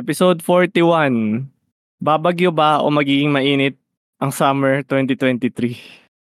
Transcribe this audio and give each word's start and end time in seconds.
Episode 0.00 0.40
41. 0.40 1.44
Babagyo 2.00 2.48
ba 2.48 2.80
o 2.80 2.88
magiging 2.88 3.28
mainit 3.28 3.76
ang 4.16 4.32
summer 4.32 4.80
2023? 4.88 5.76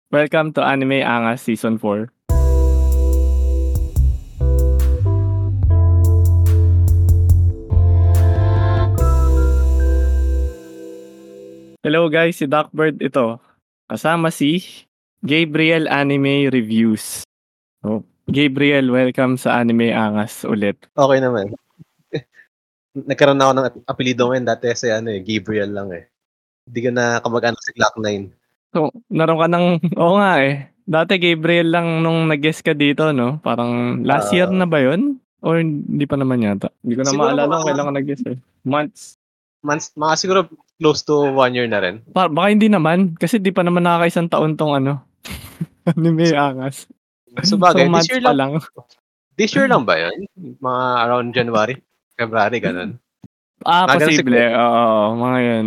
Welcome 0.09 0.57
to 0.57 0.65
Anime 0.65 1.05
Angas 1.05 1.45
Season 1.45 1.77
4. 1.77 2.09
Hello 11.85 12.09
guys, 12.09 12.41
si 12.41 12.49
Duckbird 12.49 12.97
ito. 13.05 13.37
Kasama 13.93 14.33
si 14.33 14.65
Gabriel 15.21 15.85
Anime 15.93 16.49
Reviews. 16.49 17.29
Oh, 17.85 18.01
Gabriel, 18.25 18.89
welcome 18.89 19.37
sa 19.37 19.61
Anime 19.61 19.93
Angas 19.93 20.49
ulit. 20.49 20.81
Okay 20.97 21.21
naman. 21.21 21.53
Nagkaroon 22.95 23.39
na 23.39 23.45
ako 23.47 23.53
ng 23.55 23.67
apelido 23.87 24.23
ngayon. 24.27 24.47
Dati 24.47 24.67
si 24.75 24.91
ano 24.91 25.15
eh, 25.15 25.23
Gabriel 25.23 25.71
lang 25.71 25.89
eh. 25.95 26.11
Hindi 26.67 26.81
ko 26.83 26.91
na 26.91 27.23
kamag-anak 27.23 27.61
si 27.63 27.71
Glock 27.75 27.95
9. 27.97 28.31
So, 28.75 28.91
naroon 29.11 29.41
ka 29.41 29.49
ng, 29.51 29.67
oo 30.03 30.15
nga 30.19 30.33
eh. 30.43 30.55
Dati 30.91 31.13
Gabriel 31.23 31.71
lang 31.71 32.03
nung 32.03 32.27
nag-guest 32.27 32.67
ka 32.67 32.75
dito, 32.75 33.15
no? 33.15 33.39
Parang 33.41 34.03
last 34.03 34.35
Ah. 34.35 34.43
year 34.43 34.51
na 34.51 34.67
ba 34.67 34.83
yun? 34.83 35.23
Or 35.41 35.57
hindi 35.57 36.05
pa 36.05 36.19
naman 36.19 36.43
yata? 36.43 36.69
Hindi 36.83 36.99
ko 36.99 37.03
na 37.07 37.13
maalala 37.15 37.63
kung 37.63 37.69
kailan 37.71 37.87
ka 37.87 37.95
nag-guest 37.95 38.25
eh. 38.27 38.39
Months. 38.67 39.03
Months, 39.63 39.93
mga 39.95 40.15
siguro 40.19 40.41
close 40.81 41.05
to 41.05 41.31
one 41.31 41.55
year 41.55 41.69
na 41.71 41.79
rin. 41.81 42.03
Pa- 42.11 42.33
baka 42.33 42.49
hindi 42.51 42.67
naman. 42.67 43.15
Kasi 43.15 43.39
di 43.39 43.55
pa 43.55 43.63
naman 43.63 43.87
nakakaisang 43.87 44.29
taon 44.29 44.59
tong 44.59 44.75
ano. 44.75 44.99
Anime 45.91 46.33
angas. 46.33 46.91
So 47.47 47.55
bagay, 47.55 47.87
so, 47.87 47.95
this 47.95 48.11
year 48.11 48.23
lang, 48.27 48.37
lang. 48.37 48.53
this 49.39 49.53
year 49.55 49.69
lang 49.71 49.87
ba 49.87 49.95
yun? 49.97 50.27
Mga 50.59 50.83
around 51.07 51.29
January, 51.31 51.79
February, 52.21 52.59
ganun. 52.61 52.91
Ah, 53.65 53.89
ganun 53.89 54.13
posible. 54.13 54.41
Oo, 54.53 55.17
mga 55.17 55.39
yun. 55.41 55.67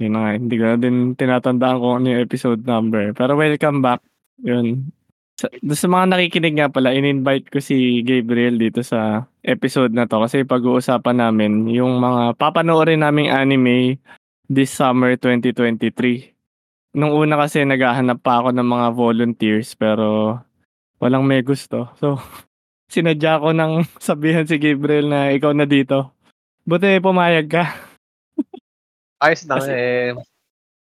Yun 0.00 0.12
na 0.16 0.18
nga. 0.24 0.30
Hindi 0.40 0.54
ko 0.56 0.64
na 0.64 0.76
din 0.80 0.96
tinatandaan 1.12 1.76
kung 1.76 1.94
ano 2.00 2.06
yung 2.08 2.24
episode 2.24 2.62
number. 2.64 3.12
Pero 3.12 3.36
welcome 3.36 3.84
back. 3.84 4.00
Yun. 4.40 4.88
Sa, 5.36 5.48
sa 5.52 5.86
mga 5.88 6.04
nakikinig 6.08 6.56
nga 6.56 6.68
pala, 6.68 6.92
in-invite 6.92 7.48
ko 7.48 7.60
si 7.60 8.04
Gabriel 8.04 8.60
dito 8.60 8.84
sa 8.84 9.24
episode 9.40 9.92
na 9.92 10.04
to 10.04 10.20
kasi 10.20 10.44
pag-uusapan 10.44 11.16
namin 11.16 11.64
yung 11.72 11.96
mga 11.96 12.36
papanoorin 12.36 13.00
naming 13.00 13.32
anime 13.32 13.96
this 14.48 14.68
summer 14.68 15.16
2023. 15.16 16.96
Nung 16.96 17.16
una 17.16 17.40
kasi 17.40 17.64
naghahanap 17.64 18.20
pa 18.20 18.44
ako 18.44 18.52
ng 18.52 18.68
mga 18.68 18.86
volunteers 18.92 19.72
pero 19.76 20.36
walang 21.00 21.24
may 21.24 21.40
gusto. 21.40 21.88
So, 21.96 22.16
sinadya 22.90 23.38
ko 23.38 23.54
nang 23.54 23.86
sabihan 24.02 24.44
si 24.44 24.58
Gabriel 24.58 25.06
na 25.06 25.30
ikaw 25.30 25.54
na 25.54 25.64
dito. 25.64 26.10
Buti 26.66 26.98
pumayag 26.98 27.46
ka. 27.46 27.64
Ayos 29.22 29.46
lang 29.46 29.62
Kasi- 29.62 29.72
eh. 29.72 30.12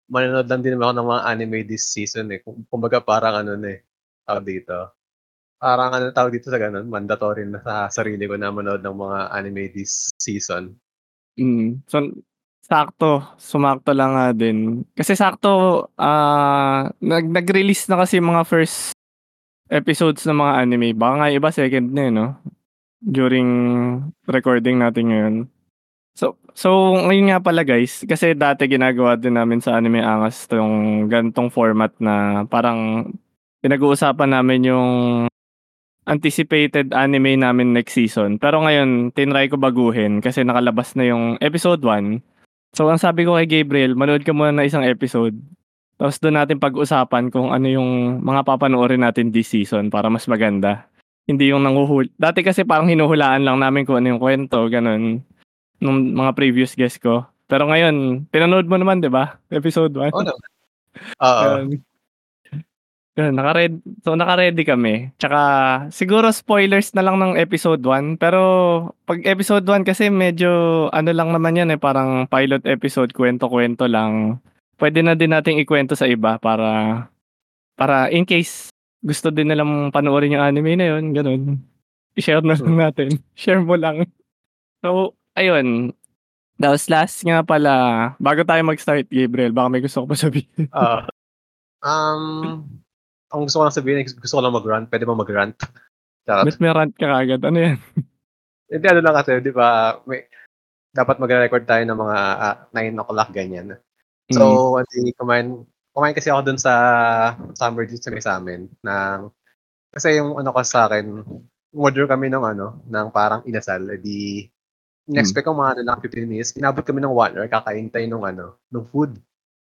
Manonood 0.08 0.48
lang 0.48 0.64
din 0.64 0.80
ako 0.80 0.92
ng 0.96 1.08
mga 1.12 1.22
anime 1.28 1.58
this 1.68 1.84
season 1.92 2.32
eh. 2.32 2.40
Kung- 2.40 2.64
Kumbaga 2.64 3.04
parang 3.04 3.44
ano 3.44 3.60
na 3.60 3.76
eh. 3.76 3.84
Tawag 4.24 4.44
dito. 4.48 4.96
Parang 5.60 5.90
ano 5.92 6.08
tawag 6.16 6.32
dito 6.32 6.48
sa 6.48 6.56
ganun. 6.56 6.88
Mandatory 6.88 7.44
na 7.44 7.60
sa 7.60 7.92
sarili 7.92 8.24
ko 8.24 8.40
na 8.40 8.48
manood 8.48 8.80
ng 8.80 8.96
mga 8.96 9.18
anime 9.36 9.68
this 9.68 10.08
season. 10.16 10.72
Mm. 11.36 11.84
So, 11.84 12.08
sakto. 12.64 13.36
Sumakto 13.36 13.92
lang 13.92 14.16
nga 14.16 14.32
din. 14.32 14.80
Kasi 14.96 15.12
sakto, 15.12 15.84
ah 16.00 16.88
nag, 17.04 17.28
nag-release 17.28 17.92
na 17.92 18.00
kasi 18.00 18.16
mga 18.16 18.48
first 18.48 18.96
episodes 19.68 20.24
ng 20.24 20.36
mga 20.36 20.52
anime. 20.64 20.88
Baka 20.96 21.14
nga 21.20 21.28
iba 21.32 21.48
second 21.52 21.86
na 21.92 22.02
eh, 22.08 22.12
no? 22.12 22.26
During 22.98 23.48
recording 24.26 24.82
natin 24.82 25.04
ngayon. 25.12 25.34
So, 26.18 26.34
so 26.50 26.98
ngayon 26.98 27.30
nga 27.30 27.38
pala 27.38 27.62
guys, 27.62 28.02
kasi 28.02 28.34
dati 28.34 28.66
ginagawa 28.66 29.14
din 29.14 29.38
namin 29.38 29.62
sa 29.62 29.78
Anime 29.78 30.02
Angas 30.02 30.50
tong 30.50 31.06
gantong 31.06 31.46
format 31.54 31.94
na 32.02 32.42
parang 32.50 33.06
pinag-uusapan 33.62 34.34
namin 34.34 34.66
yung 34.66 34.88
anticipated 36.08 36.90
anime 36.96 37.36
namin 37.38 37.76
next 37.76 37.94
season. 37.94 38.40
Pero 38.40 38.64
ngayon, 38.64 39.12
tinry 39.12 39.46
ko 39.46 39.60
baguhin 39.60 40.24
kasi 40.24 40.42
nakalabas 40.42 40.96
na 40.96 41.06
yung 41.06 41.36
episode 41.38 41.84
1. 41.84 42.24
So, 42.72 42.88
ang 42.88 42.98
sabi 42.98 43.28
ko 43.28 43.36
kay 43.36 43.46
Gabriel, 43.46 43.92
manood 43.92 44.24
ka 44.24 44.32
muna 44.32 44.56
ng 44.56 44.66
isang 44.66 44.84
episode. 44.88 45.36
Tapos 45.98 46.22
doon 46.22 46.38
natin 46.38 46.62
pag-usapan 46.62 47.28
kung 47.34 47.50
ano 47.50 47.66
yung 47.66 48.22
mga 48.22 48.46
papanoorin 48.46 49.02
natin 49.02 49.34
this 49.34 49.50
season 49.50 49.90
para 49.90 50.06
mas 50.06 50.30
maganda. 50.30 50.86
Hindi 51.26 51.50
yung 51.50 51.66
nanguhul. 51.66 52.08
Dati 52.14 52.46
kasi 52.46 52.62
parang 52.62 52.86
hinuhulaan 52.86 53.42
lang 53.42 53.58
namin 53.58 53.82
kung 53.82 53.98
ano 53.98 54.14
yung 54.14 54.22
kwento, 54.22 54.70
ganun. 54.70 55.20
Nung 55.82 56.14
mga 56.14 56.32
previous 56.38 56.78
guest 56.78 57.02
ko. 57.02 57.26
Pero 57.50 57.66
ngayon, 57.66 58.24
pinanood 58.30 58.70
mo 58.70 58.78
naman, 58.78 59.02
di 59.02 59.10
ba? 59.10 59.36
Episode 59.50 59.92
1. 59.92 60.14
Oo 60.14 60.22
naman. 60.22 60.48
Oo. 61.20 61.48
Yun. 63.18 63.34
Naka-ready, 63.34 63.76
so 64.06 64.14
naka-ready 64.14 64.62
kami. 64.62 65.10
Tsaka 65.18 65.40
siguro 65.90 66.30
spoilers 66.30 66.94
na 66.94 67.02
lang 67.02 67.18
ng 67.18 67.34
episode 67.34 67.82
1. 67.82 68.14
Pero 68.22 68.40
pag 69.02 69.18
episode 69.26 69.66
1 69.66 69.82
kasi 69.82 70.06
medyo 70.06 70.86
ano 70.94 71.10
lang 71.10 71.34
naman 71.34 71.58
yan 71.58 71.74
eh, 71.74 71.80
parang 71.82 72.30
pilot 72.30 72.62
episode, 72.62 73.10
kwento-kwento 73.10 73.90
lang. 73.90 74.38
Pwede 74.78 75.02
na 75.02 75.18
din 75.18 75.34
nating 75.34 75.58
ikwento 75.58 75.98
sa 75.98 76.06
iba 76.06 76.38
para 76.38 77.04
para 77.74 78.08
in 78.14 78.22
case 78.22 78.70
gusto 79.02 79.30
din 79.30 79.50
nilang 79.50 79.94
panoorin 79.94 80.34
yung 80.34 80.44
anime 80.44 80.74
na 80.74 80.86
yun, 80.94 81.14
ganun. 81.14 81.42
I-share 82.18 82.42
na 82.42 82.58
lang 82.58 82.76
natin. 82.78 83.22
Share 83.38 83.62
mo 83.62 83.78
lang. 83.78 84.10
So, 84.82 85.14
ayun. 85.38 85.94
That 86.58 86.74
was 86.74 86.90
last 86.90 87.22
nga 87.22 87.46
pala. 87.46 88.14
Bago 88.18 88.42
tayo 88.42 88.58
mag-start, 88.66 89.06
Gabriel, 89.06 89.54
baka 89.54 89.70
may 89.70 89.82
gusto 89.82 90.02
ko 90.02 90.06
pa 90.10 90.18
sabihin. 90.18 90.66
Oo. 90.74 91.00
um, 91.86 92.66
ang 93.30 93.40
gusto 93.46 93.62
ko 93.62 93.64
lang 93.70 93.78
sabihin, 93.78 94.02
gusto 94.02 94.34
ko 94.34 94.42
lang 94.42 94.58
mag-rant. 94.58 94.90
Pwede 94.90 95.06
ba 95.06 95.14
mag-rant? 95.14 95.54
Ba't 96.26 96.58
may 96.58 96.74
rant 96.74 96.94
ka 96.98 97.06
kagad? 97.06 97.40
Ano 97.46 97.58
yan? 97.62 97.78
Hindi, 98.74 98.86
ano 98.90 99.00
lang 99.00 99.16
kasi, 99.16 99.38
di 99.40 99.54
ba, 99.54 99.96
may, 100.04 100.26
dapat 100.90 101.22
magre-record 101.22 101.64
tayo 101.64 101.82
ng 101.86 101.98
mga 102.02 102.18
ah, 102.42 102.56
9 102.74 103.00
o'clock, 103.00 103.30
ganyan. 103.30 103.78
Mm. 104.28 104.36
So, 104.36 104.76
hindi 104.92 105.16
kumain, 105.16 105.64
kumain 105.96 106.12
kasi 106.12 106.28
ako 106.28 106.40
dun 106.52 106.60
sa 106.60 106.72
summer 107.56 107.88
dito 107.88 108.04
sa 108.04 108.12
may 108.12 108.20
amin. 108.20 108.60
Ng, 108.84 109.20
kasi 109.88 110.20
yung 110.20 110.36
ano 110.36 110.52
ko 110.52 110.60
sa 110.60 110.84
akin, 110.88 111.24
order 111.72 112.04
kami 112.04 112.28
ng 112.28 112.44
ano, 112.44 112.84
ng 112.84 113.06
parang 113.08 113.40
inasal. 113.48 113.88
Eh 113.88 114.00
di, 114.00 114.44
in-expect 115.08 115.48
ko 115.48 115.56
mga 115.56 115.80
ano 115.80 115.82
lang 115.88 115.98
15 116.04 116.28
minutes. 116.28 116.52
Inabot 116.60 116.84
kami 116.84 117.00
ng 117.00 117.12
1 117.12 117.40
hour, 117.40 117.48
kakain 117.48 117.88
tayo 117.88 118.04
ng 118.04 118.24
ano, 118.24 118.46
ng 118.68 118.84
food. 118.84 119.16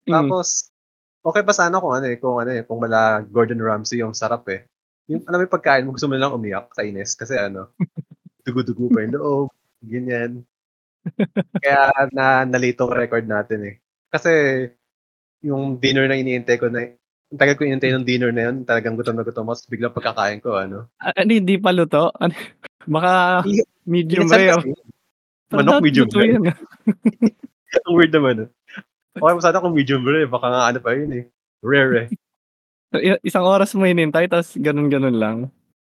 Mm. 0.07 0.13
Tapos, 0.19 0.67
okay 1.23 1.43
pa 1.47 1.53
sana 1.55 1.79
kung 1.79 1.95
ano 1.95 2.05
eh, 2.11 2.17
kung 2.19 2.37
ano 2.43 2.51
eh, 2.51 2.63
kung 2.67 2.79
wala 2.83 3.23
Gordon 3.23 3.63
Ramsay 3.63 4.03
yung 4.03 4.11
sarap 4.11 4.43
eh. 4.51 4.67
Yung, 5.07 5.23
alam 5.27 5.39
mo 5.39 5.43
yung 5.47 5.55
pagkain 5.55 5.85
mo, 5.87 5.95
gusto 5.95 6.11
mo 6.11 6.19
lang 6.19 6.35
umiyak 6.35 6.75
sa 6.75 6.83
ines 6.83 7.15
kasi 7.15 7.39
ano, 7.39 7.71
dugo-dugo 8.45 8.91
pa 8.91 8.99
yung 9.07 9.15
loob, 9.15 9.47
ganyan. 9.85 10.43
Kaya 11.61 12.09
na 12.11 12.43
nalito 12.45 12.85
record 12.89 13.25
natin 13.25 13.61
eh. 13.65 13.75
Kasi 14.11 14.31
yung 15.41 15.79
dinner 15.79 16.05
na 16.05 16.19
iniintay 16.19 16.59
ko 16.59 16.67
na, 16.67 16.93
ang 17.31 17.39
tagal 17.39 17.55
ko 17.55 17.63
iniintay 17.63 17.95
ng 17.95 18.05
dinner 18.05 18.29
na 18.29 18.51
yun, 18.51 18.67
talagang 18.67 18.93
gutom 18.93 19.15
na 19.15 19.23
gutom 19.23 19.47
tapos 19.47 19.65
biglang 19.65 19.95
pagkakain 19.95 20.43
ko, 20.43 20.59
ano. 20.59 20.91
Ah, 20.99 21.15
Ano, 21.15 21.31
hindi 21.31 21.55
pa 21.55 21.71
luto? 21.71 22.11
Ano, 22.19 22.35
baka 22.85 23.41
medium 23.87 24.27
rare. 24.27 24.59
manok 25.49 25.79
medium 25.81 26.11
rare. 26.11 26.37
ah. 26.45 26.57
Ang 27.87 27.95
weird 27.95 28.11
naman. 28.11 28.35
eh. 28.45 28.49
Okay, 29.15 29.33
masada 29.33 29.63
kung 29.63 29.71
medium 29.73 30.03
rare, 30.03 30.27
baka 30.27 30.47
nga 30.47 30.61
ano 30.67 30.79
pa 30.83 30.91
yun 30.91 31.11
eh. 31.15 31.23
Rare 31.63 31.93
eh. 31.95 32.07
Isang 33.27 33.47
oras 33.47 33.71
mo 33.71 33.87
hinintay, 33.87 34.27
tapos 34.27 34.59
ganun-ganun 34.59 35.15
lang. 35.15 35.37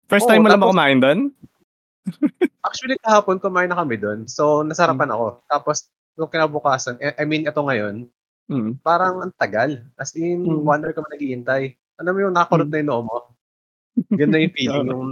First 0.09 0.25
Oo, 0.25 0.33
time 0.33 0.41
mo 0.41 0.49
lang 0.49 0.61
ba 0.61 0.73
kumain 0.73 0.99
doon? 0.99 1.21
Actually, 2.67 2.97
kahapon 3.01 3.37
kumain 3.37 3.69
na 3.69 3.77
kami 3.77 4.01
doon. 4.01 4.25
So, 4.25 4.65
nasarapan 4.65 5.13
Hmm. 5.13 5.17
ako. 5.17 5.27
Tapos, 5.45 5.77
nung 6.17 6.33
kinabukasan, 6.33 6.97
eh, 6.99 7.13
I 7.17 7.25
mean, 7.29 7.45
ito 7.45 7.61
ngayon, 7.61 8.09
Mm. 8.45 8.77
parang 8.85 9.25
ang 9.25 9.33
tagal. 9.35 9.81
As 9.97 10.13
in, 10.15 10.45
Mm. 10.45 10.69
hour 10.69 10.93
ka 10.93 11.01
man 11.01 11.13
naghihintay. 11.17 11.63
Alam 11.97 12.13
mo 12.13 12.21
yung 12.29 12.35
nakakulot 12.37 12.69
na 12.69 12.79
yung 12.83 12.91
noo 12.91 13.03
mo? 13.03 13.17
Ganda 14.13 14.37
yung 14.37 14.53
feeling. 14.59 14.87
yung, 14.91 15.09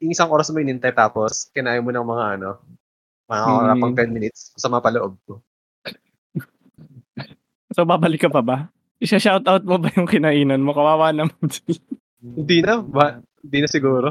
yung 0.00 0.12
isang 0.12 0.28
oras 0.28 0.48
mo 0.48 0.60
hinintay 0.60 0.92
tapos, 0.92 1.48
kinain 1.50 1.80
mo 1.80 1.92
ng 1.92 2.04
mga 2.04 2.24
ano, 2.36 2.50
mga 3.24 3.46
Mm. 3.72 3.80
pang 3.80 3.94
10 3.94 4.10
minutes, 4.10 4.52
masama 4.52 4.80
pa 4.80 4.92
loob 4.92 5.16
ko. 5.24 5.40
So, 7.70 7.86
babalik 7.86 8.26
ka 8.26 8.30
pa 8.32 8.42
ba? 8.42 8.66
Isa-shoutout 8.98 9.62
mo 9.62 9.78
ba 9.78 9.94
yung 9.94 10.10
kinainan 10.10 10.58
mo? 10.58 10.74
Kawawa 10.74 11.14
naman 11.14 11.38
sila. 11.54 11.78
Hindi 12.18 12.58
na, 12.60 12.82
ba, 12.82 13.22
hindi 13.40 13.58
na 13.62 13.68
siguro. 13.70 14.08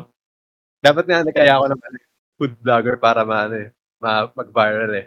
Dapat 0.80 1.04
nga 1.06 1.28
nagkaya 1.28 1.60
ako 1.60 1.66
ng 1.68 1.82
ano, 1.84 1.98
food 2.40 2.54
vlogger 2.64 2.96
para 2.96 3.28
ma, 3.28 3.46
ano, 3.46 3.60
eh, 3.60 3.70
ma, 4.00 4.32
mag-viral 4.32 4.92
eh. 4.96 5.06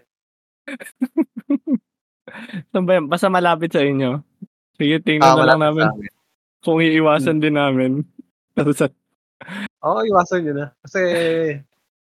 Saan 2.69 2.85
ba 2.85 2.97
yan? 2.97 3.07
Basta 3.07 3.29
malapit 3.29 3.71
sa 3.71 3.81
inyo. 3.81 4.21
Sige, 4.75 4.99
tingnan 4.99 5.27
Ah, 5.27 5.37
na 5.37 5.47
lang 5.47 5.61
namin 5.61 5.87
kung 6.61 6.79
iiwasan 6.79 7.39
din 7.39 7.55
namin. 7.55 8.03
Oo, 9.85 9.99
iwasan 10.03 10.41
nyo 10.43 10.53
na. 10.55 10.67
Kasi, 10.81 11.01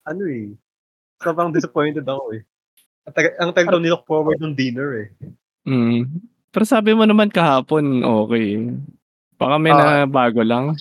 ano 0.02 0.22
eh, 0.26 0.54
sobrang 1.18 1.50
disappointed 1.50 2.04
ako 2.04 2.32
eh. 2.32 2.42
Ang 3.04 3.14
taga- 3.14 3.36
Ang 3.38 3.50
tagal 3.52 3.78
nilook 3.78 4.04
forward 4.04 4.38
ng 4.38 4.54
dinner 4.54 4.90
eh. 4.96 5.08
Mm. 5.64 6.22
Pero 6.48 6.64
sabi 6.64 6.94
mo 6.94 7.02
naman 7.02 7.28
kahapon, 7.28 8.00
okay. 8.00 8.70
Baka 9.36 9.54
may 9.58 9.70
Ah. 9.70 9.78
na 9.78 9.86
bago 10.06 10.40
lang. 10.40 10.78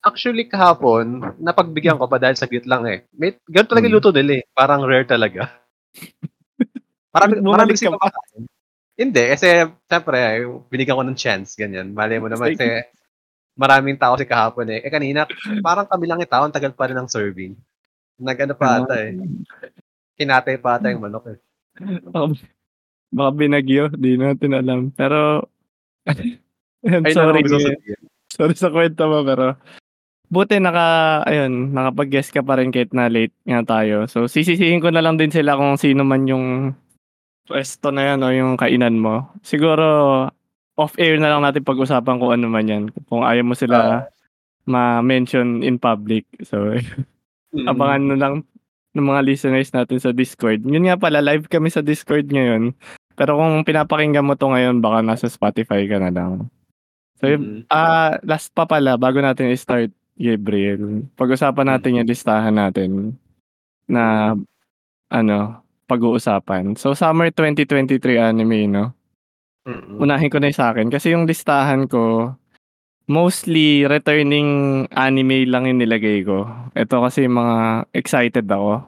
Actually, 0.00 0.46
kahapon, 0.46 1.34
napagbigyan 1.36 1.98
ko 1.98 2.06
pa 2.06 2.16
dahil 2.16 2.38
saglit 2.38 2.62
lang 2.62 2.86
eh. 2.86 3.02
May, 3.10 3.34
ganun 3.44 3.66
talaga 3.66 3.82
Hmm. 3.82 3.90
yung 3.90 3.96
luto 3.98 4.14
nila 4.14 4.32
eh. 4.38 4.44
Parang 4.52 4.86
rare 4.86 5.02
talaga. 5.02 5.50
Marami, 7.10 7.32
marami 7.40 7.70
kasi 7.72 7.88
ka 7.88 7.90
pa. 7.90 7.98
kumakain. 7.98 8.44
Hindi, 8.96 9.22
kasi 9.28 9.68
siyempre, 9.84 10.18
binigyan 10.72 10.96
ko 10.96 11.04
ng 11.04 11.20
chance, 11.20 11.52
ganyan. 11.52 11.92
Malay 11.92 12.16
mo 12.16 12.32
naman, 12.32 12.56
kasi 12.56 12.80
maraming 13.52 14.00
tao 14.00 14.16
si 14.16 14.24
kahapon 14.24 14.72
eh. 14.72 14.80
Eh 14.80 14.92
kanina, 14.92 15.28
parang 15.60 15.84
kami 15.84 16.08
lang 16.08 16.20
yung 16.24 16.32
tao, 16.32 16.44
ang 16.48 16.56
tagal 16.56 16.72
pa 16.72 16.88
rin 16.88 16.96
ng 16.96 17.12
serving. 17.12 17.52
Nag-ano 18.16 18.56
pa 18.56 18.80
ata 18.80 18.96
eh. 18.96 19.12
Kinatay 20.16 20.56
pa 20.56 20.80
ata 20.80 20.88
yung 20.88 21.04
manok 21.04 21.36
eh. 21.36 21.38
Baka, 22.08 22.40
baka 23.12 23.30
binagyo, 23.36 23.92
di 23.92 24.16
natin 24.16 24.56
alam. 24.56 24.88
Pero, 24.96 25.44
Ayun, 26.86 27.02
Ay, 27.02 27.12
sorry. 27.12 27.42
gusto 27.42 27.58
sabihin. 27.58 28.00
Sorry 28.30 28.54
sa 28.54 28.70
kwento 28.70 29.02
mo, 29.10 29.26
pero 29.26 29.58
buti 30.30 30.62
naka, 30.62 31.22
ayun, 31.26 31.74
nakapag-guess 31.74 32.30
ka 32.30 32.46
pa 32.46 32.62
rin 32.62 32.70
kahit 32.70 32.94
na 32.94 33.10
late 33.10 33.34
nga 33.42 33.66
tayo. 33.66 34.06
So, 34.06 34.30
sisisihin 34.30 34.78
ko 34.78 34.94
na 34.94 35.02
lang 35.02 35.18
din 35.18 35.34
sila 35.34 35.58
kung 35.58 35.74
sino 35.80 36.06
man 36.06 36.30
yung 36.30 36.76
pwesto 37.46 37.94
na 37.94 38.12
yan 38.12 38.20
o 38.22 38.34
yung 38.34 38.52
kainan 38.58 38.98
mo. 38.98 39.30
Siguro, 39.40 40.26
off-air 40.76 41.16
na 41.16 41.32
lang 41.32 41.40
natin 41.40 41.64
pag-usapan 41.64 42.20
kung 42.20 42.32
ano 42.36 42.46
man 42.50 42.68
yan. 42.68 42.84
Kung 43.08 43.24
ayaw 43.24 43.46
mo 43.46 43.54
sila 43.56 44.04
ma-mention 44.66 45.62
in 45.62 45.78
public. 45.78 46.26
So, 46.42 46.74
Mm. 47.54 47.70
abangan 47.70 48.04
na 48.10 48.16
lang 48.18 48.34
ng 48.92 49.06
mga 49.06 49.22
listeners 49.24 49.70
natin 49.72 50.02
sa 50.02 50.10
Discord. 50.10 50.66
Yun 50.66 50.90
nga 50.90 50.98
pala, 50.98 51.22
live 51.22 51.46
kami 51.46 51.70
sa 51.70 51.80
Discord 51.80 52.28
ngayon. 52.28 52.74
Pero 53.16 53.38
kung 53.38 53.64
pinapakinggan 53.64 54.26
mo 54.26 54.36
to 54.36 54.50
ngayon, 54.50 54.82
baka 54.84 55.00
nasa 55.00 55.30
Spotify 55.30 55.88
ka 55.88 55.96
na 56.02 56.10
lang. 56.12 56.50
So, 57.16 57.32
yun, 57.32 57.64
Mm. 57.64 57.72
Ah, 57.72 58.20
last 58.26 58.52
pa 58.52 58.68
pala 58.68 59.00
bago 59.00 59.22
natin 59.22 59.48
i-start, 59.54 59.88
Gabriel. 60.18 61.06
Pag-usapan 61.16 61.72
natin 61.72 61.96
yung 62.02 62.08
listahan 62.10 62.52
natin 62.52 63.16
na 63.88 64.34
ano, 65.08 65.62
pag-uusapan. 65.86 66.74
So 66.74 66.92
summer 66.92 67.30
2023 67.30 68.18
anime, 68.18 68.66
no? 68.70 68.84
Mm-mm. 69.66 69.98
Unahin 69.98 70.30
ko 70.30 70.38
na 70.38 70.50
yung 70.50 70.58
sa 70.58 70.70
akin 70.70 70.86
kasi 70.90 71.10
yung 71.10 71.26
listahan 71.26 71.90
ko 71.90 72.34
mostly 73.06 73.86
returning 73.86 74.82
anime 74.94 75.46
lang 75.46 75.66
yung 75.66 75.82
nilagay 75.82 76.26
ko. 76.26 76.46
Ito 76.74 77.06
kasi 77.06 77.30
mga 77.30 77.86
excited 77.94 78.46
ako. 78.50 78.82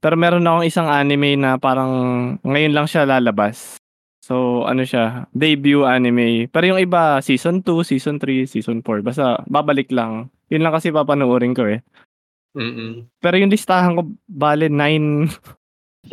Pero 0.00 0.16
meron 0.16 0.48
akong 0.48 0.64
isang 0.64 0.88
anime 0.88 1.36
na 1.36 1.60
parang 1.60 1.92
ngayon 2.40 2.72
lang 2.72 2.88
siya 2.88 3.04
lalabas. 3.04 3.76
So, 4.24 4.64
ano 4.64 4.86
siya, 4.86 5.26
debut 5.34 5.84
anime. 5.84 6.48
Pero 6.48 6.72
yung 6.72 6.80
iba, 6.80 7.18
season 7.20 7.66
2, 7.66 7.82
season 7.82 8.16
3, 8.22 8.46
season 8.46 8.78
4. 8.80 9.02
Basta, 9.02 9.42
babalik 9.50 9.90
lang. 9.90 10.30
Yun 10.48 10.62
lang 10.62 10.70
kasi 10.70 10.94
papanoorin 10.94 11.50
ko 11.50 11.66
eh. 11.66 11.82
Mm-mm. 12.54 13.10
Pero 13.18 13.34
yung 13.42 13.50
listahan 13.50 13.98
ko, 13.98 14.06
bale, 14.30 14.70
9, 14.70 15.28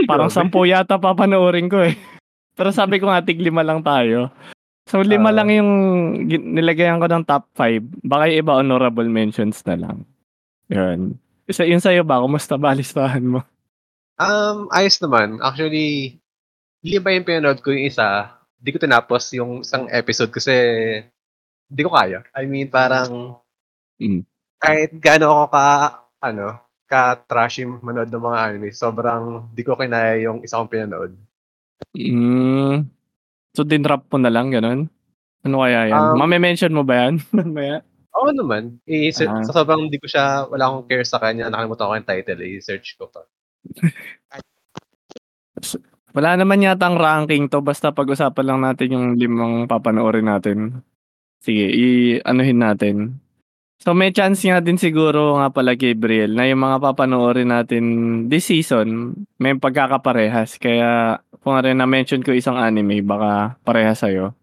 parang. 0.08 0.30
10 0.30 0.52
yata 0.66 0.96
papanoorin 0.98 1.68
ko 1.68 1.84
eh. 1.84 1.96
Pero 2.58 2.74
sabi 2.74 2.98
ko 2.98 3.08
nga, 3.08 3.22
tig 3.22 3.38
lima 3.38 3.62
lang 3.62 3.82
tayo. 3.82 4.34
So, 4.88 5.04
lima 5.04 5.30
Ah. 5.30 5.36
lang 5.36 5.50
yung 5.52 5.72
nilagayan 6.28 6.98
ko 6.98 7.06
ng 7.06 7.28
top 7.28 7.46
5. 7.54 7.84
Baka 8.02 8.32
yung 8.32 8.40
iba 8.40 8.54
honorable 8.56 9.06
mentions 9.06 9.60
na 9.68 9.76
lang. 9.76 9.98
Yun. 10.72 11.20
Isa 11.44 11.64
yun 11.64 11.80
sa'yo 11.80 12.04
ba? 12.04 12.24
Kumusta 12.24 12.56
ba 12.56 12.72
listahan 12.72 13.24
mo? 13.24 13.40
Um, 14.18 14.68
ayos 14.74 14.98
naman. 14.98 15.38
Actually, 15.40 16.18
lima 16.82 17.14
yung 17.14 17.28
pinanood 17.28 17.60
ko 17.62 17.70
yung 17.72 17.86
isa. 17.86 18.32
Di 18.58 18.74
ko 18.74 18.80
tinapos 18.80 19.30
yung 19.36 19.62
isang 19.62 19.86
episode 19.92 20.32
kasi 20.32 20.56
di 21.68 21.82
ko 21.84 21.94
kaya. 21.94 22.24
I 22.34 22.48
mean, 22.48 22.68
parang 22.68 23.38
Mm. 23.98 24.24
kahit 24.58 24.92
gaano 24.98 25.30
ako 25.32 25.46
ka, 25.52 25.68
ano, 26.22 26.48
ka-trashy 26.88 27.68
manood 27.68 28.08
ng 28.08 28.24
mga 28.24 28.40
anime, 28.48 28.72
sobrang 28.72 29.52
di 29.52 29.62
ko 29.62 29.76
kinaya 29.76 30.18
yung 30.24 30.42
isa 30.42 30.58
kong 30.58 30.72
pinanood. 30.72 31.12
Mm. 31.94 32.88
So, 33.54 33.68
dinrap 33.68 34.08
mo 34.08 34.18
na 34.18 34.32
lang, 34.32 34.50
ganun? 34.50 34.88
Ano 35.44 35.62
kaya 35.62 35.92
yan? 35.92 36.16
Um, 36.16 36.18
Mame-mention 36.24 36.74
mo 36.74 36.88
ba 36.88 37.06
yan? 37.08 37.20
Mamaya? 37.38 37.84
Oo 38.18 38.32
naman. 38.34 38.80
I- 38.88 39.14
Ah. 39.28 39.44
Sa 39.46 39.54
sobrang 39.54 39.92
di 39.92 40.00
ko 40.02 40.08
siya, 40.10 40.48
wala 40.50 40.72
akong 40.72 40.88
care 40.90 41.06
sa 41.06 41.22
kanya, 41.22 41.52
nakalimutan 41.52 41.86
ko 41.86 41.94
yung 42.00 42.10
title, 42.10 42.42
i-search 42.42 42.98
ko 42.98 43.12
pa. 43.12 43.22
Wala 46.18 46.34
naman 46.34 46.66
yata 46.66 46.90
ang 46.90 46.98
ranking 46.98 47.46
to. 47.46 47.62
Basta 47.62 47.94
pag-usapan 47.94 48.46
lang 48.46 48.60
natin 48.66 48.90
yung 48.90 49.08
limang 49.22 49.70
papanoorin 49.70 50.26
natin. 50.26 50.82
Sige, 51.46 51.70
i-anuhin 51.70 52.58
natin. 52.58 52.96
So 53.78 53.94
may 53.94 54.10
chance 54.10 54.42
nga 54.42 54.58
din 54.58 54.76
siguro 54.76 55.38
nga 55.38 55.54
pala 55.54 55.78
Gabriel 55.78 56.34
na 56.34 56.50
yung 56.50 56.66
mga 56.66 56.82
papanoorin 56.82 57.54
natin 57.54 57.84
this 58.26 58.50
season 58.50 59.14
may 59.38 59.54
pagkakaparehas. 59.54 60.58
Kaya 60.58 61.22
kung 61.40 61.54
nga 61.54 61.62
rin 61.64 61.78
na-mention 61.78 62.26
ko 62.26 62.34
isang 62.34 62.58
anime, 62.58 63.06
baka 63.06 63.56
parehas 63.62 64.02
sa'yo. 64.02 64.34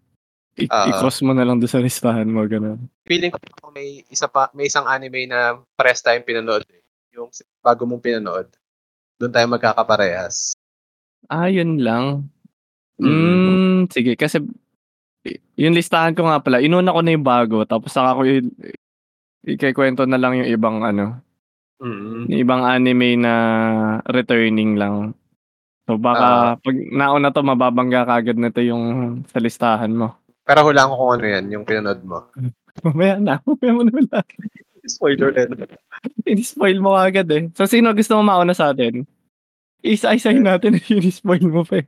I- 0.55 0.71
Ah. 0.71 0.87
i-cross 0.87 1.19
mo 1.19 1.35
na 1.35 1.43
lang 1.43 1.59
doon 1.59 1.67
sa 1.67 1.83
listahan 1.83 2.31
mo. 2.31 2.47
Ganun. 2.47 2.87
Feeling 3.03 3.35
ko 3.35 3.69
may 3.75 4.07
isa 4.07 4.31
pa, 4.31 4.47
may 4.55 4.71
isang 4.71 4.87
anime 4.87 5.27
na 5.27 5.59
pares 5.75 5.99
tayong 5.99 6.23
pinanood. 6.23 6.63
eh. 6.71 6.81
Yung 7.19 7.27
bago 7.59 7.83
mong 7.83 8.01
pinanood. 8.01 8.47
Doon 9.19 9.31
tayo 9.35 9.47
magkakaparehas. 9.51 10.55
Ah, 11.27 11.51
yun 11.51 11.83
lang. 11.83 12.31
Mm. 13.03 13.11
Mm, 13.11 13.79
sige, 13.91 14.15
kasi 14.15 14.39
yung 15.59 15.75
listahan 15.75 16.15
ko 16.15 16.23
nga 16.23 16.39
pala, 16.39 16.63
inuna 16.63 16.95
ko 16.95 17.03
na 17.03 17.11
yung 17.11 17.27
bago, 17.27 17.67
tapos 17.67 17.91
saka 17.91 18.15
ko 18.15 18.21
i- 19.45 19.53
ikikwento 19.53 20.03
na 20.03 20.17
lang 20.17 20.35
yung 20.35 20.49
ibang 20.49 20.81
ano, 20.81 21.21
Mm. 21.75 22.31
yung 22.31 22.39
ibang 22.39 22.63
anime 22.63 23.15
na 23.15 23.33
returning 24.07 24.75
lang. 24.75 25.11
So 25.85 25.95
baka 25.95 26.55
pag 26.57 26.75
nauna 26.89 27.29
to, 27.29 27.41
mababangga 27.41 28.03
kagad 28.03 28.35
na 28.35 28.49
to 28.49 28.59
yung 28.59 28.83
sa 29.27 29.37
listahan 29.37 29.91
mo. 29.91 30.15
Pero 30.41 30.63
hulaan 30.63 30.89
ko 30.89 30.95
kung 30.95 31.11
ano 31.15 31.25
yan, 31.27 31.45
yung 31.51 31.63
pinanood 31.63 32.01
mo. 32.01 32.25
Mamaya 32.83 33.15
na, 33.17 33.33
mamaya 33.39 33.71
mo 33.71 33.81
na 33.81 33.93
wala. 33.93 34.19
Spoiler 34.83 35.29
alert. 35.31 35.77
In-spoil 36.25 36.77
mo 36.77 36.93
agad 36.93 37.29
eh. 37.29 37.49
So 37.53 37.65
sino 37.65 37.91
gusto 37.91 38.15
mo 38.15 38.23
mauna 38.23 38.51
sa 38.51 38.71
atin? 38.71 39.05
Isa-isahin 39.79 40.41
natin 40.41 40.77
yung 40.89 41.05
spoil 41.07 41.45
mo 41.45 41.61
pa 41.61 41.81
eh. 41.81 41.87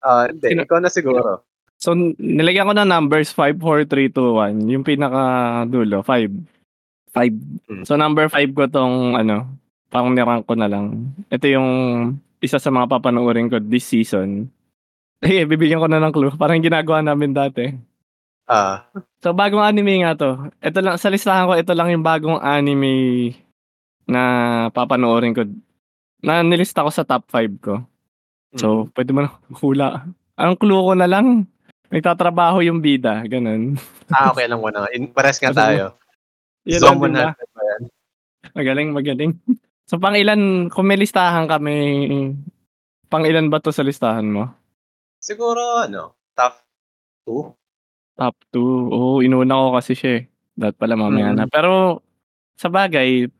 Ah, 0.00 0.24
hindi, 0.26 0.48
Sino- 0.48 0.64
ikaw 0.64 0.80
na 0.80 0.88
siguro. 0.88 1.44
So, 1.78 1.94
nilagyan 1.94 2.66
ko 2.66 2.74
ng 2.74 2.90
numbers 2.90 3.30
5, 3.30 3.54
4, 3.54 3.86
3, 3.86 4.10
2, 4.10 4.34
1. 4.34 4.66
Yung 4.66 4.82
pinaka 4.82 5.22
dulo, 5.64 6.02
5. 6.02 6.26
5. 7.18 7.66
Mm. 7.66 7.82
So, 7.82 7.98
number 7.98 8.30
5 8.30 8.54
ko 8.54 8.70
tong, 8.70 9.18
ano, 9.18 9.50
parang 9.90 10.14
nirank 10.14 10.46
ko 10.46 10.54
na 10.54 10.70
lang. 10.70 11.10
Ito 11.26 11.46
yung 11.50 11.68
isa 12.38 12.62
sa 12.62 12.70
mga 12.70 12.86
papanoorin 12.86 13.50
ko 13.50 13.58
this 13.58 13.90
season. 13.90 14.46
Eh, 15.18 15.42
bibigyan 15.42 15.82
ko 15.82 15.90
na 15.90 15.98
ng 15.98 16.14
clue. 16.14 16.30
Parang 16.38 16.62
ginagawa 16.62 17.02
namin 17.02 17.34
dati. 17.34 17.74
Ah, 18.46 18.86
So, 19.18 19.34
bagong 19.34 19.58
anime 19.58 20.06
nga 20.06 20.14
to. 20.14 20.46
Ito 20.62 20.78
lang, 20.78 20.94
sa 20.94 21.10
listahan 21.10 21.50
ko, 21.50 21.58
ito 21.58 21.74
lang 21.74 21.90
yung 21.90 22.06
bagong 22.06 22.38
anime 22.38 23.34
na 24.06 24.22
papanoorin 24.70 25.34
ko. 25.34 25.42
Na 26.22 26.46
nilista 26.46 26.86
ko 26.86 26.90
sa 26.94 27.02
top 27.02 27.26
5 27.34 27.58
ko. 27.58 27.82
So, 28.54 28.86
pwede 28.94 29.10
mo 29.10 29.26
na 29.26 29.34
hula. 29.58 30.06
Ang 30.38 30.54
clue 30.54 30.86
ko 30.86 30.94
na 30.94 31.10
lang, 31.10 31.50
nagtatrabaho 31.90 32.62
yung 32.62 32.78
bida, 32.78 33.26
ganun. 33.26 33.74
ah, 34.14 34.30
okay 34.30 34.46
lang 34.46 34.62
mo 34.62 34.70
na. 34.70 34.86
In, 34.94 35.10
pares 35.10 35.42
nga 35.42 35.50
tayo. 35.50 35.98
Yun 36.68 36.80
Zone 36.84 37.00
lang, 37.00 37.00
di 37.00 37.16
ba? 37.16 37.30
100 37.32 37.56
ba 37.56 37.62
yan? 37.64 37.82
Magaling, 38.52 38.88
magaling. 38.92 39.32
So, 39.88 39.96
pang 39.96 40.12
ilan, 40.12 40.68
kung 40.68 40.84
may 40.84 41.00
listahan 41.00 41.48
kami, 41.48 41.74
pang 43.08 43.24
ilan 43.24 43.48
ba 43.48 43.56
to 43.58 43.72
sa 43.72 43.80
listahan 43.80 44.28
mo? 44.28 44.52
Siguro, 45.16 45.80
ano, 45.80 46.12
top 46.36 46.60
2? 47.24 48.20
Top 48.20 48.36
2. 48.52 48.60
Oo, 48.92 49.24
inuna 49.24 49.56
ko 49.56 49.68
kasi 49.80 49.96
siya 49.96 50.10
eh. 50.20 50.24
Dapat 50.58 50.76
pala 50.76 50.94
mamaya 50.98 51.32
Mm. 51.32 51.36
na. 51.38 51.44
Pero, 51.48 52.04
sa 52.58 52.68
bagay, 52.68 53.30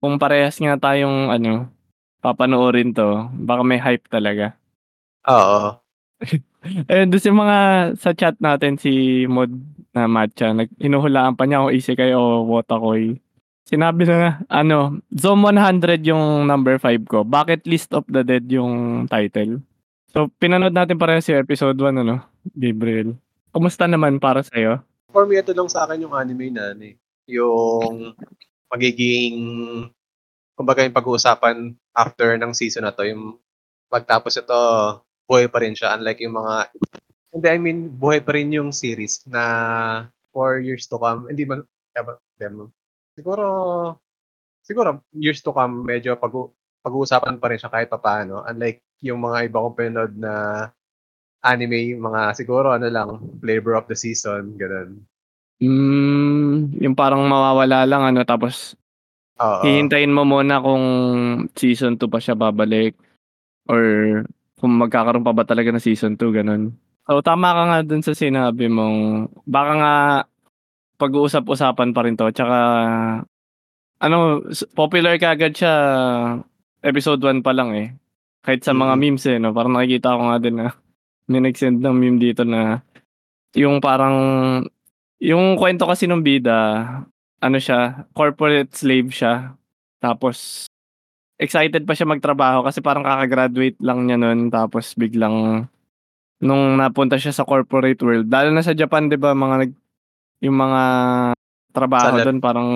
kung 0.00 0.16
parehas 0.16 0.56
nga 0.56 0.80
tayong, 0.80 1.28
ano, 1.28 1.68
papanoorin 2.24 2.96
to, 2.96 3.28
baka 3.36 3.62
may 3.62 3.78
hype 3.78 4.08
talaga. 4.08 4.56
Oo. 5.28 5.76
Ayun, 6.90 7.08
doon 7.12 7.22
si 7.22 7.30
mga 7.30 7.58
sa 7.94 8.10
chat 8.16 8.34
natin, 8.42 8.74
si 8.80 9.22
Mod 9.30 9.52
na 9.98 10.06
matcha, 10.06 10.54
nag, 10.54 10.70
hinuhulaan 10.78 11.34
pa 11.34 11.44
niya 11.44 11.66
kung 11.66 11.74
isekai 11.74 12.14
o 12.14 12.46
wotakoi. 12.46 13.18
Sinabi 13.66 14.06
na 14.06 14.40
ano, 14.48 15.02
Zone 15.12 15.42
100 15.52 16.06
yung 16.06 16.46
number 16.46 16.78
5 16.78 17.04
ko. 17.04 17.26
Bucket 17.26 17.66
List 17.66 17.92
of 17.92 18.06
the 18.06 18.22
Dead 18.22 18.46
yung 18.48 19.04
title. 19.10 19.60
So, 20.08 20.32
pinanood 20.40 20.72
natin 20.72 20.96
parehas 20.96 21.28
yung 21.28 21.42
episode 21.42 21.76
1, 21.76 22.00
ano, 22.00 22.24
Gabriel. 22.56 23.18
Kumusta 23.52 23.84
naman 23.84 24.16
para 24.22 24.40
sa'yo? 24.40 24.80
For 25.12 25.28
me, 25.28 25.36
ito 25.36 25.52
lang 25.52 25.68
sa 25.68 25.84
akin 25.84 26.06
yung 26.06 26.16
anime 26.16 26.48
na, 26.48 26.72
ano, 26.72 26.82
eh, 26.88 26.96
yung 27.28 28.16
magiging, 28.72 29.36
kumbaga 30.56 30.86
yung 30.86 30.96
pag-uusapan 30.96 31.76
after 31.92 32.40
ng 32.40 32.56
season 32.56 32.88
na 32.88 32.94
to, 32.96 33.04
yung 33.04 33.36
pagtapos 33.92 34.40
ito, 34.40 34.60
buhay 35.28 35.44
pa 35.52 35.60
rin 35.60 35.76
siya 35.76 35.92
unlike 36.00 36.24
yung 36.24 36.40
mga 36.40 36.72
hindi 37.34 37.46
I 37.48 37.58
mean 37.60 37.92
buhay 37.92 38.24
pa 38.24 38.34
rin 38.36 38.52
yung 38.54 38.72
series 38.72 39.24
na 39.28 39.42
for 40.32 40.60
years 40.60 40.88
to 40.88 40.96
come. 40.96 41.28
Hindi 41.28 41.44
man 41.44 41.64
ever 41.96 42.20
them. 42.40 42.72
Siguro 43.16 43.46
siguro 44.64 45.02
years 45.16 45.40
to 45.44 45.52
come 45.52 45.84
medyo 45.84 46.16
pag 46.16 46.32
pag-uusapan 46.84 47.36
pa 47.40 47.50
rin 47.50 47.58
siya 47.60 47.72
kahit 47.72 47.88
papaano 47.90 48.46
unlike 48.46 48.84
yung 49.02 49.22
mga 49.22 49.50
iba 49.50 49.62
kong 49.62 49.76
pinanood 49.78 50.14
na 50.18 50.32
anime, 51.42 51.94
mga 51.94 52.34
siguro 52.34 52.74
ano 52.74 52.88
lang, 52.90 53.10
flavor 53.38 53.78
of 53.78 53.86
the 53.86 53.94
season, 53.94 54.58
ganun. 54.58 55.06
Hmm, 55.58 56.70
yung 56.78 56.94
parang 56.94 57.26
mawawala 57.26 57.82
lang 57.86 58.02
ano 58.14 58.22
tapos 58.22 58.78
Oo. 59.38 59.62
hihintayin 59.66 60.14
mo 60.14 60.22
muna 60.22 60.62
kung 60.62 60.84
season 61.54 61.98
2 61.98 62.06
pa 62.10 62.18
siya 62.22 62.38
babalik 62.38 62.94
or 63.66 63.82
kung 64.58 64.74
magkakaroon 64.78 65.26
pa 65.26 65.34
ba 65.34 65.46
talaga 65.46 65.70
ng 65.70 65.82
season 65.82 66.14
2 66.14 66.30
ganun. 66.30 66.74
So 67.08 67.24
tama 67.24 67.56
ka 67.56 67.62
nga 67.72 67.78
dun 67.88 68.04
sa 68.04 68.12
sinabi 68.12 68.68
mong 68.68 69.32
baka 69.48 69.72
nga 69.80 69.94
pag-uusap-usapan 71.00 71.96
pa 71.96 72.04
rin 72.04 72.20
'to 72.20 72.28
tsaka 72.36 72.58
ano 74.04 74.44
popular 74.76 75.16
kaagad 75.16 75.56
siya 75.56 75.74
episode 76.84 77.24
1 77.24 77.40
pa 77.40 77.56
lang 77.56 77.72
eh. 77.72 77.88
Kahit 78.44 78.60
sa 78.60 78.76
mga 78.76 78.92
Mm. 78.92 79.00
memes 79.00 79.24
eh 79.24 79.40
'no, 79.40 79.56
parang 79.56 79.72
nakikita 79.72 80.20
ko 80.20 80.22
nga 80.28 80.36
din 80.36 80.56
na 80.60 80.66
may 81.32 81.40
nag-send 81.40 81.80
ng 81.80 81.96
meme 81.96 82.20
dito 82.20 82.44
na 82.44 82.84
yung 83.56 83.80
parang 83.80 84.16
yung 85.16 85.56
kwento 85.56 85.88
kasi 85.88 86.04
nung 86.04 86.20
bida 86.20 86.84
ano 87.40 87.56
siya, 87.56 88.04
corporate 88.12 88.74
slave 88.76 89.08
siya. 89.16 89.56
Tapos 89.96 90.68
excited 91.40 91.88
pa 91.88 91.96
siya 91.96 92.04
magtrabaho 92.04 92.68
kasi 92.68 92.84
parang 92.84 93.06
kaka-graduate 93.06 93.80
lang 93.80 94.04
niya 94.04 94.20
nun 94.20 94.52
tapos 94.52 94.92
biglang 94.92 95.64
nung 96.38 96.78
napunta 96.78 97.18
siya 97.18 97.34
sa 97.34 97.46
corporate 97.46 97.98
world, 98.02 98.30
lalo 98.30 98.54
na 98.54 98.62
sa 98.62 98.74
Japan 98.74 99.10
'di 99.10 99.18
ba 99.18 99.34
mga 99.34 99.66
nag 99.66 99.72
yung 100.38 100.56
mga 100.56 100.82
trabaho 101.74 102.14
Salary. 102.14 102.26
dun 102.30 102.38
parang 102.38 102.68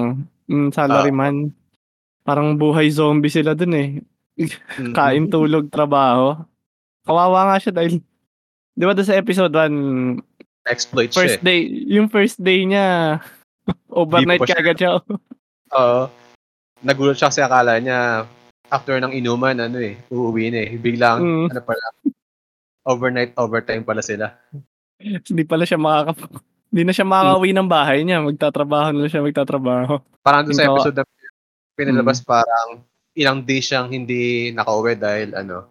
hmm, 0.50 0.68
salaryman. 0.74 1.36
Parang 2.22 2.54
buhay 2.54 2.86
zombie 2.90 3.30
sila 3.30 3.54
dun 3.54 3.74
eh. 3.74 3.88
Mm. 4.38 4.94
Kain, 4.96 5.26
tulog, 5.26 5.66
trabaho. 5.70 6.38
Kawawa 7.02 7.50
nga 7.50 7.58
siya 7.58 7.72
dahil 7.74 7.98
'di 8.74 8.84
ba 8.86 8.94
sa 8.98 9.18
episode 9.18 9.54
1 9.54 10.22
Exploit 10.62 11.10
siya. 11.10 11.18
first 11.26 11.40
eh. 11.42 11.46
day, 11.46 11.60
yung 11.90 12.06
first 12.06 12.38
day 12.38 12.62
niya 12.62 13.18
overnight 13.90 14.38
pa 14.38 14.46
siya- 14.46 14.78
siya. 14.78 14.92
Oo. 15.78 16.02
Nagulat 16.82 17.18
siya 17.18 17.30
kasi 17.30 17.42
akala 17.42 17.78
niya 17.82 18.26
after 18.70 18.98
ng 18.98 19.10
inuman 19.14 19.58
ano 19.58 19.78
eh, 19.82 19.98
uuwi 20.10 20.50
na 20.50 20.60
eh. 20.66 20.70
Biglang 20.78 21.18
Mm. 21.22 21.46
ano 21.50 21.60
pala 21.62 21.82
overnight 22.84 23.32
overtime 23.38 23.82
pala 23.82 24.02
sila. 24.02 24.34
Hindi 25.28 25.42
pala 25.42 25.66
siya 25.66 25.78
makaka 25.80 26.14
hindi 26.72 26.88
na 26.88 26.94
siya 26.96 27.04
makakauwi 27.04 27.50
ng 27.52 27.68
bahay 27.68 28.00
niya, 28.00 28.24
magtatrabaho 28.24 28.96
na 28.96 29.04
siya 29.04 29.20
magtatrabaho. 29.20 30.00
Parang 30.24 30.48
doon 30.48 30.56
sa 30.56 30.64
episode 30.72 30.96
na 30.96 31.04
pinalabas 31.76 32.24
Mm. 32.24 32.28
parang 32.32 32.68
ilang 33.12 33.38
days 33.44 33.68
siyang 33.68 33.92
hindi 33.92 34.48
nakauwi 34.56 34.96
dahil 34.96 35.36
ano, 35.36 35.68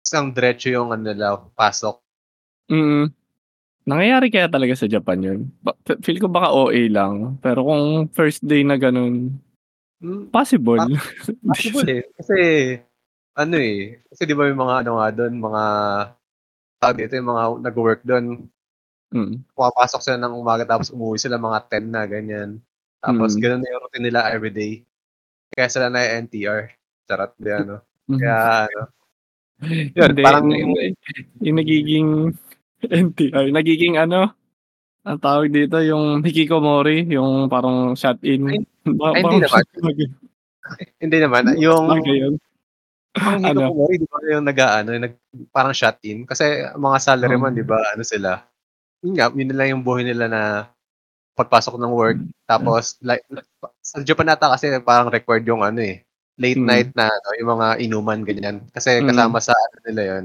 isang 0.00 0.32
diretso 0.32 0.72
yung 0.72 0.88
ano 0.88 1.04
nila, 1.04 1.36
pasok. 1.52 2.00
Mm. 2.72 3.12
Nangyayari 3.84 4.28
kaya 4.32 4.48
talaga 4.48 4.72
sa 4.72 4.88
Japan 4.88 5.20
'yun? 5.20 5.38
Ba 5.60 5.76
fe 5.84 6.00
feel 6.00 6.16
ko 6.16 6.28
baka 6.32 6.48
OA 6.48 6.88
lang, 6.88 7.36
pero 7.44 7.68
kung 7.68 8.08
first 8.16 8.40
day 8.40 8.64
na 8.64 8.80
gano'n, 8.80 9.32
Hmm, 9.98 10.30
possible. 10.30 10.78
possible 11.50 11.88
eh. 11.90 12.02
Kasi 12.16 12.36
ano 13.36 13.56
eh, 13.58 14.00
kasi 14.08 14.22
'di 14.24 14.32
ba 14.32 14.46
yung 14.48 14.62
mga 14.62 14.86
ano 14.86 14.90
nga 15.02 15.08
doon, 15.12 15.34
mga 15.36 15.64
tawag 16.78 16.96
dito, 16.98 17.14
yung 17.14 17.30
mga 17.30 17.42
nagwo-work 17.62 18.02
doon, 18.02 18.46
Mm. 19.08 19.40
pumapasok 19.56 20.00
sila 20.04 20.20
ng 20.20 20.36
umaga 20.36 20.68
tapos 20.68 20.92
umuwi 20.92 21.16
sila 21.16 21.40
mga 21.40 21.64
10 21.72 21.88
na 21.88 22.04
ganyan. 22.04 22.60
Tapos 23.00 23.34
Mm. 23.34 23.40
gano'n 23.40 23.60
na 23.64 23.70
yung 23.72 23.82
routine 23.88 24.04
nila 24.04 24.20
everyday. 24.28 24.84
Kaya 25.48 25.68
sila 25.72 25.88
na 25.88 26.04
NTR. 26.04 26.76
Charot 27.08 27.32
di 27.40 27.48
ano. 27.48 27.80
Mhm. 28.04 28.20
Kaya 28.20 28.36
ano, 28.68 28.80
yun, 29.64 30.08
Hindi, 30.12 30.22
parang 30.22 30.46
hindi. 30.52 30.92
yung 31.40 31.56
nagiging 31.56 32.08
NTR, 33.08 33.46
nagiging 33.48 33.96
ano, 33.96 34.28
ang 35.02 35.18
tawag 35.24 35.48
dito 35.48 35.80
yung 35.80 36.20
hikikomori, 36.20 37.08
yung 37.08 37.48
parang 37.48 37.96
shot 37.96 38.20
in. 38.20 38.44
Ay, 38.44 38.60
Ba 39.00 39.16
ay, 39.16 39.24
hindi 39.24 39.40
naman. 39.40 39.64
hindi 41.00 41.16
naman 41.16 41.42
yung 41.56 41.84
yun. 42.04 42.34
Ang 43.24 43.42
Ano? 43.44 43.60
hikikomori, 43.70 43.94
di 44.02 44.06
ba 44.08 44.18
yung 44.30 44.46
nag-aano, 44.46 44.88
yung 44.94 45.04
nag, 45.10 45.14
parang 45.50 45.74
shot 45.74 45.98
in. 46.04 46.24
Kasi 46.28 46.66
mga 46.76 46.98
salaryman, 47.02 47.52
Oo. 47.54 47.58
di 47.58 47.64
ba, 47.66 47.78
ano 47.94 48.02
sila, 48.06 48.42
yun 49.04 49.14
nga, 49.18 49.28
yun 49.34 49.52
lang 49.54 49.68
yung 49.78 49.84
buhay 49.86 50.04
nila 50.06 50.26
na 50.30 50.42
pagpasok 51.38 51.76
ng 51.80 51.92
work. 51.94 52.18
Tapos, 52.48 52.98
like, 53.02 53.24
sa 53.82 54.02
Japan 54.04 54.34
nata 54.34 54.52
kasi 54.54 54.70
parang 54.84 55.08
record 55.12 55.42
yung 55.48 55.62
ano 55.64 55.80
eh, 55.82 56.02
late 56.38 56.60
Mm. 56.60 56.68
night 56.68 56.90
na 56.96 57.08
ano, 57.10 57.28
yung 57.40 57.50
mga 57.58 57.68
inuman, 57.84 58.20
ganyan. 58.26 58.56
Kasi 58.74 59.00
Mm. 59.02 59.08
kasama 59.12 59.38
sa 59.42 59.54
ano 59.56 59.78
nila 59.88 60.02
yun, 60.16 60.24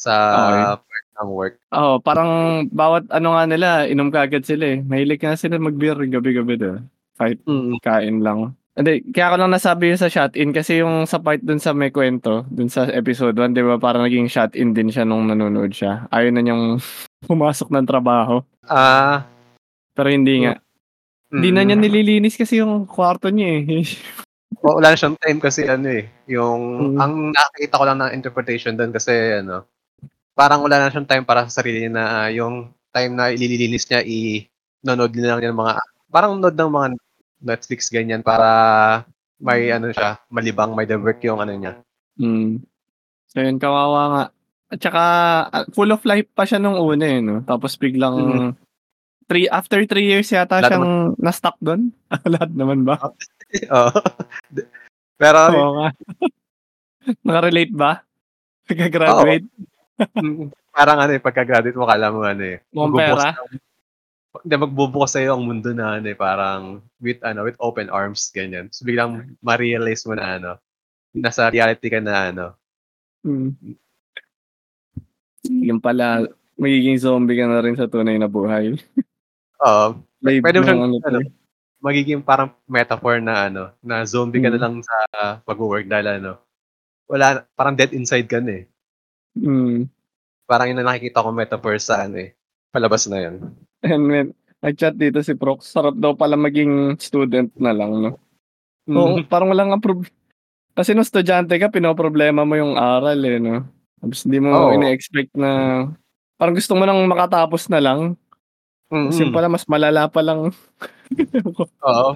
sa 0.00 0.12
Okay. 0.48 0.64
part 0.86 1.06
ng 1.20 1.30
work. 1.32 1.56
Oo, 1.74 1.94
parang 2.02 2.30
bawat 2.72 3.04
ano 3.12 3.28
nga 3.38 3.44
nila, 3.48 3.68
inom 3.88 4.10
kaagad 4.12 4.44
sila 4.46 4.76
eh. 4.76 4.78
Mahilig 4.82 5.20
nga 5.22 5.36
sila 5.38 5.56
mag-beer 5.60 5.96
gabi-gabi 6.08 6.56
doon. 6.58 6.80
Kahit 7.20 7.38
Mm. 7.46 7.78
kain 7.84 8.18
lang. 8.24 8.54
Hindi, 8.80 9.12
kaya 9.12 9.36
ko 9.36 9.36
lang 9.36 9.52
nasabi 9.52 9.92
yun 9.92 10.00
sa 10.00 10.08
shot-in 10.08 10.56
kasi 10.56 10.80
yung 10.80 11.04
sa 11.04 11.20
part 11.20 11.44
dun 11.44 11.60
sa 11.60 11.76
may 11.76 11.92
kwento, 11.92 12.48
dun 12.48 12.72
sa 12.72 12.88
episode 12.88 13.36
1, 13.36 13.52
di 13.52 13.60
ba 13.60 13.76
parang 13.76 14.08
naging 14.08 14.24
shot-in 14.24 14.72
din 14.72 14.88
siya 14.88 15.04
nung 15.04 15.28
nanonood 15.28 15.68
siya. 15.68 16.08
Ayaw 16.08 16.32
na 16.32 16.40
niyang 16.40 16.80
pumasok 17.28 17.68
ng 17.68 17.84
trabaho. 17.84 18.40
Ah, 18.64 19.28
Pero 19.92 20.08
hindi 20.08 20.48
nga. 20.48 20.56
Hindi 21.28 21.52
na 21.52 21.60
mm. 21.60 21.66
niya 21.68 21.76
nililinis 21.76 22.40
kasi 22.40 22.64
yung 22.64 22.88
kwarto 22.88 23.28
niya 23.28 23.68
eh. 23.68 23.84
O, 24.60 24.76
wala 24.76 24.92
na 24.92 24.98
siyang 24.98 25.14
time 25.14 25.38
kasi 25.38 25.62
ano 25.64 25.86
eh, 25.88 26.10
yung, 26.26 26.60
Mm. 26.92 26.98
ang 26.98 27.12
nakakita 27.30 27.80
ko 27.80 27.84
lang 27.86 27.98
ng 28.02 28.12
interpretation 28.18 28.74
doon 28.74 28.90
kasi 28.90 29.40
ano, 29.40 29.62
parang 30.34 30.66
wala 30.66 30.82
na 30.82 30.90
siyang 30.90 31.06
time 31.06 31.22
para 31.22 31.46
sa 31.46 31.62
sarili 31.62 31.86
niya 31.86 31.92
na 31.94 32.04
ah, 32.26 32.28
yung 32.34 32.74
time 32.90 33.12
na 33.14 33.30
ililinis 33.30 33.86
niya, 33.86 34.02
i-nanood 34.02 35.14
din 35.14 35.22
lang 35.22 35.38
niya 35.38 35.54
ng 35.54 35.60
mga, 35.62 35.74
parang 36.10 36.32
nanood 36.36 36.56
ng 36.58 36.72
mga 36.72 36.88
Netflix 37.40 37.88
ganyan 37.88 38.20
para 38.20 38.48
may 39.40 39.72
ano 39.72 39.88
siya, 39.88 40.20
malibang, 40.28 40.76
may 40.76 40.84
divert 40.84 41.16
yung 41.24 41.40
ano 41.40 41.52
niya. 41.52 41.72
Mm. 42.20 42.60
So 43.26 43.40
yun, 43.40 43.56
kawawa 43.56 44.00
nga. 44.06 44.24
At 44.70 44.78
saka, 44.78 45.02
ah, 45.48 45.64
full 45.72 45.90
of 45.90 46.04
life 46.04 46.28
pa 46.30 46.44
siya 46.44 46.60
nung 46.60 46.76
una 46.76 47.02
eh, 47.02 47.18
no? 47.18 47.40
Tapos 47.42 47.74
biglang, 47.74 48.14
Mm. 48.14 48.52
three, 49.24 49.48
after 49.48 49.80
three 49.84 50.06
years 50.06 50.28
yata 50.28 50.60
Lahat 50.60 50.68
siyang 50.68 50.86
na-stuck 51.16 51.56
doon. 51.58 51.88
Lahat 52.32 52.50
naman 52.52 52.84
ba? 52.84 53.00
Oo. 53.74 53.90
Pero, 55.16 55.38
Oo 55.50 55.72
nga. 55.78 55.88
Nakarelate 57.26 57.72
ba? 57.72 58.04
Nagka-graduate? 58.68 59.46
mm, 60.14 60.52
parang 60.70 60.98
ano 61.00 61.12
eh, 61.12 61.22
pagka-graduate 61.22 61.74
mo, 61.74 61.88
kala 61.88 62.12
mo 62.12 62.20
ano 62.22 62.44
eh, 62.44 62.60
Mukhang 62.70 62.94
pera? 62.94 63.26
ng- 63.40 63.69
hindi, 64.38 64.54
magbubukas 64.54 65.18
sa'yo 65.18 65.34
ang 65.34 65.42
mundo 65.42 65.74
na 65.74 65.98
ano 65.98 66.06
eh, 66.06 66.14
parang 66.14 66.78
with 67.02 67.18
ano, 67.26 67.42
with 67.42 67.58
open 67.58 67.90
arms, 67.90 68.30
ganyan. 68.30 68.70
So 68.70 68.86
biglang 68.86 69.34
ma-realize 69.42 70.06
mo 70.06 70.14
na 70.14 70.38
ano, 70.38 70.50
nasa 71.14 71.50
reality 71.50 71.90
ka 71.90 71.98
na 72.02 72.30
ano. 72.30 72.46
Mm. 73.26 73.76
Yung 75.66 75.80
pala, 75.80 76.28
magiging 76.60 77.00
zombie 77.00 77.38
ka 77.40 77.46
na 77.48 77.62
rin 77.64 77.74
sa 77.74 77.88
tunay 77.88 78.16
na 78.20 78.28
buhay. 78.30 78.76
Oo, 79.66 79.98
Live 80.22 80.44
pwede 80.44 80.58
mo 80.60 80.64
ng 80.64 80.68
siyang, 80.68 80.82
ano, 80.84 80.96
ano, 81.04 81.18
eh. 81.24 81.28
magiging 81.80 82.22
parang 82.22 82.50
metaphor 82.68 83.18
na 83.24 83.48
ano, 83.50 83.62
na 83.82 84.04
zombie 84.06 84.40
ka 84.42 84.50
na 84.52 84.58
Mm. 84.60 84.64
lang 84.64 84.74
sa 84.84 84.96
pag-work 85.44 85.88
dahil 85.88 86.20
ano, 86.20 86.32
wala, 87.10 87.46
parang 87.56 87.76
dead 87.76 87.92
inside 87.96 88.28
ka 88.30 88.38
na 88.40 88.62
eh. 88.62 88.64
Mm. 89.38 89.88
Parang 90.46 90.68
yun 90.70 90.78
na 90.80 90.86
nakikita 90.86 91.24
ko 91.24 91.30
metaphor 91.32 91.76
sa 91.80 92.04
ano 92.06 92.18
eh, 92.20 92.34
palabas 92.72 93.06
na 93.08 93.18
yun. 93.22 93.36
And 93.80 94.02
when, 94.06 94.26
nag-chat 94.60 94.94
dito 94.94 95.24
si 95.24 95.32
Prox, 95.32 95.72
sarap 95.72 95.96
daw 95.96 96.12
pala 96.12 96.36
maging 96.36 97.00
student 97.00 97.48
na 97.56 97.72
lang, 97.72 97.90
no? 97.96 98.10
Oo, 98.90 99.16
Mm. 99.16 99.28
parang 99.28 99.48
walang 99.48 99.72
approve. 99.72 100.08
Kasi 100.74 100.92
nung 100.92 101.04
estudyante 101.04 101.56
ka, 101.56 101.72
pinoproblema 101.72 102.44
mo 102.44 102.54
yung 102.56 102.76
aral 102.76 103.16
eh, 103.20 103.40
no? 103.40 103.64
Tapos 104.00 104.24
hindi 104.24 104.38
mo 104.40 104.50
Oo. 104.52 104.72
ine-expect 104.76 105.32
na, 105.36 105.50
parang 106.36 106.56
gusto 106.56 106.72
mo 106.76 106.84
nang 106.84 107.00
makatapos 107.04 107.68
na 107.68 107.80
lang. 107.80 108.00
Mm-mm. 108.90 109.12
Kasi 109.12 109.30
pala, 109.30 109.46
mas 109.46 109.64
malala 109.70 110.10
pa 110.10 110.20
lang 110.20 110.50
Oo. 111.86 112.10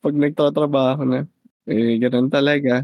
pag 0.00 0.14
nagtatrabaho 0.14 1.02
na. 1.06 1.24
Eh, 1.68 2.00
ganun 2.00 2.32
talaga. 2.32 2.82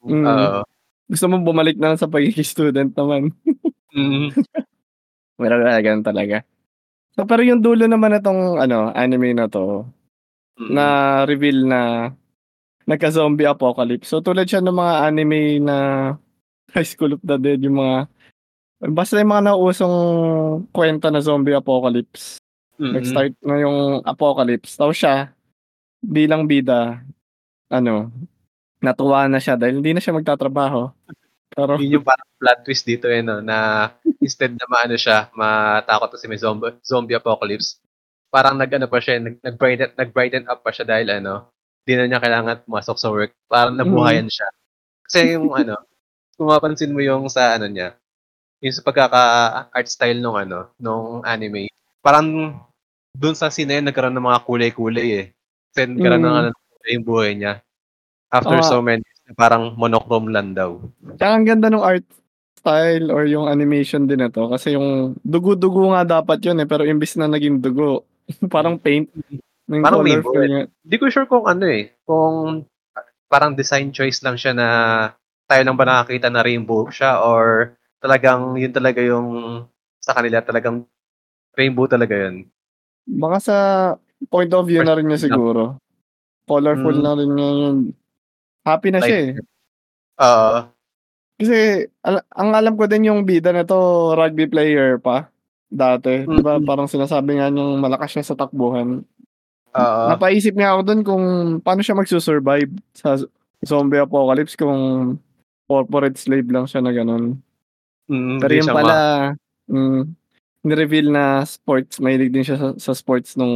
Mm. 0.00 0.64
Gusto 1.10 1.26
mo 1.26 1.42
bumalik 1.42 1.76
na 1.76 1.92
lang 1.92 1.98
sa 2.00 2.06
pagiging 2.06 2.46
student 2.54 2.90
naman. 2.94 3.34
Mm. 3.92 4.30
Pero 5.36 5.54
uh, 5.58 5.80
ganun 5.82 6.06
talaga. 6.06 6.46
So, 7.16 7.26
pero 7.26 7.42
yung 7.42 7.58
dulo 7.58 7.90
naman 7.90 8.14
na 8.14 8.22
tong 8.22 8.58
ano, 8.58 8.94
anime 8.94 9.34
na 9.34 9.50
to, 9.50 9.86
Mm. 10.60 10.76
na 10.76 10.84
reveal 11.24 11.64
na 11.64 11.80
nagka-zombie 12.84 13.48
apocalypse. 13.48 14.12
So 14.12 14.20
tulad 14.20 14.44
siya 14.44 14.60
ng 14.60 14.76
mga 14.76 14.94
anime 15.08 15.40
na 15.64 15.76
High 16.76 16.84
School 16.84 17.16
of 17.16 17.22
the 17.24 17.40
Dead, 17.40 17.64
yung 17.64 17.80
mga 17.80 18.08
Basta 18.80 19.20
yung 19.20 19.28
mga 19.32 19.52
nauusong 19.52 19.96
kwento 20.72 21.12
na 21.12 21.20
zombie 21.20 21.52
apocalypse. 21.52 22.40
Mm. 22.80 22.92
Nag-start 22.96 23.34
na 23.44 23.56
yung 23.60 24.00
apocalypse. 24.08 24.72
Tapos 24.76 24.96
siya, 24.96 25.36
bilang 26.00 26.48
bida, 26.48 27.04
ano, 27.68 28.08
natuwa 28.80 29.28
na 29.28 29.36
siya 29.36 29.60
dahil 29.60 29.84
hindi 29.84 29.92
na 29.92 30.00
siya 30.00 30.16
magtatrabaho. 30.16 30.92
Pero, 31.60 31.72
Yun 31.76 31.94
yung 32.00 32.06
parang 32.06 32.28
plot 32.40 32.58
twist 32.64 32.84
dito 32.84 33.06
eh, 33.06 33.20
no, 33.20 33.40
na 33.40 33.88
instead 34.18 34.52
na 34.56 34.64
maano 34.68 34.96
siya, 34.96 35.28
matakot 35.36 36.16
kasi 36.16 36.24
may 36.26 36.40
zombie, 36.40 36.72
zombie 36.80 37.16
apocalypse, 37.16 37.78
parang 38.32 38.56
nag-ano 38.56 38.86
pa 38.88 38.98
siya, 39.02 39.20
nag, 39.20 39.36
nag-brighten, 39.42 39.92
nag-brighten 39.98 40.44
up 40.48 40.62
pa 40.62 40.70
siya 40.72 40.86
dahil 40.86 41.08
ano, 41.20 41.50
di 41.84 41.96
na 41.96 42.06
niya 42.06 42.20
kailangan 42.22 42.64
pumasok 42.64 42.96
sa 42.96 43.08
work. 43.10 43.32
Parang 43.48 43.74
nabuhayan 43.74 44.28
siya. 44.30 44.48
Kasi 45.04 45.34
yung 45.34 45.50
ano, 45.52 45.74
kung 46.38 46.48
mapansin 46.48 46.94
mo 46.94 47.00
yung 47.02 47.26
sa 47.28 47.58
ano 47.58 47.66
niya, 47.66 47.96
yung 48.62 48.74
sa 48.76 48.84
pagkaka-art 48.84 49.88
style 49.90 50.20
nung 50.22 50.36
ano, 50.38 50.70
nung 50.78 51.24
anime, 51.24 51.68
parang 52.00 52.56
dun 53.10 53.34
sa 53.34 53.50
scene 53.50 53.66
na 53.68 53.76
yun, 53.82 53.86
nagkaroon 53.90 54.14
ng 54.14 54.28
mga 54.30 54.40
kulay-kulay 54.46 55.08
eh. 55.18 55.26
Kasi 55.74 55.90
nagkaroon 55.90 56.22
ng 56.22 56.34
Mm. 56.36 56.40
ano, 56.46 56.50
kulay 56.54 56.92
yung 56.94 57.06
buhay 57.08 57.32
niya. 57.34 57.52
After 58.30 58.62
Ah. 58.62 58.66
so 58.66 58.78
many, 58.78 59.02
parang 59.34 59.74
monochrome 59.78 60.30
lang 60.30 60.54
daw. 60.54 60.80
Tsaka 61.18 61.32
ang 61.34 61.46
ganda 61.46 61.68
ng 61.70 61.82
art 61.82 62.06
style 62.60 63.08
or 63.08 63.24
yung 63.24 63.48
animation 63.48 64.04
din 64.04 64.20
na 64.20 64.28
to. 64.28 64.50
Kasi 64.52 64.76
yung 64.76 65.16
dugo-dugo 65.24 65.96
nga 65.96 66.20
dapat 66.20 66.44
yun 66.44 66.60
eh. 66.60 66.68
Pero 66.68 66.84
imbis 66.84 67.16
na 67.16 67.30
naging 67.30 67.58
dugo, 67.64 68.04
parang 68.54 68.76
paint. 68.76 69.08
Yung 69.70 69.86
Parang 69.86 70.02
niya. 70.04 70.66
Hindi 70.66 70.96
ko 70.98 71.06
sure 71.08 71.30
kung 71.30 71.46
ano 71.46 71.64
eh, 71.64 71.94
kung 72.02 72.66
parang 73.30 73.54
design 73.54 73.94
choice 73.94 74.20
lang 74.26 74.34
siya 74.34 74.52
na 74.52 74.68
tayo 75.46 75.62
lang 75.62 75.78
ba 75.78 75.86
nakakita 75.86 76.26
na 76.26 76.42
rainbow 76.42 76.90
siya 76.90 77.22
or 77.22 77.74
talagang 78.02 78.58
yun 78.58 78.74
talaga 78.74 78.98
yung 78.98 79.62
sa 80.02 80.18
kanila 80.18 80.42
talagang 80.42 80.82
rainbow 81.54 81.86
talaga 81.86 82.18
yun. 82.18 82.50
Baka 83.06 83.36
sa 83.38 83.56
point 84.26 84.50
of 84.50 84.66
view 84.66 84.82
na 84.82 84.98
rin 84.98 85.06
niya 85.06 85.30
siguro. 85.30 85.78
Colorful 86.50 86.98
Mm. 86.98 87.04
na 87.06 87.12
rin 87.14 87.30
niya 87.30 87.50
yun. 87.54 87.76
Happy 88.62 88.88
na 88.90 89.00
siya 89.00 89.18
eh. 89.18 89.30
Oo. 90.20 90.56
Kasi 91.40 91.58
al- 92.04 92.26
ang 92.30 92.50
alam 92.52 92.74
ko 92.76 92.84
din 92.84 93.08
yung 93.08 93.24
bida 93.24 93.50
na 93.50 93.64
to, 93.64 94.12
rugby 94.12 94.44
player 94.44 95.00
pa. 95.00 95.32
Dati. 95.66 96.26
Di 96.26 96.42
ba 96.42 96.58
Mm. 96.58 96.66
parang 96.66 96.84
sinasabi 96.84 97.38
nga 97.38 97.48
niyang 97.48 97.78
malakas 97.78 98.12
siya 98.12 98.24
sa 98.26 98.36
takbuhan. 98.36 99.00
Oo. 99.70 100.02
Napaisip 100.10 100.52
nga 100.52 100.74
ako 100.74 100.80
dun 100.82 101.00
kung 101.00 101.24
paano 101.60 101.80
siya 101.80 101.94
magsusurvive 101.94 102.74
sa 102.92 103.16
zombie 103.62 104.02
apocalypse 104.02 104.58
kung 104.58 105.14
corporate 105.64 106.18
slave 106.18 106.50
lang 106.50 106.66
siya 106.66 106.82
na 106.82 106.90
ganun. 106.90 107.38
Mm, 108.10 108.42
Pero 108.42 108.52
yung 108.58 108.68
pala, 108.68 108.90
ma- 108.90 109.32
mm, 109.70 110.02
nireveal 110.66 111.08
na 111.08 111.24
sports, 111.46 112.02
mahilig 112.02 112.34
din 112.34 112.42
siya 112.42 112.58
sa, 112.58 112.68
sa 112.76 112.92
sports 112.92 113.38
nung 113.38 113.54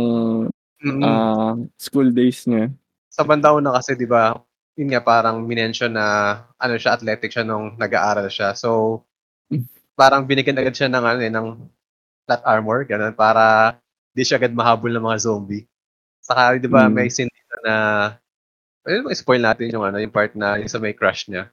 Mm. 0.80 1.00
ah, 1.02 1.56
school 1.76 2.08
days 2.08 2.46
niya. 2.46 2.70
sa 3.08 3.22
banda 3.22 3.50
una 3.50 3.70
kasi 3.72 3.94
'di 3.94 4.04
ba, 4.04 4.34
yun 4.74 4.90
nga 4.90 5.00
parang 5.00 5.42
minention 5.42 5.94
na 5.94 6.06
ano 6.58 6.74
siya 6.74 6.98
athletic 6.98 7.30
siya 7.30 7.46
nung 7.46 7.78
nag-aaral 7.78 8.26
siya. 8.26 8.52
So 8.54 9.02
parang 9.94 10.26
binigyan 10.26 10.58
agad 10.58 10.74
siya 10.74 10.90
ng 10.90 11.04
ano 11.04 11.20
eh, 11.22 11.30
ng 11.30 11.46
flat 12.26 12.42
armor 12.42 12.82
ganun 12.82 13.14
para 13.14 13.76
di 14.10 14.22
siya 14.22 14.38
agad 14.38 14.50
mahabol 14.50 14.90
ng 14.90 15.04
mga 15.04 15.18
zombie. 15.22 15.64
Saka 16.18 16.58
'di 16.58 16.66
ba 16.66 16.88
Mm. 16.88 16.92
may 16.92 17.08
scene 17.08 17.30
dito 17.30 17.56
na 17.62 17.74
Ayun, 18.84 19.08
spoil 19.16 19.40
natin 19.40 19.72
yung 19.72 19.80
ano, 19.80 19.96
yung 19.96 20.12
part 20.12 20.36
na 20.36 20.60
yung 20.60 20.68
sa 20.68 20.76
may 20.76 20.92
crush 20.92 21.32
niya. 21.32 21.48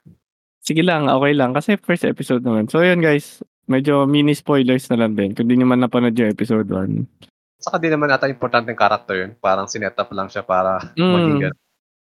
Sige 0.60 0.84
lang, 0.84 1.08
okay 1.08 1.32
lang. 1.32 1.56
Kasi 1.56 1.80
first 1.80 2.04
episode 2.04 2.44
naman. 2.44 2.68
So 2.68 2.84
yun 2.84 3.00
guys, 3.00 3.40
medyo 3.64 4.04
mini 4.04 4.36
spoilers 4.36 4.84
na 4.92 5.00
lang 5.00 5.16
din. 5.16 5.32
Kung 5.32 5.48
di 5.48 5.56
nyo 5.56 5.64
man 5.64 5.80
napanood 5.80 6.12
yung 6.12 6.28
episode 6.28 6.68
1. 6.68 7.08
Saka 7.56 7.80
di 7.80 7.88
naman 7.88 8.12
ata 8.12 8.28
importanteng 8.28 8.76
character 8.76 9.16
yun. 9.16 9.32
Parang 9.40 9.64
sinet 9.64 9.96
up 9.96 10.12
lang 10.12 10.28
siya 10.28 10.44
para 10.44 10.92
Mm. 10.92 11.08
maging 11.08 11.38
ganun. 11.40 11.60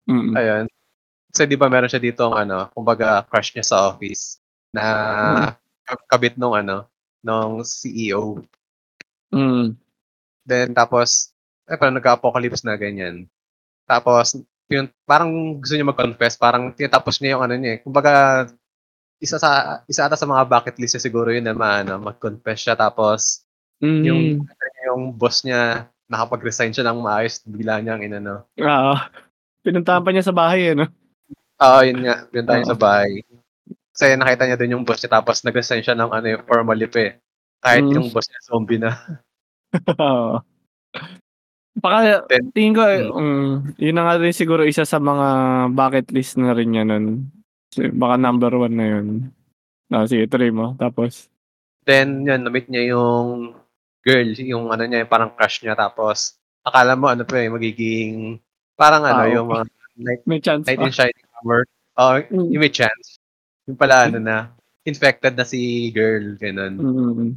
Mm. 0.09 0.33
Ayun. 0.33 0.65
Kasi 1.33 1.49
di 1.49 1.57
ba 1.57 1.73
meron 1.73 1.89
siya 1.89 2.03
dito 2.03 2.29
ang 2.29 2.45
ano, 2.45 2.69
kumbaga 2.77 3.25
crush 3.25 3.57
niya 3.57 3.65
sa 3.65 3.89
office 3.89 4.37
na 4.69 4.85
kab- 5.89 6.05
kabit 6.05 6.37
nung 6.37 6.53
ano, 6.53 6.85
nung 7.25 7.65
CEO. 7.65 8.45
Mm. 9.33 9.73
Then 10.45 10.77
tapos, 10.77 11.33
eh 11.65 11.81
parang 11.81 11.97
nagka-apocalypse 11.97 12.69
na 12.69 12.77
ganyan. 12.77 13.25
Tapos, 13.89 14.37
yun, 14.69 14.93
parang 15.09 15.57
gusto 15.57 15.73
niya 15.73 15.89
mag-confess, 15.89 16.37
parang 16.37 16.69
tinatapos 16.77 17.17
niya 17.19 17.41
yung 17.41 17.45
ano 17.49 17.55
niya 17.57 17.73
eh. 17.77 17.79
Kumbaga, 17.81 18.45
isa 19.17 19.41
sa 19.41 19.81
isa 19.89 20.05
ata 20.05 20.21
sa 20.21 20.29
mga 20.29 20.45
bucket 20.45 20.77
list 20.77 20.99
niya 20.99 21.07
siguro 21.09 21.33
yun 21.33 21.49
na 21.49 21.57
maano, 21.57 21.97
mag-confess 21.97 22.61
siya 22.69 22.77
tapos 22.77 23.47
Mm. 23.83 24.03
yung 24.07 24.23
yung 24.87 25.03
boss 25.11 25.43
niya 25.43 25.91
nakapag-resign 26.07 26.71
siya 26.71 26.87
ng 26.87 27.03
maayos, 27.03 27.43
bigla 27.43 27.83
niyang 27.83 28.05
inano. 28.05 28.47
Oo. 28.61 28.95
Pinuntahan 29.65 30.05
pa 30.07 30.13
niya 30.15 30.23
sa 30.23 30.37
bahay 30.37 30.71
eh, 30.71 30.75
no? 30.79 30.87
Oo, 31.61 31.79
yun 31.85 32.01
nga. 32.01 32.17
Yun 32.33 32.47
tayo 32.49 32.63
sa 32.65 32.77
bahay. 32.79 33.21
Kasi 33.93 34.17
nakita 34.17 34.49
niya 34.49 34.57
doon 34.57 34.75
yung 34.81 34.85
boss 34.89 35.05
niya 35.05 35.21
tapos 35.21 35.45
nag-resign 35.45 35.85
siya 35.85 35.93
ng 35.99 36.11
ano, 36.11 36.27
yung 36.33 36.45
formal 36.49 36.79
leave 36.79 36.97
eh. 36.97 37.11
Kahit 37.61 37.85
Mm. 37.85 37.95
yung 38.01 38.09
boss 38.09 38.27
niya 38.27 38.41
zombie 38.49 38.81
na. 38.81 38.91
Oo. 40.01 40.41
Baka, 41.73 42.29
Then, 42.29 42.53
tingin 42.53 42.77
ko, 42.77 42.83
mm. 42.85 43.13
mm, 43.13 43.51
yun 43.81 43.95
na 43.97 44.03
nga 44.05 44.15
rin 44.21 44.33
siguro 44.37 44.65
isa 44.65 44.85
sa 44.85 45.01
mga 45.01 45.27
bucket 45.73 46.09
list 46.13 46.37
na 46.37 46.53
rin 46.53 46.73
niya 46.73 46.85
nun. 46.85 47.29
Baka 47.97 48.15
number 48.17 48.53
one 48.57 48.77
na 48.77 48.87
yun. 48.97 49.07
Ah, 49.89 50.05
sige, 50.09 50.25
tuloy 50.29 50.53
mo. 50.53 50.73
Tapos, 50.77 51.29
Then, 51.83 52.23
yun, 52.23 52.47
na-meet 52.47 52.71
niya 52.71 52.95
yung 52.95 53.57
girl, 54.05 54.29
yung 54.39 54.71
ano 54.71 54.85
niya, 54.87 55.03
yung 55.05 55.11
parang 55.13 55.33
crush 55.35 55.61
niya. 55.61 55.75
Tapos, 55.75 56.37
akala 56.63 56.95
mo 56.95 57.11
ano 57.11 57.27
pa 57.27 57.41
eh, 57.43 57.51
magiging, 57.51 58.39
parang 58.79 59.03
ano, 59.03 59.23
Ah, 59.25 59.29
yung 59.29 59.49
mga 59.51 59.65
night, 59.99 60.23
may 60.25 60.39
chance 60.41 60.65
night 60.65 60.79
pa. 60.79 60.87
in 60.87 60.95
shining 60.95 61.29
armor. 61.43 61.67
Oh, 61.99 62.17
Mm. 62.23 62.49
yung 62.55 62.63
may 62.63 62.71
chance. 62.73 63.19
Yung 63.67 63.77
pala, 63.77 64.07
ano 64.07 64.17
na, 64.17 64.49
infected 64.87 65.35
na 65.37 65.45
si 65.45 65.91
girl, 65.93 66.39
ganun. 66.39 66.75
Mm. 66.79 67.29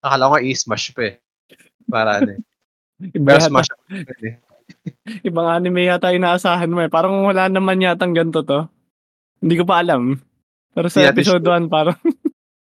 Akala 0.00 0.26
ko 0.26 0.32
nga 0.32 0.44
i-smash 0.46 0.94
pa 0.94 1.02
eh. 1.04 1.14
Para 1.84 2.22
ano 2.22 2.38
eh. 2.38 2.40
Iba 3.18 3.36
Pero 3.36 3.40
smash 3.42 3.68
eh. 3.92 4.38
ibang 5.28 5.44
anime 5.44 5.84
yata 5.84 6.14
inaasahan 6.14 6.70
mo 6.70 6.80
eh. 6.80 6.88
Parang 6.88 7.20
wala 7.22 7.50
naman 7.50 7.82
yatang 7.82 8.16
ganito 8.16 8.40
to. 8.40 8.64
Hindi 9.42 9.60
ko 9.60 9.64
pa 9.68 9.84
alam. 9.84 10.16
Pero 10.72 10.86
sa 10.88 11.04
natin 11.04 11.12
episode 11.12 11.44
sure. 11.44 11.58
1, 11.60 11.68
parang 11.68 11.98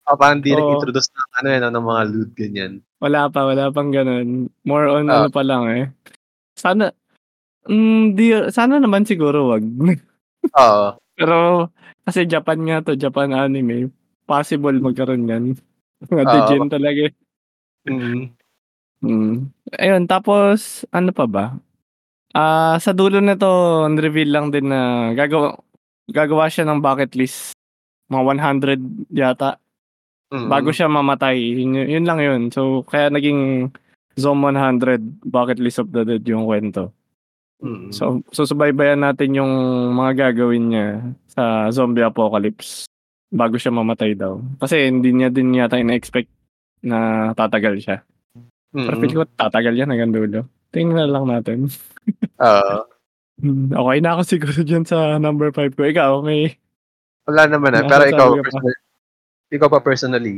Oh, 0.06 0.18
parang 0.22 0.42
di 0.42 0.54
nag-introduce 0.54 1.10
ng 1.10 1.32
ano 1.36 1.48
eh, 1.50 1.60
ng 1.60 1.86
mga 1.86 2.04
loot, 2.08 2.32
ganyan. 2.36 2.74
wala 3.00 3.26
pa, 3.28 3.46
wala 3.46 3.72
pang 3.72 3.90
ganun. 3.90 4.52
More 4.64 4.86
on 4.88 5.10
Ah. 5.10 5.26
ano 5.26 5.30
pa 5.30 5.42
lang 5.42 5.64
eh. 5.68 5.84
Sana, 6.54 6.92
mm, 7.66 8.04
di, 8.14 8.26
sana 8.52 8.78
naman 8.78 9.06
siguro 9.06 9.50
wag. 9.50 9.64
Oo. 10.48 10.86
Pero, 11.20 11.68
kasi 12.08 12.24
Japan 12.26 12.60
nga 12.64 12.78
to, 12.86 12.96
Japan 12.96 13.36
anime. 13.36 13.92
Possible 14.30 14.78
magkaroon 14.80 15.28
yan. 15.30 15.46
Mga 16.08 16.24
degen 16.26 16.70
talaga. 16.72 17.04
Mm. 17.88 18.22
Mm. 19.04 19.36
Ayun, 19.80 20.04
tapos, 20.10 20.86
ano 20.92 21.12
pa 21.16 21.26
ba? 21.30 21.46
Ah, 22.36 22.78
sa 22.82 22.94
dulo 22.96 23.20
na 23.24 23.36
to, 23.40 23.86
reveal 24.00 24.30
lang 24.32 24.48
din 24.54 24.70
na 24.72 25.12
gagawa, 25.18 25.58
gagawa 26.12 26.46
siya 26.52 26.66
ng 26.70 26.82
bucket 26.84 27.14
list. 27.18 27.54
Mga 28.12 28.24
100 28.26 28.82
yata. 29.14 29.60
Mm. 30.34 30.48
Bago 30.50 30.70
siya 30.74 30.88
mamatay. 30.92 31.38
Yun, 31.40 31.76
yun 31.90 32.06
lang 32.08 32.20
yun. 32.22 32.42
So, 32.54 32.84
kaya 32.88 33.10
naging 33.14 33.72
Zone 34.20 34.42
100 34.44 35.02
Bucket 35.26 35.60
List 35.64 35.80
of 35.80 35.90
the 35.96 36.04
Dead 36.04 36.24
yung 36.28 36.44
kwento. 36.46 36.92
Mm. 37.60 37.92
So, 37.92 38.24
susubaybayan 38.32 39.04
natin 39.04 39.36
yung 39.36 39.52
mga 39.92 40.32
gagawin 40.32 40.72
niya 40.72 40.88
sa 41.28 41.68
zombie 41.70 42.08
apocalypse 42.08 42.88
bago 43.30 43.60
siya 43.60 43.76
mamatay 43.76 44.16
daw. 44.16 44.40
Kasi 44.58 44.88
hindi 44.88 45.12
niya 45.12 45.28
din 45.30 45.54
yata 45.54 45.76
ina-expect 45.76 46.32
na 46.82 47.30
tatagal 47.36 47.78
siya. 47.84 47.98
Pero 48.72 48.96
Mm. 48.96 49.02
feel 49.02 49.14
ko 49.14 49.24
tatagal 49.36 49.76
yan 49.76 49.92
hanggang 49.92 50.14
dulo. 50.14 50.48
Tingnan 50.72 51.10
lang 51.10 51.26
natin. 51.28 51.68
Oo. 52.48 52.78
Hmm, 53.40 53.72
Okay 53.72 53.98
na 54.00 54.16
ako 54.16 54.22
siguro 54.24 54.60
dyan 54.62 54.84
sa 54.84 55.16
number 55.18 55.50
5 55.52 55.74
ko. 55.74 55.84
Ikaw, 55.84 56.20
may... 56.22 56.56
Wala 57.24 57.48
naman 57.48 57.72
eh. 57.72 57.82
May 57.82 57.90
Pero 57.90 58.04
ikaw, 58.08 58.28
pa? 58.30 58.42
personally, 58.44 58.78
ikaw 59.50 59.68
pa 59.70 59.80
personally, 59.80 60.36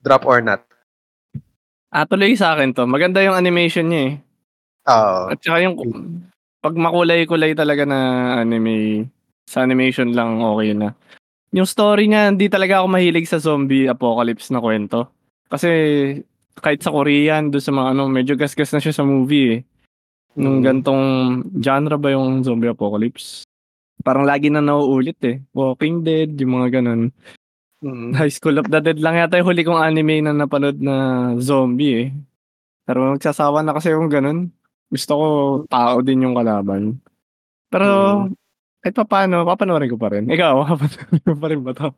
drop 0.00 0.22
or 0.24 0.38
not? 0.40 0.62
Ah, 1.88 2.04
tuloy 2.04 2.34
sa 2.34 2.54
akin 2.54 2.72
to. 2.72 2.84
Maganda 2.84 3.20
yung 3.20 3.34
animation 3.34 3.88
niya 3.88 4.02
eh. 4.06 4.14
Oo. 4.88 5.32
At 5.32 5.38
saka 5.40 5.58
yung 5.60 5.76
pag 6.58 6.74
makulay-kulay 6.74 7.54
talaga 7.54 7.86
na 7.86 7.98
anime, 8.42 9.06
sa 9.46 9.62
animation 9.62 10.12
lang 10.12 10.42
okay 10.42 10.74
na. 10.74 10.92
Yung 11.56 11.64
story 11.64 12.10
niya, 12.10 12.28
hindi 12.28 12.52
talaga 12.52 12.82
ako 12.82 12.86
mahilig 12.92 13.30
sa 13.30 13.40
zombie 13.40 13.88
apocalypse 13.88 14.52
na 14.52 14.60
kwento. 14.60 15.08
Kasi 15.48 15.70
kahit 16.60 16.84
sa 16.84 16.92
Korean, 16.92 17.48
doon 17.48 17.64
sa 17.64 17.72
mga 17.72 17.88
ano, 17.96 18.04
medyo 18.10 18.36
gasgas 18.36 18.68
na 18.74 18.82
siya 18.82 18.92
sa 18.92 19.06
movie 19.06 19.56
eh. 19.56 19.60
Nung 20.36 20.60
Mm. 20.60 20.64
gantong 20.66 21.04
genre 21.56 21.96
ba 21.96 22.12
yung 22.12 22.44
zombie 22.44 22.68
apocalypse? 22.68 23.48
Parang 24.04 24.28
lagi 24.28 24.52
na 24.52 24.60
nauulit 24.60 25.18
eh. 25.24 25.40
Walking 25.56 26.04
Dead, 26.04 26.30
yung 26.38 26.60
mga 26.60 26.78
ganun. 26.78 27.10
Mm. 27.80 28.12
High 28.14 28.34
School 28.34 28.58
of 28.60 28.68
the 28.68 28.82
Dead 28.82 28.98
lang 28.98 29.16
yata 29.16 29.38
yung 29.38 29.48
huli 29.48 29.62
kong 29.64 29.80
anime 29.80 30.20
na 30.20 30.34
napanood 30.34 30.78
na 30.78 30.94
zombie 31.40 31.94
eh. 31.94 32.08
Pero 32.84 33.08
nagsasawa 33.08 33.64
na 33.64 33.72
kasi 33.72 33.94
yung 33.94 34.10
ganun. 34.12 34.50
Gusto 34.88 35.12
ko 35.14 35.26
tao 35.68 36.00
din 36.00 36.24
yung 36.24 36.36
kalaban. 36.36 36.96
Pero 37.68 37.88
Mm. 38.24 38.32
kahit 38.80 38.94
pa 38.96 39.04
paano, 39.04 39.44
papanoorin 39.44 39.92
ko 39.92 39.98
pa 40.00 40.08
rin. 40.16 40.24
Ikaw, 40.24 40.54
papanoorin 40.72 41.22
ko 41.24 41.34
pa 41.36 41.46
rin 41.52 41.60
ba 41.60 41.72
to? 41.76 41.88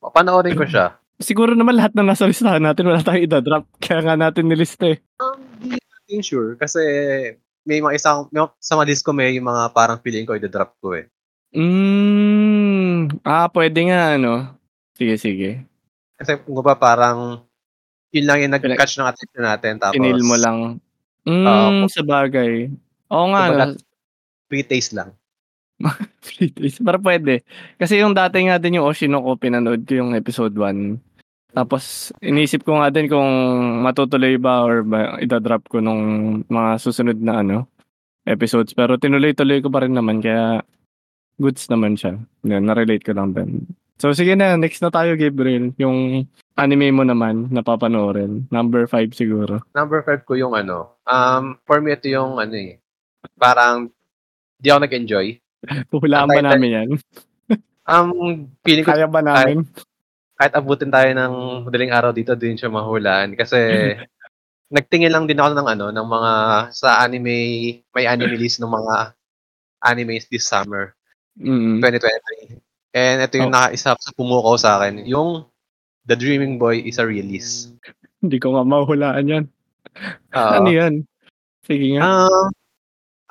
Papanoorin 0.00 0.56
ko 0.56 0.64
siya. 0.64 0.96
Siguro 1.20 1.54
naman 1.54 1.78
lahat 1.78 1.94
na 1.94 2.02
nasa 2.02 2.26
listahan 2.26 2.64
natin 2.64 2.90
wala 2.90 3.04
tayong 3.04 3.28
idadrop. 3.28 3.64
Kaya 3.78 4.02
nga 4.02 4.16
natin 4.18 4.50
nilista 4.50 4.90
eh. 4.90 4.98
Um, 5.22 5.38
Hindi 5.62 5.78
natin 5.78 6.20
sure 6.24 6.58
kasi 6.58 6.80
may 7.64 7.80
mga 7.80 7.96
isang 7.96 8.28
may, 8.34 8.44
sa 8.60 8.76
mga 8.76 8.88
list 8.92 9.04
ko 9.06 9.14
may 9.14 9.32
yung 9.32 9.46
mga 9.48 9.72
parang 9.72 10.02
feeling 10.02 10.26
ko 10.26 10.36
i-drop 10.36 10.74
ko 10.82 10.98
eh. 10.98 11.06
Mm, 11.54 13.22
ah, 13.22 13.46
pwede 13.48 13.78
nga 13.86 14.18
ano. 14.18 14.58
Sige, 14.98 15.14
sige. 15.16 15.50
Kasi 16.18 16.42
kung 16.42 16.60
ba 16.66 16.74
parang 16.74 17.46
yun 18.10 18.26
lang 18.26 18.42
yung 18.42 18.54
nag-catch 18.54 18.98
ng 18.98 19.08
attention 19.08 19.42
natin 19.42 19.72
tapos 19.78 19.94
Kinil 19.96 20.22
mo 20.22 20.34
lang. 20.38 20.82
Mm, 21.24 21.46
Oo. 21.48 21.88
sa 21.88 22.02
bagay. 22.04 22.68
Oo 23.08 23.26
nga, 23.32 23.42
Kumbaga, 23.48 23.64
no? 23.72 23.80
pre-taste 24.48 24.92
lang. 24.96 25.10
Free 26.24 26.52
taste. 26.54 26.80
Pero 26.80 26.98
pwede. 27.02 27.42
Kasi 27.76 27.98
yung 27.98 28.14
dati 28.14 28.40
nga 28.46 28.60
din 28.60 28.78
yung 28.78 28.86
Oshinoko, 28.88 29.34
pinanood 29.36 29.84
ko 29.84 29.98
yung 29.98 30.12
episode 30.14 30.54
1. 30.54 31.00
Tapos, 31.54 32.10
inisip 32.18 32.66
ko 32.66 32.78
nga 32.82 32.90
din 32.90 33.06
kung 33.06 33.26
matutuloy 33.82 34.34
ba 34.38 34.62
or 34.66 34.82
ba, 34.82 35.18
idadrop 35.22 35.66
ko 35.70 35.78
nung 35.78 36.02
mga 36.50 36.70
susunod 36.82 37.18
na 37.22 37.42
ano, 37.42 37.56
episodes. 38.26 38.74
Pero 38.74 38.98
tinuloy-tuloy 38.98 39.62
ko 39.62 39.70
pa 39.70 39.82
rin 39.86 39.94
naman, 39.94 40.18
kaya 40.18 40.62
goods 41.38 41.66
naman 41.70 41.94
siya. 41.94 42.18
Yan, 42.46 42.66
na-relate 42.66 43.06
ko 43.06 43.12
lang 43.14 43.34
din. 43.34 43.66
So, 44.02 44.10
sige 44.10 44.34
na, 44.34 44.58
next 44.58 44.82
na 44.82 44.90
tayo, 44.90 45.14
Gabriel. 45.14 45.70
Yung 45.78 46.26
anime 46.54 46.94
mo 46.94 47.02
naman, 47.02 47.50
napapanoorin. 47.50 48.46
Number 48.50 48.86
5 48.86 49.10
siguro. 49.12 49.60
Number 49.74 50.02
five 50.02 50.22
ko 50.22 50.38
yung 50.38 50.54
ano, 50.54 50.98
um, 51.04 51.58
for 51.66 51.82
me 51.82 51.92
ito 51.92 52.06
yung 52.06 52.38
ano 52.38 52.54
eh, 52.54 52.78
parang 53.36 53.90
di 54.58 54.68
ako 54.70 54.80
nag-enjoy. 54.86 55.26
Puhulaan 55.92 56.28
ba 56.30 56.42
namin 56.42 56.70
yan? 56.70 56.90
Um, 57.84 58.48
feeling 58.64 58.80
ko 58.80 58.96
Kaya 58.96 59.04
ba 59.04 59.20
namin? 59.20 59.68
kahit 60.40 60.56
abutin 60.56 60.88
tayo 60.88 61.04
ng 61.12 61.34
madaling 61.68 61.92
araw 61.92 62.16
dito, 62.16 62.32
din 62.32 62.56
siya 62.56 62.72
mahulaan. 62.72 63.36
Kasi 63.36 63.60
nagtingin 64.74 65.12
lang 65.12 65.28
din 65.28 65.36
ako 65.36 65.52
ng 65.52 65.68
ano, 65.68 65.86
ng 65.92 66.08
mga 66.08 66.32
sa 66.72 67.04
anime, 67.04 67.36
may 67.92 68.04
anime 68.08 68.40
list 68.40 68.64
ng 68.64 68.72
mga 68.72 69.12
animes 69.84 70.24
this 70.32 70.48
summer, 70.48 70.96
Mm. 71.36 71.84
2023. 71.84 72.56
And 72.96 73.20
ito 73.20 73.36
yung 73.36 73.52
Oh. 73.52 73.56
nakaisa 73.58 74.00
sa 74.00 74.10
pumukaw 74.16 74.56
sa 74.56 74.80
akin, 74.80 75.04
yung 75.04 75.44
The 76.04 76.16
Dreaming 76.16 76.60
Boy 76.60 76.84
is 76.84 77.00
a 77.00 77.06
release. 77.08 77.72
Hindi 78.20 78.36
ko 78.36 78.52
nga 78.52 78.64
mahulaan 78.64 79.24
yan. 79.24 79.44
Uh, 80.32 80.60
ano 80.60 80.68
yan? 80.68 80.94
Sige 81.64 81.96
nga. 81.96 82.28
Ah, 82.28 82.46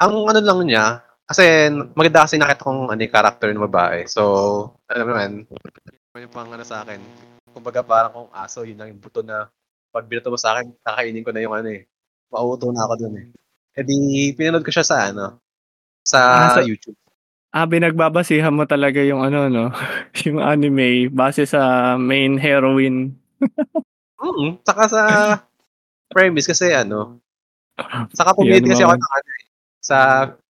ang 0.02 0.26
ano 0.26 0.40
lang 0.42 0.60
niya, 0.66 1.02
kasi 1.30 1.70
maganda 1.94 2.26
kasi 2.26 2.42
nakita 2.42 2.66
kong 2.66 2.90
ano, 2.90 3.00
yung 3.00 3.14
character 3.14 3.48
ng 3.54 3.66
babae. 3.70 4.10
So, 4.10 4.22
alam 4.90 5.06
mo 5.06 5.12
naman, 5.14 5.32
yung 6.18 6.34
pang 6.34 6.50
ano 6.50 6.66
sa 6.66 6.82
akin, 6.82 6.98
kumbaga 7.54 7.86
parang 7.86 8.14
kung 8.14 8.30
aso, 8.34 8.66
yun 8.66 8.78
lang 8.78 8.90
yung 8.90 9.02
buto 9.02 9.22
na 9.22 9.50
pag 9.94 10.10
binato 10.10 10.34
mo 10.34 10.38
sa 10.42 10.58
akin, 10.58 10.74
kakainin 10.82 11.22
ko 11.22 11.30
na 11.30 11.42
yung 11.46 11.54
ano 11.54 11.70
eh. 11.70 11.86
Mauuto 12.34 12.74
na 12.74 12.90
ako 12.90 12.94
dun 13.06 13.16
eh. 13.22 13.26
E 13.74 13.82
di, 13.86 13.98
pinanood 14.34 14.66
ko 14.66 14.74
siya 14.74 14.86
sa 14.86 14.98
ano, 15.14 15.38
sa 16.02 16.20
Ah, 16.50 16.54
sa- 16.58 16.66
YouTube. 16.66 16.98
Ah, 17.54 17.70
binagbabasihan 17.70 18.50
mo 18.50 18.66
talaga 18.66 18.98
yung 19.06 19.22
ano, 19.22 19.46
no? 19.46 19.70
yung 20.26 20.42
anime 20.42 21.06
base 21.14 21.46
sa 21.46 21.94
main 22.02 22.34
heroine. 22.42 23.14
Mm, 24.18 24.58
saka 24.66 24.84
sa 24.90 25.02
premise 26.10 26.50
kasi 26.50 26.74
ano, 26.74 27.22
saka 28.10 28.34
pumili 28.34 28.58
Yan 28.58 28.74
kasi 28.74 28.82
ako 28.82 28.98
naman. 28.98 29.06
ng 29.06 29.14
ano 29.14 29.30
eh, 29.30 29.44
sa, 29.84 29.98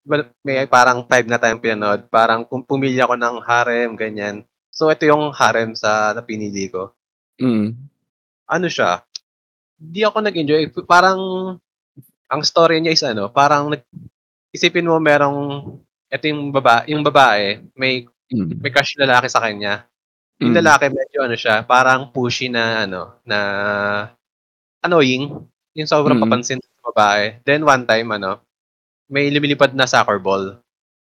well, 0.08 0.24
may 0.48 0.64
parang 0.64 1.04
five 1.04 1.28
na 1.28 1.36
tayong 1.36 1.60
pinanood, 1.60 2.08
parang 2.08 2.48
kung 2.48 2.64
pumili 2.64 2.96
ako 3.04 3.20
ng 3.20 3.36
harem, 3.44 4.00
ganyan. 4.00 4.48
So, 4.72 4.88
ito 4.88 5.04
yung 5.04 5.36
harem 5.36 5.76
sa 5.76 6.16
napinili 6.16 6.72
ko. 6.72 6.96
Mm. 7.42 7.76
ano 8.48 8.68
siya, 8.70 9.02
di 9.76 10.06
ako 10.06 10.22
nag-enjoy. 10.24 10.70
Parang, 10.88 11.20
ang 12.32 12.42
story 12.48 12.80
niya 12.80 12.96
is 12.96 13.04
ano, 13.04 13.28
parang, 13.28 13.76
nag, 13.76 13.84
isipin 14.56 14.88
mo 14.88 14.96
merong, 15.04 15.66
ito 16.14 16.26
yung 16.30 16.54
baba, 16.54 16.86
yung 16.86 17.02
babae, 17.02 17.58
may, 17.74 18.06
Mm. 18.30 18.62
may 18.62 18.70
crush 18.74 18.94
na 18.98 19.10
lalaki 19.10 19.28
sa 19.30 19.42
kanya. 19.42 19.86
Yung 20.42 20.54
Mm. 20.54 20.60
lalaki 20.62 20.86
medyo 20.94 21.26
ano 21.26 21.36
siya, 21.38 21.66
parang 21.66 22.10
pushy 22.14 22.50
na 22.50 22.86
ano, 22.86 23.18
na 23.26 23.40
annoying. 24.82 25.30
Yung 25.74 25.90
sobrang 25.90 26.18
Mm. 26.22 26.24
papansin 26.30 26.60
sa 26.62 26.82
babae. 26.94 27.42
Then 27.46 27.66
one 27.66 27.86
time, 27.90 28.10
ano, 28.14 28.42
may 29.10 29.30
lumilipad 29.34 29.74
na 29.74 29.90
soccer 29.90 30.18
ball. 30.22 30.58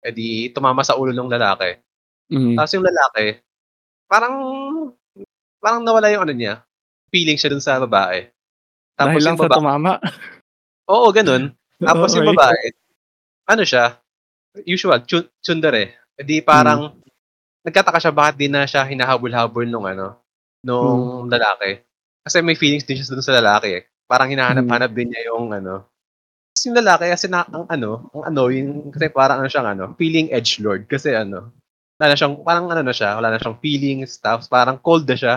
E 0.02 0.10
di, 0.14 0.28
tumama 0.54 0.82
sa 0.86 0.94
ulo 0.98 1.10
ng 1.14 1.30
lalaki. 1.30 1.78
Mm. 2.30 2.54
Tapos 2.58 2.72
yung 2.74 2.86
lalaki, 2.86 3.26
parang, 4.10 4.34
parang 5.58 5.82
nawala 5.82 6.10
yung 6.14 6.24
ano 6.26 6.34
niya, 6.34 6.62
feeling 7.10 7.38
siya 7.38 7.50
dun 7.54 7.62
sa 7.62 7.78
babae. 7.82 8.26
Dahil 8.98 9.22
lang 9.22 9.36
yung 9.38 9.42
sa 9.46 9.50
tumama. 9.52 9.92
Oo, 10.90 11.10
ganun. 11.14 11.52
Tapos 11.82 12.14
yung 12.14 12.26
Okay. 12.26 12.34
babae, 12.38 12.64
ano 13.50 13.62
siya, 13.66 13.98
usual, 14.64 15.04
chun- 15.04 15.28
tsundere. 15.42 15.98
E 16.16 16.22
di 16.24 16.40
parang, 16.40 16.94
Hmm. 16.94 17.02
nagkataka 17.66 17.98
siya 18.00 18.14
bakit 18.14 18.34
di 18.40 18.48
na 18.48 18.64
siya 18.64 18.86
hinahabol-habol 18.86 19.66
nung 19.68 19.84
ano, 19.84 20.16
nung 20.64 21.26
Hmm. 21.26 21.30
lalaki. 21.30 21.82
Kasi 22.24 22.40
may 22.42 22.56
feelings 22.58 22.86
din 22.86 22.96
siya 22.98 23.12
dun 23.12 23.22
sa 23.26 23.36
lalaki 23.36 23.68
eh. 23.76 23.82
Parang 24.06 24.30
hinahanap-hanap 24.30 24.90
Hmm. 24.90 24.98
din 24.98 25.08
niya 25.12 25.22
yung 25.34 25.50
ano. 25.52 25.86
Tapos 26.54 26.62
yung 26.66 26.78
lalaki, 26.80 27.04
kasi 27.12 27.26
na, 27.28 27.44
ang 27.46 27.66
ano, 27.68 28.08
ang 28.16 28.24
annoying, 28.32 28.88
kasi 28.94 29.06
parang 29.12 29.44
ano 29.44 29.48
siyang 29.50 29.68
ano, 29.76 29.84
feeling 30.00 30.32
edgelord. 30.32 30.88
Kasi 30.88 31.12
ano, 31.12 31.52
wala 32.00 32.06
na 32.12 32.16
siyang, 32.16 32.34
parang 32.46 32.66
ano 32.72 32.82
na 32.82 32.94
siya, 32.96 33.10
wala 33.18 33.28
na 33.34 33.38
siyang 33.42 33.58
feelings, 33.60 34.16
tapos 34.18 34.48
parang 34.48 34.80
cold 34.80 35.04
na 35.06 35.16
siya. 35.18 35.34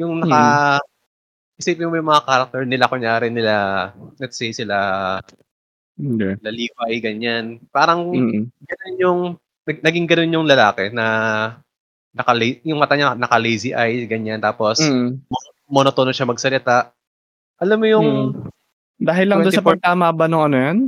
Yung 0.00 0.20
Hmm. 0.20 0.26
naka, 0.26 0.42
isipin 1.56 1.88
mo 1.88 1.96
yung 1.96 2.10
mga 2.10 2.24
character 2.26 2.62
nila, 2.68 2.84
kunyari 2.90 3.28
nila, 3.32 3.54
let's 4.20 4.36
say 4.36 4.50
sila, 4.52 4.76
Hindi. 5.96 6.36
Levi, 6.44 6.94
ganyan. 7.00 7.44
Parang, 7.72 8.12
Mm. 8.12 8.52
ganun 8.52 8.96
yung, 9.00 9.20
nag- 9.64 9.82
naging 9.82 10.06
ganun 10.06 10.34
yung 10.36 10.46
lalaki 10.48 10.92
na, 10.92 11.06
naka 12.12 12.32
yung 12.64 12.80
mata 12.80 12.96
niya 12.96 13.16
naka-lazy 13.16 13.72
eye, 13.72 14.04
ganyan. 14.04 14.40
Tapos, 14.40 14.80
Mm. 14.80 15.20
monotono 15.68 16.12
siya 16.12 16.28
magsalita. 16.28 16.92
Alam 17.60 17.78
mo 17.80 17.86
yung, 17.88 18.08
Dahil 18.96 19.28
lang 19.28 19.44
doon 19.44 19.52
sa 19.52 19.60
24 19.60 19.72
pagtama 19.76 20.06
ba 20.12 20.24
nung 20.24 20.44
ano 20.44 20.56
yan? 20.56 20.78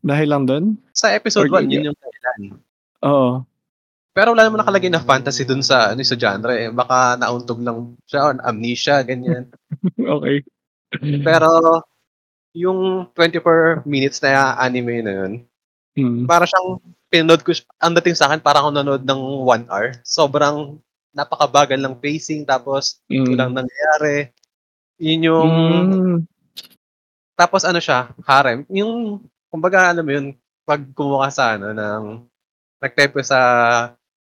Dahil 0.00 0.28
lang 0.32 0.44
doon? 0.48 0.64
sa 0.96 1.12
episode 1.12 1.48
Or 1.52 1.60
1, 1.60 1.68
di- 1.68 1.76
yun 1.76 1.92
yung 1.92 1.98
dahilan. 2.00 2.40
Oo. 3.04 3.44
Pero 4.12 4.32
wala 4.34 4.44
naman 4.44 4.60
nakalagay 4.60 4.90
na 4.92 5.00
fantasy 5.00 5.44
dun 5.44 5.60
sa, 5.64 5.92
ano, 5.92 6.00
sa 6.04 6.16
genre 6.16 6.52
eh. 6.56 6.68
Baka 6.68 7.16
nauntog 7.16 7.60
lang 7.64 7.96
siya, 8.04 8.32
on 8.32 8.38
amnesia, 8.44 9.00
ganyan. 9.04 9.48
okay. 10.16 10.44
Pero, 11.22 11.48
yung 12.56 13.06
24 13.14 13.82
minutes 13.86 14.20
na 14.22 14.56
anime 14.58 15.02
na 15.04 15.12
yun, 15.24 15.32
Mm. 15.98 16.24
para 16.30 16.46
siyang 16.46 16.78
pinanood 17.10 17.42
ko, 17.42 17.50
ang 17.82 17.94
dating 17.98 18.14
sa 18.18 18.30
akin, 18.30 18.38
parang 18.42 18.68
ako 18.68 18.72
nanood 18.78 19.04
ng 19.04 19.22
1 19.44 19.66
hour. 19.68 19.92
Sobrang 20.06 20.78
napakabagal 21.14 21.78
ng 21.82 21.98
pacing, 21.98 22.46
tapos 22.46 23.02
Mm. 23.10 23.26
walang 23.34 23.52
nangyayari. 23.58 24.30
Yun 25.02 25.20
yung, 25.30 25.50
Mm. 25.50 26.18
tapos 27.38 27.62
ano 27.66 27.78
siya, 27.82 28.12
harem. 28.28 28.66
Yung, 28.70 29.24
kumbaga, 29.50 29.90
alam 29.92 30.04
mo 30.06 30.12
yun, 30.14 30.26
pag 30.66 30.82
kumuha 30.94 31.28
sa 31.34 31.56
ano, 31.58 31.72
ng, 31.74 32.04
nag-type 32.82 33.14
ko 33.18 33.22
sa 33.24 33.40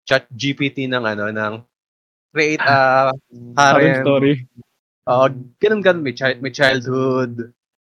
chat 0.07 0.27
GPT 0.33 0.87
ng 0.91 1.03
ano, 1.05 1.25
ng 1.33 1.53
create 2.35 2.61
a 2.63 3.11
Harem 3.57 3.95
harem. 3.95 4.03
story. 4.05 4.33
Oo, 5.09 5.25
ganun 5.59 5.81
ganun, 5.83 6.03
may, 6.05 6.13
child, 6.15 6.39
may 6.43 6.53
childhood, 6.53 7.51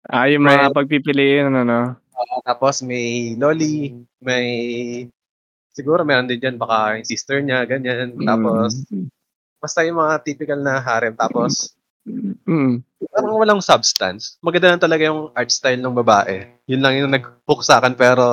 Ah, 0.08 0.24
yung 0.32 0.48
mga 0.48 0.72
pagpipiliin, 0.72 1.52
ano, 1.52 1.60
no? 1.60 1.80
ah, 2.16 2.40
tapos 2.44 2.80
may 2.80 3.36
loli, 3.36 3.92
may, 4.20 4.46
siguro 5.72 6.04
meron 6.04 6.28
din 6.28 6.40
dyan, 6.40 6.56
baka 6.56 6.96
yung 7.00 7.08
sister 7.08 7.40
niya, 7.44 7.64
ganyan. 7.68 8.16
Tapos, 8.24 8.84
Mm. 8.88 9.08
basta 9.60 9.84
yung 9.84 10.00
mga 10.00 10.14
typical 10.24 10.60
na 10.60 10.80
harem. 10.80 11.12
Tapos, 11.16 11.76
Mm. 12.08 12.80
parang 13.12 13.36
walang 13.36 13.60
substance. 13.60 14.40
Maganda 14.40 14.72
lang 14.72 14.80
talaga 14.80 15.04
yung 15.04 15.32
art 15.36 15.52
style 15.52 15.80
ng 15.80 15.96
babae. 15.96 16.48
Yun 16.64 16.80
lang 16.80 16.94
yung 16.96 17.12
nag-hook 17.12 17.60
sa 17.60 17.80
akin, 17.80 17.92
pero 17.92 18.24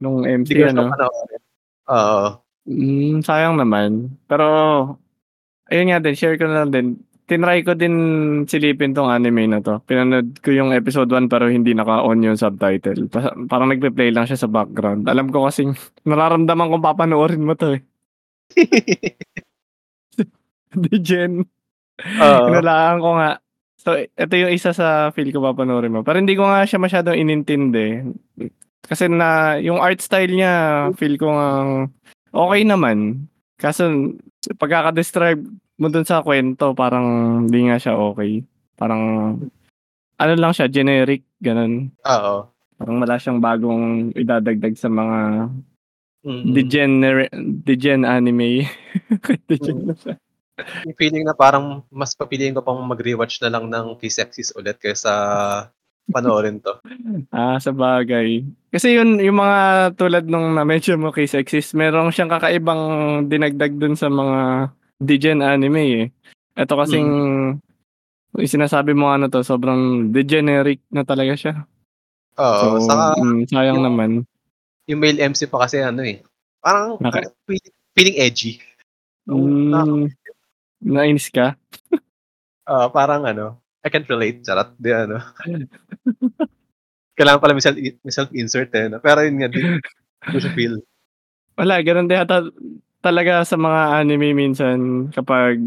Nung 0.00 0.22
hindi 0.24 0.52
MC, 0.52 0.52
ko 0.52 0.60
siya 0.68 0.72
ano? 0.76 0.84
panoorin. 0.92 1.42
Oo. 1.88 2.20
Mm, 2.68 3.16
sayang 3.24 3.56
naman. 3.56 4.12
Pero, 4.28 4.46
ayun 5.72 5.88
nga 5.92 6.00
din, 6.04 6.14
share 6.16 6.36
ko 6.36 6.44
na 6.44 6.64
lang 6.64 6.70
din. 6.72 6.86
Tinry 7.28 7.60
ko 7.60 7.76
din 7.76 7.94
silipin 8.48 8.96
tong 8.96 9.12
anime 9.12 9.44
na 9.44 9.60
to. 9.60 9.84
Pinanood 9.84 10.40
ko 10.40 10.48
yung 10.48 10.72
episode 10.72 11.12
1 11.12 11.28
pero 11.28 11.44
hindi 11.52 11.76
naka-on 11.76 12.24
yung 12.24 12.40
subtitle. 12.40 13.04
Pa- 13.12 13.36
parang 13.44 13.68
nagpe-play 13.68 14.08
lang 14.08 14.24
siya 14.24 14.40
sa 14.40 14.48
background. 14.48 15.04
Alam 15.04 15.28
ko 15.28 15.44
kasing 15.44 15.76
nararamdaman 16.08 16.72
kong 16.72 16.86
papanoorin 16.88 17.44
mo 17.44 17.52
to 17.52 17.76
eh. 17.76 17.84
Degen. 20.88 21.44
Oo. 22.00 22.44
Hinulaan 22.48 22.96
ko 23.04 23.08
nga. 23.20 23.30
So, 23.76 23.94
ito 24.00 24.34
yung 24.34 24.52
isa 24.56 24.72
sa 24.72 25.12
feel 25.12 25.28
ko 25.28 25.44
papanoorin 25.44 25.92
mo. 25.92 26.00
Pero 26.00 26.16
hindi 26.16 26.32
ko 26.32 26.48
nga 26.48 26.64
siya 26.64 26.80
masyadong 26.80 27.20
inintindi. 27.20 28.08
Kasi 28.88 29.04
na, 29.12 29.60
yung 29.60 29.84
art 29.84 30.00
style 30.00 30.32
niya, 30.32 30.88
feel 30.96 31.20
ko 31.20 31.28
nga 31.28 31.48
okay 32.32 32.64
naman. 32.64 33.28
Kaso, 33.60 34.16
pagkaka-describe 34.56 35.44
mo 35.78 35.86
dun 35.88 36.04
sa 36.04 36.20
kwento, 36.20 36.74
parang 36.74 37.06
hindi 37.46 37.70
nga 37.70 37.78
siya 37.78 37.94
okay. 37.94 38.42
Parang, 38.74 39.02
ano 40.18 40.32
lang 40.34 40.52
siya, 40.52 40.66
generic, 40.66 41.22
ganun. 41.38 41.94
Oo. 42.02 42.50
Parang 42.74 42.96
wala 42.98 43.16
siyang 43.16 43.38
bagong 43.38 44.12
idadagdag 44.14 44.74
sa 44.74 44.86
mga 44.86 45.18
Mm. 46.18 46.50
degenerate, 46.50 47.30
degen 47.62 48.02
anime. 48.02 48.66
degen 49.50 49.86
na 49.86 49.94
siya. 49.94 50.18
Yung 50.82 50.98
feeling 50.98 51.22
na 51.22 51.30
parang 51.30 51.86
mas 51.94 52.18
papiliin 52.18 52.58
ko 52.58 52.60
pang 52.60 52.82
mag-rewatch 52.82 53.38
na 53.38 53.54
lang 53.54 53.70
ng 53.70 53.94
Kiss 54.02 54.18
Exis 54.18 54.50
ulit 54.58 54.82
kaysa 54.82 55.08
panoorin 56.10 56.58
to. 56.58 56.74
Ah, 57.30 57.62
sa 57.62 57.70
bagay. 57.70 58.42
Kasi 58.74 58.98
yun, 58.98 59.22
yung 59.22 59.38
mga 59.38 59.58
tulad 59.94 60.26
nung 60.26 60.58
na-mention 60.58 60.98
mo 60.98 61.14
kay 61.14 61.30
Sexist, 61.30 61.78
meron 61.78 62.10
siyang 62.10 62.28
kakaibang 62.28 62.82
dinagdag 63.30 63.78
dun 63.78 63.94
sa 63.94 64.10
mga 64.10 64.68
degen 64.98 65.40
anime 65.40 65.82
eh. 65.86 66.06
Ito 66.58 66.74
kasing, 66.74 67.08
yung 68.34 68.52
sinasabi 68.52 68.92
mo 68.92 69.10
ano 69.10 69.30
to, 69.30 69.46
sobrang 69.46 70.10
degeneric 70.10 70.82
na 70.90 71.06
talaga 71.06 71.34
siya. 71.38 71.54
Oo. 72.38 72.78
So, 72.82 72.86
saka 72.86 73.18
mm, 73.18 73.46
sayang 73.50 73.78
yung- 73.78 73.86
naman. 73.86 74.10
yung 74.88 75.00
male 75.02 75.18
MC 75.22 75.46
pa 75.46 75.66
kasi 75.66 75.82
ano 75.82 76.02
eh. 76.02 76.22
Parang 76.58 76.98
parang 76.98 77.34
feeling, 77.46 77.74
feeling 77.94 78.16
edgy. 78.18 78.52
Mm, 79.28 80.10
nainis 80.82 81.30
ka? 81.30 81.54
Ah, 82.68 82.92
parang 82.92 83.24
ano, 83.24 83.56
I 83.80 83.88
can't 83.88 84.04
relate. 84.12 84.44
Charot. 84.44 84.76
Di 84.76 84.92
ano. 84.92 85.24
Kailangan 87.16 87.40
pala 87.40 87.56
may, 87.56 87.64
self, 87.64 87.80
may 87.80 88.12
self-insert 88.12 88.68
eh. 88.76 88.92
No? 88.92 89.00
Pero 89.00 89.24
yun 89.24 89.40
nga, 89.40 89.48
di 89.48 89.80
ko 90.28 90.36
siya 90.36 90.52
feel. 90.52 90.76
Wala, 91.58 91.80
ganun 91.80 92.12
din 92.12 92.20
ata 92.20 92.44
talaga 92.98 93.46
sa 93.46 93.54
mga 93.54 94.02
anime 94.02 94.34
minsan 94.34 95.08
kapag 95.14 95.62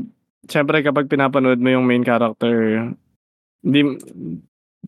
syempre 0.48 0.84
kapag 0.84 1.08
pinapanood 1.08 1.60
mo 1.62 1.70
yung 1.72 1.86
main 1.88 2.04
character 2.04 2.90
hindi 3.62 3.80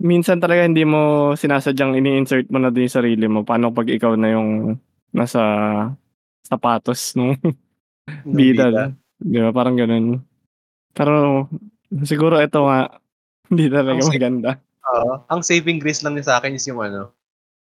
minsan 0.02 0.42
talaga 0.42 0.66
hindi 0.68 0.84
mo 0.84 1.34
sinasadyang 1.38 1.96
ini-insert 1.96 2.50
mo 2.52 2.60
na 2.60 2.74
din 2.74 2.90
yung 2.90 2.98
sarili 3.00 3.26
mo 3.30 3.46
paano 3.48 3.72
pag 3.72 3.88
ikaw 3.88 4.18
na 4.20 4.34
yung 4.36 4.76
nasa 5.14 5.42
sapatos 6.44 7.16
nung 7.16 7.38
Yung 8.28 8.36
bida, 8.36 8.92
di 9.16 9.40
ba 9.40 9.56
parang 9.56 9.80
ganun 9.80 10.20
pero 10.92 11.48
siguro 12.04 12.36
ito 12.44 12.68
nga 12.68 12.92
hindi 13.50 13.72
talaga 13.72 14.00
Ang- 14.04 14.12
maganda 14.12 14.52
Oo. 14.84 15.24
ang 15.32 15.40
saving 15.40 15.80
grace 15.80 16.04
lang 16.04 16.20
niya 16.20 16.28
sa 16.28 16.36
akin 16.44 16.60
is 16.60 16.68
yung 16.68 16.84
ano, 16.84 17.16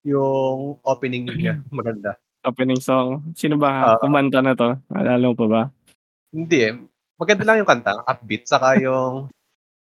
yung 0.03 0.75
opening 0.83 1.31
niya. 1.31 1.63
Maganda. 1.71 2.19
Opening 2.45 2.79
song 2.79 3.21
sino 3.33 3.57
ba 3.57 3.93
Ah. 3.93 3.97
kumanta 3.99 4.39
na 4.39 4.53
to 4.53 4.77
alala 4.93 5.25
mo 5.25 5.35
pa 5.35 5.47
ba 5.47 5.61
Hindi 6.29 6.57
eh. 6.67 6.73
Maganda 7.15 7.47
lang 7.47 7.63
yung 7.63 7.69
kanta, 7.69 7.95
upbeat. 8.03 8.43
Saka 8.43 8.75
yung, 8.75 9.31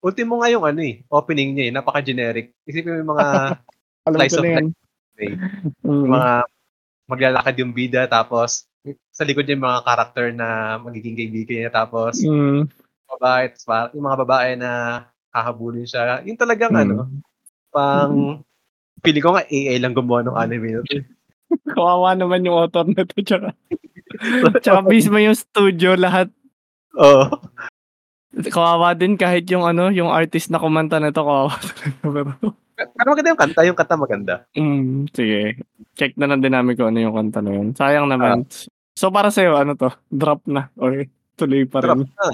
ultimo 0.03 0.43
nga 0.43 0.51
yung 0.51 0.67
ano 0.67 0.83
eh, 0.83 0.99
opening 1.07 1.55
niya 1.55 1.63
eh, 1.69 1.73
napaka-generic. 1.73 2.51
Isipin 2.67 2.91
mo 2.91 2.97
yung 2.99 3.11
mga, 3.15 3.27
alam 4.07 4.17
Slice 4.19 4.35
of 4.35 4.43
yan 4.43 4.67
eh, 5.21 5.35
Mm. 5.87 6.11
mga 6.11 6.31
maglalakad 7.07 7.55
yung 7.61 7.71
bida, 7.71 8.03
tapos 8.07 8.67
sa 9.15 9.23
likod 9.23 9.47
niya 9.47 9.55
yung 9.55 9.63
mga 9.69 9.81
karakter 9.87 10.25
na 10.35 10.75
magiging 10.83 11.15
kaibigan 11.15 11.57
niya, 11.63 11.71
tapos 11.71 12.19
Mm. 12.19 12.67
babae, 13.07 13.43
tapos 13.55 13.63
parang 13.63 13.91
yung 13.95 14.05
mga 14.11 14.19
babae 14.27 14.51
na 14.59 14.71
hahabulin 15.31 15.87
siya. 15.87 16.19
Yung 16.27 16.35
talagang 16.35 16.75
Mm. 16.75 16.81
ano, 16.83 16.95
pang, 17.71 18.43
feeling 18.99 19.23
ko 19.23 19.39
nga 19.39 19.47
AI 19.47 19.79
lang 19.79 19.95
gumawa 19.95 20.19
ng 20.27 20.35
anime 20.35 20.67
na 20.75 20.81
to. 20.83 20.99
Kawawa 21.71 22.15
naman 22.15 22.43
yung 22.43 22.57
author 22.57 22.87
na 22.87 23.03
to, 23.03 23.19
tsaka, 23.21 23.51
tsaka 24.59 24.79
mismo 24.83 25.17
yung 25.17 25.35
studio, 25.35 25.95
lahat. 25.95 26.31
Oo. 26.95 27.27
Kawawa 28.31 28.95
din 28.95 29.19
kahit 29.19 29.43
yung 29.51 29.67
ano, 29.67 29.91
yung 29.91 30.07
artist 30.07 30.47
na 30.47 30.59
kumanta 30.59 30.97
na 30.97 31.11
to, 31.11 31.23
kawawa 31.23 31.51
talaga. 31.67 32.31
Pero, 32.81 33.07
maganda 33.13 33.29
yung 33.29 33.41
kanta, 33.41 33.61
yung 33.67 33.77
kanta 33.77 33.95
maganda. 33.99 34.33
mm, 34.55 35.11
sige. 35.13 35.59
Check 35.93 36.15
na 36.17 36.25
lang 36.25 36.39
din 36.39 36.55
namin 36.55 36.73
kung 36.73 36.89
ano 36.89 36.99
yung 36.99 37.13
kanta 37.13 37.43
na 37.43 37.51
yun. 37.53 37.67
Sayang 37.75 38.07
naman. 38.07 38.47
So, 38.95 39.11
para 39.11 39.29
sa'yo, 39.29 39.53
ano 39.59 39.75
to? 39.75 39.91
Drop 40.09 40.41
na? 40.49 40.71
Or 40.79 41.05
tuloy 41.35 41.67
pa 41.67 41.83
Drop 41.83 42.01
rin? 42.01 42.09
na. 42.09 42.25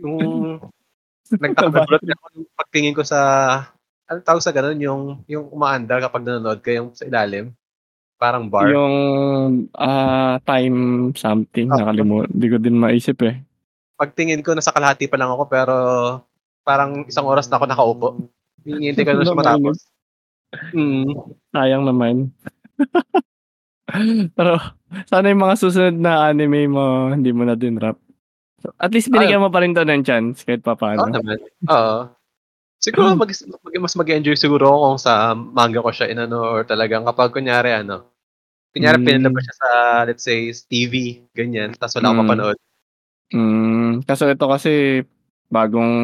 Yung, 0.00 0.16
nagtakagulat 1.42 2.02
na 2.06 2.14
ako 2.16 2.26
yung 2.38 2.48
pagtingin 2.54 2.94
ko 2.96 3.02
sa, 3.02 3.18
ano 4.06 4.18
tawag 4.22 4.40
sa 4.40 4.54
ganun, 4.54 4.78
yung, 4.80 5.02
yung 5.26 5.50
umaanda 5.50 5.98
kapag 5.98 6.22
nanonood 6.24 6.62
ka, 6.62 6.70
yung 6.72 6.94
sa 6.94 7.04
ilalim. 7.04 7.52
Parang 8.16 8.48
bar. 8.48 8.64
Yung 8.72 8.94
ah 9.76 10.40
time 10.48 11.12
something, 11.12 11.68
Ah. 11.68 11.84
nakalimutan. 11.84 12.32
Hindi 12.32 12.46
ko 12.48 12.56
din 12.56 12.76
maisip 12.80 13.20
eh. 13.22 13.44
Pagtingin 13.96 14.40
ko, 14.40 14.56
nasa 14.56 14.72
kalahati 14.72 15.04
pa 15.08 15.20
lang 15.20 15.32
ako, 15.32 15.44
pero 15.48 15.74
parang 16.64 17.04
isang 17.04 17.28
oras 17.28 17.48
na 17.48 17.60
ako 17.60 17.64
nakaupo. 17.68 18.08
Hinihintay 18.64 19.04
ko 19.04 19.10
na 19.12 19.24
siya 19.24 19.36
matapos. 19.40 19.76
Mm. 20.72 21.12
Sayang 21.52 21.84
naman. 21.84 22.14
Pero 24.36 24.58
sana 25.06 25.30
yung 25.30 25.42
mga 25.46 25.56
susunod 25.56 25.96
na 25.96 26.26
anime 26.26 26.66
mo, 26.66 27.14
hindi 27.14 27.30
mo 27.30 27.46
na 27.46 27.54
din 27.54 27.78
rap. 27.78 27.94
At 28.82 28.90
least 28.90 29.08
binigyan 29.08 29.38
mo 29.38 29.48
pa 29.48 29.62
rin 29.62 29.72
to 29.72 29.86
ng 29.86 30.02
chance 30.02 30.42
kahit 30.42 30.60
pa 30.60 30.74
Oo 30.74 30.80
paano. 30.80 31.06
naman. 31.06 31.38
Oo. 31.70 31.96
Siguro, 32.86 33.18
mag, 33.18 33.26
mag, 33.26 33.74
mas 33.82 33.94
mag-enjoy 33.98 34.38
siguro 34.38 34.70
ako 34.70 34.78
kung 34.86 35.00
sa 35.02 35.12
manga 35.34 35.82
ko 35.82 35.90
siya 35.90 36.06
inano 36.06 36.38
or 36.46 36.62
talagang 36.62 37.02
kapag 37.02 37.34
kunyari 37.34 37.74
ano, 37.74 38.06
kunyari 38.70 38.94
Mm. 38.96 39.06
pinalabas 39.10 39.42
siya 39.42 39.56
sa, 39.58 39.68
let's 40.06 40.22
say, 40.22 40.38
TV, 40.70 40.94
ganyan, 41.34 41.74
tapos 41.74 41.98
wala 41.98 42.14
akong 42.14 42.18
Mm. 42.22 42.28
mapanood. 42.30 42.58
Mm, 43.34 43.90
kaso 44.06 44.30
ito 44.30 44.46
kasi 44.46 45.02
bagong 45.48 45.94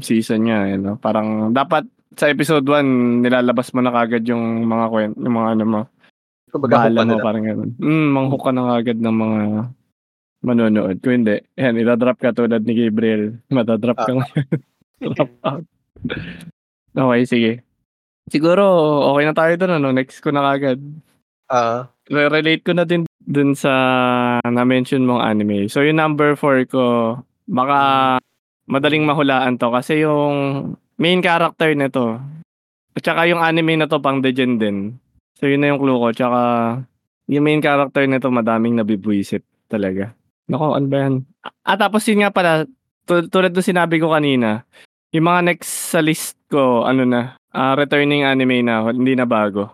season 0.00 0.48
niya, 0.48 0.72
eh, 0.72 0.76
no? 0.80 0.96
Parang 0.96 1.52
dapat 1.52 1.84
sa 2.16 2.32
episode 2.32 2.64
1 2.64 2.84
nilalabas 3.20 3.72
mo 3.72 3.84
na 3.84 3.92
kagad 3.92 4.24
yung 4.24 4.64
mga 4.64 4.84
kwent, 4.88 5.14
yung 5.20 5.36
mga 5.36 5.50
ano 5.52 5.64
mo. 5.64 5.80
Kumbaga, 6.48 6.88
Bahala 6.88 7.04
mo 7.04 7.16
na. 7.16 7.24
parang 7.24 7.44
ganun. 7.44 7.70
Mm, 7.76 8.08
manghook 8.08 8.44
ka 8.44 8.52
na 8.52 8.72
kagad 8.76 8.98
ng 9.00 9.16
mga 9.16 9.40
manonood. 10.42 10.96
Kung 11.00 11.14
hindi, 11.18 11.36
yan, 11.56 11.76
itadrop 11.76 12.16
ka 12.16 12.32
tulad 12.32 12.64
ni 12.64 12.72
Gabriel. 12.74 13.36
Matadrop 13.48 13.96
ka 13.96 14.08
Ah. 14.08 14.16
ngayon. 14.16 14.46
Drop 15.16 15.32
out. 15.42 15.64
Okay, 16.96 17.22
sige. 17.26 17.52
Siguro, 18.30 18.64
okay 19.12 19.24
na 19.26 19.34
tayo 19.34 19.52
doon, 19.58 19.76
ano? 19.82 19.88
Next 19.90 20.22
ko 20.22 20.30
na 20.30 20.44
kagad. 20.54 20.80
Ah, 21.52 21.90
Re-relate 22.08 22.64
ko 22.64 22.72
na 22.72 22.84
din 22.88 23.04
dun 23.22 23.54
sa 23.54 23.70
na-mention 24.42 25.04
mong 25.06 25.22
anime. 25.22 25.68
So, 25.70 25.84
yung 25.84 26.00
number 26.00 26.34
4 26.34 26.66
ko, 26.66 27.18
baka 27.46 27.78
madaling 28.66 29.04
mahulaan 29.06 29.58
to 29.58 29.68
kasi 29.70 30.02
yung 30.02 30.34
main 30.98 31.20
character 31.20 31.74
nito, 31.74 32.18
at 32.92 33.02
saka 33.02 33.26
yung 33.26 33.40
anime 33.40 33.78
na 33.78 33.88
to 33.88 33.98
pang 34.02 34.20
degen 34.20 34.60
din. 34.60 34.96
So, 35.38 35.48
yun 35.48 35.64
na 35.64 35.74
yung 35.74 35.80
clue 35.82 35.98
ko. 35.98 36.08
Tsaka, 36.14 36.40
yung 37.30 37.44
main 37.44 37.62
character 37.62 38.04
nito 38.06 38.28
madaming 38.28 38.76
nabibwisit 38.78 39.42
talaga. 39.66 40.12
Nako, 40.46 40.76
ano 40.76 40.86
ba 40.86 40.96
yan? 41.08 41.14
Ah, 41.64 41.78
tapos 41.78 42.04
yun 42.06 42.22
nga 42.22 42.30
pala, 42.34 42.68
tu- 43.08 43.28
tulad 43.32 43.50
ng 43.54 43.64
sinabi 43.64 43.96
ko 43.98 44.12
kanina, 44.12 44.66
yung 45.12 45.28
mga 45.28 45.40
next 45.44 45.92
sa 45.92 46.00
list 46.00 46.40
ko, 46.48 46.88
ano 46.88 47.04
na, 47.04 47.36
ah, 47.52 47.76
returning 47.76 48.24
anime 48.24 48.64
na, 48.64 48.88
hindi 48.88 49.12
na 49.12 49.28
bago. 49.28 49.68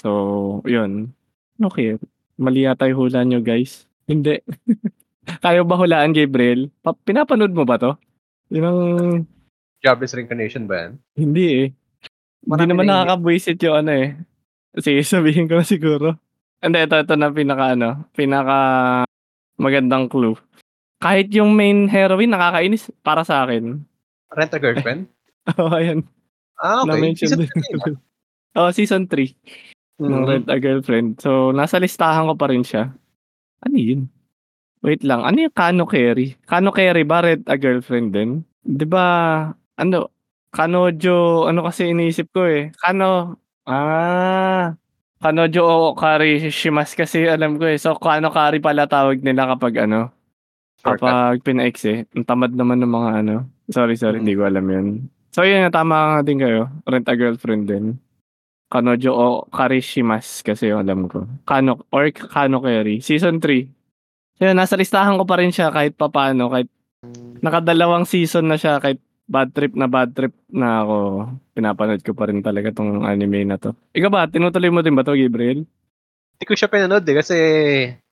So, 0.00 0.64
yun. 0.64 1.12
Okay. 1.60 2.00
Mali 2.40 2.64
yata 2.64 2.88
yung 2.88 3.06
hula 3.06 3.20
nyo, 3.22 3.44
guys. 3.44 3.84
Hindi. 4.08 4.40
Kayo 5.44 5.62
ba 5.62 5.78
hulaan, 5.78 6.16
Gabriel? 6.16 6.72
Pa- 6.82 6.96
pinapanood 6.96 7.54
mo 7.54 7.62
ba 7.62 7.78
to? 7.78 7.94
Yun 8.50 8.66
ang... 8.66 8.80
Jobless 9.84 10.16
Reincarnation 10.16 10.66
ba 10.66 10.88
yan? 10.88 10.92
Hindi 11.14 11.44
eh. 11.46 11.66
Hindi 12.42 12.48
Marami 12.48 12.68
naman 12.74 12.84
na 12.86 12.90
hindi. 12.90 12.98
nakakabwisit 13.06 13.58
yung 13.62 13.76
ano 13.76 13.92
eh. 13.92 14.08
Sige, 14.80 15.00
sabihin 15.14 15.46
ko 15.46 15.60
na 15.60 15.66
siguro. 15.68 16.18
Hindi, 16.62 16.78
ito, 16.80 16.96
ito 16.96 17.14
na 17.14 17.28
pinaka 17.30 17.64
ano, 17.74 18.06
pinaka 18.14 18.56
magandang 19.58 20.08
clue. 20.10 20.38
Kahit 21.02 21.30
yung 21.34 21.54
main 21.54 21.90
heroine 21.90 22.30
nakakainis 22.30 22.90
para 23.02 23.26
sa 23.26 23.42
akin. 23.46 23.82
Rent 24.32 24.52
a 24.52 24.58
Girlfriend? 24.58 25.02
Oo, 25.58 25.70
ayan. 25.70 26.06
Ah, 26.56 26.82
okay. 26.82 26.88
Na-mention 26.94 27.28
Season 27.28 27.40
din. 27.40 27.50
three 27.50 27.70
yun, 27.72 27.96
Oh, 28.58 28.68
season 28.70 29.02
3 29.08 29.32
ah. 29.32 29.32
ng 30.02 30.12
Mm. 30.12 30.28
Red 30.28 30.44
a 30.50 30.58
Girlfriend. 30.58 31.08
So, 31.18 31.50
nasa 31.50 31.80
listahan 31.80 32.28
ko 32.28 32.34
pa 32.36 32.50
rin 32.50 32.60
siya. 32.60 32.92
Ano 33.62 33.76
yun? 33.76 34.10
Wait 34.82 35.00
lang. 35.00 35.22
Ano 35.22 35.38
yung 35.40 35.54
Kano 35.54 35.86
Carry? 35.86 36.34
Kano 36.44 36.68
Carry 36.68 37.06
ba 37.06 37.22
Red 37.22 37.46
a 37.46 37.56
Girlfriend 37.56 38.12
din? 38.12 38.30
Di 38.60 38.84
ba, 38.84 39.46
ano, 39.78 40.10
Kanojo, 40.52 41.48
ano 41.48 41.64
kasi 41.64 41.88
iniisip 41.88 42.28
ko 42.28 42.44
eh. 42.44 42.74
Kano, 42.76 43.40
ah, 43.64 44.74
Kanojo 45.16 45.62
o 45.62 45.76
Kari 45.94 46.50
Shimas 46.50 46.92
kasi 46.92 47.24
alam 47.24 47.56
ko 47.56 47.70
eh. 47.70 47.78
So, 47.78 47.94
Kano 47.96 48.28
Kari 48.28 48.58
pala 48.58 48.84
tawag 48.84 49.22
nila 49.22 49.48
kapag 49.48 49.86
ano, 49.86 50.10
Shortcut. 50.76 50.98
kapag 50.98 51.36
pina-exe, 51.40 52.04
ang 52.12 52.26
tamad 52.26 52.52
naman 52.52 52.82
ng 52.82 52.90
mga 52.90 53.10
ano. 53.24 53.36
Sorry, 53.68 53.94
sorry, 53.94 54.18
Mm. 54.18 54.22
hindi 54.24 54.34
ko 54.34 54.42
alam 54.44 54.66
yun. 54.66 54.86
So 55.30 55.42
yun, 55.42 55.70
tama 55.70 55.94
nga 55.94 56.20
din 56.22 56.38
kayo. 56.38 56.68
Rent 56.84 57.08
a 57.08 57.14
girlfriend 57.14 57.64
din. 57.66 57.96
Kanojo 58.68 59.12
o 59.12 59.26
Karishimas 59.48 60.40
kasi 60.40 60.68
yung 60.68 60.80
alam 60.80 61.04
ko. 61.06 61.28
Kano 61.44 61.84
or 61.88 62.08
Kano 62.10 62.60
Kerry. 62.60 63.00
Season 63.00 63.36
3. 63.36 63.68
So 64.36 64.48
yun, 64.48 64.56
nasa 64.56 64.76
listahan 64.76 65.16
ko 65.16 65.24
pa 65.24 65.36
rin 65.36 65.52
siya 65.52 65.68
kahit 65.68 65.94
papaano. 65.94 66.48
Kahit 66.48 66.68
nakadalawang 67.38 68.04
season 68.04 68.48
na 68.48 68.56
siya. 68.56 68.80
Kahit 68.80 68.96
bad 69.24 69.52
trip 69.52 69.72
na 69.72 69.88
bad 69.88 70.12
trip 70.12 70.32
na 70.48 70.84
ako. 70.84 70.96
Pinapanood 71.52 72.00
ko 72.00 72.12
pa 72.12 72.28
rin 72.28 72.40
talaga 72.40 72.72
tong 72.72 73.04
anime 73.04 73.44
na 73.44 73.56
to. 73.56 73.72
Ikaw 73.92 74.08
ba? 74.08 74.24
Tinutuloy 74.24 74.68
mo 74.68 74.80
din 74.80 74.96
ba 74.96 75.04
to, 75.04 75.14
Gabriel? 75.14 75.64
Hindi 76.32 76.44
ko 76.44 76.52
siya 76.52 76.68
pinanood 76.68 77.04
eh 77.04 77.16
kasi 77.16 77.36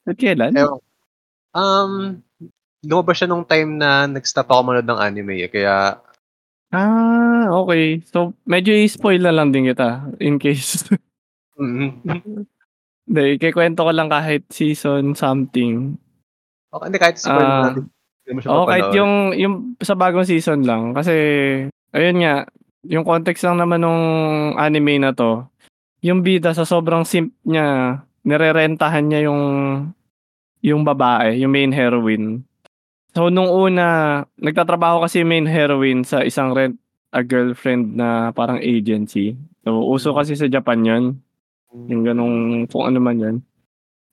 At 0.04 0.16
kailan? 0.16 0.56
ewan, 0.56 0.80
um 1.52 1.92
lumabas 2.82 3.16
siya 3.16 3.28
nung 3.28 3.44
time 3.44 3.76
na 3.76 4.08
nag-stop 4.08 4.48
ako 4.48 4.60
manood 4.64 4.88
ng 4.88 5.00
anime 5.00 5.34
eh. 5.44 5.50
Kaya 5.50 6.00
Ah, 6.70 7.50
okay. 7.50 7.98
So, 8.06 8.30
medyo 8.46 8.70
i-spoil 8.70 9.18
na 9.18 9.34
lang 9.34 9.50
din 9.50 9.66
kita 9.66 10.06
in 10.22 10.38
case. 10.38 10.86
mm, 11.58 12.06
Hindi, 13.10 13.22
ikikwento 13.34 13.82
ko 13.82 13.90
lang 13.90 14.06
kahit 14.06 14.46
season 14.54 15.18
something. 15.18 15.98
okay, 16.70 16.86
hindi 16.86 16.98
kahit 17.02 17.18
spoil 17.18 17.42
Ah, 17.42 17.74
natin. 17.74 17.90
Oo, 18.46 18.62
kahit 18.62 18.86
mapanood. 18.86 18.98
yung, 19.02 19.12
yung 19.34 19.54
sa 19.82 19.98
bagong 19.98 20.22
season 20.22 20.62
lang. 20.62 20.94
Kasi, 20.94 21.10
ayun 21.90 22.22
nga, 22.22 22.46
yung 22.86 23.02
context 23.02 23.42
lang 23.42 23.58
naman 23.58 23.82
nung 23.82 24.02
anime 24.54 25.02
na 25.02 25.10
to, 25.10 25.42
yung 26.00 26.22
bida 26.22 26.54
sa 26.54 26.62
sobrang 26.62 27.02
simp 27.02 27.34
niya, 27.42 27.98
nirerentahan 28.22 29.02
niya 29.04 29.26
yung 29.26 29.42
yung 30.62 30.86
babae, 30.86 31.40
yung 31.42 31.50
main 31.50 31.72
heroine. 31.74 32.46
So, 33.10 33.26
nung 33.26 33.50
una, 33.50 34.22
nagtatrabaho 34.38 35.02
kasi 35.02 35.26
main 35.26 35.46
heroine 35.46 36.06
sa 36.06 36.22
isang 36.22 36.54
rent 36.54 36.78
a 37.10 37.26
girlfriend 37.26 37.98
na 37.98 38.30
parang 38.30 38.62
agency. 38.62 39.34
So, 39.66 39.82
uso 39.82 40.14
kasi 40.14 40.38
sa 40.38 40.46
Japan 40.46 40.86
yun. 40.86 41.04
Yung 41.90 42.06
ganong, 42.06 42.36
kung 42.70 42.86
ano 42.86 42.98
man 43.02 43.18
yun. 43.18 43.36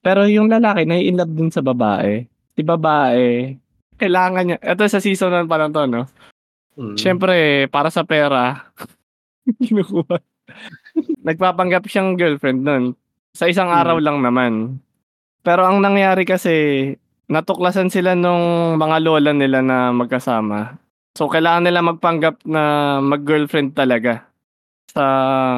Pero 0.02 0.26
yung 0.26 0.50
lalaki, 0.50 0.86
nai-inlove 0.86 1.34
din 1.34 1.54
sa 1.54 1.62
babae. 1.62 2.26
Si 2.58 2.62
babae, 2.66 3.54
kailangan 4.02 4.44
niya, 4.46 4.58
ito 4.62 4.82
sa 4.90 4.98
season 5.02 5.46
1 5.46 5.50
pa 5.50 5.58
lang 5.62 5.70
to, 5.74 5.86
no? 5.86 6.06
Mm. 6.78 6.98
Siyempre, 6.98 7.66
para 7.70 7.90
sa 7.90 8.02
pera, 8.02 8.70
kinukuha. 9.62 10.18
Nagpapanggap 11.22 11.86
siyang 11.86 12.18
girlfriend 12.18 12.62
nun. 12.66 12.84
Sa 13.34 13.46
isang 13.46 13.70
Mm. 13.70 13.78
araw 13.78 13.98
lang 14.02 14.18
naman. 14.22 14.82
Pero 15.42 15.66
ang 15.66 15.82
nangyari 15.82 16.26
kasi, 16.26 16.54
natuklasan 17.28 17.92
sila 17.92 18.16
nung 18.16 18.76
mga 18.80 18.98
lola 19.04 19.32
nila 19.36 19.60
na 19.60 19.92
magkasama. 19.92 20.80
So, 21.16 21.28
kailangan 21.28 21.66
nila 21.68 21.84
magpanggap 21.84 22.46
na 22.48 22.62
mag-girlfriend 23.04 23.74
talaga 23.74 24.28
sa 24.88 25.04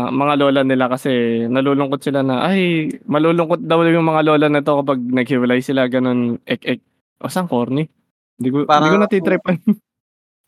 mga 0.09 0.33
lola 0.39 0.61
nila 0.65 0.89
kasi 0.89 1.43
nalulungkot 1.45 2.01
sila 2.01 2.25
na, 2.25 2.47
ay, 2.49 2.89
malulungkot 3.05 3.61
daw 3.63 3.85
yung 3.85 4.07
mga 4.07 4.25
lola 4.25 4.47
na 4.49 4.65
to 4.65 4.81
kapag 4.83 4.99
naghiwalay 4.99 5.61
sila, 5.61 5.85
ganun, 5.87 6.41
ek-ek. 6.43 6.81
O, 7.21 7.29
saan 7.29 7.51
corny? 7.51 7.85
Hindi 8.39 8.49
ko, 8.49 8.57
hindi 8.63 8.67
ko 8.67 8.71
Parang- 8.71 9.03
natitripan. 9.03 9.55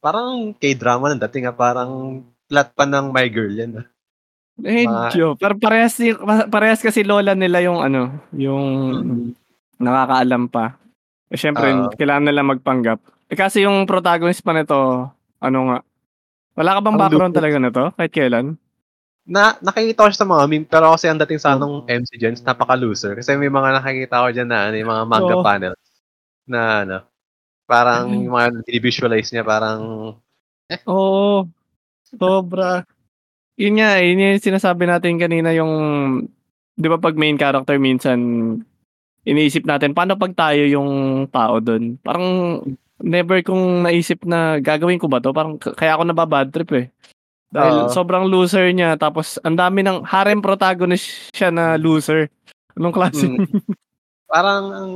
Parang 0.01 0.57
K-drama 0.57 1.13
ng 1.13 1.21
dating 1.29 1.45
ah, 1.45 1.53
parang 1.53 2.25
plot 2.49 2.73
pa 2.73 2.89
ng 2.89 3.13
My 3.13 3.29
Girl 3.29 3.53
yan. 3.53 3.85
ah. 3.85 3.85
Medyo. 4.57 5.37
Pero 5.37 5.53
parehas, 5.61 5.93
parehas 6.49 6.81
kasi 6.81 7.05
lola 7.05 7.37
nila 7.37 7.61
yung 7.61 7.85
ano, 7.85 8.09
yung 8.33 8.65
nakakaalam 9.77 10.49
pa. 10.49 10.80
Eh, 11.31 11.39
syempre, 11.39 11.71
Oo. 11.71 11.87
kailangan 11.95 12.27
nila 12.27 12.43
magpanggap. 12.43 12.99
Eh, 13.31 13.39
kasi 13.39 13.63
yung 13.63 13.87
protagonist 13.87 14.43
pa 14.43 14.51
nito, 14.51 15.07
ano 15.39 15.59
nga, 15.71 15.77
wala 16.59 16.71
ka 16.75 16.79
bang 16.83 16.95
Ang 16.99 17.01
background 17.07 17.31
lupit. 17.31 17.39
talaga 17.39 17.57
na 17.63 17.69
to? 17.71 17.85
Kahit 17.95 18.11
kailan? 18.11 18.47
Na, 19.23 19.55
nakikita 19.63 20.03
ko 20.03 20.07
siya 20.11 20.21
sa 20.27 20.27
mga 20.27 20.43
meme, 20.51 20.67
pero 20.67 20.91
kasi 20.91 21.07
ang 21.07 21.21
dating 21.23 21.39
sa 21.39 21.55
anong 21.55 21.87
MC 21.87 22.19
Gens, 22.19 22.43
napaka-loser. 22.43 23.15
Kasi 23.15 23.39
may 23.39 23.47
mga 23.47 23.79
nakikita 23.79 24.19
ko 24.19 24.27
dyan 24.35 24.49
na 24.51 24.59
ano, 24.67 24.75
yung 24.75 24.91
mga 24.91 25.03
manga 25.07 25.35
Oo. 25.39 25.45
panels 25.45 25.79
na 26.43 26.59
ano, 26.83 26.97
parang 27.63 28.11
yung 28.11 28.35
mga 28.35 28.67
visualize 28.83 29.31
niya, 29.31 29.47
parang 29.47 29.79
Oo. 30.83 31.47
Sobra. 32.11 32.83
Yun 33.55 33.79
nga, 33.79 34.03
eh, 34.03 34.11
yun 34.11 34.35
yung 34.35 34.43
sinasabi 34.43 34.83
natin 34.83 35.15
kanina 35.15 35.55
yung, 35.55 35.71
di 36.75 36.87
ba 36.91 36.99
pag 36.99 37.15
main 37.15 37.39
character 37.39 37.79
minsan, 37.79 38.19
iniisip 39.23 39.63
natin, 39.63 39.93
paano 39.93 40.15
pag 40.15 40.33
tayo 40.33 40.63
yung 40.65 40.91
tao 41.29 41.57
doon? 41.57 41.97
Parang, 42.01 42.25
never 43.01 43.41
kong 43.41 43.85
naisip 43.85 44.25
na 44.25 44.57
gagawin 44.57 45.01
ko 45.01 45.09
ba 45.09 45.17
to? 45.17 45.33
Parang, 45.33 45.57
kaya 45.57 45.97
ako 45.97 46.03
nababad 46.05 46.49
trip 46.49 46.71
eh. 46.73 46.85
Dahil 47.51 47.85
Oo. 47.85 47.91
sobrang 47.91 48.25
loser 48.25 48.71
niya, 48.71 48.95
tapos 48.95 49.35
ang 49.43 49.59
dami 49.59 49.83
ng 49.83 50.07
harem 50.07 50.39
protagonist 50.39 51.33
siya 51.35 51.51
na 51.51 51.75
loser. 51.75 52.31
Anong 52.79 52.95
klaseng, 52.95 53.35
Mm. 53.35 53.75
parang 54.31 54.63
ang 54.71 54.91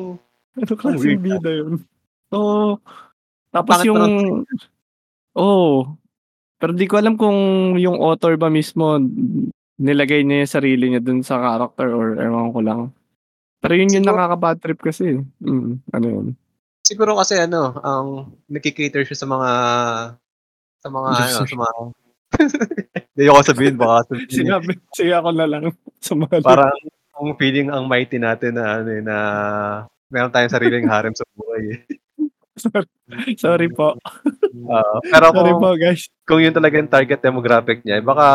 anong 0.63 0.99
weird 1.03 1.19
bida 1.19 1.51
yun? 1.51 1.83
Oo. 2.31 2.79
tapos 3.51 3.83
Pangit 3.83 3.91
yung, 3.91 4.03
Oo. 5.35 5.99
Pero 6.55 6.71
di 6.71 6.87
ko 6.87 6.95
alam 6.95 7.19
kung 7.19 7.35
yung 7.75 7.99
author 7.99 8.39
ba 8.39 8.47
mismo 8.47 8.95
nilagay 9.75 10.23
niya 10.23 10.47
yung 10.47 10.53
sarili 10.55 10.85
niya 10.87 11.03
dun 11.03 11.19
sa 11.19 11.35
character 11.35 11.91
or 11.91 12.15
ewan 12.15 12.55
ko 12.55 12.59
lang. 12.63 12.81
Pero 13.65 13.73
yun 13.73 13.89
yung 13.89 14.05
Siguro- 14.05 14.13
nakaka-bad 14.15 14.57
trip 14.59 14.79
kasi. 14.79 15.05
Mm, 15.39 15.81
ano 15.89 16.07
yun? 16.07 16.27
siguro 16.79 17.17
kasi 17.17 17.33
ano, 17.35 17.73
ang 17.81 18.07
nakikater 18.45 19.01
siya 19.01 19.17
sa 19.17 19.25
mga 19.25 19.49
sa 20.77 20.87
mga 20.87 21.09
ano, 21.09 21.41
sa 21.41 21.57
mga 21.57 21.73
Hindi 23.09 23.23
ko 23.25 23.41
sabihin 23.41 23.75
baka 23.75 24.05
sabihin. 24.05 24.29
Sinabi, 24.29 24.71
sige 24.91 25.09
ako 25.09 25.29
na 25.31 25.45
lang 25.45 25.63
sa 25.97 26.13
mga 26.13 26.35
parang 26.45 26.77
ang 27.11 27.33
feeling 27.35 27.67
ang 27.67 27.85
mighty 27.85 28.19
natin 28.19 28.53
na 28.53 28.65
ano 28.77 28.89
eh, 28.91 29.01
na 29.01 29.17
meron 30.07 30.29
tayong 30.29 30.51
sariling 30.51 30.85
harem 30.85 31.09
sa 31.11 31.25
buhay. 31.33 31.63
eh. 31.73 31.79
sorry, 32.55 32.89
sorry 33.41 33.67
po. 33.67 33.97
Oo. 34.55 34.95
pero 35.03 35.25
Sorry 35.31 35.51
kung, 35.51 35.59
po 35.59 35.69
guys. 35.73 36.01
kung 36.21 36.37
yun 36.39 36.53
talaga 36.53 36.77
yung 36.77 36.91
target 36.91 37.17
demographic 37.19 37.81
niya, 37.81 37.97
baka 37.99 38.27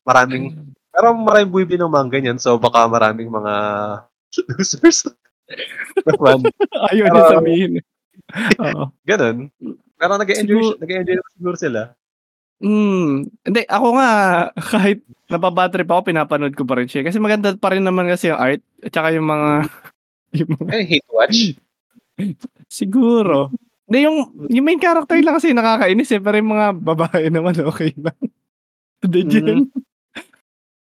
maraming 0.00 0.56
pero 0.88 1.12
maraming 1.12 1.52
buibi 1.52 1.76
ng 1.76 1.86
mga 1.86 2.08
ganyan, 2.08 2.38
so 2.38 2.56
baka 2.56 2.86
maraming 2.86 3.28
mga 3.28 3.54
losers. 4.50 5.06
Naman, 6.06 6.46
Ayaw 6.90 7.04
niya 7.06 7.14
Pero- 7.14 7.34
sabihin. 7.34 7.72
Oo. 8.62 8.84
ganun. 9.02 9.36
Pero 9.96 10.12
nag-enjoy, 10.16 10.46
Siguro- 10.46 10.78
nag-enjoy 10.78 11.16
siguro 11.34 11.56
sila. 11.58 11.80
Mm, 12.60 13.24
hindi, 13.40 13.62
ako 13.64 13.86
nga, 13.96 14.10
kahit 14.54 15.00
napabad 15.26 15.72
trip 15.72 15.88
ako, 15.88 16.12
pinapanood 16.12 16.52
ko 16.52 16.68
pa 16.68 16.76
rin 16.76 16.86
siya. 16.86 17.00
Kasi 17.02 17.16
maganda 17.16 17.56
pa 17.56 17.72
rin 17.72 17.80
naman 17.80 18.04
kasi 18.04 18.28
yung 18.28 18.36
art, 18.36 18.60
at 18.84 18.92
saka 18.92 19.16
yung 19.16 19.24
mga, 19.24 19.50
yung 20.36 20.50
mga 20.54 20.70
Eh, 20.70 20.84
hate 20.86 21.08
watch. 21.08 21.38
Siguro. 22.68 23.48
Hindi, 23.88 23.98
yung, 24.04 24.18
yung 24.46 24.62
main 24.62 24.78
character 24.78 25.16
lang 25.18 25.40
kasi 25.40 25.50
nakakainis 25.50 26.12
eh, 26.12 26.20
pero 26.20 26.36
yung 26.36 26.52
mga 26.52 26.68
babae 26.76 27.26
naman 27.26 27.56
okay 27.64 27.96
lang. 27.96 28.18
Hindi 29.00 29.20
Mm. 29.40 29.64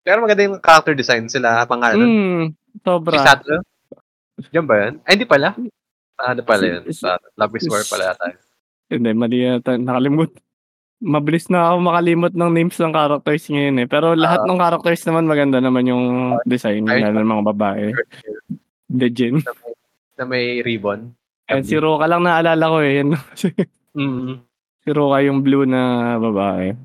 Pero 0.01 0.25
maganda 0.25 0.41
yung 0.41 0.57
character 0.57 0.97
design 0.97 1.29
sila, 1.29 1.69
pangalan. 1.69 2.01
Mm, 2.01 2.45
Si 2.69 2.77
sobra. 2.79 3.17
Sato? 3.19 3.55
Yan 4.51 4.65
ba 4.65 4.75
yan? 4.79 4.93
Ay, 5.03 5.11
hindi 5.15 5.25
pala. 5.25 5.51
Ah, 6.15 6.31
Ano 6.31 6.41
pala 6.43 6.63
yun? 6.63 6.83
Si- 6.87 7.01
Sa 7.01 7.15
Love 7.35 7.55
is 7.57 7.67
War 7.67 7.83
pala 7.83 8.11
yata. 8.11 8.25
Hindi, 8.87 9.09
mali 9.13 9.37
yata. 9.41 9.75
Nakalimut. 9.75 10.31
Mabilis 10.99 11.47
na 11.47 11.71
ako 11.71 11.75
makalimot 11.81 12.33
ng 12.35 12.51
names 12.51 12.75
ng 12.75 12.91
characters 12.91 13.47
ngayon 13.47 13.75
eh. 13.79 13.87
Pero 13.87 14.11
lahat 14.13 14.43
ng 14.43 14.59
characters 14.59 14.99
naman 15.07 15.25
maganda 15.25 15.63
naman 15.63 15.87
yung 15.87 16.03
design 16.43 16.83
Ayos 16.85 17.07
lalo 17.07 17.17
ng 17.19 17.31
mga 17.31 17.45
babae. 17.55 17.85
Legend. 18.89 19.39
Na 19.39 19.53
may, 19.53 19.73
na 20.13 20.23
may 20.25 20.45
ribbon. 20.59 21.15
And 21.47 21.63
si 21.63 21.79
Roka 21.79 22.03
lang 22.03 22.27
naalala 22.27 22.65
ko 22.67 22.77
eh. 22.79 22.93
Yan. 22.99 23.09
Mm. 23.89 24.45
si 24.79 24.89
Roka 24.93 25.17
yung 25.25 25.41
blue 25.41 25.65
na 25.65 26.13
babae. 26.21 26.77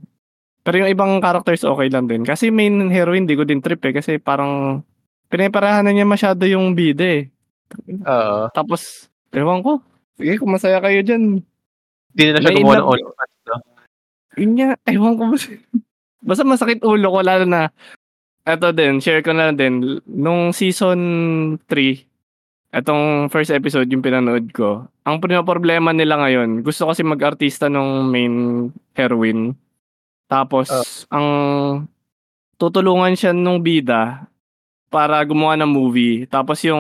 Pero 0.65 0.75
yung 0.81 0.89
ibang 0.89 1.21
characters 1.21 1.61
okay 1.63 1.93
lang 1.93 2.09
din. 2.09 2.25
Kasi 2.25 2.49
main 2.49 2.89
heroine, 2.89 3.29
di 3.29 3.37
ko 3.37 3.45
din 3.45 3.61
trip 3.61 3.85
eh. 3.85 3.93
Kasi 3.93 4.17
parang 4.17 4.81
pinaparahan 5.35 5.83
na 5.83 5.91
niya 5.91 6.07
masyado 6.07 6.47
yung 6.47 6.79
bida 6.79 7.03
eh. 7.03 7.27
Oo. 8.07 8.47
Tapos, 8.55 9.11
ewan 9.35 9.67
ko. 9.67 9.83
Sige, 10.15 10.39
kung 10.39 10.55
masaya 10.55 10.79
kayo 10.79 11.03
dyan. 11.03 11.43
Hindi 12.15 12.25
na 12.31 12.39
siya 12.39 12.55
gumawa 12.55 12.79
ng 12.79 12.91
OnlyFans, 12.95 13.37
no? 13.51 13.57
Yun 14.39 14.53
nga, 14.55 14.69
ewan 14.87 15.15
ko. 15.19 15.25
Basta, 16.31 16.47
masakit 16.47 16.79
ulo 16.87 17.11
ko. 17.11 17.19
Lalo 17.27 17.43
na, 17.43 17.75
eto 18.47 18.71
din, 18.71 19.03
share 19.03 19.27
ko 19.27 19.35
na 19.35 19.51
din. 19.51 19.99
Nung 20.07 20.55
season 20.55 21.01
3, 21.67 22.79
etong 22.79 23.27
first 23.27 23.51
episode 23.51 23.91
yung 23.91 24.07
pinanood 24.07 24.55
ko. 24.55 24.87
Ang 25.03 25.19
problema 25.19 25.91
nila 25.91 26.15
ngayon, 26.23 26.63
gusto 26.63 26.87
kasi 26.87 27.03
mag-artista 27.03 27.67
nung 27.67 28.07
main 28.07 28.71
heroine. 28.95 29.59
Tapos, 30.31 30.71
ang 31.11 31.27
tutulungan 32.55 33.19
siya 33.19 33.35
nung 33.35 33.61
bida. 33.61 34.31
Para 34.95 35.19
gumawa 35.27 35.59
ng 35.59 35.67
movie. 35.67 36.23
Tapos 36.31 36.63
yung 36.63 36.79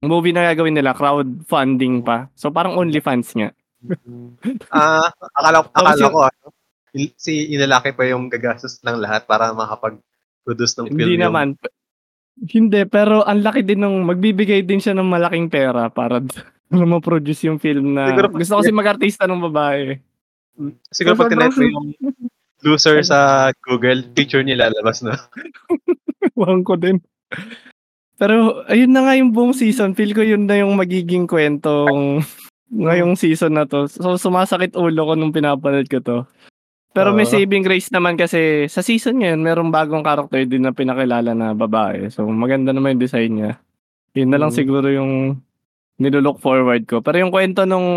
movie 0.00 0.32
na 0.32 0.48
gagawin 0.48 0.72
nila, 0.72 0.96
crowdfunding 0.96 2.00
pa. 2.00 2.32
So 2.32 2.48
parang 2.48 2.80
OnlyFans 2.80 3.28
nga. 3.36 3.52
Ah, 4.72 5.12
akala, 5.36 5.60
Tapos 5.68 5.76
akala 5.76 6.00
yung- 6.00 6.14
ko 6.14 6.20
ano, 6.24 6.46
si 7.18 7.32
inalaki 7.52 7.92
pa 7.92 8.08
yung 8.08 8.32
gagastos 8.32 8.80
ng 8.80 8.96
lahat 8.96 9.28
para 9.28 9.52
makapag-produce 9.52 10.80
ng 10.80 10.86
film. 10.88 10.96
Hindi 10.96 11.20
yung- 11.20 11.24
naman. 11.28 11.46
Hindi, 12.32 12.88
pero 12.88 13.20
ang 13.22 13.44
laki 13.44 13.60
din 13.60 13.84
nung 13.84 14.08
magbibigay 14.08 14.64
din 14.64 14.80
siya 14.80 14.96
ng 14.96 15.04
malaking 15.04 15.52
pera 15.52 15.92
para 15.92 16.24
ma-produce 16.72 17.44
yung 17.44 17.60
film 17.60 17.92
na 17.92 18.08
Siguro- 18.08 18.32
gusto 18.32 18.56
kasi 18.56 18.72
mag-artista 18.72 19.28
ng 19.28 19.44
babae. 19.52 20.00
Siguro 20.88 21.16
pag 21.16 21.28
tinet 21.28 21.52
mo 21.52 21.62
yung 21.62 21.86
loser 22.62 23.02
sa 23.02 23.50
Google, 23.66 24.06
picture 24.14 24.40
niya 24.40 24.68
lalabas 24.68 25.02
na. 25.02 25.18
Ewan 26.38 26.62
ko 26.62 26.78
din. 26.78 27.02
Pero 28.16 28.62
ayun 28.70 28.92
na 28.94 29.02
nga 29.02 29.18
yung 29.18 29.34
buong 29.34 29.50
season. 29.52 29.98
Feel 29.98 30.14
ko 30.14 30.22
yun 30.22 30.46
na 30.46 30.62
yung 30.62 30.78
magiging 30.78 31.26
kwentong 31.26 32.22
ngayong 32.72 33.18
season 33.18 33.58
na 33.58 33.66
to. 33.66 33.90
So 33.90 34.14
sumasakit 34.16 34.78
ulo 34.78 35.10
ko 35.10 35.12
nung 35.14 35.34
pinapanood 35.34 35.90
ko 35.90 35.98
to. 35.98 36.18
Pero 36.92 37.16
may 37.16 37.24
Oo. 37.24 37.32
saving 37.32 37.64
grace 37.64 37.88
naman 37.88 38.20
kasi 38.20 38.68
sa 38.68 38.84
season 38.84 39.16
ngayon, 39.16 39.40
merong 39.40 39.72
bagong 39.72 40.04
character 40.04 40.44
din 40.44 40.60
na 40.60 40.76
pinakilala 40.76 41.32
na 41.32 41.56
babae. 41.56 42.12
So 42.12 42.28
maganda 42.28 42.70
naman 42.70 42.96
yung 42.96 43.04
design 43.04 43.32
niya. 43.32 43.52
Yun 44.12 44.28
na 44.28 44.36
lang 44.36 44.52
Mm. 44.52 44.58
siguro 44.60 44.86
yung 44.92 45.40
nilook 45.96 46.36
forward 46.38 46.84
ko. 46.84 47.00
Pero 47.00 47.16
yung 47.16 47.32
kwento 47.32 47.64
nung 47.64 47.88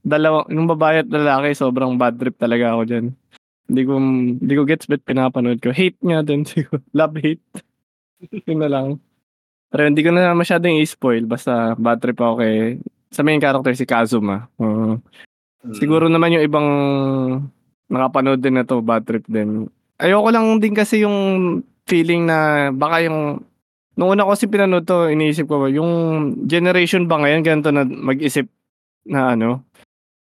dalawa, 0.00 0.48
nung 0.48 0.64
babae 0.64 1.04
at 1.04 1.10
lalaki, 1.12 1.52
sobrang 1.52 1.98
bad 2.00 2.16
trip 2.16 2.38
talaga 2.40 2.72
ako 2.72 2.82
dyan. 2.88 3.06
Hindi 3.66 3.82
ko, 3.84 3.92
hindi 3.98 4.54
ko 4.54 4.62
gets 4.64 4.86
ba't 4.86 5.02
pinapanood 5.02 5.58
ko. 5.60 5.74
Hate 5.74 5.98
nga 6.00 6.22
din 6.22 6.46
siguro. 6.48 6.80
Love 6.94 7.18
hate. 7.20 7.42
Yun 8.48 8.58
na 8.60 8.68
lang. 8.70 8.86
Pero 9.70 9.82
hindi 9.86 10.00
ko 10.00 10.10
na 10.14 10.32
masyadong 10.32 10.78
i-spoil. 10.80 11.26
Basta 11.26 11.74
bad 11.76 11.98
trip 11.98 12.16
ako 12.16 12.40
kay 12.40 12.80
sa 13.10 13.26
main 13.26 13.42
character 13.42 13.74
si 13.74 13.84
Kazuma. 13.84 14.46
Uh, 14.56 14.98
Mm. 15.66 15.74
Siguro 15.82 16.06
naman 16.06 16.30
yung 16.38 16.46
ibang 16.46 16.68
nakapanood 17.90 18.38
din 18.38 18.54
na 18.54 18.62
to, 18.62 18.78
bad 18.78 19.02
trip 19.02 19.26
din. 19.26 19.66
Ayoko 19.98 20.30
lang 20.30 20.62
din 20.62 20.74
kasi 20.78 21.02
yung 21.02 21.16
feeling 21.90 22.26
na 22.30 22.70
baka 22.70 23.02
yung 23.02 23.42
nung 23.96 24.12
una 24.12 24.22
ko 24.28 24.36
kasi 24.36 24.46
pinanood 24.46 24.86
to, 24.86 25.10
iniisip 25.10 25.50
ko 25.50 25.66
yung 25.66 25.90
generation 26.46 27.10
ba 27.10 27.18
ngayon 27.18 27.42
ganito 27.42 27.70
na 27.74 27.82
mag-isip 27.82 28.46
na 29.08 29.34
ano 29.34 29.64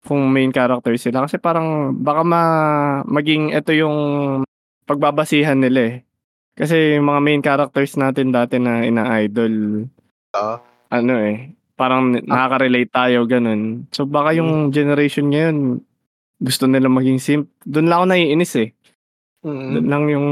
kung 0.01 0.29
main 0.33 0.49
character 0.49 0.97
sila 0.97 1.25
kasi 1.29 1.37
parang 1.37 1.93
baka 2.01 2.21
ma 2.25 2.41
maging 3.05 3.53
ito 3.53 3.71
yung 3.71 3.97
pagbabasihan 4.85 5.57
nila 5.57 5.79
eh. 5.87 5.95
Kasi 6.55 6.99
yung 6.99 7.07
mga 7.07 7.21
main 7.23 7.41
characters 7.41 7.95
natin 7.95 8.35
dati 8.35 8.59
na 8.59 8.83
ina-idol 8.83 9.87
Oo. 10.35 10.55
ano 10.91 11.13
eh, 11.23 11.55
parang 11.79 12.11
nakaka-relate 12.13 12.91
tayo 12.91 13.23
ganun. 13.25 13.87
So 13.89 14.03
baka 14.05 14.35
yung 14.35 14.69
generation 14.69 15.31
ngayon 15.31 15.81
gusto 16.41 16.65
nila 16.65 16.89
maging 16.89 17.19
simp. 17.21 17.45
Doon 17.63 17.87
lang 17.87 17.97
ako 18.01 18.05
naiinis 18.11 18.53
eh. 18.57 18.69
Mm. 19.45 19.69
Doon 19.77 19.87
lang 19.87 20.03
yung 20.09 20.27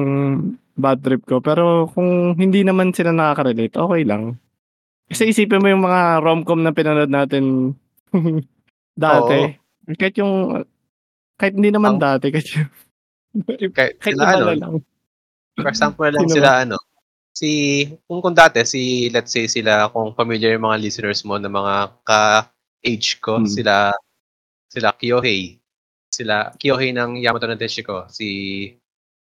bad 0.75 0.99
trip 1.05 1.23
ko. 1.25 1.39
Pero 1.39 1.87
kung 1.93 2.35
hindi 2.35 2.65
naman 2.65 2.91
sila 2.91 3.13
nakaka-relate, 3.13 3.77
okay 3.77 4.01
lang. 4.03 4.35
Kasi 5.09 5.33
isipin 5.33 5.61
mo 5.61 5.67
yung 5.69 5.85
mga 5.85 6.21
rom-com 6.21 6.61
na 6.61 6.73
pinanood 6.73 7.09
natin 7.09 7.73
dati. 8.97 9.57
Kahit 9.97 10.15
yung 10.21 10.61
kahit 11.39 11.55
hindi 11.55 11.71
naman 11.71 11.97
Ang- 11.97 12.03
dati 12.03 12.27
kasi 12.29 12.61
Kahit 13.73 13.97
kahit 14.01 14.17
sila, 14.17 14.25
ano, 14.25 14.43
iba 14.43 14.53
lang. 14.57 14.73
For 15.63 15.71
example 15.71 16.07
lang 16.09 16.25
Sino 16.27 16.35
sila 16.39 16.49
ano, 16.65 16.77
si 17.33 17.49
kung 18.07 18.19
kung 18.23 18.35
dati 18.35 18.63
si 18.67 19.07
let's 19.13 19.31
say 19.31 19.47
sila 19.47 19.87
kung 19.93 20.11
familiar 20.15 20.55
yung 20.55 20.67
mga 20.67 20.79
listeners 20.81 21.21
mo 21.23 21.35
na 21.39 21.47
mga 21.51 21.75
ka-age 22.03 23.19
ko, 23.23 23.39
Hmm. 23.43 23.47
sila 23.49 23.75
sila 24.69 24.93
Kyohei. 24.95 25.57
Sila 26.09 26.51
Kyohei 26.57 26.91
ng 26.93 27.21
Yamato 27.21 27.45
no 27.47 27.55
Teshiko, 27.57 28.05
si 28.11 28.27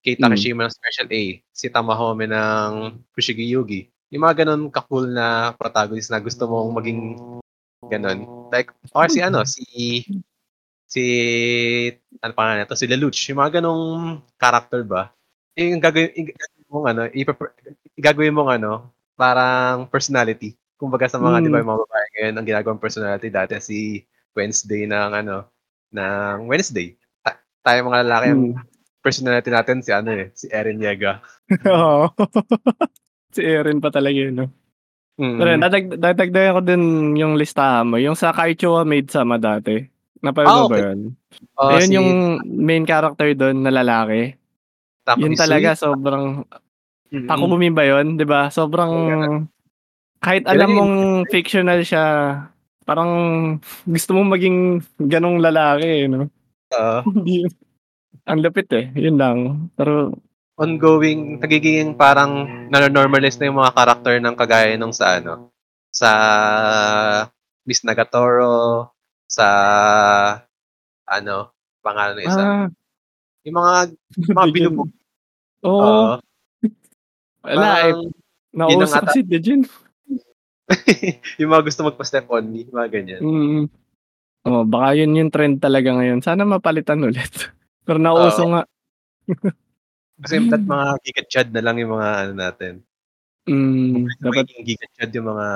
Kei 0.01 0.17
Hmm. 0.17 0.23
Takashima 0.29 0.65
ng 0.65 0.73
Special 0.73 1.07
A, 1.13 1.21
si 1.53 1.65
Tamahome 1.69 2.25
ng 2.25 2.71
Fushigi 3.13 3.45
Yugi. 3.53 3.85
Yung 4.11 4.25
mga 4.25 4.43
ganun 4.43 4.67
ka-cool 4.73 5.07
na 5.13 5.53
protagonist 5.55 6.09
na 6.11 6.19
gusto 6.19 6.43
mong 6.49 6.71
maging 6.81 7.01
ganun. 7.87 8.25
Like, 8.51 8.73
or 8.91 9.07
si 9.07 9.21
ano, 9.23 9.45
si 9.47 9.63
si 10.89 11.03
ano 12.19 12.33
pa 12.35 12.57
nito, 12.59 12.75
si 12.75 12.85
Lelouch. 12.89 13.19
Yung 13.31 13.39
mga 13.39 13.61
ganung 13.61 14.19
character 14.35 14.83
ba? 14.83 15.13
Yung 15.57 15.83
gagawin, 15.83 16.11
yung 16.15 16.27
gagawin 16.31 16.67
mong 16.71 16.85
ano, 16.87 17.01
gagawin 17.99 18.35
mong 18.35 18.51
ano, 18.55 18.71
parang 19.19 19.85
personality. 19.91 20.55
Kumbaga 20.79 21.05
sa 21.05 21.19
mga, 21.19 21.37
Mm. 21.39 21.43
di 21.45 21.49
ba, 21.51 21.59
yung 21.61 21.71
mga 21.71 21.81
babae 21.85 22.05
ngayon, 22.15 22.33
ang 22.39 22.47
ginagawang 22.47 22.81
personality 22.81 23.27
dati 23.29 23.53
si 23.59 23.77
Wednesday 24.33 24.87
ng 24.87 25.11
ano, 25.13 25.51
ng 25.91 26.47
Wednesday. 26.47 26.95
Ta- 27.21 27.37
tayo 27.61 27.79
mga 27.85 28.01
lalaki, 28.07 28.27
ang 28.31 28.43
Hmm. 28.55 28.63
personality 29.03 29.49
natin 29.51 29.77
si 29.83 29.91
ano 29.91 30.09
eh, 30.15 30.31
si 30.33 30.47
Erin 30.49 30.79
Yega. 30.79 31.19
Oo. 31.67 32.07
si 33.35 33.43
Erin 33.43 33.83
pa 33.83 33.91
talaga 33.91 34.15
yun. 34.15 34.35
No? 34.39 34.47
Mm. 35.19 35.37
Pero 35.37 35.49
dadag, 35.59 35.85
dadagdagan 35.99 36.55
ko 36.57 36.61
din 36.63 36.83
yung 37.19 37.35
listahan 37.37 37.85
mo. 37.85 37.99
Yung 37.99 38.15
sa 38.17 38.31
Kaichua 38.33 38.87
Maid 38.87 39.11
Sama 39.11 39.37
dati. 39.37 39.83
Napanood 40.23 40.49
Ah, 40.49 40.57
mo 40.57 40.69
ba 40.71 40.77
okay. 40.79 40.85
yun? 40.87 40.99
Oh, 41.59 41.69
Ayun 41.69 41.89
si 41.89 41.95
yung 41.97 42.09
main 42.47 42.85
character 42.87 43.27
doon 43.35 43.61
na 43.61 43.69
lalaki. 43.69 44.33
Takumi 45.01 45.33
Yun 45.33 45.39
talaga 45.39 45.69
sobrang 45.73 46.45
Mm. 47.11 47.27
Takumi 47.27 47.67
ba 47.75 47.83
yun? 47.83 48.15
'Di 48.15 48.23
ba? 48.23 48.47
Sobrang 48.47 48.91
kahit 50.23 50.47
alam 50.47 50.69
mong 50.71 50.95
fictional 51.27 51.83
siya, 51.83 52.05
parang 52.87 53.11
gusto 53.83 54.15
mong 54.15 54.29
maging 54.37 54.57
ganong 55.09 55.41
lalaki, 55.43 56.05
eh, 56.05 56.07
no? 56.07 56.29
Oo. 56.71 56.99
Yun. 57.27 57.51
Ang 58.29 58.39
lapit 58.45 58.69
eh, 58.77 58.85
yun 58.93 59.17
lang. 59.17 59.37
Pero 59.73 60.13
ongoing, 60.61 61.41
nagiging 61.41 61.97
parang 61.97 62.45
nanonormalize 62.69 63.41
na 63.41 63.49
yung 63.49 63.59
mga 63.59 63.73
karakter 63.73 64.15
ng 64.21 64.35
kagaya 64.37 64.77
nung 64.77 64.93
sa 64.93 65.17
ano, 65.17 65.49
sa 65.89 66.09
Miss 67.65 67.81
Nagatoro, 67.81 68.93
sa 69.25 69.47
ano, 71.09 71.49
pangalan 71.81 72.13
ng 72.21 72.27
isa. 72.29 72.43
ah, 72.45 72.65
yung 73.45 73.55
mga 73.57 73.73
mga 74.31 74.47
binubog. 74.55 74.89
Oo, 75.65 75.81
Oo. 75.81 76.15
wala 77.45 77.69
eh. 77.89 77.93
Ata- 78.51 79.07
kasi 79.07 79.23
Dejun. 79.23 79.65
yung 81.39 81.51
mga 81.51 81.63
gusto 81.67 81.81
magpa-step 81.83 82.27
on 82.31 82.45
me, 82.47 82.67
mga 82.67 82.87
ganyan. 82.91 83.21
Mm. 83.21 83.63
Oh, 84.41 84.65
baka 84.65 84.97
yun 84.97 85.13
yung 85.13 85.29
trend 85.29 85.61
talaga 85.61 85.93
ngayon. 85.93 86.23
Sana 86.25 86.47
mapalitan 86.47 87.03
ulit. 87.03 87.29
Pero 87.85 88.01
nauso 88.01 88.45
nga. 88.49 88.63
Kasi 90.21 90.37
that 90.49 90.61
mga 90.61 91.01
giga 91.01 91.23
chad 91.25 91.47
na 91.49 91.61
lang 91.65 91.81
yung 91.81 91.97
mga 91.97 92.09
ano 92.25 92.33
natin. 92.37 92.73
Mm, 93.49 94.05
dapat 94.21 94.45
Dapat 94.45 94.65
giga 94.65 94.87
chad 94.93 95.09
yung 95.17 95.27
mga 95.33 95.47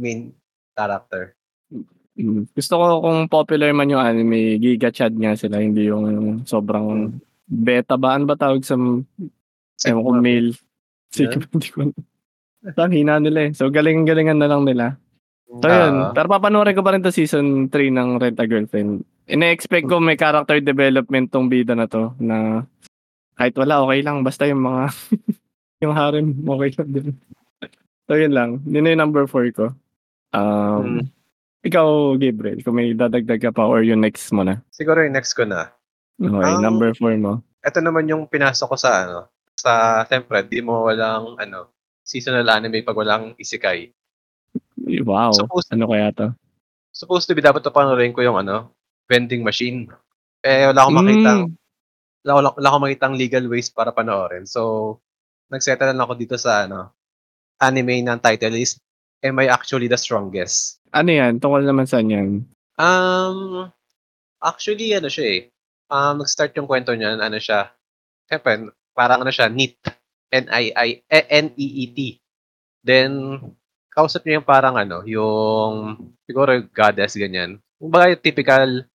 main 0.00 0.20
character. 0.72 1.36
Mm, 2.20 2.52
gusto 2.52 2.74
ko 2.76 2.86
kung 3.00 3.18
popular 3.26 3.72
man 3.72 3.90
yung 3.90 4.02
anime, 4.04 4.60
Giga 4.60 4.92
Chad 4.92 5.16
nga 5.16 5.32
sila, 5.34 5.58
hindi 5.60 5.88
yung 5.88 6.44
sobrang 6.44 7.16
beta 7.44 7.96
ba? 7.96 8.14
Ano 8.14 8.30
ba 8.30 8.36
tawag 8.36 8.62
sa 8.62 8.76
ewan 8.76 10.04
ko, 10.04 10.10
male? 10.16 10.54
Sige, 11.10 11.42
hindi 11.50 11.68
ko 11.74 11.90
Ang 12.76 12.92
hina 12.92 13.16
nila 13.16 13.48
eh. 13.48 13.50
So, 13.56 13.72
galing-galingan 13.72 14.36
na 14.36 14.46
lang 14.46 14.68
nila. 14.68 15.00
So, 15.48 15.66
yun. 15.66 15.94
Oo. 15.96 16.12
Pero 16.14 16.26
papanoorin 16.28 16.76
ko 16.76 16.84
pa 16.84 16.92
rin 16.94 17.02
to 17.02 17.10
season 17.10 17.66
3 17.72 17.90
ng 17.90 18.20
Rent 18.20 18.38
a 18.38 18.46
Girlfriend. 18.46 19.02
Ina-expect 19.26 19.88
ko 19.88 19.98
may 19.98 20.20
character 20.20 20.60
development 20.60 21.32
tong 21.32 21.48
bida 21.48 21.72
na 21.72 21.88
to 21.88 22.12
na 22.20 22.62
kahit 23.34 23.56
wala, 23.56 23.80
okay 23.82 24.04
lang. 24.04 24.20
Basta 24.22 24.44
yung 24.44 24.60
mga 24.62 24.92
yung 25.82 25.94
harem, 25.96 26.36
okay 26.44 26.70
lang 26.76 26.90
din. 26.92 27.08
So, 28.06 28.14
yun 28.20 28.36
lang. 28.36 28.50
Yun 28.68 28.84
na 28.84 28.90
yung 28.92 29.02
number 29.08 29.24
4 29.26 29.50
ko. 29.56 29.66
Um, 30.30 31.00
Mm. 31.00 31.04
Ikaw, 31.60 32.16
Gabriel, 32.16 32.64
kung 32.64 32.80
may 32.80 32.96
dadagdag 32.96 33.40
ka 33.40 33.50
pa 33.52 33.68
or 33.68 33.84
yung 33.84 34.00
next 34.00 34.32
mo 34.32 34.40
na. 34.40 34.64
Siguro 34.72 35.04
yung 35.04 35.12
next 35.12 35.36
ko 35.36 35.44
na. 35.44 35.68
Okay, 36.16 36.32
Ang- 36.56 36.64
number 36.64 36.96
4 36.96 37.20
mo. 37.20 37.44
Ito 37.60 37.84
naman 37.84 38.08
yung 38.08 38.24
pinasok 38.24 38.72
ko 38.72 38.76
sa 38.80 39.04
ano, 39.04 39.28
sa 39.52 40.00
siyempre, 40.08 40.40
di 40.48 40.64
mo 40.64 40.88
walang 40.88 41.36
ano, 41.36 41.68
seasonal 42.00 42.48
anime 42.48 42.80
pag 42.80 42.96
walang 42.96 43.36
isekai. 43.36 43.92
Wow. 45.04 45.36
Supposed, 45.36 45.68
Ano 45.70 45.84
kaya 45.86 46.08
to? 46.10 46.32
supposed 46.90 47.28
to 47.28 47.36
be 47.36 47.44
dapat 47.44 47.60
to 47.62 47.70
panoorin 47.70 48.10
ko 48.10 48.24
yung 48.24 48.40
ano, 48.40 48.72
vending 49.04 49.44
machine. 49.44 49.86
Eh, 50.40 50.64
wala 50.66 50.80
akong 50.82 50.96
makita, 50.96 51.30
Mm. 51.36 51.48
wala, 52.24 52.32
wala, 52.34 52.48
wala 52.56 52.66
akong 52.72 52.84
makitang 52.88 53.14
legal 53.14 53.44
ways 53.46 53.68
para 53.68 53.92
panoorin. 53.92 54.48
So, 54.48 54.96
nagsettle 55.52 55.92
lang 55.92 56.00
ako 56.00 56.16
dito 56.16 56.40
sa 56.40 56.64
ano, 56.64 56.96
anime 57.60 58.00
ng 58.00 58.16
title 58.18 58.56
is 58.56 58.80
Am 59.20 59.36
I 59.36 59.52
Actually 59.52 59.88
the 59.88 60.00
Strongest? 60.00 60.80
Ano 60.96 61.12
yan? 61.12 61.36
Tungkol 61.36 61.68
naman 61.68 61.84
saan 61.84 62.08
yan? 62.08 62.48
Um, 62.80 63.68
actually, 64.40 64.96
ano 64.96 65.12
siya 65.12 65.26
eh. 65.28 65.40
Um, 65.92 66.24
nag-start 66.24 66.56
yung 66.56 66.64
kwento 66.64 66.96
niyan, 66.96 67.20
ano 67.20 67.36
siya. 67.36 67.68
Siyempre, 68.24 68.72
parang 68.96 69.20
ano 69.20 69.28
siya, 69.28 69.52
NEET. 69.52 69.76
Eh, 70.32 70.46
N-E-E-T. 71.28 71.98
Then, 72.80 73.36
kausap 73.92 74.24
niya 74.24 74.40
yung 74.40 74.48
parang 74.48 74.80
ano, 74.80 75.04
yung 75.04 75.98
siguro 76.24 76.56
goddess, 76.72 77.18
ganyan. 77.18 77.60
Kumbaga 77.76 78.16
typical 78.16 78.88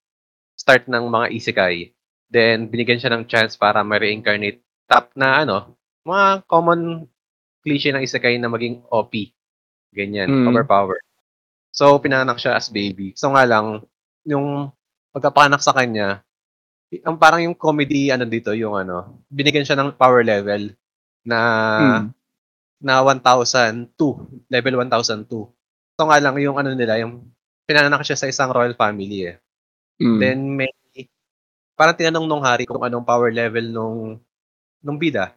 start 0.57 0.89
ng 0.89 1.05
mga 1.05 1.27
isekai. 1.37 1.93
Then, 2.31 2.71
binigyan 2.71 2.97
siya 2.97 3.13
ng 3.13 3.29
chance 3.29 3.53
para 3.53 3.85
ma-reincarnate 3.85 4.63
top 4.89 5.13
na 5.13 5.45
ano, 5.45 5.77
mga 6.01 6.49
common 6.49 7.05
cliche 7.61 7.93
ng 7.93 8.01
isekai 8.01 8.41
na 8.41 8.49
maging 8.49 8.81
OP. 8.89 9.34
Ganyan, 9.95 10.27
Mm. 10.27 10.47
overpower. 10.51 10.99
So, 11.71 11.95
pinanganak 11.99 12.39
siya 12.39 12.55
as 12.59 12.67
baby. 12.67 13.15
So 13.15 13.31
nga 13.31 13.47
lang, 13.47 13.83
yung 14.27 14.71
pagkapanak 15.15 15.63
sa 15.63 15.71
kanya, 15.75 16.23
ang 17.03 17.19
parang 17.19 17.43
yung 17.43 17.57
comedy 17.57 18.11
ano 18.11 18.23
dito, 18.27 18.51
yung 18.55 18.75
ano, 18.75 19.19
binigyan 19.31 19.67
siya 19.67 19.79
ng 19.79 19.95
power 19.95 20.23
level 20.23 20.71
na 21.27 21.39
Mm. 21.79 22.05
na 22.85 22.93
1,002, 23.01 24.19
level 24.51 24.75
1,002. 24.83 25.49
So 25.97 26.07
nga 26.07 26.19
lang, 26.19 26.35
yung 26.39 26.59
ano 26.59 26.75
nila, 26.75 26.99
yung 26.99 27.23
pinananak 27.65 28.03
siya 28.05 28.19
sa 28.19 28.29
isang 28.29 28.51
royal 28.51 28.75
family 28.77 29.31
eh. 29.31 29.35
Mm. 29.99 30.17
Then 30.19 30.39
may, 30.55 30.69
parang 31.75 31.95
tinanong 31.97 32.27
nung 32.27 32.43
hari 32.43 32.63
kung 32.67 32.83
anong 32.83 33.03
power 33.07 33.31
level 33.31 33.65
nung, 33.71 33.99
nung 34.83 34.99
bida. 34.99 35.35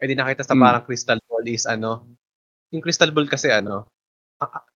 Eh 0.00 0.06
di 0.10 0.14
nakita 0.18 0.42
sa 0.46 0.54
Mm. 0.54 0.62
parang 0.62 0.82
crystal 0.86 1.20
ball 1.26 1.46
is 1.46 1.66
ano, 1.66 2.06
yung 2.74 2.82
crystal 2.82 3.10
ball 3.14 3.28
kasi 3.30 3.50
ano, 3.50 3.86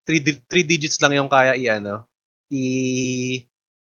3 0.04 0.20
three 0.48 0.64
digits 0.64 0.98
lang 0.98 1.12
yung 1.14 1.28
kaya 1.28 1.54
i 1.54 1.68
ano, 1.68 2.04
i 2.50 2.64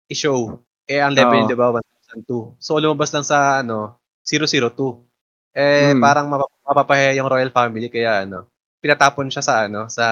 i-show. 0.07 0.59
Eh 0.85 0.99
ang 0.99 1.13
level 1.15 1.45
Oo. 1.45 1.49
di 1.49 1.55
ba 1.55 1.71
1,002. 1.71 2.57
So 2.59 2.75
lumabas 2.77 3.13
lang 3.13 3.23
sa 3.23 3.61
ano, 3.61 3.95
002. 4.25 5.05
Eh 5.53 5.91
Mm. 5.91 6.01
parang 6.01 6.27
mapa- 6.27 6.51
mapapahiya 6.63 7.19
yung 7.19 7.29
royal 7.29 7.51
family 7.51 7.87
kaya 7.87 8.23
ano, 8.23 8.47
pinatapon 8.81 9.29
siya 9.29 9.43
sa 9.43 9.53
ano, 9.67 9.87
sa 9.87 10.05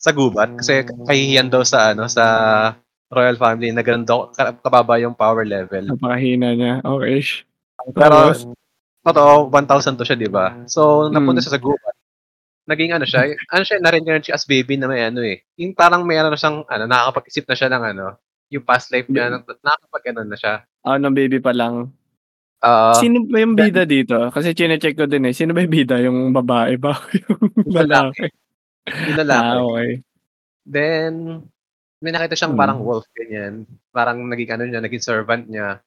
sa 0.00 0.10
gubat 0.10 0.56
kasi 0.56 0.80
kahihiyan 1.04 1.46
daw 1.46 1.60
sa 1.62 1.92
ano, 1.92 2.08
sa 2.08 2.24
royal 3.10 3.36
family 3.36 3.70
na 3.70 3.82
ganun 3.82 4.06
daw 4.06 4.30
ka- 4.32 4.56
kababa 4.56 4.96
yung 4.96 5.14
power 5.14 5.44
level. 5.44 5.84
Napakahina 5.86 6.54
niya. 6.54 6.74
Okay. 6.80 7.20
Pero 7.92 8.32
totoo 9.02 9.32
1,000 9.50 9.96
to 9.96 10.04
siya, 10.04 10.16
'di 10.16 10.30
ba? 10.30 10.64
So 10.66 11.06
napunta 11.08 11.38
Mm. 11.38 11.44
siya 11.44 11.54
sa 11.54 11.62
gubat. 11.62 11.94
Naging 12.70 12.94
ano 12.94 13.02
siya, 13.02 13.34
ano 13.34 13.62
siya 13.66 13.82
na 13.82 13.90
rin 13.90 14.06
siya 14.06 14.38
as 14.38 14.46
baby 14.46 14.78
na 14.78 14.86
may 14.86 15.02
ano 15.02 15.26
eh. 15.26 15.42
Yung 15.58 15.74
parang 15.74 16.06
may 16.06 16.22
ano 16.22 16.30
siyang 16.38 16.62
ano 16.70 16.86
nakakapag-isip 16.86 17.50
na 17.50 17.56
siya 17.58 17.68
ng 17.74 17.82
ano, 17.82 18.06
yung 18.54 18.62
past 18.62 18.94
life 18.94 19.10
niya, 19.10 19.42
nakakapag 19.42 20.04
ano 20.14 20.20
na 20.22 20.38
siya. 20.38 20.54
Ah, 20.86 20.98
nung 21.02 21.18
baby 21.18 21.42
pa 21.42 21.50
lang. 21.50 21.90
Ah, 22.62 22.94
Sino 22.94 23.24
ba 23.26 23.40
yung 23.40 23.56
bida 23.56 23.82
dito? 23.88 24.28
Kasi 24.30 24.52
chine-check 24.52 24.94
ko 24.94 25.08
din 25.08 25.26
eh. 25.26 25.34
Sino 25.34 25.50
ba 25.50 25.64
yung 25.64 25.72
bida? 25.72 25.96
Yung 25.98 26.30
babae 26.30 26.76
ba? 26.76 26.92
yung 27.66 27.74
lalaki? 27.88 28.28
yung 28.86 29.18
lalaki. 29.24 29.48
Ah, 29.48 29.58
okay. 29.64 29.90
Then, 30.68 31.12
may 32.04 32.12
nakita 32.12 32.36
siyang 32.36 32.54
Mm. 32.54 32.60
parang 32.60 32.78
wolf, 32.84 33.08
ganyan. 33.16 33.64
Parang 33.90 34.20
naging 34.28 34.50
ano 34.54 34.64
niya, 34.68 34.80
naging 34.84 35.00
servant 35.02 35.48
niya. 35.48 35.80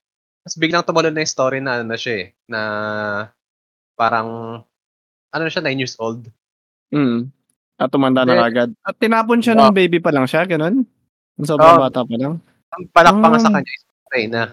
Tapos 0.43 0.57
biglang 0.59 0.83
tumalon 0.83 1.13
na 1.13 1.21
yung 1.23 1.31
story 1.31 1.61
na 1.61 1.79
ano 1.79 1.85
na 1.87 1.97
siya 1.97 2.13
eh, 2.19 2.27
na 2.49 2.61
parang, 3.95 4.59
ano 5.29 5.41
na 5.45 5.51
siya, 5.53 5.61
9 5.63 5.77
years 5.79 5.95
old. 6.01 6.25
Mm. 6.93 7.19
At 7.75 7.89
tumanda 7.89 8.21
na 8.23 8.45
agad. 8.45 8.69
At 8.79 8.95
tinapon 8.95 9.41
siya 9.41 9.57
Wow. 9.57 9.67
nung 9.67 9.75
baby 9.75 9.97
pa 9.97 10.13
lang 10.13 10.23
siya, 10.23 10.45
ganun? 10.45 10.85
Nung 11.33 11.49
sobrang 11.49 11.81
Oh. 11.81 11.83
bata 11.83 12.05
pa 12.05 12.15
lang? 12.15 12.37
Ang 12.69 12.83
palak 12.89 13.15
pa 13.17 13.27
nga 13.27 13.39
sa 13.41 13.49
Ah. 13.49 13.55
kanya 13.57 13.73
is 13.73 13.83
patay 13.83 14.23
na. 14.29 14.43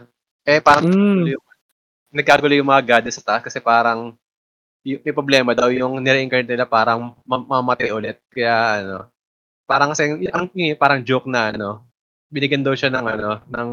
Eh, 0.42 0.60
parang 0.60 0.84
Mm. 0.88 1.36
nagkagulo 2.10 2.56
yung 2.56 2.66
mga 2.66 2.84
goddess 2.88 3.20
sa 3.20 3.26
taas 3.26 3.44
kasi 3.44 3.60
parang 3.60 4.16
y- 4.80 4.98
may 4.98 5.12
problema 5.12 5.52
daw 5.52 5.68
yung 5.68 6.00
nire-incarnate 6.00 6.48
nila 6.48 6.64
parang 6.64 7.12
mam- 7.22 7.44
mamatay 7.46 7.92
ulit. 7.92 8.16
Kaya 8.32 8.80
ano, 8.82 8.96
parang 9.68 9.92
kasi 9.92 10.08
ang 10.32 10.48
yung 10.50 10.80
parang 10.80 11.04
joke 11.04 11.28
na 11.28 11.52
ano, 11.52 11.84
binigyan 12.32 12.64
daw 12.64 12.72
siya 12.72 12.88
ng 12.88 13.06
ano, 13.06 13.30
ng 13.46 13.68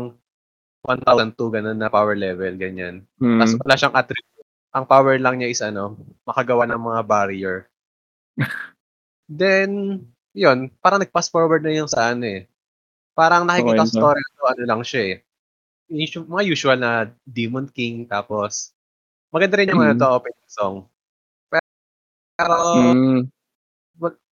1,002 0.83 1.49
ganun 1.49 1.79
na 1.79 1.89
power 1.89 2.13
level, 2.13 2.53
ganyan. 2.55 3.07
Mm. 3.17 3.39
Tapos 3.41 3.53
wala 3.57 3.75
siyang 3.75 3.95
attribute. 3.95 4.45
Ang 4.71 4.85
power 4.85 5.15
lang 5.17 5.35
niya 5.39 5.49
is 5.49 5.61
ano, 5.63 5.95
makagawa 6.23 6.67
ng 6.67 6.77
mga 6.79 7.01
barrier. 7.03 7.57
Then, 9.29 10.01
yun, 10.31 10.71
parang 10.79 11.01
nag-fast 11.01 11.33
forward 11.33 11.65
na 11.65 11.73
yung 11.73 11.89
sa 11.89 12.13
ano 12.13 12.25
eh. 12.25 12.47
Parang 13.11 13.43
nakikita 13.43 13.83
sa 13.83 13.97
story 13.97 14.21
ko, 14.37 14.47
ano 14.47 14.63
lang 14.63 14.81
siya 14.85 15.01
eh. 15.03 15.15
Usu- 15.89 16.27
mga 16.27 16.43
usual 16.45 16.77
na 16.77 16.91
Demon 17.23 17.67
King, 17.67 18.05
tapos 18.05 18.71
maganda 19.31 19.57
rin 19.57 19.71
yung 19.71 19.81
ano 19.81 19.95
Mm. 19.95 19.99
to, 19.99 20.07
opening 20.07 20.49
song. 20.51 20.75
Pero, 22.37 22.55
Mm. 22.77 23.19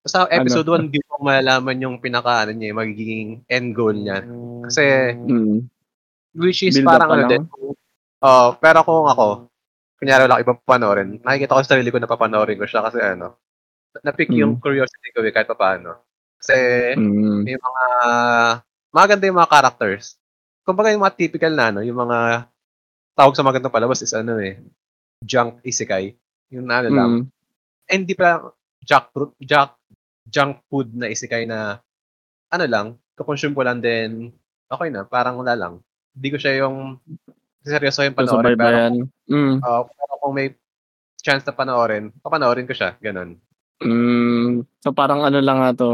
sa 0.05 0.29
episode 0.29 0.69
Ano? 0.69 0.85
1, 0.85 0.93
di 0.93 1.01
mo 1.09 1.17
malalaman 1.19 1.81
yung 1.81 1.97
pinaka, 1.97 2.45
ano 2.45 2.53
niya, 2.53 2.77
magiging 2.77 3.41
end 3.49 3.73
goal 3.73 3.95
niya. 3.97 4.21
Kasi, 4.69 4.83
Mm. 5.17 5.65
which 6.37 6.61
is 6.61 6.77
Build 6.77 6.85
parang 6.87 7.09
pa 7.09 7.15
ano 7.17 7.25
din. 7.25 7.43
Oh, 8.21 8.53
pero 8.57 8.85
kung 8.85 9.09
ako, 9.09 9.49
kunyari 9.97 10.29
wala 10.29 10.43
ibang 10.43 10.61
panoorin, 10.61 11.17
nakikita 11.23 11.57
ko 11.57 11.61
sa 11.65 11.71
sarili 11.73 11.89
ko 11.89 11.97
na 11.97 12.05
papanoorin 12.05 12.59
ko 12.59 12.67
siya 12.69 12.85
kasi 12.85 13.01
ano, 13.01 13.39
na-pick 14.03 14.31
yung 14.33 14.57
Mm. 14.57 14.61
curiosity 14.63 15.09
ko 15.13 15.23
eh, 15.23 15.31
kahit 15.31 15.47
pa 15.47 15.57
paano. 15.57 16.01
Kasi, 16.41 16.55
Mm. 16.97 17.41
may 17.45 17.55
mga, 17.55 17.83
maganda 18.91 19.23
yung 19.27 19.39
mga 19.39 19.51
characters. 19.51 20.17
Kumbaga 20.65 20.91
yung 20.91 21.03
mga 21.03 21.15
typical 21.15 21.53
na 21.53 21.65
ano, 21.71 21.79
yung 21.85 21.99
mga 21.99 22.49
tawag 23.15 23.35
sa 23.37 23.45
magandang 23.45 23.71
palabas 23.71 24.01
is 24.03 24.11
ano 24.11 24.35
eh, 24.41 24.59
junk 25.23 25.61
isekai. 25.63 26.15
Yung 26.51 26.67
ano 26.67 26.89
lang. 26.91 27.11
Mm. 27.11 27.23
Eh, 27.87 27.95
hindi 27.95 28.13
pa 28.17 28.41
junk, 28.83 29.05
junk, 29.39 29.71
junk 30.25 30.53
food 30.67 30.89
na 30.97 31.07
isekai 31.07 31.45
na 31.45 31.79
ano 32.51 32.65
lang, 32.65 32.87
kukonsume 33.15 33.53
ko 33.55 33.61
lang 33.63 33.79
din, 33.79 34.31
okay 34.67 34.89
na, 34.89 35.05
parang 35.05 35.37
wala 35.39 35.53
lang. 35.55 35.73
Hindi 36.15 36.27
ko 36.33 36.37
siya 36.41 36.65
yung 36.65 36.99
seryoso 37.65 38.05
yung 38.05 38.15
So, 38.15 38.19
panoorin. 38.21 38.43
Pero, 38.43 38.49
baybayan. 38.57 38.93
Mm. 39.29 39.55
uh, 39.61 39.83
pero 39.89 40.13
kung 40.21 40.33
may 40.35 40.49
chance 41.21 41.41
na 41.45 41.53
panoorin, 41.57 42.13
papanoorin 42.21 42.69
ko 42.69 42.73
siya, 42.77 42.93
ganun. 43.01 43.37
Mm. 43.85 44.65
So, 44.81 44.89
parang 44.91 45.21
ano 45.21 45.37
lang 45.37 45.61
nga 45.61 45.71
to. 45.77 45.91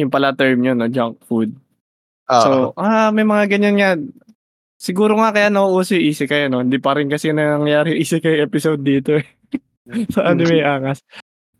Yung 0.00 0.08
pala 0.08 0.32
term 0.32 0.64
yun, 0.64 0.80
no? 0.80 0.88
junk 0.88 1.20
food. 1.28 1.52
Oo. 2.32 2.40
So, 2.40 2.50
ah, 2.80 3.12
may 3.12 3.28
mga 3.28 3.44
ganyan 3.52 3.76
nga. 3.76 3.90
Siguro 4.80 5.16
nga 5.20 5.30
kaya 5.30 5.52
nauuso 5.52 5.96
yung 5.96 6.08
isekai, 6.08 6.48
no? 6.48 6.64
Hindi 6.64 6.80
pa 6.80 6.96
rin 6.96 7.12
kasi 7.12 7.30
nangyari 7.36 7.94
yung 7.94 8.02
isekai 8.02 8.40
episode 8.40 8.80
dito 8.80 9.20
eh. 9.20 9.26
sa 10.16 10.32
anime 10.32 10.64
angas. 10.64 11.04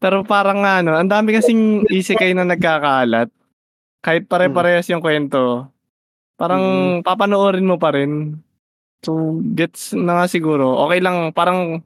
Pero 0.00 0.24
parang 0.24 0.64
nga, 0.64 0.80
ano, 0.80 0.96
ang 0.96 1.08
dami 1.08 1.36
kasing 1.36 1.88
isekai 1.88 2.32
na 2.32 2.48
nagkakalat. 2.48 3.28
Kahit 4.04 4.28
pare-parehas 4.28 4.88
yung 4.92 5.00
kwento. 5.00 5.68
Parang 6.36 7.00
papanoorin 7.00 7.64
mo 7.64 7.80
pa 7.80 7.94
rin. 7.94 8.36
So, 9.04 9.40
gets 9.56 9.96
na 9.96 10.24
nga 10.24 10.26
siguro. 10.28 10.76
Okay 10.88 11.00
lang, 11.00 11.32
parang 11.32 11.80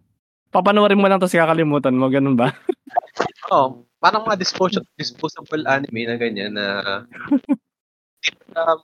papanoorin 0.50 0.98
mo 0.98 1.06
lang 1.06 1.22
tapos 1.22 1.34
kakalimutan 1.34 1.94
mo, 1.94 2.11
ganun 2.11 2.34
ba? 2.34 2.50
Oo. 3.49 3.88
Parang 3.99 4.22
mga 4.22 4.38
disposable, 4.38 4.86
disposable 4.94 5.64
anime 5.66 6.07
na 6.07 6.16
ganyan 6.20 6.55
na 6.55 6.66
um, 8.59 8.78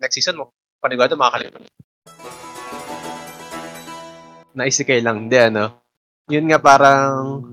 next 0.00 0.16
season 0.16 0.40
mo, 0.40 0.56
panigado 0.80 1.12
makakalimutan. 1.18 1.68
Naisikay 4.54 5.04
lang, 5.04 5.28
hindi 5.28 5.36
ano. 5.36 5.84
Yun 6.30 6.48
nga 6.48 6.60
parang, 6.62 7.44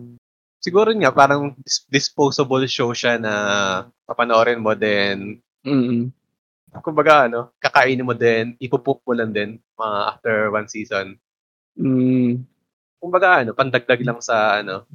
siguro 0.63 0.93
nga 0.95 1.11
parang 1.11 1.51
dis- 1.59 1.83
disposable 1.91 2.63
show 2.69 2.95
siya 2.95 3.19
na 3.19 3.33
papanoorin 4.07 4.63
mo 4.63 4.71
din. 4.71 5.41
Mm. 5.67 6.13
Kumbaga 6.79 7.27
ano, 7.27 7.51
kakainin 7.59 8.07
mo 8.07 8.15
din, 8.15 8.55
ipupoop 8.63 9.03
mo 9.03 9.11
lang 9.11 9.35
din 9.35 9.59
mga 9.75 9.97
after 10.15 10.35
one 10.47 10.69
season. 10.71 11.19
Mm. 11.75 12.47
Kumbaga 13.01 13.43
ano, 13.43 13.51
pandagdag 13.51 13.99
lang 14.05 14.23
sa 14.23 14.63
ano, 14.63 14.87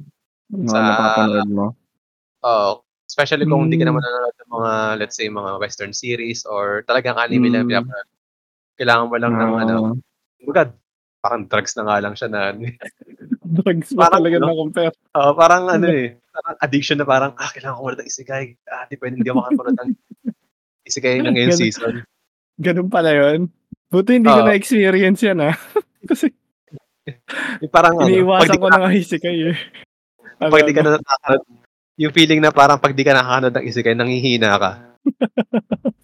Mga 0.49 0.69
Sa- 0.69 0.79
napapanood 0.81 1.49
mo. 1.49 1.65
Oh, 2.39 2.79
especially 3.03 3.43
kung 3.43 3.67
hindi 3.67 3.75
ka 3.75 3.83
Mm. 3.83 3.89
naman 3.89 4.01
nanonood 4.01 4.35
ng 4.37 4.51
mga 4.53 4.71
let's 4.97 5.15
say 5.15 5.27
mga 5.27 5.51
western 5.57 5.91
series 5.91 6.45
or 6.45 6.83
talagang 6.83 7.15
anime 7.15 7.49
lang 7.49 7.65
Mm. 7.65 7.71
pinapanood. 7.73 8.07
Kailangan 8.77 9.05
mo 9.05 9.15
lang 9.17 9.33
ng 9.33 9.53
ano, 9.57 9.75
kumbaga 10.37 10.61
parang 11.17 11.43
drugs 11.43 11.73
na 11.75 11.83
nga 11.83 11.97
lang 11.97 12.13
siya 12.13 12.29
na 12.29 12.41
drugs 13.57 13.91
pa 13.91 14.07
Parang 14.07 14.21
talaga 14.21 14.35
ano? 14.37 14.45
na 14.45 14.55
compare. 14.55 14.93
oh, 15.13 15.33
parang 15.33 15.63
ano 15.67 15.85
eh, 15.97 16.07
parang 16.31 16.55
addiction 16.61 16.95
na 16.95 17.05
parang 17.05 17.31
ah 17.35 17.49
kailangan 17.49 17.75
ko 17.75 17.81
muna 17.83 17.97
ng 17.97 18.07
isekai. 18.07 18.45
Ah, 18.65 18.85
di 18.85 18.95
pwede 18.95 19.17
hindi 19.17 19.27
ako 19.27 19.37
makapanood 19.41 19.75
ng 19.75 19.89
isekai 20.87 21.19
na 21.19 21.33
ngayong 21.33 21.51
Ganun. 21.51 21.59
season. 21.59 21.93
Ganun 22.55 22.87
pala 22.87 23.11
yun. 23.11 23.49
Buti 23.87 24.11
hindi 24.15 24.29
ko 24.29 24.41
Oo. 24.41 24.47
na-experience 24.47 25.19
yan 25.21 25.41
ah. 25.43 25.55
Kasi 26.05 26.31
Yung 27.59 27.71
parang 27.71 27.95
ano, 27.95 28.05
iniiwasan 28.05 28.55
ko 28.55 28.67
na 28.67 28.79
nga 28.79 28.91
isekai 28.93 29.37
eh. 29.47 29.57
Pag 30.37 30.63
di 30.65 30.73
ka 30.73 30.81
na 30.85 30.97
nakakanood, 30.97 31.43
yung 31.97 32.13
feeling 32.13 32.39
na 32.41 32.53
parang 32.53 32.77
pag 32.77 32.93
di 32.93 33.01
ka 33.01 33.13
nakakanood 33.13 33.53
ng 33.57 33.65
isekai, 33.67 33.95
nangihina 33.97 34.57
ka. 34.61 34.71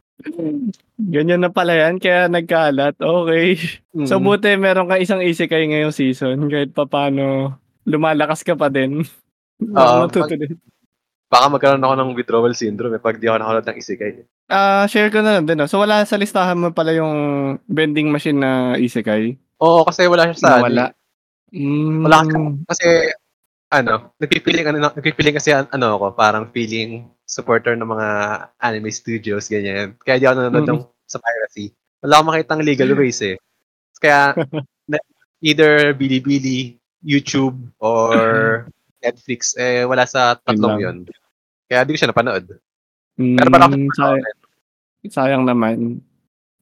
Ganyan 1.14 1.44
na 1.44 1.52
pala 1.52 1.76
yan, 1.76 2.00
kaya 2.00 2.32
nagkalat. 2.32 2.96
Okay. 2.98 3.60
So 4.08 4.18
Mm. 4.18 4.26
buti 4.26 4.50
meron 4.58 4.90
ka 4.90 4.98
isang 4.98 5.22
isekai 5.22 5.70
ngayong 5.70 5.94
season 5.94 6.50
kahit 6.50 6.74
pa 6.74 6.88
paano 6.88 7.54
lumalakas 7.86 8.42
ka 8.42 8.56
pa 8.58 8.72
din. 8.72 9.04
Oo, 9.62 9.94
Matuto 10.02 10.34
din. 10.34 10.58
Baka 11.30 11.46
magkaroon 11.50 11.82
ako 11.84 11.94
ng 11.98 12.10
withdrawal 12.14 12.54
syndrome 12.54 12.98
eh, 12.98 13.02
pag 13.02 13.18
di 13.18 13.26
ako 13.26 13.38
nakanood 13.42 13.68
ng 13.70 13.78
isekai. 13.78 14.12
Ah, 14.50 14.86
share 14.86 15.10
ko 15.10 15.22
na 15.22 15.40
lang 15.40 15.46
din, 15.50 15.58
'no. 15.58 15.66
So, 15.66 15.82
wala 15.82 16.06
sa 16.06 16.20
listahan 16.20 16.60
mo 16.60 16.70
pala 16.76 16.94
yung 16.94 17.14
vending 17.66 18.10
machine 18.14 18.38
na 18.38 18.78
isekai? 18.78 19.38
Oo, 19.62 19.82
kasi 19.88 20.06
wala 20.06 20.30
siya 20.30 20.38
sa 20.38 20.62
eh. 20.62 20.64
Wala 20.64 20.94
kasi 22.22 22.34
Hmm. 22.34 22.66
kasi 22.66 22.88
ano, 23.74 24.14
nagpi-feeling 24.22 24.70
ano 24.70 24.78
na 24.78 24.94
nagpi-feeling 24.94 25.36
kasi 25.42 25.50
ano 25.50 25.98
ako, 25.98 26.14
parang 26.14 26.54
feeling 26.54 27.10
supporter 27.26 27.74
ng 27.74 27.90
mga 27.90 28.08
anime 28.62 28.94
studios, 28.94 29.50
ganyan. 29.50 29.98
Kaya 30.06 30.22
di 30.22 30.26
ako 30.30 30.36
nanonood 30.38 30.68
ng 30.70 30.82
sa 31.10 31.18
piracy. 31.18 31.74
Wala 32.06 32.22
akong 32.22 32.30
makitang 32.30 32.62
legal 32.62 32.94
ways, 32.94 33.20
eh. 33.26 33.36
Kaya 33.98 34.38
na 34.92 35.02
either 35.42 35.98
Bilibili, 35.98 36.78
YouTube, 37.02 37.58
or 37.82 38.14
Netflix, 39.04 39.58
eh, 39.58 39.84
wala 39.90 40.06
sa 40.06 40.38
tatlong 40.38 40.78
yun. 40.78 40.98
Kaya 41.66 41.82
di 41.84 41.98
ko 41.98 41.98
siya 41.98 42.14
napanood. 42.14 42.46
Pero 43.18 43.50
parang 43.50 43.74
sayang 43.98 44.24
sayang 45.10 45.44
naman. 45.44 46.00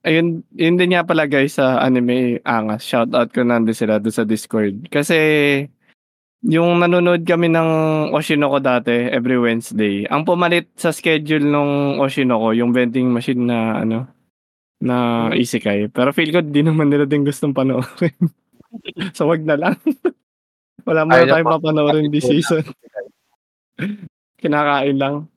Ayun, 0.01 0.41
yun 0.57 0.81
din 0.81 0.97
nga 0.97 1.05
pala 1.05 1.29
guys 1.29 1.61
sa 1.61 1.77
anime 1.77 2.41
angas, 2.41 2.81
shoutout 2.81 3.29
ko 3.29 3.45
nandun 3.45 3.77
sila 3.77 4.01
dun 4.01 4.09
sa 4.09 4.25
Discord. 4.25 4.89
Kasi 4.89 5.13
yung 6.41 6.81
nanonood 6.81 7.21
kami 7.21 7.53
ng 7.53 7.69
Oshinoko 8.17 8.57
dati 8.57 8.91
every 9.13 9.37
Wednesday, 9.37 10.09
ang 10.09 10.25
pumalit 10.25 10.73
sa 10.73 10.89
schedule 10.89 11.45
nung 11.45 12.01
Oshinoko 12.01 12.53
yung 12.57 12.73
vending 12.73 13.13
machine 13.13 13.45
na 13.45 13.81
ano, 13.85 14.09
na 14.81 15.29
Hmm. 15.29 15.37
isekai. 15.37 15.93
Pero 15.93 16.09
feel 16.11 16.33
ko 16.33 16.41
di 16.41 16.65
naman 16.65 16.89
nila 16.89 17.05
din 17.05 17.23
gustong 17.23 17.53
panoorin. 17.55 18.15
So, 19.11 19.27
wag 19.27 19.43
na 19.43 19.59
lang. 19.59 19.75
Wala 20.87 21.03
muna 21.03 21.19
Ayaw 21.19 21.25
niya 21.27 21.33
tayong 21.35 21.49
pa 21.51 21.55
papanoorin 21.59 22.07
this 22.07 22.23
season. 22.23 22.63
Kinakain 24.41 24.95
lang. 24.97 25.27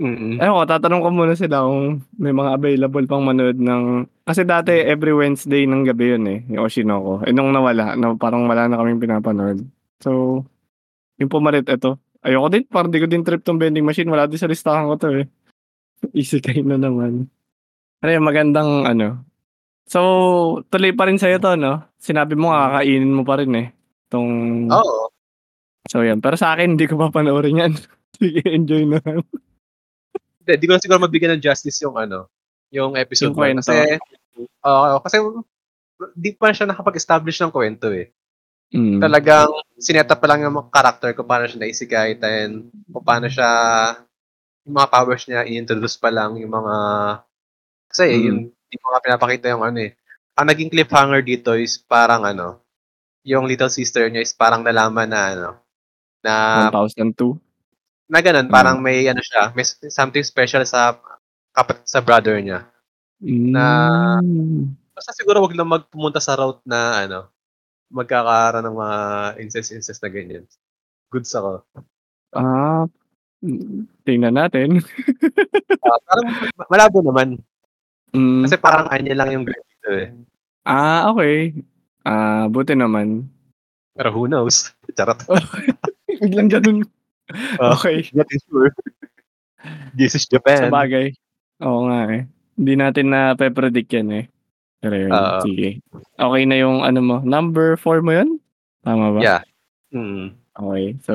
Mm. 0.00 0.40
Ewan 0.40 0.64
ko, 0.64 0.66
tatanong 0.66 1.02
ko 1.04 1.08
muna 1.12 1.34
sila 1.36 1.68
kung 1.68 2.02
may 2.18 2.32
mga 2.32 2.50
available 2.58 3.06
pang 3.06 3.22
manood 3.22 3.60
ng 3.60 4.08
kasi 4.26 4.42
dati 4.42 4.72
every 4.82 5.12
Wednesday 5.14 5.68
ng 5.68 5.84
gabi 5.86 6.16
yun, 6.16 6.24
eh, 6.26 6.40
yung 6.50 6.64
Oshinoko. 6.66 7.22
Eh, 7.28 7.30
nung 7.36 7.52
nawala, 7.52 7.94
na 7.94 8.16
parang 8.16 8.48
wala 8.48 8.66
na 8.66 8.80
kaming 8.80 9.02
pinapanood. 9.04 9.62
So, 10.02 10.42
yung 11.16 11.30
pumalit 11.30 11.70
eto. 11.70 12.02
Ayoko 12.22 12.50
din, 12.50 12.66
parang 12.66 12.90
di 12.90 13.02
ko 13.02 13.06
din 13.06 13.22
trip 13.22 13.42
tong 13.42 13.58
vending 13.58 13.86
machine. 13.86 14.10
Wala 14.10 14.26
din 14.26 14.38
sa 14.38 14.50
listahan 14.50 14.90
ko 14.90 14.94
to, 14.98 15.08
eh. 15.22 15.26
Isekai 16.18 16.66
na 16.66 16.78
naman. 16.78 17.30
Pero 18.02 18.10
yun, 18.10 18.26
magandang 18.26 18.86
ano. 18.86 19.22
So, 19.86 20.00
tuloy 20.70 20.94
pa 20.94 21.06
rin 21.06 21.18
sa'yo 21.18 21.38
to, 21.38 21.54
no? 21.54 21.82
Sinabi 21.98 22.34
mo 22.34 22.50
kakainin 22.50 23.14
mo 23.14 23.22
pa 23.22 23.38
rin, 23.38 23.52
eh. 23.54 23.66
Tong 24.10 24.66
Oo. 24.70 25.10
So, 25.90 26.02
yan. 26.02 26.22
Pero 26.22 26.38
sa 26.38 26.54
akin, 26.54 26.78
hindi 26.78 26.86
ko 26.86 26.98
papanoorin 26.98 27.62
yan. 27.62 27.72
Sige, 28.18 28.42
enjoy 28.46 28.86
na 28.86 28.98
lang. 29.02 29.22
Hindi, 30.42 30.52
di 30.58 30.66
ko 30.66 30.72
na 30.74 30.82
siguro 30.82 31.02
mabigyan 31.02 31.38
ng 31.38 31.42
justice 31.42 31.82
yung 31.82 31.98
ano, 31.98 32.30
yung 32.70 32.94
episode 32.98 33.34
Yung 33.34 33.38
1. 33.38 33.38
kwento. 33.38 33.60
Kasi, 33.66 33.98
oo, 34.66 34.98
kasi 35.02 35.16
di 36.18 36.30
pa 36.34 36.50
siya 36.50 36.66
nakapag-establish 36.70 37.38
ng 37.42 37.54
kwento 37.54 37.90
eh. 37.90 38.10
Mm. 38.72 39.04
Talagang 39.04 39.52
sineta 39.76 40.16
pa 40.16 40.24
lang 40.26 40.48
yung 40.48 40.56
mga 40.56 40.70
character 40.72 41.10
kung 41.12 41.28
paano 41.28 41.44
siya 41.44 41.60
naisikay, 41.60 42.16
then 42.16 42.72
kung 42.88 43.04
paano 43.04 43.28
siya, 43.28 43.48
yung 44.64 44.76
mga 44.80 44.88
powers 44.90 45.24
niya, 45.28 45.44
i-introduce 45.44 46.00
pa 46.00 46.08
lang 46.08 46.38
yung 46.40 46.52
mga, 46.52 46.76
kasi 47.92 48.04
Mm. 48.08 48.22
yun, 48.24 48.38
di 48.70 48.76
mo 48.80 48.86
nga 48.92 49.04
pinapakita 49.04 49.46
yung 49.52 49.64
ano 49.64 49.78
eh. 49.84 49.92
Ang 50.38 50.48
naging 50.48 50.72
cliffhanger 50.72 51.20
dito 51.22 51.52
is 51.54 51.76
parang 51.78 52.24
ano, 52.24 52.60
yung 53.24 53.46
little 53.46 53.70
sister 53.72 54.08
niya 54.08 54.24
is 54.24 54.34
parang 54.34 54.64
nalaman 54.64 55.08
na 55.10 55.22
ano, 55.36 55.48
na 56.24 56.34
1002. 56.72 57.38
na 58.08 58.20
ganun, 58.20 58.48
Mm. 58.48 58.54
parang 58.54 58.78
may 58.80 59.08
ano 59.08 59.20
siya, 59.24 59.52
may 59.56 59.64
something 59.88 60.24
special 60.24 60.64
sa 60.68 60.96
kapat 61.56 61.80
sa 61.88 62.00
brother 62.04 62.36
niya. 62.40 62.68
Na- 63.22 64.20
Mm. 64.20 64.76
Basta 64.92 65.16
siguro 65.16 65.40
wag 65.40 65.56
lang 65.56 65.72
magpumunta 65.72 66.20
sa 66.20 66.36
route 66.36 66.60
na 66.68 67.08
ano, 67.08 67.31
magkakaroon 67.92 68.64
ng 68.64 68.76
mga 68.76 68.98
incest-incest 69.38 70.00
na 70.00 70.10
ganyan. 70.10 70.44
Goods 71.12 71.30
ako. 71.36 71.60
Ah, 72.32 72.88
mm, 73.44 73.86
tingnan 74.02 74.34
natin. 74.34 74.68
Ah, 75.82 75.98
parang 76.06 76.26
malabo 76.70 76.98
naman. 77.02 77.28
Mm. 78.14 78.46
Kasi 78.46 78.54
parang 78.56 78.86
anya 78.94 79.18
lang 79.18 79.34
yung 79.34 79.44
grade 79.44 79.66
dito 79.66 79.90
eh. 79.92 80.08
Ah, 80.62 81.10
okay. 81.10 81.58
Ah, 82.00 82.46
buti 82.46 82.78
naman. 82.78 83.26
Pero 83.92 84.14
who 84.14 84.24
knows? 84.24 84.70
Charot. 84.96 85.18
Biglang 86.22 86.48
ganun. 86.48 86.78
Ah, 87.58 87.74
Okay. 87.74 88.06
Not 88.14 88.30
sure. 88.46 88.70
This 89.92 90.14
is 90.14 90.24
Sa 90.24 90.38
Japan. 90.38 90.70
bagay. 90.70 91.12
Oo 91.60 91.90
nga 91.90 92.08
eh. 92.14 92.22
Hindi 92.54 92.72
natin 92.78 93.06
na 93.10 93.34
pe-predict 93.34 93.90
yan 93.90 94.08
eh. 94.14 94.24
Yun, 94.82 95.10
Oo. 95.14 95.38
sige. 95.46 95.78
Okay 96.18 96.42
na 96.42 96.56
yung 96.58 96.82
ano 96.82 97.00
mo. 97.00 97.16
Number 97.22 97.78
4 97.78 98.02
mo 98.02 98.10
yun? 98.10 98.42
Tama 98.82 99.14
ba? 99.14 99.20
Yeah. 99.22 99.42
Mm. 99.94 100.34
Okay. 100.52 100.98
So, 101.06 101.14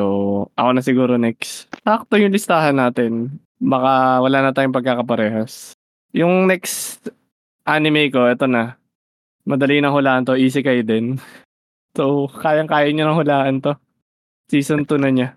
ako 0.55 0.69
na 0.71 0.81
siguro 0.81 1.13
next. 1.19 1.67
Sakto 1.83 2.15
yung 2.15 2.31
listahan 2.33 2.79
natin. 2.79 3.37
Baka 3.59 4.23
wala 4.23 4.37
na 4.41 4.51
tayong 4.55 4.73
pagkakaparehas. 4.73 5.75
Yung 6.15 6.47
next 6.47 7.11
anime 7.67 8.07
ko, 8.09 8.25
ito 8.31 8.47
na. 8.47 8.79
Madali 9.43 9.83
nang 9.83 9.93
hulaan 9.93 10.23
to. 10.23 10.39
Isekai 10.39 10.81
din. 10.81 11.15
So, 11.97 12.29
kayang-kaya 12.29 12.93
nyo 12.93 13.09
nang 13.09 13.17
hulaan 13.17 13.57
to. 13.57 13.73
Season 14.53 14.85
2 14.85 15.01
na 15.01 15.09
niya. 15.09 15.29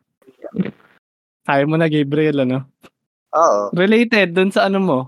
Kaya 1.48 1.64
mo 1.64 1.80
na, 1.80 1.88
Gabriel, 1.88 2.44
ano? 2.44 2.68
Oo. 3.32 3.72
Related 3.72 4.36
dun 4.36 4.52
sa 4.52 4.68
ano 4.68 4.76
mo. 4.76 4.98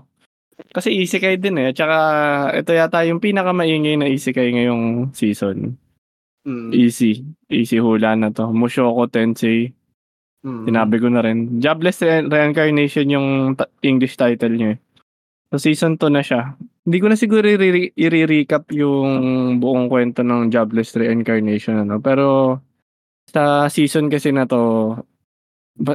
Kasi 0.73 0.93
isekai 1.01 1.37
din 1.37 1.57
eh. 1.57 1.69
Tsaka, 1.73 1.97
ito 2.53 2.71
yata 2.73 3.05
yung 3.05 3.21
pinakamaingay 3.21 3.97
na 3.97 4.09
isekai 4.09 4.53
ngayong 4.53 5.13
season. 5.13 5.77
Mm. 6.43 6.69
Easy. 6.75 7.23
Easy 7.47 7.77
hula 7.79 8.13
na 8.17 8.29
to. 8.29 8.51
Mushoku 8.51 9.07
Tensei. 9.07 9.71
Mm. 10.43 10.65
Sinabi 10.67 10.95
ko 10.99 11.07
na 11.07 11.23
rin. 11.23 11.61
Jobless 11.61 12.03
Re- 12.03 12.27
Reincarnation 12.27 13.07
yung 13.07 13.27
ta- 13.55 13.71
English 13.79 14.19
title 14.19 14.53
niya. 14.57 14.75
eh. 14.75 14.77
So 15.53 15.61
season 15.61 16.01
2 16.01 16.09
na 16.09 16.25
siya. 16.25 16.57
Hindi 16.83 16.97
ko 16.99 17.07
na 17.07 17.15
siguro 17.15 17.45
i-recap 17.47 18.73
yung 18.75 19.09
buong 19.61 19.85
kwento 19.87 20.25
ng 20.25 20.49
Jobless 20.49 20.97
Reincarnation 20.97 21.85
ano. 21.85 22.01
Pero 22.01 22.57
sa 23.29 23.69
season 23.69 24.09
kasi 24.09 24.33
na 24.33 24.49
to 24.49 24.97
ba, 25.77 25.93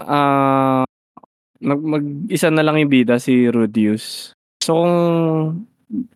ah 0.00 0.87
nag 1.58 1.80
mag-isa 1.82 2.48
na 2.50 2.62
lang 2.62 2.78
yung 2.78 2.92
bida 2.92 3.18
si 3.18 3.50
Rudius. 3.50 4.34
So 4.62 4.82
kung 4.84 4.94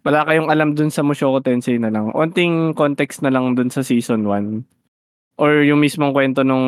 wala 0.05 0.29
kayong 0.29 0.53
alam 0.53 0.77
dun 0.77 0.93
sa 0.93 1.01
Mushoku 1.01 1.41
Tensei 1.41 1.81
na 1.81 1.89
lang, 1.89 2.13
onting 2.13 2.77
context 2.77 3.25
na 3.25 3.33
lang 3.33 3.57
dun 3.57 3.73
sa 3.73 3.81
season 3.81 4.29
1 4.29 5.41
or 5.41 5.65
yung 5.65 5.81
mismong 5.81 6.13
kwento 6.13 6.45
nung 6.45 6.67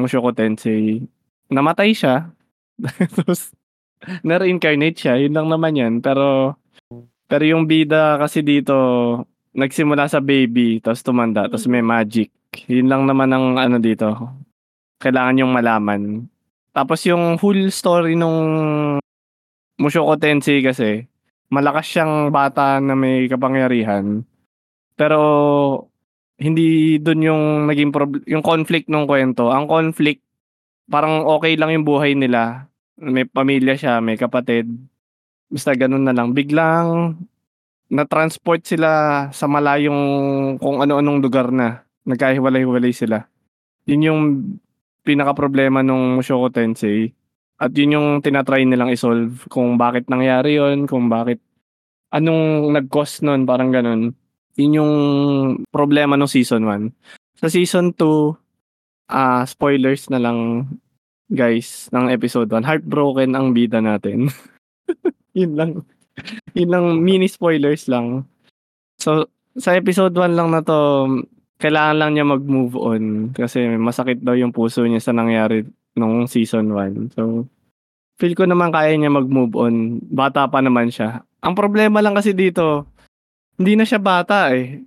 Mushoku 0.00 0.32
Tensei, 0.32 1.04
namatay 1.52 1.92
siya. 1.92 2.32
Tapos, 3.16 3.52
na-reincarnate 4.24 4.98
siya. 4.98 5.14
Yun 5.20 5.34
lang 5.36 5.48
naman 5.48 5.78
yan. 5.78 5.94
Pero, 6.00 6.56
pero 7.26 7.44
yung 7.44 7.64
bida 7.68 8.16
kasi 8.20 8.42
dito, 8.44 8.74
nagsimula 9.56 10.06
sa 10.06 10.20
baby, 10.20 10.84
tapos 10.84 11.00
tumanda, 11.00 11.48
tapos 11.48 11.64
may 11.66 11.80
magic. 11.80 12.28
Yun 12.68 12.92
lang 12.92 13.02
naman 13.08 13.32
ang 13.32 13.56
ano 13.56 13.80
dito. 13.80 14.12
Kailangan 15.00 15.40
yung 15.40 15.52
malaman. 15.52 16.28
Tapos 16.76 17.00
yung 17.08 17.40
whole 17.40 17.72
story 17.72 18.20
nung 18.20 18.36
Mushoku 19.80 20.12
Tensei 20.20 20.60
kasi, 20.60 21.08
malakas 21.48 21.88
siyang 21.88 22.28
bata 22.28 22.76
na 22.84 22.92
may 22.92 23.32
kapangyarihan. 23.32 24.20
Pero, 24.92 25.20
hindi 26.36 27.00
dun 27.00 27.24
yung 27.24 27.44
naging 27.64 27.92
prob- 27.92 28.24
yung 28.28 28.44
conflict 28.44 28.92
ng 28.92 29.08
kwento. 29.08 29.48
Ang 29.48 29.64
conflict, 29.64 30.20
parang 30.84 31.24
okay 31.24 31.56
lang 31.56 31.72
yung 31.72 31.88
buhay 31.88 32.12
nila. 32.12 32.68
May 33.00 33.24
pamilya 33.24 33.72
siya, 33.76 34.04
may 34.04 34.20
kapatid. 34.20 34.68
Basta 35.48 35.72
ganun 35.72 36.04
na 36.04 36.12
lang. 36.12 36.36
Biglang 36.36 37.16
na-transport 37.88 38.68
sila 38.68 38.90
sa 39.32 39.48
malayong 39.48 40.00
kung 40.60 40.84
ano-anong 40.84 41.24
lugar 41.24 41.48
na. 41.48 41.88
Nagkahiwalay-hiwalay 42.04 42.92
sila. 42.92 43.24
Yun 43.88 44.06
yung 44.06 44.20
pinaka-problema 45.06 45.86
nung 45.86 46.18
Mushoku 46.18 46.50
Tensei. 46.50 47.14
At 47.56 47.72
yun 47.72 47.94
yung 47.96 48.08
tinatry 48.20 48.66
nilang 48.66 48.92
isolve 48.92 49.46
kung 49.48 49.78
bakit 49.80 50.10
nangyari 50.12 50.60
yon 50.60 50.84
kung 50.84 51.08
bakit 51.08 51.40
anong 52.12 52.74
nag-cause 52.74 53.24
nun, 53.24 53.48
parang 53.48 53.72
ganun. 53.72 54.12
Yun 54.58 54.76
yung 54.82 54.92
problema 55.70 56.18
ng 56.18 56.28
season 56.28 56.66
1. 56.68 57.40
Sa 57.40 57.48
season 57.48 57.94
2, 57.94 58.34
ah 59.06 59.46
spoilers 59.46 60.10
na 60.10 60.18
lang 60.18 60.66
guys 61.30 61.86
ng 61.94 62.10
episode 62.10 62.50
1. 62.50 62.66
Heartbroken 62.66 63.32
ang 63.38 63.54
bida 63.54 63.80
natin. 63.80 64.28
yun 65.38 65.54
lang. 65.54 65.70
Yun 66.56 66.70
lang, 66.72 66.84
mini 67.04 67.28
spoilers 67.28 67.88
lang. 67.92 68.24
So, 68.96 69.28
sa 69.56 69.76
episode 69.76 70.16
1 70.16 70.36
lang 70.36 70.52
na 70.52 70.64
to, 70.64 71.06
kailangan 71.56 71.96
lang 71.96 72.10
niya 72.12 72.24
mag-move 72.28 72.74
on 72.76 73.02
kasi 73.32 73.64
masakit 73.80 74.20
daw 74.20 74.36
yung 74.36 74.52
puso 74.52 74.84
niya 74.84 75.00
sa 75.00 75.16
nangyari 75.16 75.64
nung 75.96 76.28
season 76.28 76.68
1. 76.72 77.16
So, 77.16 77.48
feel 78.20 78.36
ko 78.36 78.44
naman 78.44 78.72
kaya 78.72 78.92
niya 78.96 79.08
mag-move 79.08 79.56
on. 79.56 80.04
Bata 80.04 80.44
pa 80.48 80.60
naman 80.60 80.92
siya. 80.92 81.24
Ang 81.40 81.56
problema 81.56 82.04
lang 82.04 82.12
kasi 82.12 82.36
dito, 82.36 82.84
hindi 83.56 83.72
na 83.76 83.88
siya 83.88 84.00
bata 84.00 84.52
eh. 84.52 84.84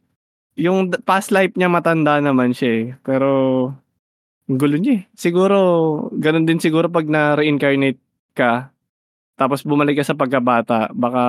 Yung 0.59 0.93
past 1.01 1.34
life 1.34 1.57
niya 1.57 1.72
matanda 1.72 2.22
naman 2.22 2.53
siya 2.53 2.70
eh. 2.70 2.86
Pero, 3.01 3.30
gulo 4.45 4.78
niya 4.78 5.01
eh. 5.01 5.03
Siguro, 5.17 5.57
ganun 6.13 6.45
din 6.45 6.61
siguro 6.61 6.86
pag 6.89 7.09
na-reincarnate 7.09 8.01
ka, 8.38 8.70
tapos 9.39 9.65
bumalik 9.65 9.97
ka 9.97 10.05
sa 10.05 10.20
pagkabata, 10.20 10.91
baka 10.93 11.24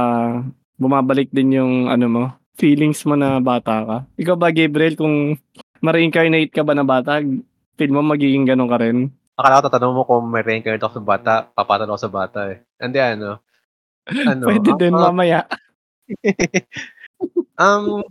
bumabalik 0.77 1.31
din 1.33 1.57
yung 1.57 1.73
ano 1.87 2.07
mo, 2.11 2.25
feelings 2.57 3.03
mo 3.07 3.15
na 3.15 3.39
bata 3.39 3.85
ka. 3.85 3.97
Ikaw 4.19 4.37
ba, 4.37 4.51
Gabriel, 4.51 4.97
kung 4.97 5.37
ma-reincarnate 5.81 6.53
ka 6.53 6.63
ba 6.65 6.77
na 6.77 6.85
bata, 6.85 7.21
feel 7.77 7.93
mo 7.93 8.05
magiging 8.05 8.45
ganun 8.45 8.69
ka 8.71 8.79
rin? 8.81 9.09
Akala 9.41 9.61
ko 9.61 9.63
tatanong 9.69 9.97
mo 9.97 10.03
kung 10.05 10.25
may 10.29 10.45
reincarnate 10.45 10.85
ako 10.85 11.01
sa 11.01 11.05
bata, 11.05 11.33
papatalo 11.57 11.97
ako 11.97 12.01
sa 12.01 12.13
bata 12.13 12.41
eh. 12.53 12.59
Hindi 12.77 12.99
ano. 13.01 13.41
Ano? 14.05 14.45
Pwede 14.49 14.71
din 14.77 14.95
ah, 14.97 15.09
mamaya. 15.09 15.41
um, 17.63 18.05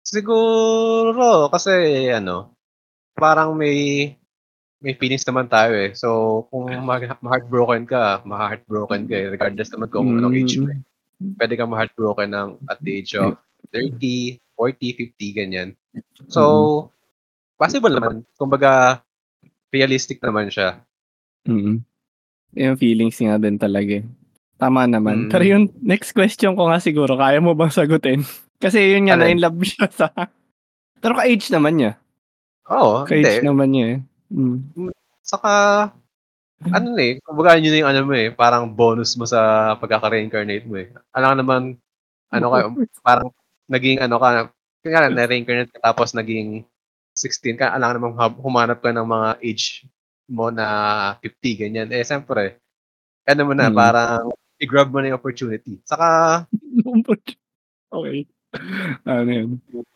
siguro 0.00 1.48
kasi 1.52 2.08
ano, 2.12 2.54
parang 3.16 3.52
may 3.56 4.08
may 4.84 4.92
feelings 5.00 5.24
naman 5.24 5.48
tayo 5.48 5.72
eh. 5.80 5.96
So, 5.96 6.44
kung 6.52 6.68
ma- 6.84 7.00
ma-heartbroken 7.00 7.88
ka, 7.88 8.20
ma-heartbroken 8.28 9.08
ka 9.08 9.14
eh, 9.16 9.28
regardless 9.32 9.72
naman 9.72 9.88
kung 9.88 10.20
anong 10.20 10.36
age 10.36 10.60
mo. 10.60 10.68
eh. 10.68 10.80
Pwede 11.40 11.56
kang 11.56 11.72
ma-heartbroken 11.72 12.28
ng 12.28 12.50
at 12.68 12.84
the 12.84 13.00
age 13.00 13.16
of 13.16 13.40
30, 13.74 14.38
40, 14.54 15.10
50, 15.18 15.34
ganyan. 15.34 15.68
So, 16.30 16.42
possible 17.58 17.90
naman. 17.90 18.22
Kumbaga, 18.38 19.02
realistic 19.74 20.22
naman 20.22 20.46
siya. 20.48 20.78
Mm. 21.44 21.82
Yung 22.54 22.76
feelings 22.78 23.18
nga 23.18 23.34
din 23.34 23.58
talaga. 23.58 23.98
eh. 23.98 24.06
Tama 24.54 24.86
naman. 24.86 25.26
Mm. 25.26 25.30
Pero 25.34 25.44
yung 25.44 25.64
next 25.82 26.14
question 26.14 26.54
ko 26.54 26.70
nga 26.70 26.78
siguro, 26.78 27.18
kaya 27.18 27.42
mo 27.42 27.58
bang 27.58 27.74
sagutin? 27.74 28.22
Kasi 28.62 28.94
yun 28.94 29.10
nga, 29.10 29.18
Alin? 29.18 29.34
na-in 29.34 29.42
love 29.42 29.58
siya 29.66 29.90
sa... 29.90 30.06
Pero 31.02 31.18
ka-age 31.18 31.50
naman 31.50 31.74
niya. 31.76 31.92
Oo, 32.70 33.04
Ka-age 33.04 33.42
hindi. 33.42 33.44
naman 33.44 33.68
niya 33.74 33.86
eh. 33.90 33.98
Mm. 34.32 34.90
Saka, 35.20 35.52
ano 36.64 36.86
na 36.96 37.02
eh, 37.02 37.20
kumbaga 37.20 37.60
yun 37.60 37.76
yung 37.76 37.90
ano 37.90 38.00
mo 38.08 38.14
eh, 38.16 38.32
parang 38.32 38.64
bonus 38.72 39.12
mo 39.20 39.28
sa 39.28 39.74
pagkaka-reincarnate 39.76 40.64
mo 40.64 40.80
eh. 40.80 40.88
Alam 41.12 41.28
ka 41.28 41.36
naman, 41.42 41.62
ano 42.32 42.46
ka, 42.48 42.58
parang 43.06 43.28
naging 43.68 43.98
ano 44.00 44.16
ka, 44.20 44.28
kaya 44.84 45.08
na-reincarnate 45.08 45.72
ka 45.74 45.80
tapos 45.80 46.12
naging 46.12 46.64
16 47.14 47.56
ka, 47.56 47.70
alam 47.72 47.88
ka 47.90 47.94
naman 47.96 48.12
hab- 48.18 48.40
humanap 48.42 48.78
ka 48.82 48.90
ng 48.90 49.06
mga 49.06 49.28
age 49.40 49.86
mo 50.26 50.50
na 50.50 50.66
50, 51.22 51.54
ganyan. 51.56 51.88
Eh, 51.92 52.02
siyempre, 52.02 52.58
ano 53.28 53.42
mo 53.46 53.52
na, 53.56 53.68
Mm. 53.70 53.76
parang 53.76 54.24
i-grab 54.60 54.88
mo 54.90 54.98
na 55.00 55.12
yung 55.12 55.18
opportunity. 55.20 55.78
Saka, 55.84 56.44
okay. 57.92 58.26
Ano 59.04 59.30
yun? 59.30 59.48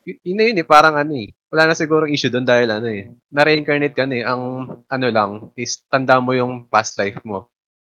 y- 0.03 0.19
yun 0.25 0.37
na 0.37 0.45
yun 0.51 0.61
eh, 0.61 0.67
parang 0.67 0.95
ano 0.99 1.15
eh, 1.15 1.31
wala 1.49 1.71
na 1.71 1.75
siguro 1.79 2.05
issue 2.11 2.29
doon 2.31 2.45
dahil 2.47 2.69
ano 2.71 2.89
eh, 2.91 3.11
na-reincarnate 3.31 3.95
ka 3.95 4.05
na 4.05 4.15
eh, 4.19 4.25
ang 4.27 4.43
ano 4.85 5.07
lang, 5.11 5.31
is 5.55 5.83
tanda 5.87 6.19
mo 6.19 6.35
yung 6.35 6.67
past 6.67 6.99
life 6.99 7.19
mo. 7.23 7.49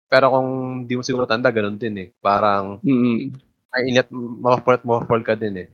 Pero 0.08 0.30
kung 0.32 0.48
di 0.86 0.94
mo 0.96 1.02
siguro 1.04 1.26
tanda, 1.28 1.50
ganun 1.52 1.76
din 1.80 1.96
eh. 2.00 2.08
Parang, 2.18 2.78
Mm. 2.80 3.34
Mapapal 4.40 4.74
at 4.74 4.84
mapapal 4.84 5.20
ka 5.20 5.34
din 5.34 5.66
eh. 5.66 5.68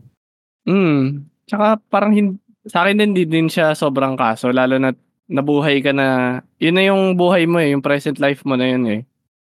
Mm. 0.64 1.26
Tsaka 1.44 1.76
parang 1.86 2.12
hin- 2.12 2.38
sa 2.62 2.84
akin 2.84 3.00
din, 3.00 3.12
din 3.26 3.48
siya 3.48 3.72
sobrang 3.72 4.14
kaso. 4.14 4.48
Lalo 4.48 4.76
na 4.76 4.92
nabuhay 5.26 5.78
ka 5.78 5.92
na, 5.92 6.06
yun 6.58 6.74
na 6.74 6.84
yung 6.84 7.14
buhay 7.14 7.46
mo 7.46 7.58
eh, 7.58 7.70
yung 7.70 7.80
present 7.80 8.18
life 8.18 8.42
mo 8.42 8.54
na 8.54 8.66
yun 8.66 8.84
eh. 8.88 9.00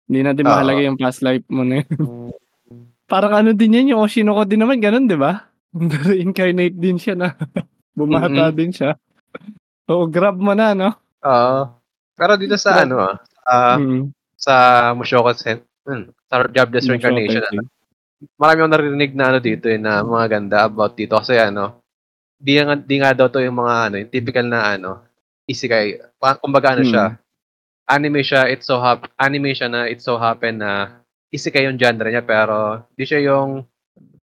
Hindi 0.06 0.20
na 0.22 0.32
din 0.32 0.46
Oo. 0.46 0.52
mahalaga 0.52 0.82
yung 0.82 1.00
past 1.00 1.22
life 1.22 1.44
mo 1.48 1.64
na 1.64 1.82
yun. 1.82 1.90
Parang 3.12 3.34
ano 3.34 3.52
din 3.52 3.76
yan, 3.76 3.92
yung 3.92 4.04
Oshinoko 4.04 4.48
din 4.48 4.64
naman, 4.64 4.80
ganun, 4.80 5.04
di 5.04 5.20
ba? 5.20 5.52
Reincarnate 6.08 6.76
din 6.76 6.96
siya 6.96 7.16
na 7.16 7.36
bumata 7.98 8.30
Mm-mm. 8.50 8.56
din 8.56 8.72
siya. 8.72 8.96
Oo, 9.88 10.08
grab 10.08 10.40
mo 10.40 10.56
na, 10.56 10.72
no? 10.72 10.90
Oo. 11.22 11.76
pero 12.16 12.38
dito 12.38 12.54
sa 12.56 12.78
Grab- 12.78 12.86
ano 12.86 12.96
ah, 13.02 13.16
sa, 13.18 13.56
Mm. 13.82 14.02
sa 14.38 14.54
Mushoku 14.94 15.34
Sen, 15.34 15.60
hmm, 15.84 16.14
sa 16.30 16.46
Jobless 16.48 16.86
Reincarnation, 16.86 17.42
ano, 17.44 17.62
marami 18.38 18.58
akong 18.62 18.74
narinig 18.74 19.14
na 19.18 19.26
ano 19.34 19.40
dito 19.42 19.66
eh, 19.70 19.80
na 19.82 20.06
mga 20.06 20.26
ganda 20.30 20.58
about 20.70 20.94
dito 20.94 21.18
kasi 21.18 21.38
ano, 21.38 21.82
di 22.38 22.58
nga, 22.58 22.76
di 22.78 22.96
nga 23.02 23.12
daw 23.14 23.28
to 23.30 23.42
yung 23.42 23.58
mga 23.58 23.76
ano, 23.90 23.96
yung 24.02 24.12
typical 24.14 24.46
na 24.50 24.78
ano, 24.78 24.92
isekai. 25.50 26.18
Pa- 26.22 26.38
Kumbaga 26.38 26.78
ano 26.78 26.86
Hmm. 26.86 26.92
siya, 26.92 27.06
anime 27.90 28.22
siya, 28.22 28.48
it's 28.50 28.66
so 28.70 28.78
hap 28.82 29.10
anime 29.18 29.52
siya 29.54 29.68
na 29.70 29.90
it's 29.90 30.06
so 30.06 30.16
happen 30.18 30.62
na 30.62 31.02
isekai 31.32 31.68
yung 31.68 31.80
genre 31.80 32.08
niya 32.12 32.24
pero 32.24 32.84
di 32.96 33.04
siya 33.08 33.24
yung 33.24 33.64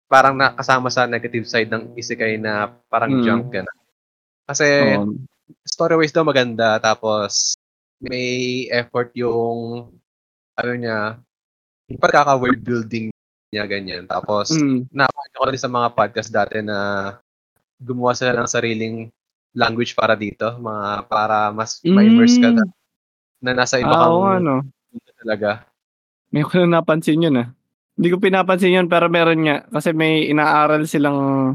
parang 0.08 0.36
nakasama 0.36 0.88
sa 0.92 1.08
negative 1.08 1.48
side 1.48 1.68
ng 1.72 1.96
isekai 1.96 2.36
na 2.38 2.70
parang 2.90 3.18
Hmm. 3.18 3.24
junk 3.24 3.50
na. 3.62 3.72
Kasi 4.44 4.66
Oo. 5.00 5.16
story-wise 5.64 6.12
daw 6.12 6.24
maganda 6.24 6.76
tapos 6.80 7.56
may 8.02 8.66
effort 8.68 9.10
yung 9.16 9.88
ano 10.54 10.72
niya, 10.76 11.18
yung 11.88 12.00
pagkaka-world 12.00 12.60
building 12.60 13.08
niya 13.54 13.70
ganyan. 13.70 14.10
Tapos 14.10 14.50
Mm. 14.50 14.90
napakita 14.90 15.38
ko 15.38 15.44
rin 15.46 15.62
sa 15.62 15.70
mga 15.70 15.88
podcast 15.94 16.30
dati 16.34 16.58
na 16.58 16.78
gumawa 17.78 18.10
sila 18.18 18.34
ng 18.34 18.50
sariling 18.50 18.96
language 19.54 19.94
para 19.94 20.18
dito, 20.18 20.58
mga 20.58 21.06
para 21.06 21.54
mas 21.54 21.78
ma-immerse 21.86 22.42
ka 22.42 22.50
na, 22.50 22.66
na 23.38 23.52
nasa 23.54 23.78
iba. 23.78 23.94
Ah, 23.94 24.02
kang 24.02 24.10
oo 24.10 24.22
nga, 24.26 24.36
no? 24.42 24.56
mundo 24.90 25.10
talaga. 25.14 25.50
May 26.34 26.42
ko 26.42 26.58
na 26.58 26.82
napansin 26.82 27.22
yun, 27.22 27.38
ah. 27.38 27.48
Hindi 27.94 28.10
ko 28.10 28.18
pinapansin 28.18 28.74
yun, 28.74 28.90
pero 28.90 29.06
meron 29.06 29.46
nga. 29.46 29.62
Kasi 29.70 29.94
may 29.94 30.26
inaaral 30.26 30.82
silang, 30.90 31.54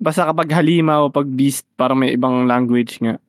basta 0.00 0.24
kapag 0.24 0.48
halima 0.56 1.04
o 1.04 1.12
pag 1.12 1.28
beast, 1.28 1.68
parang 1.76 2.00
may 2.00 2.16
ibang 2.16 2.48
language 2.48 2.96
nga. 3.04 3.20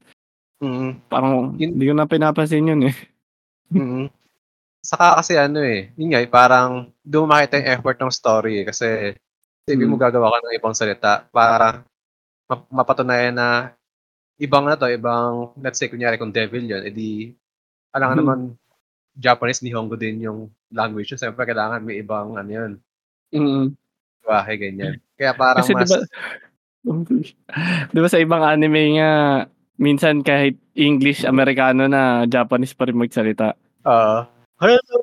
Mm. 0.64 1.04
Parang, 1.12 1.56
Yun- 1.60 1.76
hindi 1.76 1.84
ko 1.84 1.94
na 1.96 2.08
pinapansin 2.08 2.72
yun, 2.72 2.88
eh. 2.88 2.96
mm 3.76 4.19
Saka 4.80 5.20
kasi 5.20 5.36
ano 5.36 5.60
eh, 5.60 5.92
yun 6.00 6.16
nga, 6.16 6.24
eh, 6.24 6.30
parang 6.32 6.88
doon 7.04 7.28
mo 7.28 7.36
makita 7.36 7.60
yung 7.60 7.72
effort 7.76 7.98
ng 8.00 8.12
story 8.16 8.64
eh, 8.64 8.66
kasi 8.66 8.88
sabi 9.68 9.84
mo 9.84 10.00
Mm. 10.00 10.04
gagawa 10.08 10.32
ka 10.32 10.38
ng 10.40 10.56
ibang 10.56 10.76
salita 10.76 11.28
para 11.30 11.84
map- 12.48 12.72
mapatunayan 12.72 13.36
na 13.36 13.48
ibang 14.40 14.64
na 14.64 14.80
to, 14.80 14.88
ibang, 14.88 15.52
let's 15.60 15.78
say, 15.78 15.92
kunyari 15.92 16.16
kung 16.16 16.32
devil 16.32 16.64
yun, 16.64 16.80
edi, 16.88 17.36
alam 17.92 18.16
Hmm. 18.16 18.20
naman, 18.24 18.40
Japanese, 19.20 19.60
Nihongo 19.60 20.00
din 20.00 20.24
yung 20.24 20.48
language 20.72 21.12
yun. 21.12 21.20
Siyempre, 21.20 21.44
kailangan 21.44 21.84
may 21.84 22.00
ibang, 22.00 22.40
ano 22.40 22.48
yun, 22.50 22.72
Mm. 23.36 23.76
bahay, 24.24 24.56
ganyan. 24.56 25.04
Kaya 25.20 25.36
parang 25.36 25.60
Kasi 25.60 25.76
mas, 25.76 25.92
diba, 25.92 26.00
diba 27.94 28.08
sa 28.08 28.22
ibang 28.24 28.48
anime 28.48 28.96
nga, 28.96 29.12
minsan 29.76 30.24
kahit 30.24 30.56
English, 30.72 31.28
Amerikano 31.28 31.92
na, 31.92 32.24
Japanese 32.26 32.72
pa 32.72 32.88
rin 32.88 32.96
magsalita. 32.96 33.60
uh, 33.84 34.24
hello, 34.60 35.00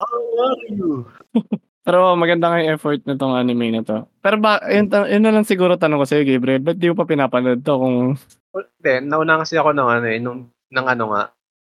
how 0.00 0.16
are 0.40 0.60
you? 0.72 1.04
Pero 1.84 2.16
maganda 2.16 2.48
nga 2.48 2.64
yung 2.64 2.72
effort 2.80 3.04
na 3.04 3.12
tong 3.12 3.36
anime 3.36 3.68
na 3.68 3.84
to. 3.84 4.08
Pero 4.24 4.40
ba, 4.40 4.56
yun, 4.72 4.88
yun 4.88 5.20
na 5.20 5.32
lang 5.36 5.44
siguro 5.44 5.76
tanong 5.76 6.00
ko 6.00 6.06
sa'yo, 6.08 6.24
Gabriel. 6.24 6.64
Ba't 6.64 6.80
di 6.80 6.88
mo 6.88 6.96
pa 6.96 7.04
pinapanood 7.04 7.60
to 7.60 7.76
kung... 7.76 8.16
Well, 8.56 8.68
Then, 8.80 9.12
nauna 9.12 9.44
kasi 9.44 9.60
ako 9.60 9.76
ng 9.76 9.88
ano 9.92 10.06
eh, 10.08 10.16
nung, 10.16 10.48
ng 10.48 10.86
ano 10.88 11.04
nga, 11.12 11.22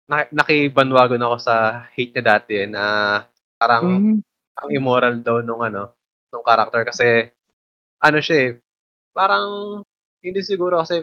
na, 0.06 0.16
nakibanwagon 0.30 1.26
ako 1.26 1.36
sa 1.42 1.90
hate 1.90 2.14
niya 2.14 2.24
dati 2.38 2.54
eh, 2.62 2.70
na 2.70 2.84
parang 3.58 3.86
Mm, 4.14 4.18
ang 4.54 4.70
immoral 4.70 5.18
daw 5.26 5.42
nung 5.42 5.66
ano, 5.66 5.98
nung 6.30 6.46
character 6.46 6.86
kasi 6.86 7.26
ano 7.98 8.18
siya 8.22 8.38
eh, 8.38 8.50
parang 9.18 9.82
hindi 10.22 10.46
siguro 10.46 10.78
kasi 10.78 11.02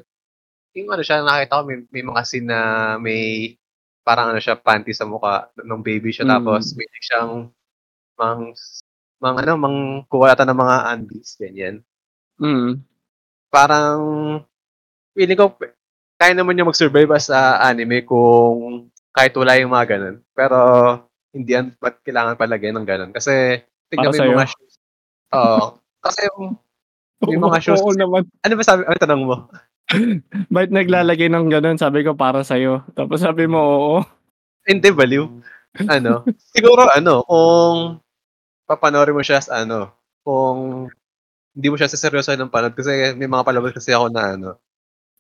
yung 0.78 0.94
ano 0.94 1.02
siya 1.02 1.26
nakita 1.26 1.58
ko 1.58 1.62
may, 1.66 1.82
may 1.90 2.04
mga 2.06 2.22
scene 2.22 2.46
na 2.46 2.60
may 3.02 3.54
parang 4.02 4.30
ano 4.30 4.38
siya 4.38 4.56
panty 4.56 4.90
sa 4.90 5.04
mukha 5.04 5.34
nung 5.58 5.80
baby 5.80 6.10
siya 6.10 6.24
Mm. 6.24 6.32
tapos 6.32 6.62
may 6.72 6.88
siyang 6.98 7.32
mang 8.14 8.42
mang 9.16 9.36
ano 9.36 9.52
mang 9.54 9.76
kuha 10.06 10.32
yata 10.32 10.42
ng 10.42 10.56
mga 10.56 10.76
undies 10.90 11.30
ganyan. 11.36 11.76
mm, 12.36 12.80
Parang 13.48 14.00
feeling 15.12 15.36
ko 15.36 15.52
kaya 16.16 16.32
naman 16.32 16.52
niya 16.52 16.64
mag-survive 16.64 17.10
as 17.10 17.28
a 17.28 17.60
anime 17.62 18.00
kung 18.02 18.86
kahit 19.10 19.32
wala 19.34 19.56
yung 19.56 19.70
mga 19.70 19.86
ganun. 19.90 20.16
Pero 20.30 20.56
hindi 21.30 21.50
yan 21.50 21.72
ba't 21.76 22.00
kailangan 22.00 22.36
palagay 22.36 22.70
ng 22.70 22.84
ganun 22.84 23.10
kasi 23.10 23.60
tignan 23.88 24.10
mo 24.10 24.22
yung 24.22 24.36
mga 24.36 24.50
shoes. 24.50 24.74
Oo. 25.32 25.80
kasi 25.98 26.20
yung 26.26 26.56
May 27.20 27.36
mga 27.36 27.58
shows- 27.66 27.80
Oo 27.80 27.92
naman. 27.92 28.24
Ano 28.40 28.52
ba 28.54 28.62
sabi? 28.62 28.80
Ano 28.82 28.96
tanong 28.96 29.22
mo? 29.22 29.36
Bakit 30.54 30.70
naglalagay 30.70 31.28
ng 31.30 31.50
ganun? 31.50 31.78
Sabi 31.78 32.06
ko 32.06 32.14
para 32.14 32.42
sa'yo. 32.46 32.86
Tapos 32.94 33.20
sabi 33.22 33.46
mo, 33.50 33.58
oo. 33.60 33.96
Hindi, 34.66 34.90
baliw. 34.92 35.26
Ano? 35.86 36.26
siguro, 36.54 36.90
ano, 36.90 37.22
kung 37.26 37.98
papanorin 38.66 39.16
mo 39.16 39.22
siya 39.24 39.38
as 39.42 39.48
ano, 39.50 39.90
kung 40.26 40.88
hindi 41.56 41.68
mo 41.70 41.76
siya 41.78 41.90
saseryoso 41.90 42.34
ng 42.36 42.52
panood 42.52 42.74
kasi 42.78 43.14
may 43.18 43.26
mga 43.30 43.46
palabas 43.46 43.74
kasi 43.74 43.92
ako 43.94 44.08
na 44.12 44.36
ano, 44.38 44.50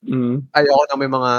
Mm, 0.00 0.48
ayoko 0.56 0.84
na 0.88 0.96
may 0.96 1.12
mga 1.12 1.32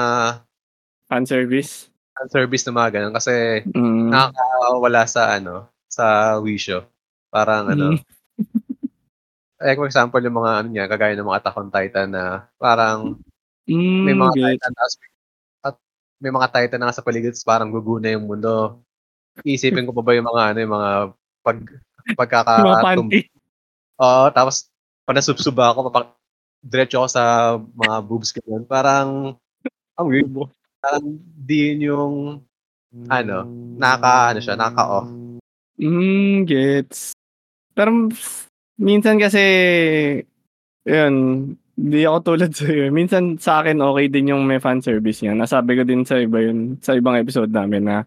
fan 1.09 1.25
service. 1.25 1.89
service 2.29 2.61
na 2.65 2.77
mga 2.77 2.91
ganun 3.01 3.13
kasi 3.17 3.65
Mm. 3.73 4.13
nakakawala 4.13 5.03
sa 5.09 5.33
ano, 5.33 5.65
sa 5.89 6.37
wisyo. 6.39 6.85
Parang 7.33 7.67
ano 7.69 7.97
Hmm. 7.97 8.01
Like 9.61 9.77
for 9.77 9.85
example, 9.87 10.19
yung 10.19 10.37
mga 10.37 10.51
ano 10.61 10.67
niya, 10.69 10.85
kagaya 10.89 11.13
ng 11.15 11.27
mga 11.27 11.39
Attack 11.41 11.57
on 11.57 11.69
Titan 11.71 12.09
na 12.11 12.23
parang 12.57 13.15
may 13.69 14.11
Hmm, 14.11 14.21
mga 14.25 14.33
gets. 14.35 14.43
Titan 14.57 14.73
ta's 14.75 14.93
at 15.63 15.75
may 16.19 16.31
mga 16.33 16.47
Titan 16.51 16.79
na 16.81 16.89
nasa 16.89 17.05
paligid 17.05 17.37
parang 17.45 17.69
guguna 17.69 18.09
yung 18.11 18.25
mundo. 18.27 18.81
Iisipin 19.45 19.85
ko 19.87 19.93
pa 19.95 20.03
ba 20.03 20.11
yung 20.17 20.27
mga 20.27 20.43
ano, 20.51 20.57
yung 20.59 20.73
mga 20.75 20.91
pag 21.41 21.57
Yung 22.59 22.67
mga 22.67 22.83
panty. 22.83 23.19
oo, 24.01 24.23
tapos 24.33 24.67
'pag 25.05 25.17
nasubsob 25.17 25.55
ako 25.55 25.79
papa 25.89 26.17
diretso 26.61 27.01
ako 27.01 27.07
sa 27.09 27.23
mga 27.57 27.95
boobs 28.05 28.29
gano'n. 28.33 28.63
Parang 28.65 29.37
ang 29.97 30.07
weird. 30.09 30.29
Parang 30.81 31.05
di 31.37 31.73
yun 31.73 31.79
yung 31.93 32.15
ano, 33.07 33.47
nakaka-ano 33.77 34.39
siya, 34.43 34.57
nakaka-off. 34.59 35.07
Hmm, 35.79 36.43
gets. 36.45 37.13
Pero 37.73 38.11
minsan 38.81 39.21
kasi 39.21 39.43
yun, 40.81 41.13
di 41.77 42.03
ako 42.03 42.17
tulad 42.33 42.51
sa'yo, 42.57 42.89
eh. 42.89 42.91
Minsan 42.93 43.37
sa'kin 43.37 43.77
okey 43.79 44.09
din 44.09 44.33
yung 44.33 44.43
may 44.43 44.57
fanservice 44.57 45.21
niya. 45.21 45.37
Nasabi 45.37 45.77
ko 45.77 45.83
din 45.85 46.03
sa 46.03 46.17
iba 46.17 46.41
yun, 46.41 46.81
sa 46.81 46.97
ibang 46.97 47.15
episode 47.15 47.53
namin 47.53 47.85
na 47.85 47.97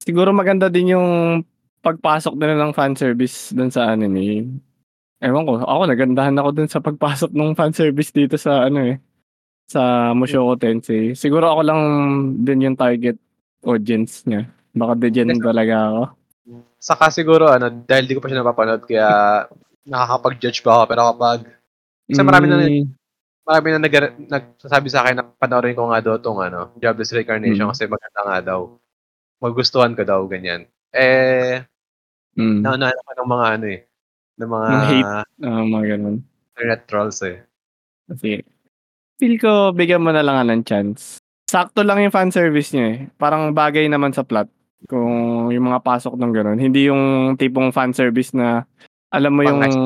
siguro 0.00 0.32
maganda 0.32 0.72
din 0.72 0.96
yung 0.96 1.08
pagpasok 1.84 2.34
nila 2.34 2.58
ng 2.58 2.72
fanservice 2.74 3.52
dun 3.54 3.70
sa 3.70 3.92
anime. 3.92 4.48
Ewan 5.18 5.46
ko, 5.46 5.62
ako 5.62 5.82
nagandahan 5.86 6.38
ako 6.38 6.48
dun 6.54 6.70
sa 6.70 6.80
pagpasok 6.80 7.30
nung 7.34 7.54
fanservice 7.54 8.10
dito 8.14 8.38
sa 8.38 8.66
ano, 8.66 8.82
eh, 8.82 8.96
sa 9.68 10.14
Mushoku 10.16 10.56
Tensei. 10.56 11.12
Siguro 11.12 11.52
ako 11.52 11.60
lang 11.60 11.80
din 12.40 12.64
yung 12.64 12.76
target 12.78 13.20
audience 13.66 14.24
niya. 14.24 14.48
Baka 14.72 14.96
degen 14.96 15.36
talaga 15.42 15.76
ako. 15.92 16.02
Saka 16.78 17.10
siguro 17.12 17.50
ano, 17.50 17.68
dahil 17.84 18.08
di 18.08 18.14
ko 18.16 18.22
pa 18.22 18.30
siya 18.30 18.40
napapanood 18.40 18.86
kaya 18.88 19.44
nakakapag-judge 19.88 20.60
pa 20.62 20.70
ako. 20.78 20.84
Pero 20.92 21.00
kapag 21.14 21.38
kasi 22.08 22.20
marami 22.24 22.46
na 22.48 22.56
Hmm. 22.62 22.88
marami 23.48 23.66
na 23.72 23.80
nag 23.80 23.94
nagsasabi 24.28 24.88
sa'kin 24.92 25.16
na 25.18 25.24
panoorin 25.24 25.76
ko 25.76 25.88
nga 25.90 26.00
daw 26.04 26.14
'tong 26.20 26.40
ano, 26.44 26.72
Jobless 26.78 27.12
Reincarnation 27.16 27.66
Hmm. 27.66 27.72
kasi 27.74 27.88
maganda 27.88 28.20
nga 28.24 28.38
daw. 28.54 28.60
Magugustuhan 29.40 29.94
ko 29.96 30.02
daw, 30.04 30.20
ganyan. 30.28 30.66
Eh, 30.92 31.62
Hmm. 32.36 32.62
naunahan 32.64 32.94
ako 32.94 33.10
ng 33.18 33.30
mga 33.30 33.46
ano, 33.56 33.66
eh, 33.68 33.80
ng 34.38 34.50
mga 34.50 34.66
Ng 34.70 34.84
hate, 34.86 35.12
oo, 35.46 35.62
mga 35.68 35.84
gano'n. 35.96 36.16
internet 36.54 36.80
trolls, 36.86 37.18
eh. 37.26 37.38
Kasi 38.08 38.42
feel 39.18 39.36
ko 39.40 39.72
bigyan 39.74 40.02
mo 40.04 40.10
na 40.14 40.22
lang 40.24 40.46
ng 40.48 40.62
chance. 40.66 41.18
Sakto 41.50 41.82
lang 41.86 42.02
yung 42.04 42.14
fanservice 42.14 42.72
niya, 42.76 42.86
eh. 42.94 42.98
Parang 43.18 43.52
bagay 43.56 43.86
naman 43.88 44.12
sa 44.14 44.24
plot 44.26 44.48
kung 44.90 45.48
yung 45.50 45.66
mga 45.72 45.82
pasok 45.82 46.14
ng 46.18 46.32
gano'n. 46.34 46.58
Hindi 46.60 46.88
yung 46.90 47.34
tipong 47.38 47.72
fanservice 47.74 48.32
na 48.36 48.64
alam 49.10 49.32
mo 49.34 49.42
yung 49.44 49.60
Pang-next 49.60 49.78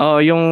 oo, 0.00 0.18
yung 0.24 0.44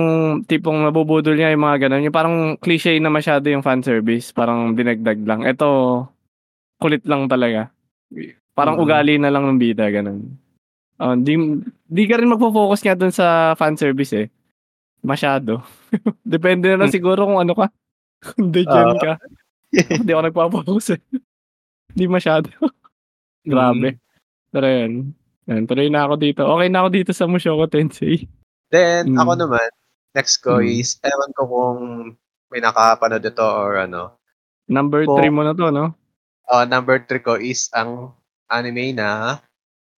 tipong 0.45 0.85
nabubudol 0.85 1.35
niya 1.35 1.53
yung 1.57 1.65
mga 1.65 1.89
gano'n. 1.89 2.05
Yung 2.07 2.15
parang 2.17 2.37
cliche 2.61 2.97
na 3.01 3.09
masyado 3.09 3.49
yung 3.49 3.65
fanservice, 3.65 4.31
parang 4.37 4.77
dinagdag 4.77 5.19
lang. 5.25 5.43
Ito, 5.49 6.05
kulit 6.81 7.05
lang 7.09 7.29
talaga. 7.29 7.73
Parang 8.55 8.77
Mm. 8.79 8.83
ugali 8.85 9.15
na 9.19 9.33
lang 9.33 9.45
ng 9.49 9.59
bida, 9.61 9.89
gano'n. 9.89 10.21
Oo, 11.01 11.15
di 11.17 11.35
di 11.89 12.05
ka 12.07 12.21
rin 12.21 12.29
magfo-focus 12.33 12.81
nga 12.85 12.95
dun 12.99 13.13
sa 13.13 13.57
fanservice, 13.57 14.15
eh. 14.17 14.29
Masyado. 15.03 15.65
Depende 16.25 16.69
na 16.73 16.85
lang 16.85 16.91
Hmm. 16.93 16.99
siguro 16.99 17.25
kung 17.27 17.41
ano 17.41 17.55
ka, 17.57 17.67
kung 18.37 18.53
degen 18.53 18.95
Oo. 18.95 19.01
ka. 19.01 19.19
Ako 19.73 20.03
di 20.07 20.13
ako 20.13 20.23
nagpo-focus, 20.29 20.97
eh. 20.97 21.01
Di 21.95 22.07
masyado. 22.07 22.49
Grabe. 23.45 23.97
Mm. 23.97 24.01
Pero 24.53 24.67
yun, 24.69 24.93
yan 25.51 25.67
tuloy 25.67 25.91
na 25.91 26.07
ako 26.07 26.15
dito. 26.17 26.43
Okey 26.47 26.69
na 26.71 26.87
ako 26.87 26.89
dito 26.95 27.11
sa 27.13 27.27
Mushoku 27.27 27.67
Tensei. 27.67 28.25
Then, 28.71 29.19
ako 29.19 29.33
Hmm. 29.35 29.43
naman, 29.47 29.69
next 30.15 30.39
ko 30.41 30.63
Hmm. 30.63 30.71
is 30.71 30.97
ewan 31.03 31.31
ko 31.35 31.43
kung 31.45 31.81
may 32.49 32.63
nakapanood 32.63 33.23
nito 33.23 33.43
or 33.43 33.77
ano. 33.77 34.15
Number 34.71 35.03
Kung 35.03 35.19
3 35.19 35.35
mo 35.35 35.43
na 35.43 35.51
'to, 35.51 35.69
'no? 35.69 35.91
Oo, 36.47 36.63
number 36.65 37.03
3 37.03 37.19
ko 37.21 37.35
is 37.35 37.67
ang 37.73 38.15
anime 38.47 38.95
na 38.95 39.39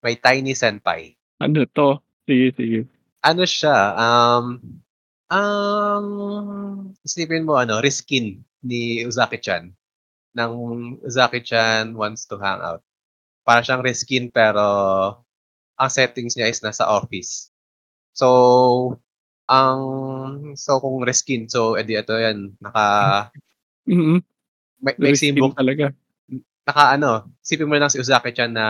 may 0.01 0.17
Tiny 0.17 0.57
Senpai. 0.57 1.17
Ano 1.39 1.65
'to? 1.69 2.01
Sige, 2.25 2.53
sige. 2.57 2.81
Ano 3.21 3.45
siya, 3.45 3.95
um, 3.95 4.59
um, 5.31 6.07
isipin 7.03 7.47
mo 7.47 7.55
ano, 7.55 7.79
Riskin 7.79 8.41
ni 8.63 9.05
Uzaki-chan. 9.05 9.71
Ng 10.35 10.53
Uzaki-chan 11.03 11.93
Wants 11.95 12.27
to 12.27 12.41
Hang 12.41 12.61
Out. 12.61 12.83
Para 13.45 13.63
siyang 13.63 13.85
Riskin 13.85 14.31
pero 14.31 14.65
ang 15.83 15.91
settings 15.91 16.39
niya 16.39 16.47
is 16.47 16.63
nasa 16.63 16.87
office. 16.87 17.51
So, 18.15 18.29
ang 19.51 19.81
so 20.55 20.79
kung 20.79 21.03
Riskin, 21.03 21.51
so 21.51 21.75
edi 21.75 21.99
ito 21.99 22.15
yan, 22.15 22.55
naka 22.63 22.87
Mm. 23.83 24.23
may 24.79 24.95
may 24.95 25.11
Riskin 25.11 25.35
book 25.35 25.59
talaga. 25.59 25.91
naka 26.63 26.95
ano, 26.95 27.27
isipin 27.43 27.67
mo 27.67 27.75
lang 27.75 27.91
si 27.91 27.99
Uzaki-chan 27.99 28.55
na 28.55 28.67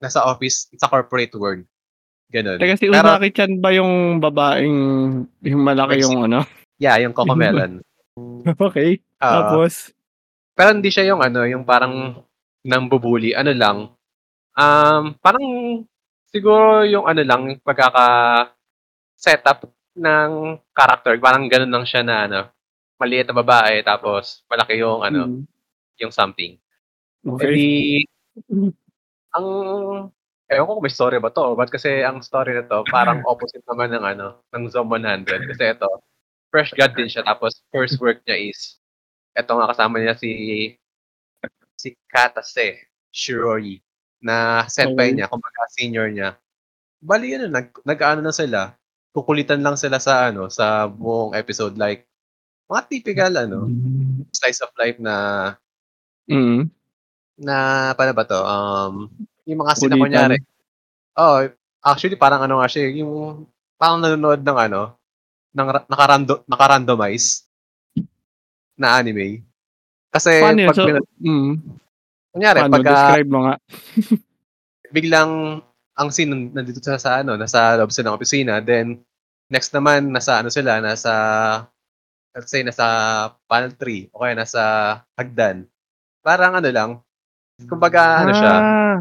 nasa 0.00 0.24
office 0.24 0.72
sa 0.80 0.88
corporate 0.88 1.36
world. 1.36 1.68
Gano'n. 2.32 2.56
Teka, 2.56 2.80
si 2.80 2.88
Pero 2.88 3.04
Uzaki-chan 3.04 3.60
ba 3.60 3.68
yung 3.76 4.16
babaeng 4.16 4.76
yung 5.44 5.60
malaki 5.60 6.00
yung 6.00 6.24
ano? 6.24 6.48
yeah, 6.80 6.96
yung 6.96 7.12
Cocomelon. 7.12 7.84
Okey, 8.64 9.04
Oo. 9.20 9.28
tapos? 9.28 9.92
Pero 10.56 10.72
hindi 10.72 10.88
siya 10.88 11.12
yung 11.12 11.20
ano, 11.20 11.44
yung 11.44 11.68
parang 11.68 12.24
nambubully, 12.64 13.36
ano 13.36 13.52
lang, 13.52 13.76
um, 14.56 15.04
parang 15.20 15.44
siguro 16.32 16.84
yung 16.86 17.06
ano 17.08 17.22
lang, 17.24 17.42
pagkaka-setup 17.64 18.68
ng 19.98 20.32
character, 20.72 21.14
parang 21.20 21.48
gano'n 21.50 21.72
lang 21.72 21.86
siya 21.88 22.02
na 22.06 22.16
ano, 22.30 22.40
maliit 23.00 23.28
na 23.30 23.36
babae 23.42 23.82
tapos 23.86 24.44
malaki 24.50 24.80
yung 24.82 25.02
ano, 25.06 25.22
Mm. 25.28 25.42
yung 26.02 26.12
something. 26.14 26.56
Eh 27.26 27.30
Okey. 27.30 27.54
di 27.54 27.68
ang 29.36 29.46
ewan 30.50 30.66
ko 30.68 30.72
kung 30.80 30.84
may 30.86 30.94
story 30.94 31.18
ba 31.20 31.30
'to, 31.32 31.54
but 31.58 31.68
kasi 31.72 32.02
ang 32.06 32.20
story 32.24 32.54
nito 32.56 32.84
parang 32.90 33.20
opposite 33.30 33.64
naman 33.68 33.92
ng 33.94 34.04
ano, 34.04 34.42
ng 34.54 34.64
Zom 34.72 34.88
100 34.90 35.26
kasi 35.54 35.64
ito, 35.74 35.88
fresh 36.52 36.72
grad 36.76 36.94
din 36.96 37.08
siya 37.10 37.22
tapos 37.26 37.60
first 37.74 37.98
work 38.02 38.20
niya 38.26 38.38
is 38.50 38.78
eto 39.36 39.54
nga 39.58 39.68
kasama 39.72 40.00
niya 40.00 40.16
si 40.18 40.30
si 41.78 41.94
Katase 42.10 42.90
Shiroi 43.14 43.80
na 44.22 44.66
senpai 44.70 45.14
niya, 45.14 45.30
kumbaga 45.30 45.62
senior 45.72 46.10
niya. 46.10 46.34
Bale 47.02 47.26
ano, 47.38 47.46
nag 47.52 47.68
nag-aano 47.86 48.22
na 48.24 48.34
sila, 48.34 48.74
kukulitan 49.14 49.62
lang 49.64 49.76
sila 49.78 49.98
sa 50.02 50.30
ano, 50.32 50.48
sa 50.52 50.86
buong 50.90 51.34
episode 51.38 51.76
like 51.80 52.06
mga 52.70 52.82
typical 52.92 53.32
ano, 53.38 53.60
Hmm. 53.70 54.24
slice 54.34 54.60
of 54.64 54.72
life 54.80 54.98
na 55.02 55.14
Mm. 56.30 56.70
na 57.42 57.56
paano 57.98 58.12
ba 58.16 58.24
'to, 58.28 58.40
um, 58.42 58.94
yung 59.48 59.60
mga 59.64 59.74
scene 59.78 59.90
na 59.92 59.98
Kulitan. 60.00 60.30
kunyari 60.32 60.36
oo, 61.20 61.38
actually 61.84 62.16
parang 62.18 62.42
ano 62.44 62.60
nga 62.62 62.68
siya, 62.70 62.82
eh, 62.90 63.02
yung 63.04 63.46
parang 63.80 64.00
nanonood 64.02 64.42
ng 64.44 64.58
ano, 64.70 64.82
ng 65.56 65.68
ra 65.70 65.80
nakarando 65.90 66.42
naka-randomize 66.48 67.44
na 68.78 68.98
anime. 69.02 69.42
Kasi 70.12 70.30
yun? 70.42 70.68
'pag 70.68 70.76
So 70.78 70.84
mm. 71.22 71.52
Kunyari 72.32 72.58
Paano? 72.64 72.74
pagka 72.78 72.92
Describe 72.94 73.30
mo 73.30 73.38
nga. 73.46 73.54
biglang 74.96 75.60
ang 75.98 76.08
scene 76.14 76.54
nandito 76.54 76.78
sila 76.80 76.96
sa 76.96 77.20
ano, 77.20 77.34
nasa 77.34 77.76
loob 77.76 77.90
sila 77.90 78.12
ng 78.12 78.16
opisina, 78.16 78.52
then 78.62 79.02
next 79.50 79.74
naman 79.74 80.08
nasa 80.08 80.40
ano 80.40 80.48
sila, 80.48 80.78
nasa 80.78 81.12
let's 82.32 82.48
say 82.48 82.62
nasa 82.62 82.86
panel 83.50 83.74
3 83.74 84.08
o 84.14 84.22
kaya 84.22 84.38
nasa 84.38 84.62
hagdan. 85.18 85.66
Parang 86.22 86.54
ano 86.56 86.68
lang, 86.70 86.90
kumbaga 87.66 88.22
ano 88.22 88.32
siya, 88.32 88.54
Ah. 88.54 88.96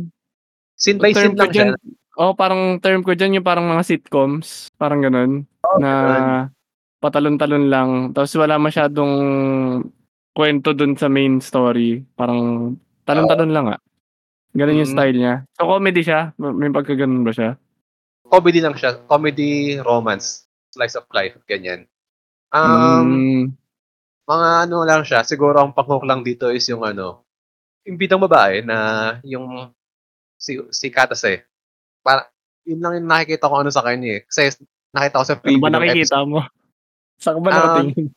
scene 0.76 0.98
by 0.98 1.14
scene 1.14 1.38
lang 1.38 1.52
siya. 1.54 1.70
diyan 1.70 1.70
oo, 2.18 2.34
parang 2.34 2.82
term 2.82 3.06
ko 3.06 3.14
diyan 3.14 3.40
yung 3.40 3.46
parang 3.48 3.70
mga 3.70 3.86
sitcoms, 3.86 4.74
parang 4.76 5.06
gano'n, 5.06 5.46
Oo, 5.46 5.78
na 5.78 5.92
gano'n. 5.94 6.26
patalon-talon 6.98 7.66
lang 7.70 7.90
tapos 8.10 8.34
wala 8.36 8.58
masyadong 8.58 9.14
kuwento 10.34 10.74
dun 10.74 10.98
sa 10.98 11.08
main 11.08 11.38
story, 11.40 12.02
parang. 12.18 12.74
Talon-talon 13.08 13.52
lang 13.56 13.66
nga. 13.72 13.78
Gano'n 14.52 14.82
yung 14.84 14.90
Mm. 14.90 14.96
style 14.96 15.18
niya. 15.18 15.36
So 15.56 15.66
comedy 15.66 16.02
siya? 16.04 16.36
May 16.36 16.70
pagkagano'n 16.70 17.24
ba 17.24 17.32
siya? 17.32 17.50
Comedy 18.28 18.60
lang 18.60 18.76
siya, 18.76 19.00
comedy, 19.08 19.80
romance, 19.80 20.44
slice 20.76 21.00
of 21.00 21.08
life, 21.16 21.40
ganyan. 21.48 21.88
Um, 22.52 22.68
Hmm. 22.68 23.44
mga 24.28 24.48
ano 24.68 24.78
lang 24.84 25.08
siya, 25.08 25.24
siguro 25.24 25.64
ang 25.64 25.72
pang-hook 25.72 26.04
lang 26.04 26.20
dito 26.28 26.52
is 26.52 26.68
yung 26.68 26.84
ano, 26.84 27.24
yung 27.88 27.96
bidang 27.96 28.20
babae 28.20 28.60
na 28.60 28.78
yung 29.24 29.72
si 30.36 30.60
si 30.76 30.92
Katase. 30.92 31.48
Para 32.04 32.28
yun 32.68 32.84
lang 32.84 33.00
yung 33.00 33.08
nakikita 33.08 33.48
ko 33.48 33.64
ano 33.64 33.72
sa 33.72 33.80
kanya, 33.80 34.20
eh. 34.20 34.22
Kasi 34.28 34.52
nakita 34.92 35.24
ko 35.24 35.26
sa 35.26 35.36
Ano 35.36 35.44
preview 35.48 35.64
ba 35.64 35.70
ng 35.72 35.80
nakikita 35.80 36.20
episode. 36.20 36.28
mo? 36.28 36.40
Saan 37.24 37.36
ka 37.36 37.42
ba 37.42 37.50
Um, 37.50 37.56
nakatingin? 37.56 38.08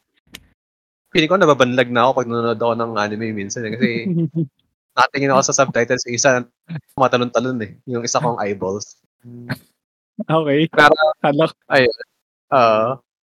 feeling 1.10 1.30
ko 1.30 1.36
nababanlag 1.38 1.90
na 1.90 2.00
ako 2.06 2.10
'pag 2.18 2.28
nanonood 2.30 2.60
ako 2.60 2.74
ng 2.74 2.92
anime 2.98 3.26
minsan, 3.30 3.66
eh, 3.66 3.72
kasi 3.74 3.88
nakatingin 4.96 5.32
ako 5.32 5.42
sa 5.46 5.56
subtitles, 5.64 6.04
yung 6.06 6.16
isa 6.18 6.30
tumatalon-talon 6.94 7.58
eh, 7.62 7.72
yung 7.86 8.02
isa 8.02 8.22
kong 8.22 8.40
eyeballs. 8.42 8.98
Okay. 10.28 10.68
Pero 10.68 10.92
Hala, 11.24 11.46
ayun, 11.72 11.98
oo. 12.52 12.86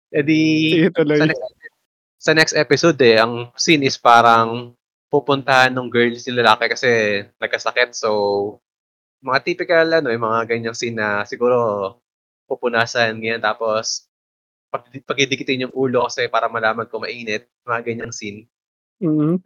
Eh 0.10 0.26
di 0.26 0.40
sige 0.74 0.90
tuloy. 0.90 1.22
sa 1.22 1.26
next 1.30 1.44
sa 2.20 2.32
next 2.34 2.56
episode 2.58 2.98
eh, 3.06 3.22
ang 3.22 3.54
scene 3.54 3.86
is 3.86 3.96
parang 3.96 4.74
pupuntahan 5.10 5.74
ng 5.74 5.90
girl 5.90 6.14
si 6.18 6.34
lalaki 6.34 6.70
kasi 6.70 6.90
nagkasakit. 7.42 7.94
So, 7.94 8.10
mga 9.22 9.40
typical 9.46 9.88
ano, 10.02 10.10
yung 10.10 10.26
mga 10.26 10.50
ganyang 10.50 10.78
scene 10.78 10.98
na 10.98 11.26
siguro 11.30 11.98
pupunasan 12.50 13.22
ganyan 13.22 13.42
tapos 13.42 14.10
pag 14.70 14.86
pagdidikitin 15.06 15.70
yung 15.70 15.74
ulo 15.74 16.06
kasi 16.06 16.30
para 16.30 16.50
malaman 16.50 16.86
kung 16.90 17.02
mainit, 17.06 17.50
mga 17.66 17.82
ganyang 17.86 18.14
scene. 18.14 18.46
Mm. 19.02 19.42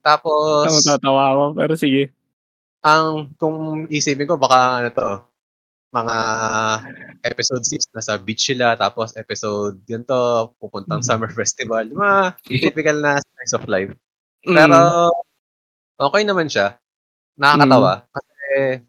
Tapos 0.00 0.66
Natatawa 0.68 1.22
ako, 1.30 1.44
pero 1.54 1.72
sige. 1.74 2.02
ang 2.80 3.30
kung 3.36 3.86
isipin 3.86 4.26
ko 4.26 4.34
baka 4.36 4.80
ano 4.80 4.88
to, 4.90 5.08
mga 5.92 6.16
episode 7.22 7.62
6 7.62 7.92
nasa 7.92 8.16
beach 8.16 8.42
sila 8.42 8.72
tapos 8.74 9.12
episode 9.14 9.76
ganito 9.84 10.16
pupuntang 10.56 10.98
Mhm. 10.98 11.06
summer 11.06 11.30
festival. 11.40 11.84
Mga 11.86 12.18
typical 12.48 12.96
na 12.98 13.20
slice 13.20 13.54
of 13.54 13.64
life. 13.66 13.92
Pero 14.42 14.78
Mm. 15.12 15.12
okay 16.00 16.22
naman 16.24 16.48
siya. 16.48 16.80
Nakakatawa 17.34 18.08
kasi 18.08 18.80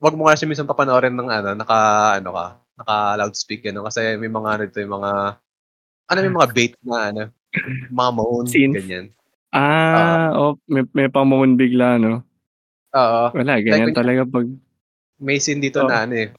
wag 0.00 0.16
mo 0.16 0.26
nga 0.26 0.34
siya 0.34 0.48
minsan 0.48 0.64
papanoorin 0.64 1.12
ng 1.12 1.28
ano, 1.28 1.48
naka 1.52 1.78
ano 2.16 2.30
ka, 2.32 2.46
naka 2.76 2.96
loudspeaker 3.16 3.70
no 3.70 3.84
kasi 3.84 4.16
may 4.16 4.28
mga 4.28 4.48
ano 4.56 4.64
yung 4.66 4.94
mga 4.96 5.12
ano 6.08 6.18
may 6.18 6.34
mga 6.34 6.48
bait 6.50 6.72
na 6.82 6.96
ano, 7.12 7.22
mga 7.92 8.10
moan 8.10 8.46
Scenes? 8.48 8.74
ganyan. 8.80 9.06
Ah, 9.50 10.30
oh, 10.32 10.54
may, 10.64 10.86
may 10.94 11.08
pamumon 11.10 11.58
bigla, 11.58 11.98
no? 11.98 12.22
Oo. 12.92 13.22
Wala, 13.34 13.58
ganyan 13.58 13.90
kunya- 13.90 13.98
talaga 13.98 14.22
pag... 14.24 14.46
May 15.18 15.36
scene 15.36 15.60
dito 15.60 15.82
Oo. 15.82 15.90
na 15.90 16.06
ano 16.06 16.14
eh. 16.16 16.30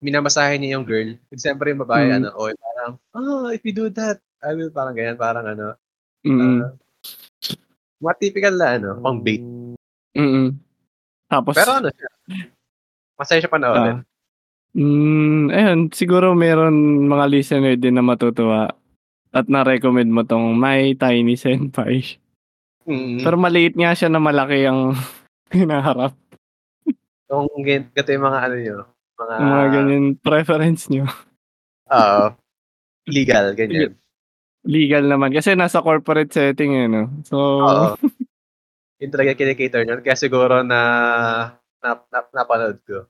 Minamasahe 0.00 0.56
niya 0.56 0.76
yung 0.76 0.84
girl. 0.84 1.14
Siyempre 1.30 1.70
yung 1.70 1.82
babae 1.82 2.10
Mm. 2.10 2.16
ano, 2.16 2.28
oh, 2.34 2.50
parang, 2.50 2.92
oh, 3.14 3.48
if 3.48 3.62
you 3.62 3.70
do 3.70 3.86
that, 3.88 4.18
I 4.40 4.52
will 4.52 4.68
parang 4.68 4.92
ganyan, 4.92 5.14
parang 5.14 5.46
ano. 5.46 5.76
Mm, 6.20 6.60
ah, 6.60 6.72
mga 7.96 8.14
typical 8.18 8.54
na 8.56 8.68
ano, 8.76 8.88
pang 8.98 9.20
bait. 9.20 9.40
mm, 10.12 10.52
Tapos, 11.26 11.54
Pero 11.54 11.70
ano 11.72 11.88
siya, 11.88 12.10
masaya 13.14 13.38
siya 13.38 13.48
panoorin. 13.48 14.02
mm, 14.74 15.44
ayun, 15.48 15.78
siguro 15.90 16.34
meron 16.34 16.74
mga 17.06 17.24
listener 17.26 17.76
din 17.76 17.94
na 17.94 18.02
matutuwa 18.02 18.72
at 19.30 19.46
na-recommend 19.46 20.10
mo 20.10 20.24
tong 20.24 20.50
My 20.52 20.92
Tiny 20.92 21.36
Senpai. 21.36 22.18
Mm. 22.88 23.20
Pero 23.20 23.36
maliit 23.36 23.76
nga 23.76 23.92
siya 23.92 24.08
na 24.08 24.20
malaki 24.22 24.64
ang 24.64 24.96
hinaharap. 25.56 26.16
Kung 27.30 27.46
ganito 27.62 28.10
yung 28.10 28.26
mga 28.26 28.40
ano 28.42 28.56
nyo, 28.58 28.76
mga, 29.20 29.34
mga 29.38 29.66
ganyan 29.70 30.06
preference 30.18 30.90
nyo. 30.90 31.06
oo, 31.90 32.24
legal, 33.06 33.52
ganyan. 33.58 33.94
Legal 34.66 35.08
naman. 35.08 35.32
Kasi 35.32 35.56
nasa 35.56 35.80
corporate 35.80 36.32
setting 36.32 36.76
eh, 36.76 36.86
no? 36.88 37.08
So, 37.24 37.36
Oo. 37.38 37.86
Yun 39.00 39.08
talaga 39.08 39.32
kinikater 39.32 39.88
nyo. 39.88 40.04
Kaya 40.04 40.18
siguro 40.18 40.60
na, 40.60 40.80
na, 41.80 41.88
na 42.12 42.18
napanood 42.36 42.76
ko. 42.84 43.08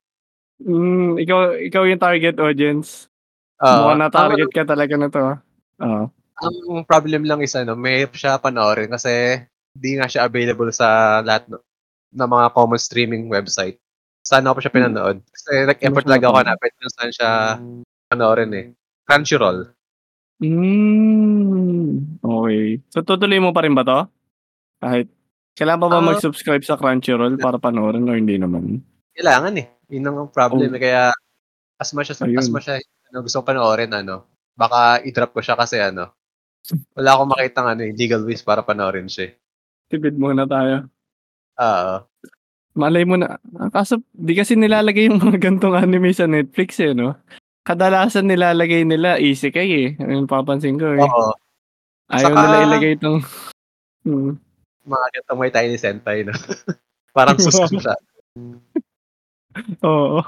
mm, 0.62 1.18
ikaw, 1.18 1.58
ikaw 1.58 1.82
yung 1.82 1.98
target 1.98 2.38
audience. 2.38 3.10
Oo. 3.58 3.90
Mukhang 3.90 4.00
na-target 4.06 4.50
ka 4.54 4.62
talaga 4.62 4.94
na 4.94 5.08
to. 5.10 5.20
ah. 5.20 5.38
Oo. 5.82 6.04
Ang, 6.40 6.86
problem 6.88 7.26
lang 7.28 7.42
is 7.44 7.52
ano, 7.52 7.76
may 7.76 8.08
siya 8.08 8.40
panoorin 8.40 8.88
kasi 8.88 9.42
hindi 9.76 9.90
nga 9.98 10.06
siya 10.10 10.26
available 10.26 10.70
sa 10.74 11.20
lahat 11.22 11.46
no, 11.46 11.62
ng 12.14 12.28
mga 12.30 12.46
common 12.54 12.80
streaming 12.80 13.24
website. 13.30 13.78
Sana 14.26 14.50
ko 14.52 14.58
pa 14.58 14.62
siya 14.66 14.74
pinanood. 14.74 15.16
Kasi 15.24 15.50
nag-effort 15.64 16.04
Mas 16.04 16.10
talaga 16.10 16.26
ako 16.28 16.36
hanapin 16.44 16.72
kung 16.76 16.92
saan 16.92 17.10
siya 17.14 17.30
panoorin 18.10 18.52
eh. 18.52 18.66
Crunchyroll. 19.06 19.60
Mm, 20.40 22.20
okay. 22.24 22.80
So, 22.90 23.04
tutuloy 23.04 23.38
mo 23.38 23.52
pa 23.52 23.62
rin 23.64 23.76
ba 23.76 23.84
to? 23.84 24.00
Kahit, 24.80 25.06
kailangan 25.54 25.80
pa 25.84 25.88
ba 25.92 25.98
Ah. 26.00 26.08
mag-subscribe 26.14 26.64
sa 26.64 26.76
Crunchyroll 26.80 27.36
para 27.36 27.60
panoorin 27.60 28.08
o 28.08 28.16
hindi 28.16 28.36
naman? 28.40 28.80
Kailangan 29.16 29.54
eh. 29.60 29.66
Yun 29.92 30.06
ang 30.06 30.30
problem 30.32 30.70
eh. 30.76 30.80
Kaya 30.80 31.02
as 31.80 31.90
much 31.96 32.12
as, 32.12 32.20
as 32.20 32.28
Ayun. 32.28 32.52
much 32.52 32.68
as 32.68 32.80
ano, 33.10 33.24
gusto 33.24 33.40
ko 33.42 33.44
panoorin, 33.50 33.90
ano, 33.92 34.28
baka 34.54 35.00
i-drop 35.02 35.32
ko 35.34 35.40
siya 35.42 35.56
kasi 35.58 35.80
ano, 35.80 36.12
wala 36.94 37.10
akong 37.16 37.30
makita 37.32 37.60
ano, 37.64 37.82
eh, 37.88 37.92
legal 37.96 38.22
ways 38.24 38.44
para 38.44 38.62
panoorin 38.62 39.08
siya. 39.10 39.34
Tipid 39.90 40.14
muna 40.14 40.46
tayo. 40.46 40.86
Oo. 41.58 41.94
Malay 42.72 43.02
mo 43.02 43.18
na. 43.18 43.36
Kaso, 43.68 43.98
di 44.14 44.32
kasi 44.32 44.54
nilalagay 44.54 45.10
yung 45.10 45.18
mga 45.18 45.36
gantong 45.50 45.74
anime 45.74 46.14
sa 46.14 46.30
Netflix 46.30 46.78
eh, 46.78 46.94
no? 46.94 47.18
Kadalasan 47.66 48.30
nilalagay 48.30 48.86
nila 48.86 49.18
isekai 49.18 49.68
eh. 49.68 49.88
Ayun 49.98 50.30
papansin 50.30 50.78
ko 50.78 50.94
eh. 50.94 51.02
Oo. 51.02 51.34
Ayaw 52.08 52.30
Saka- 52.30 52.40
nila 52.40 52.56
ilagay 52.64 52.92
itong... 52.94 53.18
Hmm. 54.00 54.32
Mga 54.80 55.06
ganitong 55.12 55.38
may 55.38 55.52
tiny 55.52 55.76
senpai, 55.76 56.24
no? 56.24 56.32
Parang 57.16 57.36
sus 57.42 57.58
siya. 57.68 57.94
Oo. 59.82 60.22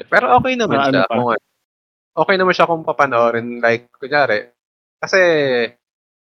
Pero 0.00 0.26
okay 0.36 0.58
naman 0.58 0.76
Ah, 0.76 0.86
ano 0.90 0.98
siya. 0.98 1.06
pa? 1.06 1.14
Kung, 1.14 1.30
ano. 1.30 1.42
okay 2.18 2.34
naman 2.36 2.54
siya 2.54 2.68
kung 2.68 2.82
papanoorin. 2.82 3.62
Like, 3.62 3.88
kunyari, 3.96 4.50
kasi, 4.98 5.20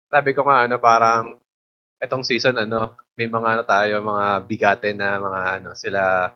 sabi 0.09 0.31
ko 0.33 0.43
nga, 0.43 0.65
ano, 0.67 0.75
parang, 0.81 1.39
etong 2.01 2.23
season, 2.25 2.57
ano, 2.61 2.93
may 3.17 3.25
mga, 3.29 3.47
ano 3.59 3.63
tayo, 3.65 3.93
mga 4.05 4.25
bigate 4.45 4.89
na, 4.93 5.17
mga, 5.17 5.41
ano, 5.61 5.69
sila, 5.77 6.31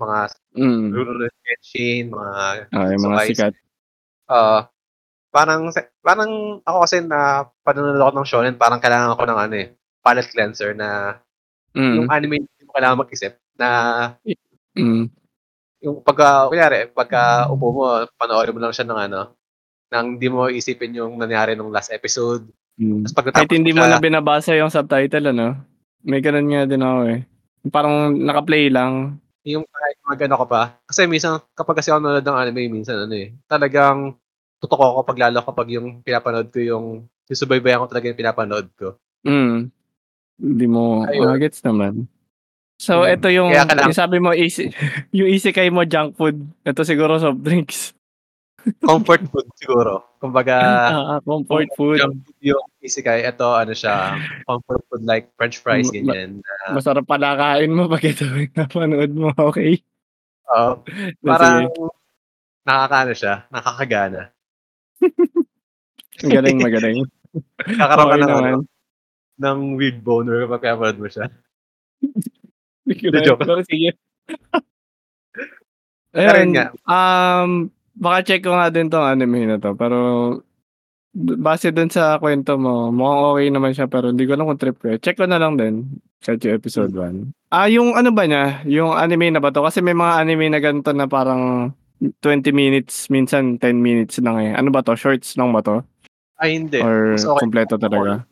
mga 0.00 0.18
Mm. 0.56 0.92
Rurouni 0.92 1.28
Kenshin, 1.44 2.04
mga, 2.12 2.34
Ah, 2.76 2.88
yung 2.92 3.02
mga 3.08 3.16
Sukais. 3.24 3.30
sikat. 3.32 3.54
uh, 4.30 4.60
parang, 5.32 5.68
parang, 6.04 6.30
ako 6.66 6.78
kasi 6.86 6.96
na, 7.04 7.48
panonood 7.64 8.00
ako 8.02 8.12
ng 8.20 8.28
shonen, 8.28 8.56
parang 8.60 8.80
kailangan 8.82 9.16
ko 9.18 9.24
ng, 9.28 9.40
ano, 9.48 9.54
eh, 9.56 9.68
palette 10.04 10.30
cleanser 10.32 10.74
na, 10.76 11.18
yung 11.76 12.08
Mm. 12.08 12.14
anime, 12.14 12.36
hindi 12.44 12.62
mo 12.66 12.72
kailangan 12.76 13.00
mag-isip, 13.04 13.32
na, 13.58 13.68
Mm. 14.78 15.08
yung 15.84 15.96
pagka, 16.04 16.48
kunyari, 16.52 16.88
pagka 16.92 17.48
upo 17.52 17.66
mo, 17.74 17.84
panoorin 18.20 18.54
mo 18.56 18.60
lang 18.62 18.74
siya 18.76 18.86
ng 18.88 19.00
ano, 19.10 19.22
nang 19.92 20.16
hindi 20.18 20.28
mo 20.32 20.48
isipin 20.52 20.96
yung 20.98 21.14
nangyari 21.20 21.54
nung 21.56 21.72
last 21.74 21.92
episode. 21.92 22.46
Mm. 22.80 23.04
Tapos 23.04 23.14
pagkatapos 23.14 23.38
Kahit 23.42 23.52
hindi 23.52 23.72
mo 23.72 23.84
na 23.84 24.00
binabasa 24.00 24.56
yung 24.56 24.72
subtitle, 24.72 25.32
ano? 25.32 25.60
May 26.02 26.20
ganun 26.24 26.48
nga 26.50 26.64
din 26.64 26.82
ako 26.82 27.00
eh. 27.12 27.20
Parang 27.70 27.94
naka-play 28.16 28.72
lang. 28.72 29.18
yung 29.42 29.66
kahit 29.66 29.98
mag-ano 30.06 30.38
ka 30.38 30.46
pa. 30.46 30.62
Kasi 30.86 31.10
minsan, 31.10 31.42
kapag 31.58 31.82
kasi 31.82 31.90
ako 31.90 31.98
nanonood 31.98 32.22
ng 32.22 32.38
anime, 32.46 32.78
minsan 32.78 32.94
ano 32.94 33.10
eh, 33.10 33.34
talagang 33.50 34.14
tutok 34.62 34.78
ako 34.78 34.92
kapag 35.02 35.18
lalo 35.18 35.42
kapag 35.42 35.66
yung 35.74 35.98
pinapanood 36.06 36.46
ko 36.54 36.62
yung, 36.62 36.86
yung 37.26 37.38
subaybayan 37.42 37.82
ko 37.82 37.90
talaga 37.90 38.06
yung 38.06 38.20
pinapanood 38.22 38.70
ko. 38.78 38.94
Mm. 39.26 39.66
Hindi 40.38 40.66
mo 40.70 41.02
magets 41.02 41.58
naman. 41.66 42.06
So, 42.78 43.02
Mm. 43.02 43.14
ito 43.18 43.28
yung, 43.34 43.50
Kaya 43.50 43.66
yung 43.82 43.98
sabi 43.98 44.22
mo, 44.22 44.30
easy, 44.30 44.70
yung 45.16 45.30
isekai 45.30 45.70
mo 45.74 45.82
junk 45.82 46.14
food. 46.14 46.38
Ito 46.62 46.86
siguro 46.86 47.18
soft 47.18 47.42
drinks. 47.42 47.94
Comfort 48.88 49.22
food 49.26 49.48
siguro. 49.58 50.06
Kumbaga, 50.18 50.54
Ah, 50.94 51.18
comfort 51.22 51.66
food. 51.74 51.98
yung, 51.98 52.14
yung 52.38 52.66
isekai, 52.78 53.26
ito 53.26 53.42
ano 53.44 53.74
siya, 53.74 54.14
comfort 54.46 54.82
food 54.86 55.02
like 55.02 55.34
french 55.34 55.58
fries, 55.58 55.90
ganyan. 55.90 56.38
Na, 56.38 56.78
Masarap 56.78 57.02
pala 57.02 57.34
kain 57.34 57.74
mo 57.74 57.90
pag 57.90 58.04
ito 58.06 58.22
yung 58.22 58.54
napanood 58.54 59.12
mo. 59.12 59.34
Okay? 59.50 59.82
Oo. 60.52 60.78
parang, 61.24 61.66
nakakaano 62.62 63.12
siya, 63.12 63.34
nakakagana. 63.50 64.30
Magaling, 66.22 66.58
magaling. 66.62 66.98
Kakaroon 67.58 68.06
ka 68.06 68.16
Okay 68.20 68.20
ng, 68.20 68.30
ano, 68.30 68.58
ng 69.42 69.58
weird 69.74 69.98
boner 70.04 70.46
kapag 70.46 70.62
pinapanood 70.62 70.98
mo 71.02 71.08
siya. 71.10 71.26
Hindi 72.86 73.18
joke. 73.26 73.42
Sige. 73.66 73.90
Ayun, 76.12 76.36
yun 76.36 76.50
nga. 76.52 76.66
um, 76.84 77.50
baka 77.96 78.18
check 78.24 78.42
ko 78.44 78.56
nga 78.56 78.72
din 78.72 78.88
tong 78.88 79.04
anime 79.04 79.46
na 79.46 79.56
to. 79.60 79.76
Pero, 79.76 79.98
base 81.14 81.68
dun 81.70 81.92
sa 81.92 82.16
kwento 82.16 82.56
mo, 82.56 82.88
mukhang 82.88 83.22
okay 83.32 83.46
naman 83.52 83.72
siya 83.76 83.86
pero 83.86 84.08
hindi 84.08 84.24
ko 84.24 84.32
alam 84.32 84.48
kung 84.48 84.60
trip 84.60 84.76
ko. 84.80 84.96
Check 84.96 85.20
ko 85.20 85.28
na 85.28 85.36
lang 85.36 85.60
din. 85.60 86.00
Yung 86.22 86.56
episode 86.56 86.94
1. 86.94 87.52
Ah, 87.52 87.68
yung 87.68 87.98
ano 87.98 88.14
ba 88.14 88.24
niya? 88.24 88.64
Yung 88.64 88.94
anime 88.96 89.28
na 89.28 89.42
ba 89.42 89.52
to? 89.52 89.60
Kasi 89.60 89.84
may 89.84 89.92
mga 89.92 90.22
anime 90.22 90.46
na 90.48 90.60
ganito 90.62 90.90
na 90.94 91.04
parang 91.04 91.74
20 92.02 92.50
minutes, 92.50 93.06
minsan 93.12 93.60
10 93.60 93.78
minutes 93.78 94.18
lang 94.18 94.40
eh. 94.40 94.50
Ano 94.56 94.72
ba 94.72 94.82
to? 94.82 94.96
Shorts 94.96 95.36
lang 95.36 95.52
ba 95.52 95.60
to? 95.62 95.84
Ay, 96.42 96.58
hindi. 96.58 96.82
Or 96.82 97.14
Mas 97.14 97.22
okay. 97.22 97.42
kompleto 97.44 97.78
talaga? 97.78 98.26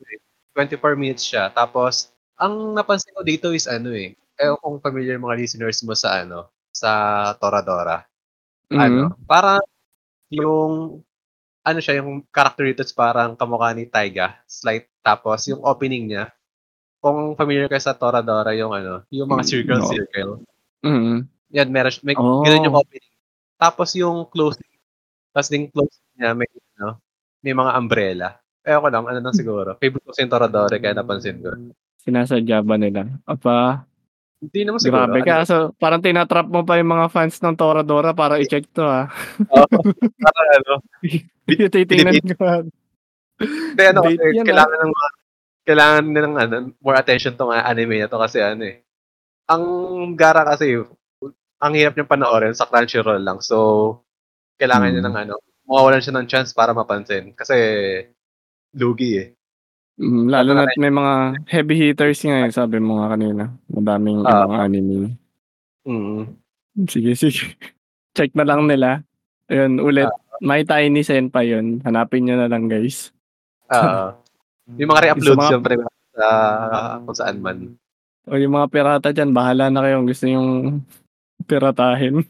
24 0.58 0.98
minutes 0.98 1.22
siya. 1.22 1.52
Tapos, 1.54 2.10
ang 2.40 2.74
napansin 2.74 3.14
ko 3.14 3.22
dito 3.22 3.54
is 3.54 3.70
ano 3.70 3.94
eh. 3.94 4.16
Eh, 4.40 4.50
kung 4.64 4.80
familiar 4.80 5.20
mga 5.20 5.36
listeners 5.36 5.84
mo 5.84 5.92
sa 5.94 6.24
ano, 6.24 6.48
sa 6.72 6.90
Toradora. 7.36 8.09
Mhm. 8.70 8.78
Ano, 8.78 9.02
parang 9.26 9.58
yung, 10.30 11.02
ano 11.66 11.78
siya, 11.82 12.00
yung 12.02 12.22
character 12.30 12.64
dito 12.66 12.82
parang 12.94 13.34
kamukha 13.38 13.74
ni 13.74 13.86
Taiga. 13.90 14.38
Slight. 14.46 14.88
Tapos, 15.02 15.42
yung 15.50 15.62
opening 15.66 16.10
niya, 16.12 16.24
kung 17.02 17.34
familiar 17.38 17.68
ka 17.70 17.78
sa 17.80 17.94
Toradora 17.96 18.52
yung 18.58 18.72
ano, 18.74 19.04
yung 19.12 19.28
mga 19.30 19.44
Mm, 19.46 19.50
circle 19.50 19.80
oo. 19.82 19.90
circle. 19.92 20.32
Mm. 20.84 21.18
Yan 21.54 21.68
meron 21.72 21.92
siya 21.92 22.04
may 22.06 22.16
Oh. 22.18 22.42
gano'n 22.44 22.66
yung 22.68 22.78
opening. 22.78 23.14
Tapos 23.60 23.90
yung 23.96 24.18
closing, 24.30 24.68
tas 25.34 25.48
yung 25.54 25.68
closing 25.72 26.06
niya 26.18 26.32
may 26.36 26.48
ano, 26.80 26.98
may 27.44 27.54
mga 27.56 27.72
umbrella. 27.78 28.28
Ewan 28.66 28.82
ko 28.84 28.88
lang, 28.92 29.04
ano 29.10 29.20
lang 29.24 29.36
siguro. 29.36 29.70
Favorite 29.80 30.04
ko 30.06 30.12
yung 30.18 30.32
Toradora 30.32 30.76
kaya 30.80 30.94
napansin 30.96 31.40
ko. 31.42 31.50
Sinasadya 32.04 32.60
ba 32.64 32.76
nila? 32.80 33.08
Aba, 33.28 33.84
Hindi 34.40 34.60
naman 34.64 34.80
siguro. 34.80 35.04
grabe 35.04 35.20
ano, 35.20 35.26
ka. 35.28 35.36
So, 35.44 35.56
parang 35.76 36.00
tinatrap 36.00 36.48
mo 36.48 36.64
pa 36.64 36.80
yung 36.80 36.90
mga 36.90 37.12
fans 37.12 37.36
ng 37.38 37.56
Toradora 37.56 38.16
para 38.16 38.40
i-check 38.40 38.64
to 38.72 38.82
ah. 38.82 39.04
Oo, 39.52 39.68
parang 40.16 40.48
ano. 40.56 40.72
Titingnan 41.76 42.16
ko. 42.32 42.40
ah. 42.40 42.62
Hindi 43.40 43.84
ano 43.84 44.00
kasi 44.04 44.16
yan, 44.16 44.44
ah. 44.44 44.48
kailangan 44.48 44.78
ng 44.80 44.92
mga 44.92 45.08
kailangan 45.60 46.04
ng 46.08 46.34
ano, 46.36 46.54
more 46.80 46.96
attention 46.98 47.36
tong 47.36 47.52
uh, 47.52 47.60
anime 47.62 48.00
na 48.00 48.08
to 48.08 48.16
kasi 48.16 48.40
ano 48.40 48.64
eh. 48.64 48.80
Ang 49.48 49.64
gara 50.16 50.42
kasi 50.44 50.80
ang 51.60 51.72
hirap 51.76 51.92
niyang 51.94 52.08
panoorin 52.10 52.56
sa 52.56 52.64
Crunchyroll 52.64 53.20
lang. 53.20 53.44
So 53.44 53.56
kailangan 54.56 54.92
niya 54.92 55.02
Hmm. 55.04 55.08
ng 55.12 55.16
ano, 55.28 55.34
mawawalan 55.68 56.00
siya 56.00 56.16
ng 56.16 56.28
chance 56.28 56.52
para 56.52 56.72
mapansin 56.72 57.36
kasi 57.36 57.56
lugi 58.74 59.20
eh. 59.20 59.28
Mm, 60.00 60.32
lalo 60.32 60.50
na 60.56 60.64
may 60.80 60.88
mga 60.88 61.14
heavy 61.44 61.74
hitters 61.76 62.24
nga 62.24 62.48
eh, 62.48 62.50
sabi 62.50 62.80
mo 62.80 62.98
nga 62.98 63.12
kanina. 63.12 63.52
Madaming 63.68 64.24
Ah. 64.24 64.48
ibang 64.48 64.54
anime. 64.56 64.96
Mm. 65.84 66.20
Sige, 66.88 67.12
sige. 67.20 67.52
Check 68.16 68.32
na 68.32 68.48
lang 68.48 68.64
nila. 68.64 69.04
Ayun, 69.46 69.76
ulit. 69.78 70.08
Ah. 70.08 70.16
My 70.40 70.64
Tiny 70.64 71.04
Senpai 71.04 71.52
yun. 71.52 71.84
Hanapin 71.84 72.24
nyo 72.24 72.40
na 72.40 72.48
lang 72.48 72.64
guys. 72.64 73.12
Ah. 73.68 74.16
yung 74.80 74.88
mga 74.88 75.12
re-uploads 75.12 75.36
Sa 75.36 75.42
mga- 75.44 75.52
syempre 75.52 75.74
sa 76.10 76.26
kung 77.04 77.16
saan 77.16 77.36
man. 77.38 77.58
O 78.24 78.36
yung 78.36 78.52
mga 78.52 78.68
pirata 78.72 79.08
dyan, 79.12 79.32
bahala 79.32 79.68
na 79.68 79.84
kayo 79.84 80.00
kung 80.00 80.08
gusto 80.08 80.24
yung 80.24 80.48
piratahin. 81.44 82.24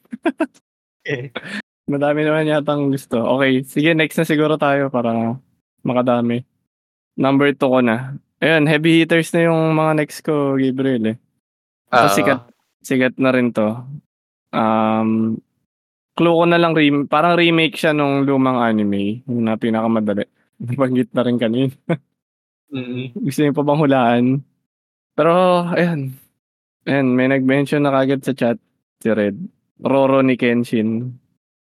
Eh. 1.07 1.31
Madami 1.91 2.23
naman 2.23 2.47
yatang 2.47 2.91
gusto. 2.91 3.19
Okay, 3.39 3.63
sige 3.63 3.95
next 3.95 4.15
na 4.15 4.27
siguro 4.27 4.55
tayo 4.55 4.91
para 4.91 5.35
makadami. 5.83 6.43
Number 7.21 7.53
2 7.53 7.61
ko 7.61 7.79
na. 7.85 8.17
Ayun, 8.41 8.65
heavy 8.65 9.05
hitters 9.05 9.29
na 9.37 9.53
yung 9.53 9.77
mga 9.77 9.93
next 10.01 10.25
ko, 10.25 10.57
Gabriel 10.57 11.13
eh. 11.13 11.17
Ito 11.93 12.09
sikat, 12.17 12.41
sikat 12.81 13.15
na 13.21 13.31
rin 13.37 13.53
to. 13.53 13.77
Um, 14.57 15.37
clue 16.17 16.33
ko 16.33 16.45
na 16.49 16.57
lang, 16.57 16.73
rem- 16.73 17.05
parang 17.05 17.37
remake 17.37 17.77
siya 17.77 17.93
nung 17.93 18.25
lumang 18.25 18.57
anime. 18.57 19.21
Yung 19.29 19.45
na 19.45 19.61
pinakamadali. 19.61 20.25
Nabanggit 20.65 21.13
na 21.13 21.23
rin 21.29 21.37
kanina. 21.37 21.77
mm, 22.73 23.21
Gusto 23.21 23.39
niyo 23.45 23.53
pa 23.53 23.65
bang 23.69 23.81
hulaan? 23.85 24.25
Pero, 25.13 25.33
ayan. 25.77 26.17
Ayan, 26.89 27.07
may 27.13 27.29
nag-mention 27.29 27.85
na 27.85 27.93
kagad 27.93 28.25
sa 28.25 28.33
chat 28.33 28.57
si 29.05 29.13
Red. 29.13 29.37
Roro 29.85 30.25
ni 30.25 30.41
Kenshin. 30.41 31.13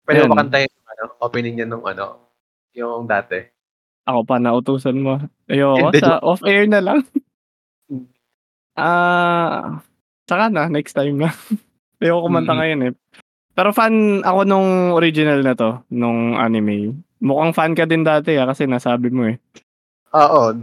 Pwede 0.05 0.29
mo 0.29 0.37
makantayin 0.37 0.69
yung 0.69 0.87
ano, 0.89 1.03
opening 1.17 1.55
niya 1.57 1.65
nung 1.65 1.85
ano, 1.85 2.29
yung 2.77 3.09
dati. 3.09 3.41
Ako 4.05 4.25
pa, 4.25 4.35
nautusan 4.37 4.97
mo. 4.97 5.21
Ayoko, 5.45 5.91
Hindi, 5.91 5.99
sa 6.01 6.17
off-air 6.19 6.65
na 6.65 6.81
lang. 6.81 6.99
Ah, 8.73 9.83
saka 10.25 10.47
na, 10.47 10.71
next 10.71 10.95
time 10.95 11.19
na. 11.19 11.29
Ayoko 12.01 12.25
kumanta 12.25 12.55
Mm. 12.55 12.59
ngayon 12.59 12.79
eh. 12.87 12.93
Pero 13.51 13.69
fan 13.75 13.93
ako 14.23 14.39
nung 14.47 14.69
original 14.95 15.43
na 15.43 15.53
to, 15.53 15.83
nung 15.91 16.33
anime. 16.33 16.95
Mukhang 17.21 17.53
fan 17.53 17.73
ka 17.75 17.85
din 17.85 18.01
dati 18.01 18.33
ah, 18.39 18.49
kasi 18.49 18.65
nasabi 18.65 19.11
mo 19.11 19.27
eh. 19.27 19.37
Oo. 20.15 20.55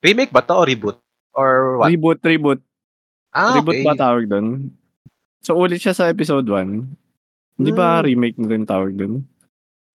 Remake 0.00 0.30
ba 0.30 0.40
to 0.40 0.54
o 0.54 0.62
reboot? 0.62 1.00
Or 1.34 1.80
what? 1.80 1.90
Reboot, 1.90 2.20
reboot. 2.22 2.60
Ah, 3.30 3.56
Reboot 3.56 3.78
okay. 3.78 3.86
ba 3.86 3.94
tawag 3.94 4.26
doon? 4.26 4.70
So 5.40 5.56
ulit 5.56 5.80
siya 5.80 5.96
sa 5.96 6.06
episode 6.06 6.44
1. 6.44 6.86
Hindi 7.56 7.70
ba 7.72 7.98
Hmm. 7.98 8.06
remake 8.06 8.38
na 8.38 8.48
rin 8.48 8.64
tawag 8.64 8.94
doon? 8.94 9.24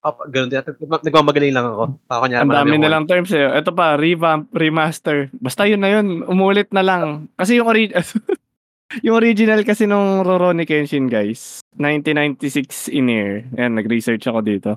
Oh, 0.06 0.14
ganun 0.30 0.54
din. 0.54 0.62
Nagmamagaling 1.02 1.50
lang 1.50 1.66
ako. 1.66 1.98
Niya, 2.30 2.46
Ang 2.46 2.54
dami 2.54 2.70
akong- 2.72 2.84
nilang 2.86 3.06
terms 3.10 3.34
eh. 3.34 3.42
Ito 3.42 3.74
pa, 3.74 3.98
revamp, 3.98 4.54
remaster. 4.54 5.34
Basta 5.34 5.66
yun 5.66 5.82
na 5.82 5.90
yun. 5.92 6.22
Umulit 6.24 6.70
na 6.70 6.86
lang. 6.86 7.26
Kasi 7.34 7.58
yung, 7.58 7.66
ori- 7.66 7.90
yung 9.06 9.18
original 9.18 9.66
kasi 9.66 9.90
nung 9.90 10.22
Rurouni 10.22 10.64
Kenshin, 10.64 11.10
guys. 11.10 11.58
1996 11.76 12.86
in 12.88 13.10
air. 13.10 13.50
Ayan, 13.52 13.74
nag-research 13.76 14.22
ako 14.24 14.40
dito. 14.40 14.72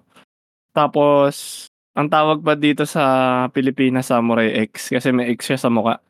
Tapos, 0.72 1.66
ang 1.92 2.08
tawag 2.08 2.40
pa 2.40 2.54
dito 2.54 2.88
sa 2.88 3.04
Pilipinas, 3.48 4.08
Samurai 4.08 4.56
X. 4.64 4.88
Kasi 4.88 5.12
may 5.12 5.28
X 5.30 5.44
siya 5.46 5.60
sa 5.60 5.68
mukha. 5.68 6.00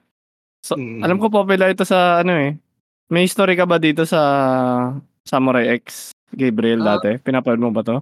So, 0.61 0.75
Mm. 0.75 1.03
alam 1.03 1.19
ko 1.19 1.27
popular 1.27 1.71
ito 1.71 1.83
sa 1.83 2.21
ano 2.21 2.35
eh. 2.35 2.55
May 3.09 3.25
history 3.25 3.57
ka 3.57 3.65
ba 3.65 3.79
dito 3.79 4.05
sa 4.05 4.21
Samurai 5.23 5.75
X? 5.75 6.13
Gabriel 6.29 6.85
Ah. 6.85 6.97
dati? 6.97 7.17
Pinapanood 7.17 7.59
mo 7.59 7.71
ba 7.73 7.83
to? 7.83 7.99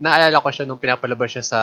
Naalala 0.00 0.40
ko 0.40 0.48
siya 0.48 0.64
nung 0.64 0.80
pinapalabas 0.80 1.28
siya 1.30 1.44
sa 1.44 1.60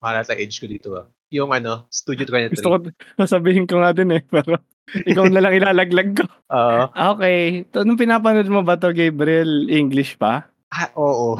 mahal 0.00 0.22
sa 0.22 0.36
age 0.36 0.56
ko 0.56 0.66
dito 0.66 0.88
ah. 0.94 1.06
Yung 1.28 1.50
ano, 1.50 1.90
Studio 1.90 2.22
23. 2.24 2.54
Gusto 2.54 2.70
ko, 2.70 2.76
sasabihin 3.18 3.66
ko 3.70 3.82
nga 3.82 3.90
din 3.90 4.14
eh. 4.14 4.22
Pero 4.22 4.62
ikaw 5.10 5.26
na 5.26 5.42
lang 5.42 5.58
ilalaglag 5.58 6.14
ko. 6.14 6.24
Oo. 6.54 6.82
Ah, 6.94 7.10
Okay. 7.12 7.66
To, 7.74 7.82
nung 7.82 7.98
pinapanood 7.98 8.46
mo 8.46 8.62
ba 8.62 8.78
to, 8.78 8.94
Gabriel, 8.94 9.66
English 9.66 10.14
pa? 10.14 10.46
ah, 10.70 10.88
oo. 10.94 11.38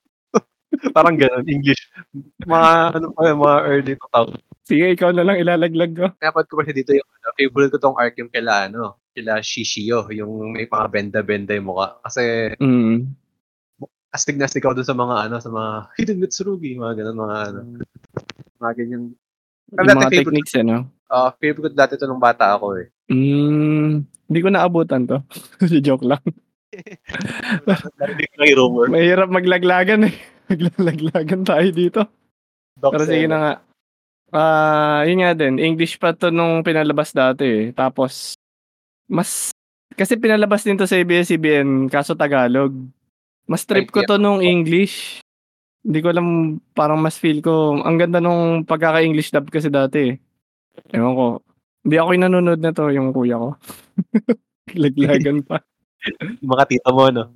Parang 0.96 1.18
ganun, 1.18 1.44
English. 1.44 1.92
Mga, 2.40 2.70
ano 2.96 3.12
pa 3.12 3.28
yun, 3.28 3.38
mga 3.38 3.58
early 3.68 3.94
2000. 4.00 4.40
Sige, 4.64 4.84
ikaw 4.94 5.10
na 5.12 5.26
lang 5.26 5.36
ilalaglag 5.36 5.92
ko. 5.92 6.06
Pinapad 6.16 6.46
ko 6.48 6.54
pa 6.56 6.62
siya 6.64 6.76
dito 6.78 6.92
yung 6.94 7.04
ano, 7.10 7.26
favorite 7.36 7.72
ko 7.74 7.78
tong 7.78 7.98
arc 8.00 8.16
yung 8.16 8.32
kila, 8.32 8.70
ano, 8.70 8.96
kila 9.12 9.42
Shishio, 9.42 10.08
yung 10.08 10.54
may 10.54 10.64
mga 10.64 10.86
benda-benda 10.88 11.52
yung 11.52 11.68
mukha. 11.68 12.00
Kasi, 12.00 12.54
Mm. 12.56 13.12
Astig 14.10 14.36
na 14.38 14.46
astig 14.46 14.62
ako 14.62 14.78
dun 14.78 14.88
sa 14.88 14.96
mga, 14.96 15.14
ano, 15.26 15.36
sa 15.38 15.50
mga 15.50 15.70
Hidden 15.98 16.18
Mitsurugi, 16.18 16.78
mga 16.78 16.94
ganun, 17.02 17.18
mga, 17.22 17.36
ano, 17.50 17.60
mga 18.60 18.72
ganyan. 18.76 19.02
Yung 19.70 19.86
dati 19.86 19.94
mga 19.94 20.10
favorite, 20.10 20.18
techniques 20.26 20.54
eh, 20.58 20.66
no? 20.66 20.78
ah 21.10 21.30
favorite 21.34 21.74
dati 21.74 21.98
to 21.98 22.06
nung 22.06 22.22
bata 22.22 22.54
ako 22.54 22.78
eh. 22.78 22.86
Mm, 23.10 24.06
hindi 24.06 24.38
ko 24.38 24.48
naabutan 24.50 25.10
to. 25.10 25.18
Joke 25.86 26.06
lang. 26.06 26.22
Yung 28.38 28.58
rumor. 28.58 28.86
Mahirap 28.86 29.26
maglaglagan 29.26 30.06
eh. 30.06 30.14
Maglalaglagan 30.50 31.42
tayo 31.42 31.68
dito. 31.74 32.00
Doc 32.78 32.94
Pero 32.94 33.04
sige 33.06 33.26
Seno. 33.26 33.34
na 33.34 33.38
nga. 33.42 33.52
Ah, 34.30 35.02
yun 35.02 35.26
nga 35.26 35.34
din. 35.34 35.58
English 35.58 35.98
pa 35.98 36.14
to 36.14 36.30
nung 36.30 36.62
pinalabas 36.62 37.10
dati 37.10 37.42
eh. 37.42 37.64
Tapos, 37.74 38.38
mas, 39.10 39.50
kasi 39.98 40.14
pinalabas 40.14 40.62
din 40.62 40.78
to 40.78 40.86
sa 40.86 40.94
ABS-CBN, 40.94 41.90
kaso 41.90 42.14
Tagalog. 42.14 42.70
Mas 43.50 43.66
trip 43.66 43.90
ko 43.90 44.06
to 44.06 44.14
nung 44.14 44.38
English. 44.38 45.18
Hindi 45.82 45.98
ko 45.98 46.14
alam, 46.14 46.28
parang 46.70 47.02
mas 47.02 47.18
feel 47.18 47.42
ko, 47.42 47.82
ang 47.82 47.98
ganda 47.98 48.22
nung 48.22 48.62
pagkaka-English 48.62 49.34
dub 49.34 49.50
kasi 49.50 49.66
dati 49.66 50.14
eh. 50.14 50.14
Ewan 50.94 51.18
ko. 51.18 51.26
Hindi 51.82 51.96
ako 51.98 52.08
yung 52.14 52.24
nanonood 52.30 52.60
na 52.62 52.70
to, 52.70 52.84
yung 52.94 53.10
kuya 53.10 53.40
ko. 53.40 53.58
Laglagan 54.86 55.42
pa. 55.42 55.58
Mga 56.46 56.64
tito 56.70 56.90
mo, 56.94 57.10
no? 57.10 57.34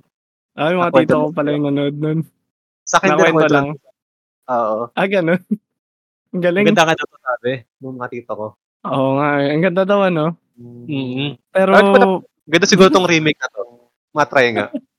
Ah, 0.55 0.71
mga 0.71 0.87
Nakwento 0.87 1.03
tito 1.03 1.15
ko 1.19 1.29
pala 1.35 1.49
yung 1.51 1.65
nanonood 1.67 1.97
nun. 1.99 2.19
Sa 2.87 2.95
akin 3.03 3.19
din 3.19 3.27
ako 3.27 3.47
lang. 3.51 3.67
Oo. 4.47 4.79
Ah, 4.95 5.07
ganun. 5.11 5.41
Ang 6.31 6.41
galing. 6.41 6.63
Ang 6.63 6.71
ganda 6.71 6.87
ka 6.87 6.95
to 6.95 7.05
sabi, 7.19 7.51
nung 7.83 7.99
mga 7.99 8.09
tito 8.13 8.31
ko. 8.31 8.47
Oo 8.87 9.09
nga, 9.19 9.29
eh. 9.43 9.51
ang 9.51 9.61
ganda 9.65 9.83
daw 9.83 9.99
ano. 10.07 10.39
Mm-hmm. 10.55 11.29
Pero, 11.51 11.71
Ganda 12.45 12.69
siguro 12.69 12.93
tong 12.93 13.09
remake 13.09 13.41
na 13.41 13.49
to. 13.51 13.89
Matry 14.13 14.53
nga. 14.53 14.69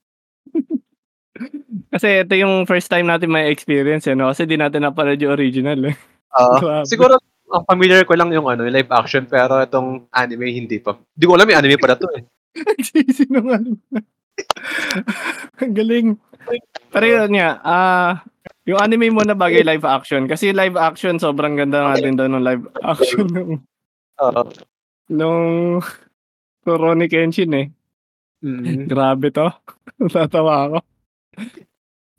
kasi 1.92 2.22
ito 2.24 2.34
yung 2.36 2.64
first 2.64 2.88
time 2.90 3.08
natin 3.08 3.32
may 3.32 3.48
experience, 3.48 4.04
eh, 4.08 4.16
no? 4.16 4.32
Kasi 4.32 4.44
di 4.44 4.58
natin 4.58 4.84
napanood 4.84 5.20
yung 5.20 5.34
original, 5.36 5.78
eh. 5.86 5.96
Grabe. 6.60 6.84
siguro, 6.84 7.16
ang 7.48 7.64
familiar 7.64 8.02
ko 8.04 8.18
lang 8.18 8.34
yung 8.34 8.50
ano, 8.50 8.66
yung 8.66 8.76
live 8.76 8.92
action, 8.92 9.24
pero 9.24 9.62
itong 9.62 10.10
anime 10.12 10.50
hindi 10.52 10.82
pa. 10.82 10.98
Hindi 10.98 11.24
ko 11.24 11.32
alam 11.38 11.48
yung 11.48 11.60
anime 11.62 11.76
pala 11.78 11.96
to 11.96 12.08
eh. 12.12 12.22
Nagsisinungaling 12.66 13.78
na. 13.92 14.00
ang 15.64 15.72
galing. 15.72 16.08
Pero 16.92 17.04
yun 17.08 17.32
nga, 17.32 17.48
ah, 17.64 18.12
yung 18.66 18.82
anime 18.82 19.14
mo 19.14 19.22
na 19.22 19.38
bagay 19.38 19.62
live 19.62 19.86
action. 19.86 20.28
Kasi 20.28 20.52
live 20.52 20.76
action, 20.76 21.16
sobrang 21.16 21.56
ganda 21.56 21.86
nga 21.86 21.96
din 22.02 22.18
daw 22.18 22.26
ng 22.28 22.44
live 22.44 22.64
action 22.82 23.26
nung, 23.30 23.52
nung 25.08 25.46
Rurouni 26.66 27.06
Kenshin, 27.06 27.54
eh. 27.54 27.66
Mm. 28.42 28.90
Grabe 28.90 29.30
to. 29.32 29.48
Tatawa 30.12 30.68
ako. 30.68 30.78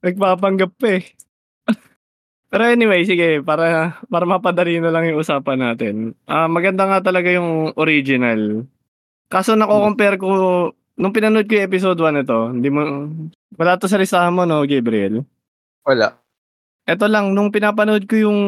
Nagpapanggap 0.04 0.72
pa 0.78 0.88
eh. 1.02 1.06
Pero 2.48 2.64
anyway, 2.64 3.04
sige, 3.04 3.44
para 3.44 4.00
para 4.08 4.24
mapadali 4.24 4.80
na 4.80 4.88
lang 4.88 5.12
yung 5.12 5.20
usapan 5.20 5.60
natin. 5.60 6.16
Ah, 6.24 6.48
maganda 6.48 6.88
nga 6.88 7.04
talaga 7.04 7.28
yung 7.28 7.76
original. 7.76 8.64
Kaso 9.28 9.60
nako-compare 9.60 10.16
ko 10.16 10.30
nung 10.98 11.14
pinanood 11.14 11.46
ko 11.46 11.60
yung 11.60 11.68
episode 11.68 12.00
1 12.00 12.24
nito, 12.24 12.38
hindi 12.50 12.70
mo 12.72 12.82
wala 13.60 13.76
to 13.78 13.86
sa 13.86 14.00
listahan 14.00 14.34
mo 14.34 14.48
no, 14.48 14.66
Gabriel. 14.66 15.28
Wala. 15.86 16.18
Ito 16.88 17.06
lang 17.12 17.36
nung 17.36 17.52
pinapanood 17.52 18.08
ko 18.08 18.16
yung 18.16 18.40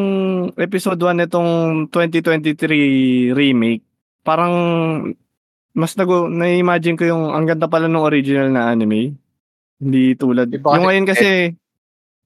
episode 0.55 0.97
1 0.97 1.27
nitong 1.27 1.49
2023 1.91 3.35
remake, 3.35 3.83
parang 4.23 4.55
mas 5.75 5.93
nagu 5.99 6.31
na-imagine 6.31 6.95
ko 6.95 7.03
yung 7.03 7.23
ang 7.35 7.45
ganda 7.45 7.67
pala 7.67 7.91
nung 7.91 8.07
original 8.07 8.49
na 8.49 8.71
anime. 8.71 9.13
Hindi 9.79 10.13
tulad 10.13 10.51
Iba 10.51 10.75
yung 10.75 10.85
ngayon 10.85 11.05
kasi 11.07 11.55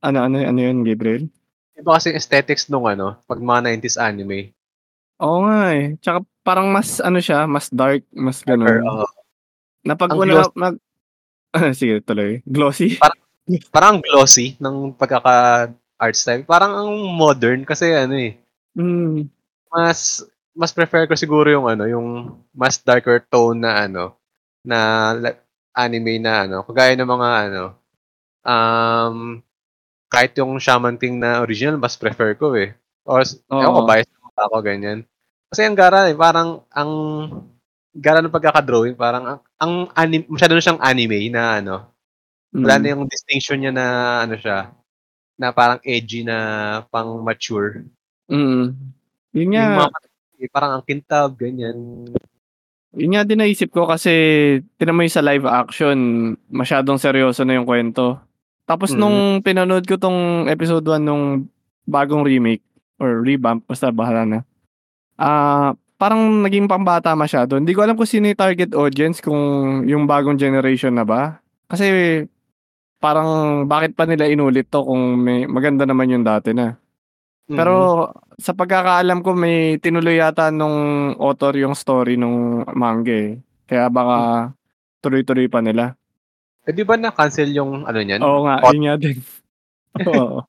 ano 0.02 0.26
ano 0.26 0.36
ano 0.42 0.60
yun, 0.60 0.82
Gabriel? 0.82 1.30
Iba 1.74 1.96
kasi 1.96 2.10
yung 2.10 2.18
aesthetics 2.18 2.66
nung 2.68 2.86
ano, 2.86 3.22
pag 3.24 3.38
mga 3.38 3.62
90s 3.72 3.96
anime. 3.96 4.52
Oo 5.18 5.46
nga 5.46 5.72
eh. 5.72 5.94
Tsaka 5.98 6.22
parang 6.42 6.68
mas 6.68 6.98
ano 6.98 7.18
siya, 7.18 7.46
mas 7.46 7.70
dark, 7.70 8.04
mas 8.12 8.42
Or, 8.42 8.48
ganun. 8.50 8.82
oo. 8.82 9.06
Na 9.82 9.94
pag 9.94 10.12
Ang 10.12 10.20
wala 10.20 10.34
gloss- 10.44 10.56
mag 10.56 10.76
sige, 11.78 12.02
tuloy. 12.02 12.42
Glossy. 12.44 12.98
parang 13.76 13.96
ang 13.96 14.02
glossy 14.02 14.58
ng 14.58 14.92
pagkaka 14.92 15.70
art 15.96 16.18
style. 16.18 16.44
Parang 16.44 16.74
ang 16.74 16.90
modern 17.14 17.64
kasi 17.64 17.94
ano 17.94 18.18
eh, 18.18 18.34
Mm. 18.74 19.30
mas 19.70 20.26
mas 20.52 20.74
prefer 20.74 21.06
ko 21.06 21.14
siguro 21.14 21.46
yung 21.46 21.70
ano, 21.70 21.86
yung 21.86 22.08
mas 22.50 22.78
darker 22.78 23.22
tone 23.22 23.62
na 23.62 23.86
ano 23.86 24.18
na 24.64 24.80
anime 25.76 26.22
na 26.22 26.46
ano, 26.48 26.58
kagaya 26.68 26.94
ng 26.98 27.10
mga 27.10 27.30
ano 27.50 27.64
um 28.46 29.18
kahit 30.12 30.34
yung 30.40 30.58
Shaman 30.62 30.98
King 31.02 31.20
na 31.22 31.42
original 31.44 31.78
mas 31.82 31.96
prefer 32.00 32.36
ko 32.38 32.54
eh. 32.58 32.74
Or 33.08 33.22
Oo. 33.24 33.60
ewan 33.62 33.76
ko 33.78 33.82
bias 33.90 34.10
ako 34.38 34.58
ganyan. 34.66 35.00
Kasi 35.52 35.66
ang 35.68 35.78
gara 35.78 36.10
eh, 36.12 36.16
parang 36.18 36.64
ang 36.74 36.92
gara 37.94 38.20
ng 38.24 38.34
pagkaka-drawing, 38.34 38.96
parang 38.98 39.26
ang, 39.26 39.40
ang 39.62 39.74
anime, 39.96 40.26
masyado 40.30 40.54
na 40.58 40.64
siyang 40.66 40.82
anime 40.82 41.30
na 41.34 41.62
ano, 41.62 41.76
wala 42.56 42.76
Mm. 42.80 42.84
na 42.84 42.90
yung 42.96 43.04
distinction 43.10 43.58
niya 43.62 43.74
na 43.76 43.86
ano 44.26 44.36
siya, 44.40 44.72
na 45.40 45.52
parang 45.56 45.80
edgy 45.86 46.24
na 46.26 46.38
pang 46.94 47.22
mature. 47.26 47.86
Mm. 48.32 48.74
Yun 49.36 49.48
nga, 49.54 49.62
Yung 49.66 49.78
mga, 49.86 49.98
eh, 50.44 50.50
parang 50.54 50.72
ang 50.80 50.86
kintab, 50.86 51.36
ganyan. 51.40 51.78
Yun 52.94 53.18
nga 53.18 53.26
din 53.26 53.42
naisip 53.42 53.74
ko 53.74 53.90
kasi 53.90 54.14
tinan 54.78 54.94
mo 54.94 55.02
yung 55.02 55.14
sa 55.14 55.26
live 55.26 55.46
action, 55.46 55.98
masyadong 56.48 57.02
seryoso 57.02 57.42
na 57.42 57.58
yung 57.58 57.66
kwento. 57.66 58.22
Tapos 58.64 58.94
Mm. 58.94 59.00
nung 59.00 59.18
pinanood 59.42 59.84
ko 59.84 59.98
tong 59.98 60.48
episode 60.48 60.86
1 60.86 61.04
nung 61.04 61.50
bagong 61.84 62.24
remake 62.24 62.64
or 63.02 63.26
revamp, 63.26 63.66
basta 63.68 63.92
bahala 63.92 64.24
na. 64.24 64.40
Ah, 65.20 65.74
parang 65.98 66.42
naging 66.44 66.70
pambata 66.70 67.12
masyado. 67.18 67.58
Hindi 67.60 67.74
ko 67.76 67.84
alam 67.84 67.98
kung 67.98 68.08
sino 68.08 68.30
yung 68.30 68.40
target 68.40 68.72
audience 68.78 69.20
kung 69.20 69.42
yung 69.90 70.06
bagong 70.06 70.40
generation 70.40 70.94
na 70.96 71.04
ba. 71.04 71.40
Kasi 71.68 72.24
parang 73.02 73.64
bakit 73.68 73.98
pa 73.98 74.08
nila 74.08 74.32
inulit 74.32 74.72
to 74.72 74.80
kung 74.86 75.20
may 75.20 75.44
maganda 75.44 75.84
naman 75.84 76.14
yung 76.14 76.24
dati 76.24 76.56
na. 76.56 76.80
Pero 77.46 78.08
sa 78.36 78.52
pagkakaalam 78.52 79.20
ko 79.20 79.32
may 79.32 79.76
tinuloy 79.78 80.16
yata 80.16 80.48
nung 80.48 80.76
author 81.18 81.54
yung 81.54 81.76
story 81.76 82.16
nung 82.16 82.64
manga 82.72 83.12
eh. 83.12 83.38
Kaya 83.64 83.88
baka 83.88 84.18
tuloy-tuloy 85.00 85.48
pa 85.48 85.60
nila. 85.60 85.94
eh, 86.64 86.72
di 86.72 86.82
ba 86.82 86.96
na-cancel 86.96 87.52
yung 87.52 87.84
ano 87.84 88.00
niyan? 88.00 88.24
Oo 88.24 88.48
nga, 88.48 88.56
Ot- 88.62 88.72
yun 88.72 88.84
nga 88.86 88.96
din. 88.96 89.18
Oo. 90.10 90.48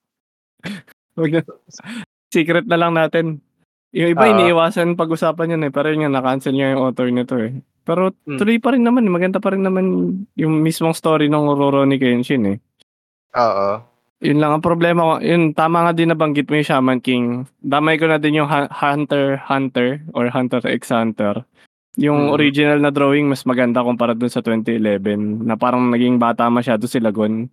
Secret 2.30 2.66
na 2.66 2.78
lang 2.78 2.94
natin. 2.94 3.42
Yung 3.90 4.10
iba 4.10 4.24
Oo. 4.24 4.30
iniiwasan 4.32 4.94
pag-usapan 4.94 5.54
yun 5.54 5.66
eh. 5.66 5.72
Pero 5.74 5.90
yun 5.90 6.02
nga, 6.02 6.14
na-cancel 6.14 6.54
nga 6.54 6.70
yung 6.70 6.82
author 6.84 7.10
nito 7.10 7.34
eh. 7.38 7.54
Pero 7.82 8.14
Hmm. 8.24 8.38
tuloy 8.38 8.58
pa 8.58 8.74
rin 8.74 8.82
naman. 8.82 9.06
Maganda 9.06 9.38
pa 9.38 9.50
rin 9.50 9.62
naman 9.62 9.86
yung 10.34 10.54
mismong 10.60 10.94
story 10.94 11.26
ng 11.26 11.44
Rurouni 11.48 11.98
Kenshin 11.98 12.46
eh. 12.48 12.58
Oo. 13.34 13.82
Yun 14.24 14.40
lang 14.40 14.56
ang 14.56 14.64
problema 14.64 15.04
ko. 15.04 15.12
Yun, 15.20 15.52
tama 15.52 15.84
nga 15.84 15.92
din 15.92 16.08
nabanggit 16.08 16.48
mo 16.48 16.56
yung 16.56 16.64
Shaman 16.64 17.00
King. 17.04 17.44
Damay 17.60 18.00
ko 18.00 18.08
na 18.08 18.16
din 18.16 18.40
yung 18.40 18.48
Hunter 18.48 19.36
Hunter 19.36 20.00
or 20.16 20.32
Hunter 20.32 20.64
x 20.64 20.88
Hunter. 20.88 21.44
Yung 22.00 22.26
Mm. 22.26 22.34
original 22.34 22.78
na 22.80 22.90
drawing 22.90 23.28
mas 23.28 23.44
maganda 23.44 23.84
kumpara 23.84 24.16
dun 24.16 24.32
sa 24.32 24.40
2011 24.40 25.44
na 25.44 25.54
parang 25.54 25.92
naging 25.92 26.16
bata 26.16 26.48
masyado 26.48 26.88
sila 26.88 27.12
Gon. 27.12 27.46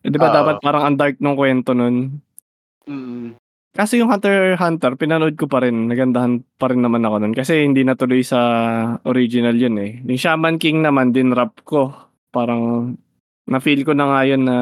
Eh, 0.00 0.08
di 0.08 0.16
ba 0.16 0.32
Oo. 0.32 0.36
dapat 0.40 0.56
parang 0.64 0.82
ang 0.88 0.96
dark 0.96 1.20
nung 1.20 1.36
kwento 1.36 1.76
nun. 1.76 2.18
Mm. 2.88 3.36
Kasi 3.74 3.98
yung 3.98 4.08
Hunter 4.08 4.54
Hunter, 4.54 4.94
pinanood 4.94 5.34
ko 5.34 5.50
pa 5.50 5.60
rin. 5.60 5.90
Nagandahan 5.90 6.40
pa 6.56 6.70
rin 6.70 6.78
naman 6.78 7.02
ako 7.02 7.16
nun. 7.20 7.34
Kasi 7.34 7.66
hindi 7.66 7.82
natuloy 7.82 8.22
sa 8.22 8.40
original 9.04 9.58
yun 9.58 9.76
eh. 9.82 9.98
Yung 10.06 10.20
Shaman 10.20 10.62
King 10.62 10.80
naman, 10.80 11.10
din 11.10 11.34
rap 11.34 11.58
ko. 11.66 11.90
Parang 12.30 12.94
na-feel 13.44 13.84
ko 13.84 13.92
na 13.92 14.08
nga 14.08 14.20
yun 14.24 14.42
na 14.42 14.56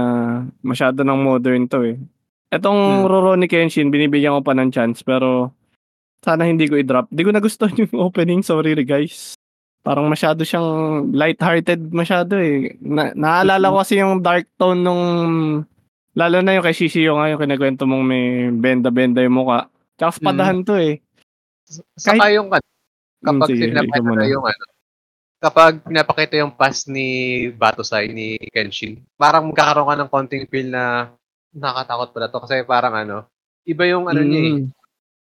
masyado 0.61 1.03
ng 1.03 1.19
modern 1.19 1.65
to 1.67 1.83
eh. 1.85 1.97
Etong 2.49 3.03
Hmm. 3.03 3.09
Rurouni 3.09 3.47
Kenshin, 3.47 3.89
binibigyan 3.89 4.37
ko 4.37 4.43
pa 4.43 4.53
ng 4.53 4.69
chance 4.69 5.01
pero 5.01 5.55
sana 6.21 6.45
hindi 6.45 6.67
ko 6.67 6.77
i-drop. 6.77 7.09
Di 7.09 7.23
ko 7.23 7.31
nagustuhan 7.31 7.73
yung 7.83 7.95
opening, 7.97 8.43
sorry 8.43 8.75
guys. 8.83 9.35
Parang 9.83 10.07
masyado 10.07 10.43
siyang 10.43 10.69
light-hearted 11.11 11.91
masyado 11.91 12.39
eh. 12.39 12.79
Na 12.79 13.11
naalala 13.13 13.67
ko 13.69 13.77
kasi 13.81 13.99
yung 13.99 14.23
dark 14.23 14.47
tone 14.55 14.79
nung 14.79 15.03
lalo 16.13 16.37
na 16.39 16.55
yung 16.55 16.63
kay 16.63 16.71
Shishio 16.73 17.17
nga 17.17 17.27
yung 17.27 17.41
kinakwento 17.41 17.83
mong 17.83 18.05
may 18.05 18.25
benda-benda 18.53 19.19
yung 19.21 19.39
muka. 19.39 19.67
Tsaka 19.97 20.19
Mm. 20.19 20.27
padahan 20.29 20.59
to 20.63 20.75
eh. 20.77 20.95
Saka 21.97 22.31
yung 22.31 22.47
ano, 22.49 22.63
Mm, 23.23 23.27
kapag 23.29 23.49
sige, 23.49 23.65
pinapakita 23.65 24.03
muna. 24.05 24.23
yung 24.27 24.45
ano, 24.45 24.63
kapag 25.43 25.83
pinapakita 25.83 26.39
yung 26.39 26.55
past 26.55 26.87
ni 26.87 27.51
Batosai, 27.51 28.15
ni 28.15 28.39
Kenshin, 28.55 29.03
parang 29.19 29.51
magkakaroon 29.51 29.91
ka 29.91 29.97
ng 29.99 30.13
konting 30.15 30.47
feel 30.47 30.71
na 30.71 31.11
nakakatakot 31.51 32.09
pala 32.15 32.31
to 32.31 32.39
kasi 32.47 32.63
parang 32.63 32.95
ano, 32.95 33.17
iba 33.67 33.83
yung 33.91 34.07
ano 34.07 34.23
niya 34.23 34.41
eh. 34.47 34.53
Mm. 34.63 34.67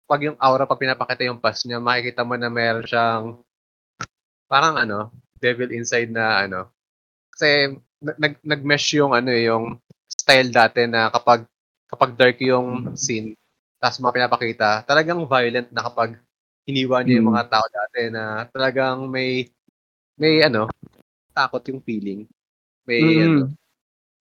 Pag 0.10 0.22
yung 0.26 0.38
aura, 0.42 0.66
pag 0.66 0.82
pinapakita 0.82 1.28
yung 1.30 1.38
past 1.38 1.70
niya, 1.70 1.78
makikita 1.78 2.26
mo 2.26 2.34
na 2.34 2.50
meron 2.50 2.88
siyang 2.88 3.38
parang 4.50 4.76
ano, 4.82 5.14
devil 5.38 5.70
inside 5.70 6.10
na 6.10 6.48
ano. 6.50 6.74
Kasi 7.30 7.78
nag, 8.02 8.18
nag- 8.18 8.44
nag-mesh 8.44 8.98
yung 8.98 9.14
ano 9.14 9.30
eh, 9.30 9.46
yung 9.52 9.78
style 10.10 10.50
dati 10.50 10.90
na 10.90 11.14
kapag 11.14 11.46
kapag 11.88 12.18
dark 12.18 12.42
yung 12.42 12.98
scene, 12.98 13.38
tapos 13.80 14.02
mga 14.02 14.16
pinapakita, 14.26 14.70
talagang 14.84 15.24
violent 15.30 15.70
na 15.72 15.86
kapag 15.86 16.18
hiniwa 16.68 17.00
niya 17.06 17.22
yung 17.22 17.30
Mm. 17.32 17.34
mga 17.38 17.46
tao 17.48 17.66
dati 17.70 18.02
na 18.12 18.24
talagang 18.52 19.08
may 19.08 19.48
may 20.18 20.42
ano, 20.42 20.68
takot 21.32 21.62
yung 21.70 21.82
feeling. 21.82 22.26
May 22.84 23.02
ano, 23.22 23.46
Mm. 23.48 23.54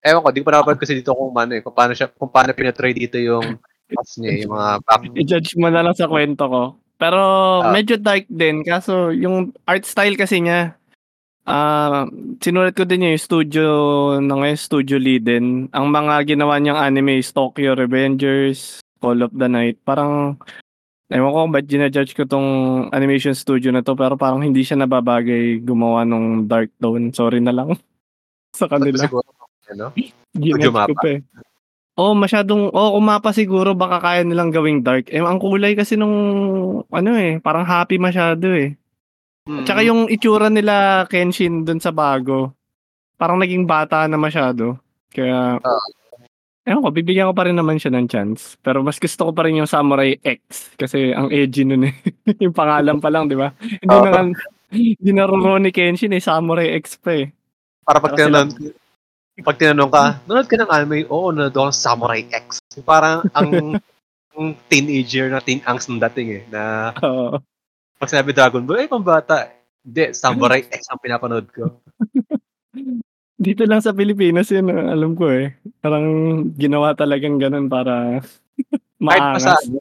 ewan 0.05 0.23
ko, 0.23 0.29
di 0.31 0.43
ko 0.43 0.49
napapag 0.53 0.79
kasi 0.79 0.93
dito 0.95 1.11
kung 1.11 1.33
ano 1.33 1.51
eh, 1.57 1.61
kung 1.61 1.73
paano 1.75 1.93
siya, 1.93 2.07
kung 2.09 2.29
paano 2.31 2.53
pinatry 2.53 2.93
dito 2.93 3.17
yung 3.17 3.57
past 3.89 4.19
niya, 4.19 4.45
yung 4.45 4.53
mga 4.53 4.71
back. 4.85 5.01
I-judge 5.15 5.51
mo 5.57 5.67
na 5.67 5.81
lang 5.81 5.95
sa 5.97 6.07
kwento 6.07 6.45
ko. 6.47 6.63
Pero 6.97 7.19
Ah. 7.61 7.71
medyo 7.71 7.93
dark 7.95 8.25
din 8.27 8.65
kaso 8.65 9.13
yung 9.13 9.53
art 9.65 9.85
style 9.85 10.17
kasi 10.17 10.41
niya 10.41 10.73
ah 11.47 12.03
sinulat 12.43 12.75
ko 12.75 12.83
din 12.83 13.07
yung 13.07 13.15
studio 13.15 13.67
na 14.19 14.35
ngayon, 14.35 14.59
Studio 14.59 14.97
Lee 14.99 15.21
din. 15.21 15.71
Ang 15.71 15.85
mga 15.89 16.27
ginawa 16.27 16.59
niyang 16.59 16.75
anime 16.75 17.23
is 17.23 17.31
Tokyo 17.31 17.71
Revengers, 17.71 18.83
Call 18.99 19.23
of 19.23 19.31
the 19.31 19.47
Night. 19.47 19.79
Parang 19.87 20.35
ewan 21.07 21.31
ko 21.31 21.37
kung 21.47 21.53
ba't 21.55 21.65
ginajudge 21.67 22.11
ko 22.15 22.23
tong 22.27 22.49
animation 22.91 23.31
studio 23.31 23.71
na 23.71 23.79
to 23.79 23.95
pero 23.95 24.19
parang 24.19 24.43
hindi 24.43 24.63
siya 24.63 24.75
nababagay 24.83 25.63
gumawa 25.63 26.03
ng 26.03 26.47
dark 26.47 26.71
tone. 26.79 27.15
Sorry 27.15 27.39
na 27.39 27.55
lang 27.55 27.79
sa 28.59 28.67
kanila. 28.67 29.07
Siguro, 29.07 29.27
ano? 29.71 29.95
Ginudge 30.35 30.67
ko 30.67 30.95
pa 30.95 31.07
eh. 31.07 31.19
Oh, 31.97 32.13
masyadong 32.13 32.69
oh, 32.69 32.93
kung 32.93 33.07
mapa 33.09 33.33
siguro 33.33 33.73
baka 33.73 33.97
kaya 33.97 34.21
nilang 34.21 34.53
gawing 34.53 34.85
dark. 34.85 35.09
Eh 35.09 35.17
ang 35.17 35.41
kulay 35.41 35.73
kasi 35.73 35.97
nung 35.97 36.13
ano 36.93 37.11
eh, 37.17 37.41
parang 37.41 37.65
happy 37.65 37.97
masyado 37.97 38.53
eh. 38.53 38.77
Mm. 39.49 39.65
Tsaka 39.65 39.81
yung 39.81 40.05
itsura 40.05 40.51
nila 40.51 41.07
Kenshin 41.09 41.65
dun 41.65 41.81
sa 41.81 41.89
bago, 41.89 42.53
parang 43.17 43.41
naging 43.41 43.65
bata 43.65 44.05
na 44.05 44.19
masyado. 44.19 44.77
Kaya 45.09 45.57
Oo. 45.57 45.89
Ewan 46.67 46.83
ko, 46.83 46.91
bibigyan 46.91 47.31
ko 47.31 47.33
pa 47.33 47.47
rin 47.47 47.55
naman 47.55 47.79
siya 47.79 47.95
ng 47.95 48.11
chance. 48.11 48.59
Pero 48.59 48.83
mas 48.83 48.99
gusto 48.99 49.31
ko 49.31 49.31
pa 49.31 49.47
rin 49.47 49.55
yung 49.55 49.71
Samurai 49.71 50.19
X 50.19 50.75
kasi 50.75 51.15
ang 51.15 51.31
edgy 51.31 51.63
nun 51.63 51.87
eh. 51.87 51.95
yung 52.43 52.51
pangalan 52.51 52.99
pa 52.99 53.07
lang, 53.07 53.31
di 53.31 53.39
ba? 53.39 53.55
Hindi 53.55 53.87
Oo. 53.87 54.03
na 54.03 54.09
nga, 54.11 54.21
hindi 54.75 55.11
na 55.15 55.23
Rurouni 55.31 55.71
Kenshin 55.71 56.11
eh, 56.11 56.19
Samurai 56.19 56.75
X 56.83 56.99
pa 56.99 57.23
eh. 57.23 57.31
Para 57.87 58.03
pag 58.03 58.19
tinanong, 58.19 58.51
pag 59.47 59.55
tinanong 59.55 59.87
ka, 59.87 60.19
nanonood 60.27 60.49
ka 60.51 60.55
ng 60.59 60.71
anime? 60.75 60.97
Oo, 61.07 61.31
nanonood 61.31 61.55
ako 61.55 61.67
ng 61.71 61.79
Samurai 61.79 62.21
X. 62.35 62.59
Parang 62.83 63.23
ang, 63.31 63.79
ang 64.35 64.45
teenager 64.67 65.31
na 65.31 65.39
teen 65.39 65.63
angst 65.63 65.87
ng 65.87 66.03
dating 66.03 66.35
eh. 66.35 66.43
Na 66.51 66.91
Oo. 66.99 67.39
pag 67.95 68.11
sinabi 68.11 68.35
Dragon 68.35 68.67
Ball, 68.67 68.83
eh, 68.83 68.91
pambata. 68.91 69.55
Hindi, 69.87 70.11
Samurai 70.11 70.67
X 70.67 70.91
ang 70.91 70.99
pinapanood 70.99 71.47
ko. 71.47 71.79
Dito 73.37 73.69
lang 73.69 73.85
sa 73.85 73.93
Pilipinas 73.93 74.49
yun, 74.49 74.73
ah, 74.73 74.97
alam 74.97 75.13
ko 75.13 75.29
eh. 75.29 75.53
Parang 75.77 76.05
ginawa 76.57 76.97
talagang 76.97 77.37
ganun 77.37 77.69
para 77.69 78.17
Kahit 78.97 79.21
ba 79.21 79.39
sa, 79.39 79.53
maangas. 79.61 79.77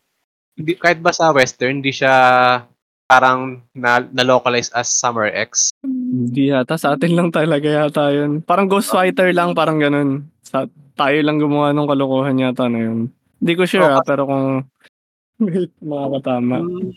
hindi, 0.60 0.72
kahit 0.76 1.00
ba 1.00 1.12
sa 1.12 1.32
Western, 1.32 1.80
hindi 1.80 1.92
siya 1.92 2.12
parang 3.08 3.64
na, 3.72 4.04
na-localize 4.12 4.68
as 4.76 4.92
Summer 4.92 5.32
X. 5.32 5.72
Hindi 5.86 6.52
yata, 6.52 6.76
sa 6.76 6.98
atin 6.98 7.16
lang 7.16 7.28
talaga 7.32 7.64
yata 7.64 8.12
yun. 8.12 8.44
Parang 8.44 8.68
Ghost 8.68 8.92
Fighter 8.92 9.32
lang, 9.32 9.56
parang 9.56 9.80
ganun. 9.80 10.28
Sa, 10.44 10.68
tayo 10.98 11.18
lang 11.24 11.40
gumawa 11.40 11.72
ng 11.72 11.88
kalokohan 11.88 12.44
yata 12.44 12.68
na 12.68 12.92
yun. 12.92 12.98
Hindi 13.40 13.52
ko 13.56 13.64
sure 13.64 13.88
Oo, 13.88 13.96
ah, 14.00 14.04
pero 14.04 14.28
kung 14.28 14.46
makakatama. 15.90 16.56
Mm. 16.60 16.92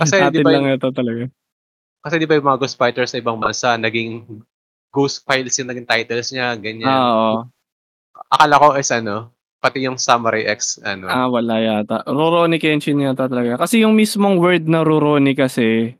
Kasi, 0.00 0.16
di 0.16 0.24
atin 0.24 0.44
ba, 0.46 0.52
lang 0.54 0.64
ito 0.70 0.88
talaga. 0.94 1.24
Kasi 2.00 2.14
di 2.16 2.24
ba 2.24 2.38
yung 2.38 2.48
mga 2.48 2.60
Ghost 2.64 2.78
Fighter 2.80 3.04
sa 3.04 3.20
ibang 3.20 3.36
bansa, 3.36 3.76
naging 3.76 4.24
Ghost 4.90 5.22
Files 5.22 5.54
yung 5.58 5.70
naging 5.70 5.86
titles 5.86 6.34
niya, 6.34 6.58
ganyan. 6.58 6.90
Oo. 6.90 7.46
Akala 8.30 8.58
ko 8.58 8.66
is 8.74 8.90
ano, 8.90 9.30
pati 9.62 9.86
yung 9.86 9.96
Samurai 9.96 10.46
X, 10.50 10.82
ano. 10.82 11.06
Ah, 11.06 11.30
wala 11.30 11.62
yata. 11.62 12.02
Rurouni 12.06 12.58
Kenshin 12.58 12.98
yata 13.02 13.30
talaga. 13.30 13.62
Kasi 13.62 13.86
yung 13.86 13.94
mismong 13.94 14.42
word 14.42 14.66
na 14.66 14.82
Rurouni 14.82 15.38
kasi, 15.38 15.94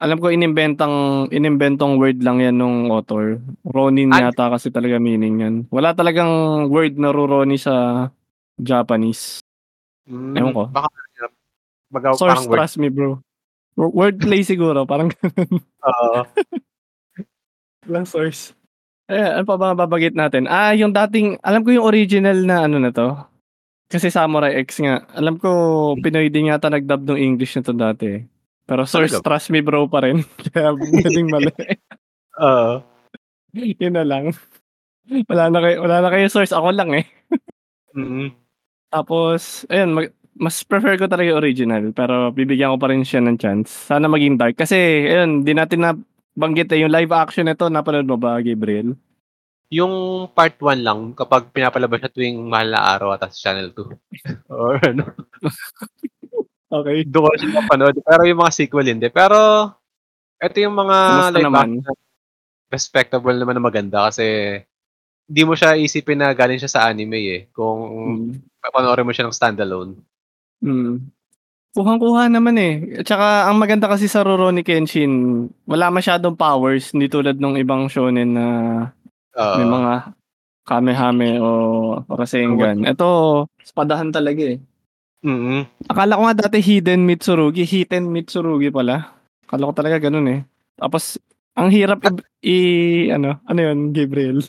alam 0.00 0.20
ko 0.20 0.32
inimbentang 0.32 1.28
inimbentong 1.30 2.00
word 2.00 2.20
lang 2.24 2.40
yan 2.40 2.56
nung 2.56 2.88
author. 2.92 3.40
Ronin 3.64 4.12
Ah, 4.12 4.28
yata 4.28 4.52
kasi 4.52 4.72
talaga 4.72 4.96
meaning 4.96 5.36
yan. 5.40 5.54
Wala 5.68 5.92
talagang 5.92 6.66
word 6.72 6.96
na 6.96 7.12
Rurouni 7.12 7.60
sa 7.60 8.08
Japanese. 8.56 9.40
mm, 10.08 10.34
Ewan 10.36 10.52
ko. 10.52 10.64
Baka, 10.72 10.88
baga, 11.92 12.08
Source, 12.16 12.20
parang 12.20 12.46
word. 12.48 12.58
trust 12.58 12.76
me 12.80 12.88
bro. 12.88 13.20
Wordplay 13.74 14.46
siguro, 14.46 14.86
parang 14.86 15.10
Oo. 15.88 16.20
Lang 17.88 18.04
source. 18.04 18.52
Eh, 19.04 19.20
ano 19.20 19.44
pa 19.44 19.60
ba 19.60 19.76
babagit 19.76 20.16
natin? 20.16 20.48
Ah, 20.48 20.72
yung 20.72 20.92
dating, 20.92 21.36
alam 21.44 21.60
ko 21.60 21.68
yung 21.76 21.84
original 21.84 22.38
na 22.40 22.64
ano 22.64 22.80
na 22.80 22.88
to. 22.88 23.12
Kasi 23.88 24.08
Samurai 24.08 24.56
X 24.64 24.80
nga. 24.80 25.04
Alam 25.12 25.36
ko, 25.36 25.48
Pinoy 26.00 26.32
din 26.32 26.48
yata 26.48 26.72
nagdub 26.72 27.04
ng 27.04 27.20
English 27.20 27.54
na 27.54 27.62
to 27.62 27.76
dati. 27.76 28.24
Pero 28.64 28.88
source, 28.88 29.20
Talaga? 29.20 29.24
trust 29.28 29.52
me 29.52 29.60
bro 29.60 29.84
pa 29.84 30.08
rin. 30.08 30.24
Kaya 30.56 30.72
pwedeng 30.72 31.28
mali. 31.28 31.52
Oo. 32.40 32.80
Yun 33.54 33.94
na 33.94 34.02
lang. 34.08 34.32
Wala 35.28 35.52
na 35.52 35.60
kayo, 35.60 35.76
wala 35.84 35.96
na 36.00 36.08
kayo 36.08 36.26
source. 36.32 36.56
Ako 36.56 36.72
lang 36.72 36.96
eh. 36.96 37.04
Mm. 37.92 38.32
Tapos, 38.88 39.68
ayun, 39.68 39.90
mag- 39.92 40.16
mas 40.34 40.64
prefer 40.64 40.96
ko 40.96 41.06
talaga 41.06 41.28
yung 41.30 41.42
original. 41.44 41.84
Pero 41.92 42.32
bibigyan 42.32 42.72
ko 42.74 42.78
pa 42.80 42.88
rin 42.90 43.04
siya 43.04 43.20
ng 43.20 43.36
chance. 43.36 43.68
Sana 43.70 44.08
maging 44.08 44.40
dark. 44.40 44.56
Kasi, 44.56 44.74
ayun, 45.06 45.44
di 45.44 45.52
natin 45.52 45.80
na 45.84 45.92
banggit 46.36 46.68
eh. 46.70 46.82
Yung 46.84 46.92
live 46.92 47.12
action 47.12 47.46
nito, 47.46 47.66
napanood 47.66 48.06
mo 48.06 48.18
ba, 48.18 48.38
Gabriel? 48.38 48.94
Yung 49.70 49.92
part 50.30 50.56
1 50.60 50.82
lang, 50.82 51.00
kapag 51.14 51.50
pinapalabas 51.50 52.00
siya 52.00 52.12
tuwing 52.12 52.38
mahal 52.46 52.68
na 52.70 52.82
araw 52.94 53.08
at 53.14 53.26
sa 53.28 53.50
Channel 53.50 53.72
2. 53.72 53.90
Or 54.52 54.78
ano. 54.82 55.04
Okay. 56.74 57.06
Doon 57.06 57.30
ko 57.30 57.36
siya 57.38 57.50
napanood. 57.62 57.96
Pero 58.02 58.22
yung 58.26 58.40
mga 58.42 58.50
sequel 58.52 58.88
hindi. 58.90 59.06
Pero, 59.06 59.38
ito 60.38 60.56
yung 60.58 60.74
mga 60.74 60.98
Kumusta 60.98 61.34
live 61.34 61.46
naman? 61.46 61.70
action 61.80 61.96
respectable 62.70 63.36
naman 63.38 63.54
na 63.54 63.64
maganda 63.64 63.98
kasi 64.10 64.24
hindi 65.26 65.42
mo 65.46 65.54
siya 65.54 65.78
isipin 65.78 66.20
na 66.20 66.34
galing 66.34 66.58
siya 66.58 66.72
sa 66.72 66.84
anime 66.86 67.18
eh. 67.24 67.40
Kung 67.50 67.78
Mm. 68.34 68.70
panoorin 68.72 69.06
mo 69.06 69.12
siya 69.14 69.26
ng 69.28 69.36
standalone. 69.36 69.94
Mm. 70.60 71.08
Kuhang-kuha 71.74 72.30
naman 72.30 72.54
eh. 72.54 73.02
At 73.02 73.06
saka, 73.10 73.50
ang 73.50 73.58
maganda 73.58 73.90
kasi 73.90 74.06
sa 74.06 74.22
Rurouni 74.22 74.62
Kenshin, 74.62 75.46
wala 75.66 75.90
masyadong 75.90 76.38
powers, 76.38 76.94
hindi 76.94 77.10
tulad 77.10 77.34
ng 77.34 77.58
ibang 77.58 77.90
shonen 77.90 78.38
na 78.38 78.46
Oo. 79.34 79.54
may 79.58 79.66
mga 79.66 79.92
Kamehame 80.64 81.42
o 81.42 81.48
Rasengan. 82.06 82.86
Ito, 82.86 83.44
spadahan 83.60 84.14
talaga 84.14 84.54
eh. 84.54 84.62
Mm-mm. 85.26 85.90
Akala 85.90 86.14
ko 86.14 86.22
nga 86.30 86.46
dati 86.46 86.62
Hidden 86.62 87.02
Mitsurugi, 87.02 87.66
Hidden 87.66 88.06
Mitsurugi 88.06 88.70
pala. 88.70 89.10
Akala 89.44 89.68
ko 89.68 89.74
talaga 89.74 89.98
ganun 89.98 90.30
eh. 90.30 90.40
Tapos, 90.78 91.18
ang 91.58 91.74
hirap 91.74 92.06
i, 92.06 92.14
i- 92.46 93.08
ano, 93.10 93.42
ano 93.44 93.58
yun, 93.60 93.90
Gabriel? 93.90 94.46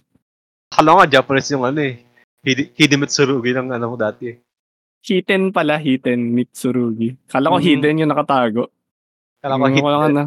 Akala 0.69 0.93
ko 0.93 0.97
nga 1.01 1.13
Japanese 1.19 1.49
yung 1.57 1.65
ano 1.65 1.81
eh. 1.81 2.05
Hide- 2.45 2.71
Hidemitsurugi 2.77 3.57
ng 3.57 3.73
ano 3.73 3.89
ko 3.89 3.95
dati 3.97 4.23
eh. 4.29 4.37
Hiten 5.05 5.53
pala, 5.53 5.77
Hiten 5.77 6.33
Mitsurugi. 6.33 7.13
Akala 7.29 7.53
ko 7.53 7.57
Mhm. 7.61 7.65
Hidden 7.69 8.01
yung 8.01 8.11
nakatago. 8.11 8.63
Akala 9.37 9.61
ko 9.61 9.63
Tingnan 9.69 9.83
ko 9.85 9.89
lang 9.93 10.01
hit, 10.01 10.15
na, 10.17 10.23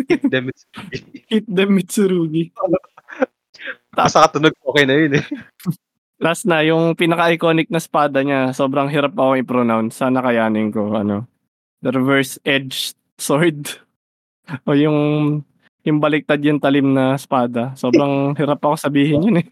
Hidemitsurugi. 0.00 0.98
Hidden 1.28 1.70
Mitsurugi. 1.76 2.44
Basta 3.96 4.24
katunog 4.24 4.56
okay 4.64 4.88
na 4.88 4.94
yun 4.96 5.20
eh. 5.20 5.24
Last 6.24 6.44
na, 6.48 6.64
yung 6.64 6.96
pinaka-iconic 6.96 7.68
na 7.68 7.80
espada 7.80 8.20
niya, 8.20 8.52
sobrang 8.56 8.88
hirap 8.88 9.16
ako 9.16 9.40
i-pronounce. 9.40 10.00
Sana 10.00 10.20
kayanin 10.20 10.68
ko, 10.72 10.92
ano, 10.96 11.24
the 11.84 11.92
reverse 11.92 12.40
edge 12.44 12.96
sword. 13.20 13.68
o 14.68 14.72
yung, 14.76 14.98
yung 15.84 15.98
baliktad 16.00 16.40
yung 16.40 16.60
talim 16.60 16.92
na 16.96 17.20
espada. 17.20 17.76
Sobrang 17.76 18.32
hirap 18.36 18.60
ako 18.64 18.80
sabihin 18.80 19.28
yun 19.28 19.44
eh. 19.44 19.48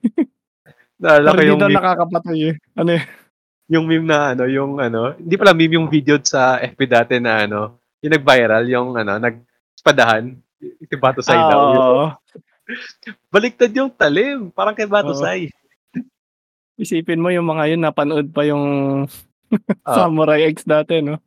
Naalala 1.01 1.37
Pero 1.37 1.37
ko 1.37 1.41
hindi 1.41 1.53
yung 1.53 1.61
daw 1.61 1.69
meme, 1.69 1.79
nakakapatay 1.81 2.39
eh. 2.41 2.55
Ano 2.77 2.91
eh. 2.97 3.05
Yung 3.69 3.85
meme 3.85 4.09
na 4.09 4.32
ano, 4.32 4.45
yung 4.49 4.81
ano, 4.81 5.12
hindi 5.16 5.36
pala 5.36 5.53
meme 5.53 5.77
yung 5.77 5.89
video 5.93 6.16
sa 6.24 6.57
FB 6.59 6.81
dati 6.89 7.15
na 7.20 7.45
ano, 7.45 7.78
yung 8.01 8.15
nag-viral, 8.16 8.65
yung 8.69 8.89
ano, 8.97 9.20
nag-spadahan. 9.20 10.24
Ah, 10.59 11.49
daw. 11.53 11.61
Yung, 11.70 11.85
oo. 11.85 12.07
baliktad 13.32 13.70
yung 13.77 13.93
talim. 13.93 14.51
Parang 14.51 14.74
kay 14.74 14.89
Batusay. 14.89 15.53
Isipin 16.81 17.20
mo 17.20 17.28
yung 17.31 17.47
mga 17.47 17.74
yun, 17.77 17.82
napanood 17.85 18.28
pa 18.32 18.43
yung 18.49 18.65
Ah. 19.85 19.95
Samurai 20.05 20.45
X 20.53 20.65
dati, 20.69 21.01
no? 21.01 21.20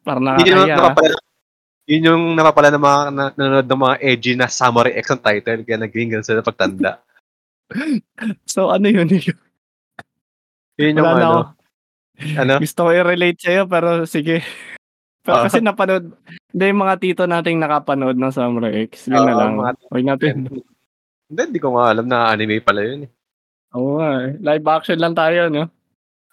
Parang 0.00 0.40
Yun 0.40 0.48
yung 0.48 0.64
nakakaya. 0.64 0.76
napapala, 0.80 1.16
yun 1.84 2.06
yung 2.08 2.22
napapala 2.32 2.68
ng 2.72 2.84
mga 2.84 3.00
na, 3.12 3.24
nanonood 3.36 3.68
ng 3.68 3.82
mga 3.84 3.96
edgy 4.00 4.32
na 4.32 4.48
Samurai 4.48 4.96
X 4.96 5.12
ang 5.12 5.20
title 5.20 5.62
kaya 5.66 5.78
naging 5.80 6.08
ganun 6.16 6.26
sila 6.26 6.44
pagtanda. 6.44 7.00
So 8.50 8.66
ano 8.66 8.90
yun? 8.90 9.06
Yun 10.74 10.98
yung 10.98 11.06
Wala 11.06 11.14
na 11.14 11.22
ano, 11.22 11.30
ako. 11.30 11.59
Ano, 12.36 12.60
Gusto 12.60 12.80
ko 12.86 12.90
i-relate 12.90 13.40
sa'yo, 13.40 13.62
pero 13.66 14.04
sige. 14.04 14.40
Pero 15.20 15.36
Ah. 15.36 15.44
kasi 15.46 15.60
napanood, 15.60 16.16
hindi 16.48 16.64
yung 16.64 16.80
mga 16.80 16.96
tito 16.96 17.22
nating 17.28 17.60
nakapanood 17.60 18.16
ng 18.16 18.32
Samurai 18.32 18.88
X. 18.88 19.04
Yun 19.04 19.20
na 19.20 19.36
Oo, 19.36 19.38
lang. 19.38 19.52
Huwag 19.92 20.04
natin. 20.08 20.48
hindi, 21.28 21.40
hindi 21.44 21.60
ko 21.60 21.76
nga 21.76 21.92
alam 21.92 22.08
na 22.08 22.32
anime 22.32 22.64
pala 22.64 22.80
yun 22.80 23.04
eh. 23.04 23.10
Oo 23.76 24.00
nga 24.00 24.10
eh. 24.24 24.40
Live 24.40 24.64
action 24.64 24.96
lang 24.96 25.12
tayo, 25.12 25.52
no? 25.52 25.68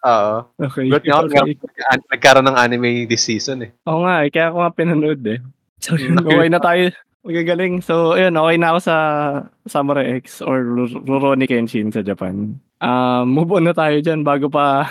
Oo. 0.08 0.36
Okay. 0.56 0.88
But 0.88 1.04
okay. 1.04 1.60
nagkaroon, 2.08 2.48
ng 2.48 2.56
anime 2.58 2.90
this 3.06 3.28
season 3.28 3.68
eh. 3.68 3.76
Oo 3.92 4.08
nga 4.08 4.24
eh. 4.24 4.32
Kaya 4.32 4.56
ako 4.56 4.58
nga 4.64 4.72
pinanood 4.72 5.22
eh. 5.28 5.40
So, 5.84 6.00
yun, 6.00 6.18
Okay. 6.18 6.48
na 6.48 6.64
tayo. 6.64 6.88
Magagaling. 7.28 7.84
So, 7.84 8.16
ayun, 8.16 8.40
okay 8.40 8.56
na 8.56 8.72
ako 8.72 8.80
sa 8.82 8.96
Samurai 9.68 10.16
X 10.24 10.40
or 10.40 10.64
Ru- 10.64 11.04
Rurouni 11.04 11.44
Kenshin 11.44 11.92
sa 11.92 12.00
Japan. 12.00 12.56
Um, 12.80 13.24
move 13.28 13.52
on 13.52 13.68
na 13.68 13.76
tayo 13.76 14.00
dyan 14.00 14.24
bago 14.24 14.48
pa 14.48 14.88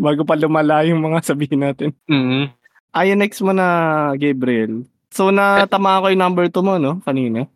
bago 0.00 0.24
pa 0.24 0.34
lumala 0.34 0.80
yung 0.82 0.98
mga 0.98 1.20
sabihin 1.30 1.60
natin. 1.60 1.92
mm 2.08 2.56
Ay, 2.90 3.14
next 3.14 3.38
mo 3.38 3.54
na, 3.54 3.66
Gabriel. 4.18 4.82
So, 5.14 5.30
natama 5.30 6.02
ko 6.02 6.10
yung 6.10 6.18
number 6.18 6.50
2 6.50 6.58
mo, 6.58 6.74
no? 6.74 6.98
Kanina. 7.00 7.46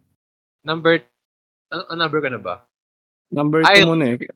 Number, 0.63 1.03
ano, 1.73 1.83
ano 1.91 1.99
number 1.99 2.21
ka 2.23 2.31
na 2.31 2.39
ba? 2.39 2.55
Number 3.35 3.63
2 3.63 3.67
Ay, 3.67 3.83
mo 3.83 3.99
na 3.99 4.15
eh. 4.15 4.31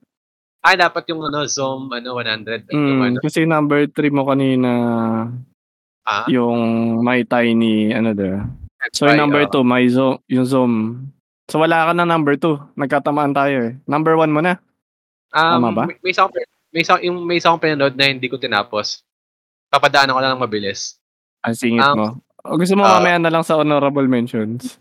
Ay, 0.59 0.75
dapat 0.75 1.07
yung 1.07 1.23
ano, 1.23 1.47
Zoom, 1.47 1.87
ano, 1.89 2.19
100. 2.19 2.67
Yung 2.75 2.99
Mm, 2.99 3.03
ano, 3.05 3.19
kasi 3.23 3.47
number 3.47 3.87
3 3.87 4.11
mo 4.11 4.27
kanina, 4.27 4.71
ah, 6.03 6.27
yung 6.27 6.59
My 6.99 7.23
Tiny, 7.23 7.95
ano 7.95 8.11
da. 8.11 8.43
So, 8.91 9.07
yung 9.07 9.23
number 9.23 9.47
ah, 9.47 9.51
2, 9.55 9.63
my 9.63 9.87
zo- 9.87 10.19
yung 10.27 10.47
Zoom. 10.47 10.73
So, 11.47 11.63
wala 11.63 11.87
ka 11.87 11.93
na 11.95 12.03
number 12.03 12.35
2. 12.35 12.75
Nagkatamaan 12.75 13.33
tayo 13.33 13.71
eh. 13.71 13.73
Number 13.87 14.19
1 14.19 14.35
mo 14.35 14.43
na. 14.43 14.59
um, 15.31 15.63
tama 15.63 15.71
ba? 15.71 15.85
May, 15.87 15.99
may 16.03 16.15
may 16.71 16.83
isa, 16.83 17.01
yung 17.01 17.25
may 17.25 17.39
isa 17.39 17.49
akong 17.49 17.63
pinanood 17.63 17.95
na 17.95 18.09
hindi 18.09 18.29
ko 18.29 18.37
tinapos. 18.37 19.01
Papadaanan 19.69 20.15
ko 20.15 20.21
lang 20.21 20.33
ng 20.35 20.45
mabilis. 20.45 20.97
Ang 21.45 21.55
singit 21.55 21.85
Um, 21.85 21.97
mo. 21.97 22.07
O 22.45 22.57
gusto 22.57 22.75
mo 22.75 22.85
ah, 22.85 22.97
mamaya 22.97 23.19
na 23.19 23.29
lang 23.29 23.45
sa 23.45 23.57
honorable 23.57 24.07
mentions. 24.07 24.81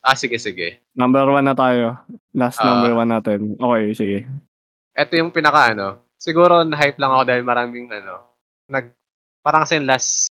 Ah, 0.00 0.14
sige, 0.14 0.36
sige. 0.36 0.82
Number 0.92 1.24
1 1.24 1.42
na 1.42 1.54
tayo. 1.54 1.96
Last 2.32 2.58
Ah. 2.60 2.66
number 2.66 2.92
1 2.94 3.08
natin. 3.08 3.40
Okay, 3.54 3.84
sige. 3.94 4.18
Ito 4.92 5.12
yung 5.14 5.30
pinaka, 5.30 5.72
ano, 5.72 6.02
siguro 6.14 6.60
na-hype 6.62 6.98
lang 6.98 7.12
ako 7.12 7.22
dahil 7.24 7.42
maraming, 7.42 7.86
ano, 7.88 8.24
nag, 8.68 8.92
parang 9.40 9.64
kasi 9.64 9.80
last 9.80 10.28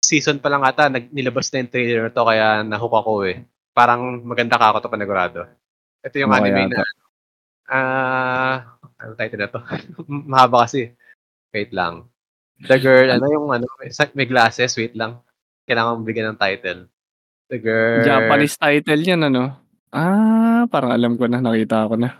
season 0.00 0.38
pa 0.38 0.48
lang 0.48 0.62
ata, 0.62 0.88
nag, 0.88 1.08
nilabas 1.10 1.48
na 1.50 1.62
yung 1.62 1.70
trailer 1.70 2.06
to, 2.10 2.22
kaya 2.22 2.60
nahook 2.60 2.92
ako 2.92 3.24
eh. 3.24 3.44
Parang 3.70 4.20
maganda 4.20 4.58
ka 4.58 4.72
ako 4.72 4.78
to 4.82 4.92
panigurado. 4.92 5.46
Ito 6.02 6.16
yung 6.16 6.32
Okay, 6.32 6.40
anime 6.44 6.62
na, 6.68 6.80
ah, 7.68 8.56
ano 9.00 9.12
title 9.16 9.40
na 9.40 9.48
to? 9.48 9.60
Mahaba 10.30 10.68
kasi. 10.68 10.92
Wait 11.50 11.72
lang. 11.74 12.06
The 12.60 12.76
girl, 12.76 13.08
ano 13.08 13.24
yung 13.26 13.48
ano, 13.48 13.64
may, 13.80 14.26
glasses, 14.28 14.76
wait 14.76 14.92
lang. 14.92 15.24
Kailangan 15.64 16.04
bigyan 16.04 16.36
ng 16.36 16.40
title. 16.40 16.80
The 17.48 17.58
girl, 17.58 18.04
Japanese 18.04 18.54
title 18.60 19.00
yan, 19.00 19.26
ano? 19.26 19.56
Ah, 19.90 20.68
parang 20.68 20.92
alam 20.92 21.16
ko 21.16 21.24
na. 21.26 21.40
Nakita 21.40 21.88
ko 21.88 21.96
na. 21.96 22.14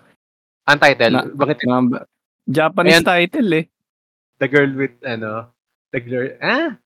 ang 0.64 0.80
title, 0.80 1.12
Na- 1.12 1.28
bakit 1.28 1.60
Number- 1.68 2.08
Japanese 2.48 3.04
Ayan. 3.04 3.06
title 3.06 3.50
eh. 3.54 3.64
the 4.40 4.48
girl 4.48 4.72
with, 4.72 4.96
ano, 5.04 5.52
the 5.92 6.00
girl, 6.00 6.32
ah, 6.40 6.80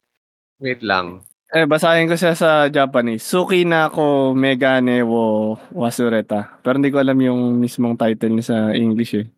wait 0.58 0.82
lang. 0.82 1.22
Eh, 1.54 1.70
basahin 1.70 2.10
ko 2.10 2.18
siya 2.18 2.34
sa 2.34 2.66
Japanese. 2.66 3.22
Suki 3.22 3.62
na 3.62 3.86
ako 3.86 4.34
megane 4.34 5.06
wo 5.06 5.54
wasureta. 5.70 6.58
Pero 6.66 6.82
hindi 6.82 6.90
ko 6.90 6.98
alam 6.98 7.14
yung 7.22 7.62
mismong 7.62 7.94
title 7.94 8.34
niya 8.34 8.46
sa 8.50 8.58
English 8.74 9.14
eh. 9.14 9.30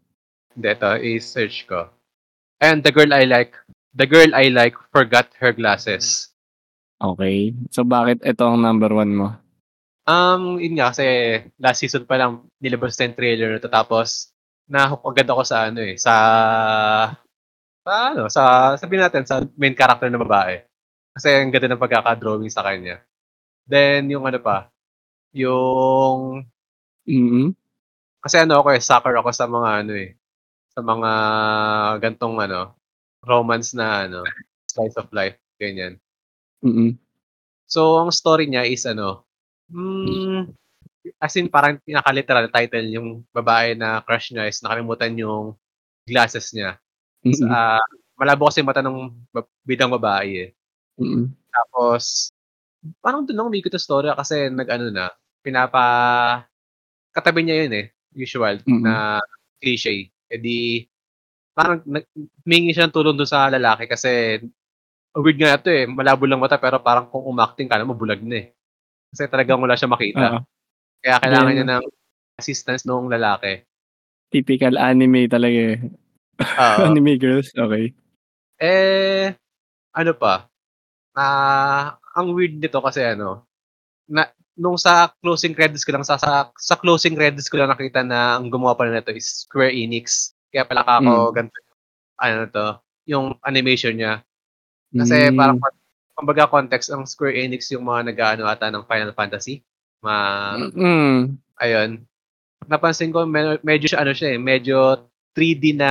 Hindi, 0.57 0.69
ito, 0.73 0.91
i-search 0.97 1.69
ko. 1.69 1.93
And 2.65 2.81
the 2.81 2.91
girl 2.91 3.13
I 3.13 3.29
like, 3.29 3.53
the 3.93 4.09
girl 4.09 4.33
I 4.33 4.49
like 4.49 4.75
forgot 4.91 5.29
her 5.37 5.53
glasses. 5.53 6.33
Okay. 6.97 7.53
So, 7.69 7.85
bakit 7.85 8.25
ito 8.25 8.41
ang 8.41 8.65
number 8.65 8.89
one 8.89 9.13
mo? 9.13 9.29
Um, 10.07 10.57
yun 10.63 10.79
nga 10.79 10.95
kasi 10.95 11.05
last 11.59 11.83
season 11.83 12.07
pa 12.07 12.15
lang 12.17 12.47
nilabas 12.63 12.95
na 12.97 13.11
yung 13.11 13.19
trailer 13.19 13.51
na 13.59 13.67
tapos 13.67 14.31
na-hook 14.71 15.03
agad 15.03 15.27
ako 15.29 15.43
sa 15.43 15.67
ano, 15.69 15.83
eh, 15.83 15.99
sa 15.99 16.15
sa 17.83 17.93
ano, 18.15 18.31
sa 18.31 18.43
sabihin 18.79 19.03
natin 19.03 19.27
sa 19.27 19.43
main 19.59 19.75
character 19.75 20.07
na 20.09 20.23
babae. 20.23 20.63
Kasi 21.11 21.27
ang 21.35 21.51
ganda 21.51 21.75
ng 21.75 21.83
pagkaka-drawing 21.83 22.49
sa 22.49 22.63
kanya. 22.63 23.03
Then 23.67 24.07
yung 24.15 24.25
ano 24.25 24.39
pa, 24.39 24.71
yung 25.35 26.47
Mm. 27.07 27.55
kasi 28.19 28.43
ano 28.43 28.59
ako, 28.59 28.75
eh, 28.75 28.83
sucker 28.83 29.15
ako 29.15 29.31
sa 29.31 29.47
mga 29.47 29.69
ano, 29.87 29.93
eh, 29.95 30.19
sa 30.77 30.85
mga 30.85 31.11
ganitong 32.05 32.37
ano, 32.37 32.77
romance 33.25 33.73
na 33.73 34.05
ano, 34.05 34.21
slice 34.69 34.93
of 35.01 35.09
life, 35.17 35.41
ganyan. 35.57 35.97
Mm. 36.61 37.01
So, 37.69 38.01
ang 38.01 38.13
story 38.13 38.47
niya 38.51 38.69
is 38.69 38.85
ano, 38.85 39.25
hmm, 39.73 40.53
as 41.23 41.35
in 41.41 41.49
parang 41.49 41.81
pinaka-literal 41.85 42.49
title 42.53 42.87
yung 42.93 43.09
babae 43.33 43.75
na 43.79 44.05
crush 44.05 44.33
niya 44.37 44.49
is 44.53 44.61
nakalimutan 44.61 45.17
yung 45.17 45.57
glasses 46.09 46.53
niya. 46.53 46.77
Mm. 47.25 47.49
Ah, 47.53 47.83
malabo 48.21 48.49
kasi 48.53 48.61
yung 48.65 48.71
mata 48.71 48.85
ba 49.35 49.43
bidang 49.67 49.93
babae, 49.97 50.51
eh. 50.51 50.51
Mm. 51.01 51.33
Tapos 51.53 52.33
parang 53.03 53.25
dun 53.27 53.37
lang 53.39 53.49
umikot 53.51 53.73
yung 53.75 53.83
storya 53.87 54.13
kasi 54.17 54.49
nag-ano 54.53 54.91
na, 54.93 55.11
pinapa 55.45 55.83
katabi 57.17 57.45
niya 57.47 57.67
yun, 57.67 57.73
eh, 57.77 57.87
usual 58.17 58.61
Mm. 58.67 58.83
na 58.85 58.95
cliche. 59.63 60.11
Eh, 60.31 60.39
di 60.43 60.83
parang 61.55 61.81
humingi 62.45 62.73
siya 62.75 62.87
ng 62.91 62.95
tulong 62.97 63.17
dun 63.17 63.29
sa 63.31 63.47
lalaki 63.51 63.87
kasi 63.91 64.43
weird 65.17 65.39
nga 65.41 65.59
'to, 65.61 65.71
eh, 65.73 65.87
malabo 65.89 66.27
lang 66.29 66.41
mata 66.43 66.59
pero 66.61 66.83
parang 66.83 67.09
kung 67.11 67.25
umacting 67.27 67.67
akala 67.71 67.87
mo 67.89 67.95
bulag 67.99 68.21
na, 68.23 68.37
eh. 68.43 68.47
Kasi 69.13 69.29
talagang 69.31 69.61
wala 69.63 69.75
siyang 69.79 69.95
makita. 69.97 70.27
Oo. 70.37 70.41
Kaya 71.05 71.17
kailangan 71.23 71.47
Then 71.53 71.57
niya 71.57 71.67
ng 71.81 71.85
assistance 72.41 72.83
nung 72.89 73.09
lalaki. 73.11 73.65
Typical 74.33 74.77
anime 74.81 75.29
talaga, 75.31 75.61
eh. 75.77 75.79
Oo. 76.41 76.79
Anime 76.91 77.17
girls, 77.21 77.51
okey. 77.57 77.95
Eh, 78.61 79.33
ano 79.97 80.13
pa, 80.17 80.49
ah, 81.17 81.97
ang 82.17 82.33
weird 82.37 82.57
nito 82.61 82.81
kasi 82.85 83.05
ano, 83.05 83.47
na 84.11 84.29
nung 84.57 84.77
sa 84.81 85.13
closing 85.21 85.53
credits 85.53 85.85
ko 85.85 85.93
lang 85.97 86.05
sa 86.05 86.17
sa 86.17 86.49
sa 86.57 86.75
closing 86.81 87.13
credits 87.17 87.49
ko 87.53 87.61
lang 87.61 87.69
nakita 87.73 88.01
na 88.03 88.41
ang 88.41 88.49
gumawa 88.49 88.73
pala 88.77 88.93
nito 88.97 89.13
is 89.13 89.45
Square 89.49 89.73
Enix. 89.73 90.33
Kaya 90.53 90.65
pala 90.65 90.83
kako 90.85 91.13
Hmm. 91.31 91.35
ganito 91.37 91.57
yung 91.61 91.77
ano 92.19 92.43
'to, 92.49 92.67
yung 93.07 93.27
animation 93.45 93.95
niya. 93.97 94.25
Kasi 94.97 95.31
parang 95.37 95.61
Hmm. 95.61 95.73
kumbaga 96.17 96.49
context 96.49 96.89
ang 96.93 97.05
Square 97.05 97.37
Enix 97.37 97.69
yung 97.73 97.85
mga 97.85 98.13
nag-aano 98.13 98.49
ata 98.49 98.73
ng 98.73 98.89
Final 98.89 99.13
Fantasy, 99.13 99.61
ma 100.01 100.57
Mm. 100.57 101.37
ayun. 101.61 101.91
Napansin 102.69 103.13
ko 103.13 103.27
me 103.29 103.59
medyo 103.67 103.87
siya 103.93 104.03
ano 104.07 104.13
siya, 104.17 104.35
eh, 104.37 104.41
medyo 104.41 105.07
3D 105.37 105.77
na 105.77 105.91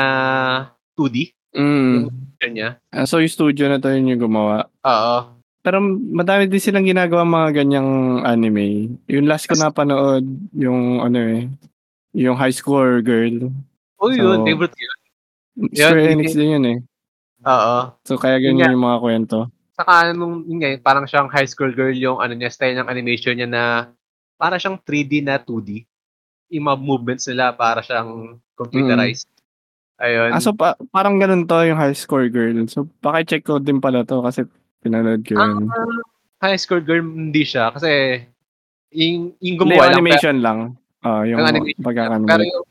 2D 0.98 1.32
yung 1.54 2.08
Mm. 2.08 2.10
animation 2.10 2.52
niya. 2.56 2.70
Ah, 2.92 3.06
so 3.06 3.22
yung 3.22 3.30
studio 3.32 3.68
na 3.70 3.78
'to 3.80 3.92
yun 3.94 4.10
yung 4.16 4.24
gumawa? 4.26 4.68
Oo. 4.88 5.35
Pero 5.66 5.82
madami 6.14 6.46
din 6.46 6.62
silang 6.62 6.86
ginagawang 6.86 7.26
mga 7.26 7.50
ganyang 7.66 8.22
anime. 8.22 8.94
Yung 9.10 9.26
last 9.26 9.50
ko 9.50 9.58
napanood 9.58 10.22
yung 10.54 11.02
ano, 11.02 11.18
eh, 11.18 11.50
yung 12.14 12.38
High 12.38 12.54
Score 12.54 13.02
Girl. 13.02 13.50
Oh, 13.98 14.14
yun 14.14 14.46
So 14.46 14.46
favorite 14.46 14.76
ko 14.78 14.82
yun. 14.86 14.98
Yun, 15.56 15.70
Square 15.74 16.02
yun 16.06 16.12
Enix 16.14 16.30
din. 16.38 16.50
yun, 16.54 16.64
eh. 16.70 16.78
Oo. 17.50 17.78
So 18.06 18.22
kaya 18.22 18.38
Yun 18.38 18.54
ganyan 18.62 18.78
yung 18.78 18.86
mga 18.86 19.02
kuwento. 19.02 19.40
Saka 19.74 20.14
nung 20.14 20.46
yun 20.46 20.62
nga, 20.62 20.70
parang 20.86 21.10
siyang 21.10 21.34
high 21.34 21.50
school 21.50 21.74
girl 21.74 21.92
yung 21.92 22.22
ano 22.22 22.38
niya, 22.38 22.54
style 22.54 22.78
ng 22.78 22.86
animation 22.88 23.34
niya 23.34 23.50
na 23.50 23.64
para 24.38 24.62
siyang 24.62 24.78
3D 24.86 25.26
na 25.26 25.42
2D. 25.42 25.82
Yung 26.54 26.70
mga 26.70 26.78
movements 26.78 27.26
nila 27.26 27.58
para 27.58 27.82
siyang 27.82 28.38
Mm. 28.38 28.54
computerized. 28.54 29.28
Ayun. 29.98 30.30
Ah, 30.30 30.44
so 30.44 30.52
pa 30.54 30.78
parang 30.94 31.18
ganun 31.18 31.44
'to 31.44 31.58
yung 31.66 31.80
High 31.80 31.96
Score 31.98 32.30
Girl. 32.30 32.54
So 32.70 32.86
paki-check 33.02 33.44
ko 33.48 33.58
din 33.58 33.82
pala 33.82 34.06
'to 34.06 34.22
kasi 34.22 34.46
pinanood 34.86 35.22
ko 35.26 35.34
yun. 35.34 35.66
high 36.46 36.62
school 36.62 36.84
girl 36.86 37.02
hindi 37.02 37.42
siya 37.42 37.74
kasi 37.74 38.22
yung 38.94 39.34
yung 39.42 39.58
gumawa 39.58 39.90
yung 39.90 39.90
lang 39.90 39.98
animation 39.98 40.38
lang. 40.46 40.60
Oo, 41.02 41.22
yung 41.26 41.42
Yung 41.42 41.50
animation. 41.50 41.82
Pero 42.30 42.44
yung 42.46 42.66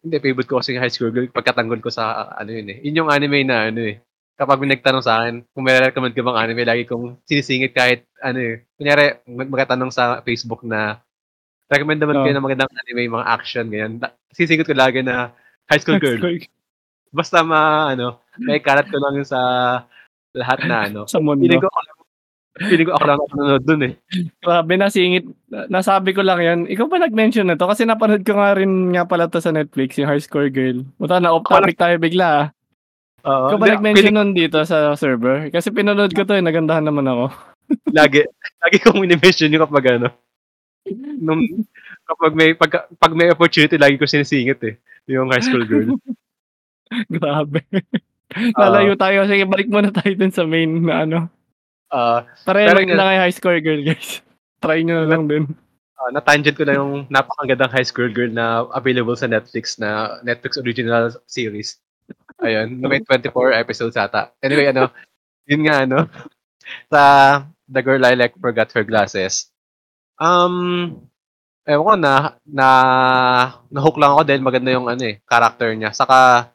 hindi 0.00 0.16
favorite 0.22 0.48
ko 0.48 0.62
kasi 0.62 0.78
high 0.78 0.92
school 0.92 1.10
girl 1.12 1.28
pagkatanggol 1.28 1.82
ko 1.84 1.90
sa 1.92 2.30
ano 2.38 2.50
yun, 2.54 2.70
eh. 2.72 2.78
Yun 2.86 3.04
yung 3.04 3.10
anime 3.12 3.44
na 3.44 3.68
ano, 3.68 3.82
eh, 3.84 4.00
kapag 4.40 4.56
may 4.62 4.72
nagtanong 4.72 5.04
sa'kin 5.04 5.34
kung 5.52 5.64
mere-recommend 5.66 6.16
ka 6.16 6.24
bang 6.24 6.38
anime, 6.40 6.62
lagi 6.64 6.84
kong 6.88 7.20
sinisingit 7.28 7.76
kahit 7.76 8.08
ano, 8.24 8.38
eh, 8.40 8.64
kunyari 8.80 9.20
mag 9.28 9.50
magtatanong 9.52 9.92
sa 9.92 10.24
Facebook 10.24 10.64
na, 10.64 11.02
"Recommend 11.68 12.00
naman 12.00 12.24
kayo 12.24 12.32
Oo. 12.32 12.38
ng 12.40 12.46
magandang 12.48 12.72
anime, 12.72 13.12
mga 13.12 13.26
action," 13.28 13.66
ganyan. 13.68 13.92
Da 14.00 14.14
sisingit 14.32 14.64
ko 14.64 14.72
lagi 14.72 15.04
na 15.04 15.36
High 15.68 15.82
School 15.84 16.00
High 16.00 16.04
Girl. 16.06 16.18
Score 16.22 16.48
Basta 17.12 17.42
ma-ano, 17.44 18.22
maikalat 18.38 18.86
ko 18.88 18.96
lang 19.02 19.20
sa 19.26 19.40
lahat 20.34 20.58
na 20.66 20.76
ano. 20.86 21.00
Sa 21.10 21.18
mundo. 21.18 21.42
Feeling 21.44 21.62
ko 21.62 21.68
feeling 22.60 22.86
ko 22.90 22.92
ako 22.98 23.04
lang 23.06 23.18
nanonood 23.30 23.64
dun, 23.64 23.82
eh. 23.86 23.92
Grabe 24.42 24.72
nasingit 24.76 25.24
na 25.48 25.70
nasabi 25.70 26.12
ko 26.12 26.20
lang 26.20 26.40
yan. 26.42 26.58
Ikaw 26.68 26.86
ba 26.90 26.98
nag-mention 27.00 27.46
nito? 27.46 27.64
Kasi 27.64 27.86
napanood 27.86 28.26
ko 28.26 28.36
nga 28.36 28.52
rin 28.58 28.92
nga 28.92 29.06
pala 29.06 29.30
'to 29.30 29.40
sa 29.40 29.54
Netflix, 29.54 29.96
yung 29.96 30.10
High 30.10 30.20
Score 30.20 30.50
Girl. 30.52 30.82
Puta 30.98 31.22
na 31.22 31.32
off 31.32 31.46
topic 31.46 31.78
tayo 31.78 31.96
bigla, 31.96 32.26
ah. 32.28 32.46
Oo. 33.24 33.54
Ikaw 33.54 33.58
ba 33.60 33.66
nag-mention 33.78 33.96
feeling 33.96 34.16
nun 34.18 34.32
dito 34.36 34.60
sa 34.66 34.92
server? 34.98 35.48
Kasi 35.48 35.70
pinanood 35.72 36.12
ko 36.12 36.26
'to, 36.26 36.36
eh, 36.36 36.44
nagandahan 36.44 36.84
naman 36.84 37.06
ako. 37.06 37.24
Lagi. 37.96 38.26
Lagi 38.60 38.76
kong 38.82 38.98
mini-mention 38.98 39.52
yun 39.54 39.62
kapag 39.64 40.00
ano, 40.00 40.08
nung 41.22 41.46
kapag 42.04 42.32
may 42.34 42.50
pagka 42.58 42.90
'pag 42.98 43.12
may 43.14 43.30
opportunity 43.30 43.78
lagi 43.78 43.96
ko 43.96 44.04
sinisingit, 44.10 44.60
eh, 44.66 44.74
yung 45.06 45.30
High 45.30 45.44
School 45.44 45.64
Girl. 45.64 45.94
Grabe. 47.14 47.62
Lalayo 48.60 48.94
tayo. 48.94 49.26
Sige 49.26 49.44
balik 49.46 49.68
muna 49.70 49.90
tayo 49.90 50.12
dun 50.14 50.30
sa 50.30 50.46
main 50.46 50.70
na 50.86 51.06
ano. 51.06 51.18
Pareho 52.46 52.70
Pero 52.70 52.78
lang 52.78 52.94
na 52.94 53.08
kay 53.10 53.18
High 53.26 53.36
Score 53.36 53.60
Girl, 53.60 53.82
guys. 53.82 54.22
Try 54.62 54.86
niyo 54.86 55.02
na 55.02 55.10
lang 55.10 55.26
din. 55.26 55.44
Ah, 56.00 56.08
na-tangent 56.14 56.56
ko 56.56 56.64
na 56.64 56.78
yung 56.78 57.04
napakagandang 57.12 57.74
High 57.74 57.84
School 57.84 58.08
Girl 58.08 58.32
na 58.32 58.64
available 58.72 59.18
sa 59.18 59.28
Netflix 59.28 59.76
na 59.76 60.20
Netflix 60.24 60.56
original 60.56 61.12
series. 61.28 61.76
Ayun, 62.40 62.80
may 62.80 63.04
24 63.04 63.52
episodes 63.52 64.00
ata. 64.00 64.32
Anyway, 64.40 64.72
ano, 64.72 64.88
yun 65.50 65.66
nga 65.68 65.84
ano, 65.84 66.08
sa 66.88 67.02
The 67.68 67.84
Girl 67.84 68.00
I 68.00 68.16
Like 68.16 68.38
Forgot 68.40 68.72
Her 68.72 68.84
Glasses. 68.86 69.52
Um, 70.16 70.96
ewan 71.68 71.84
ko 71.84 71.94
na 72.00 72.14
na 72.48 72.68
na-hook 73.68 74.00
lang 74.00 74.16
ako 74.16 74.22
dahil 74.24 74.40
maganda 74.40 74.72
yung 74.72 74.88
ano, 74.88 75.04
eh, 75.04 75.20
character 75.28 75.68
niya. 75.76 75.92
Saka 75.92 76.48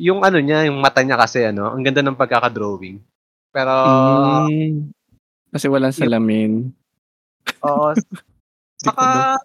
yung 0.00 0.24
ano 0.24 0.40
niya, 0.40 0.64
yung 0.68 0.80
mata 0.80 1.04
niya 1.04 1.20
kasi 1.20 1.44
ano, 1.44 1.68
ang 1.70 1.84
ganda 1.84 2.00
ng 2.00 2.16
pagkaka-drawing. 2.18 2.98
Pero 3.52 3.72
Hmm. 4.48 4.90
Kasi 5.52 5.66
walang 5.70 5.94
salamin. 5.94 6.70
Oo. 7.66 7.90
Saka 8.84 9.38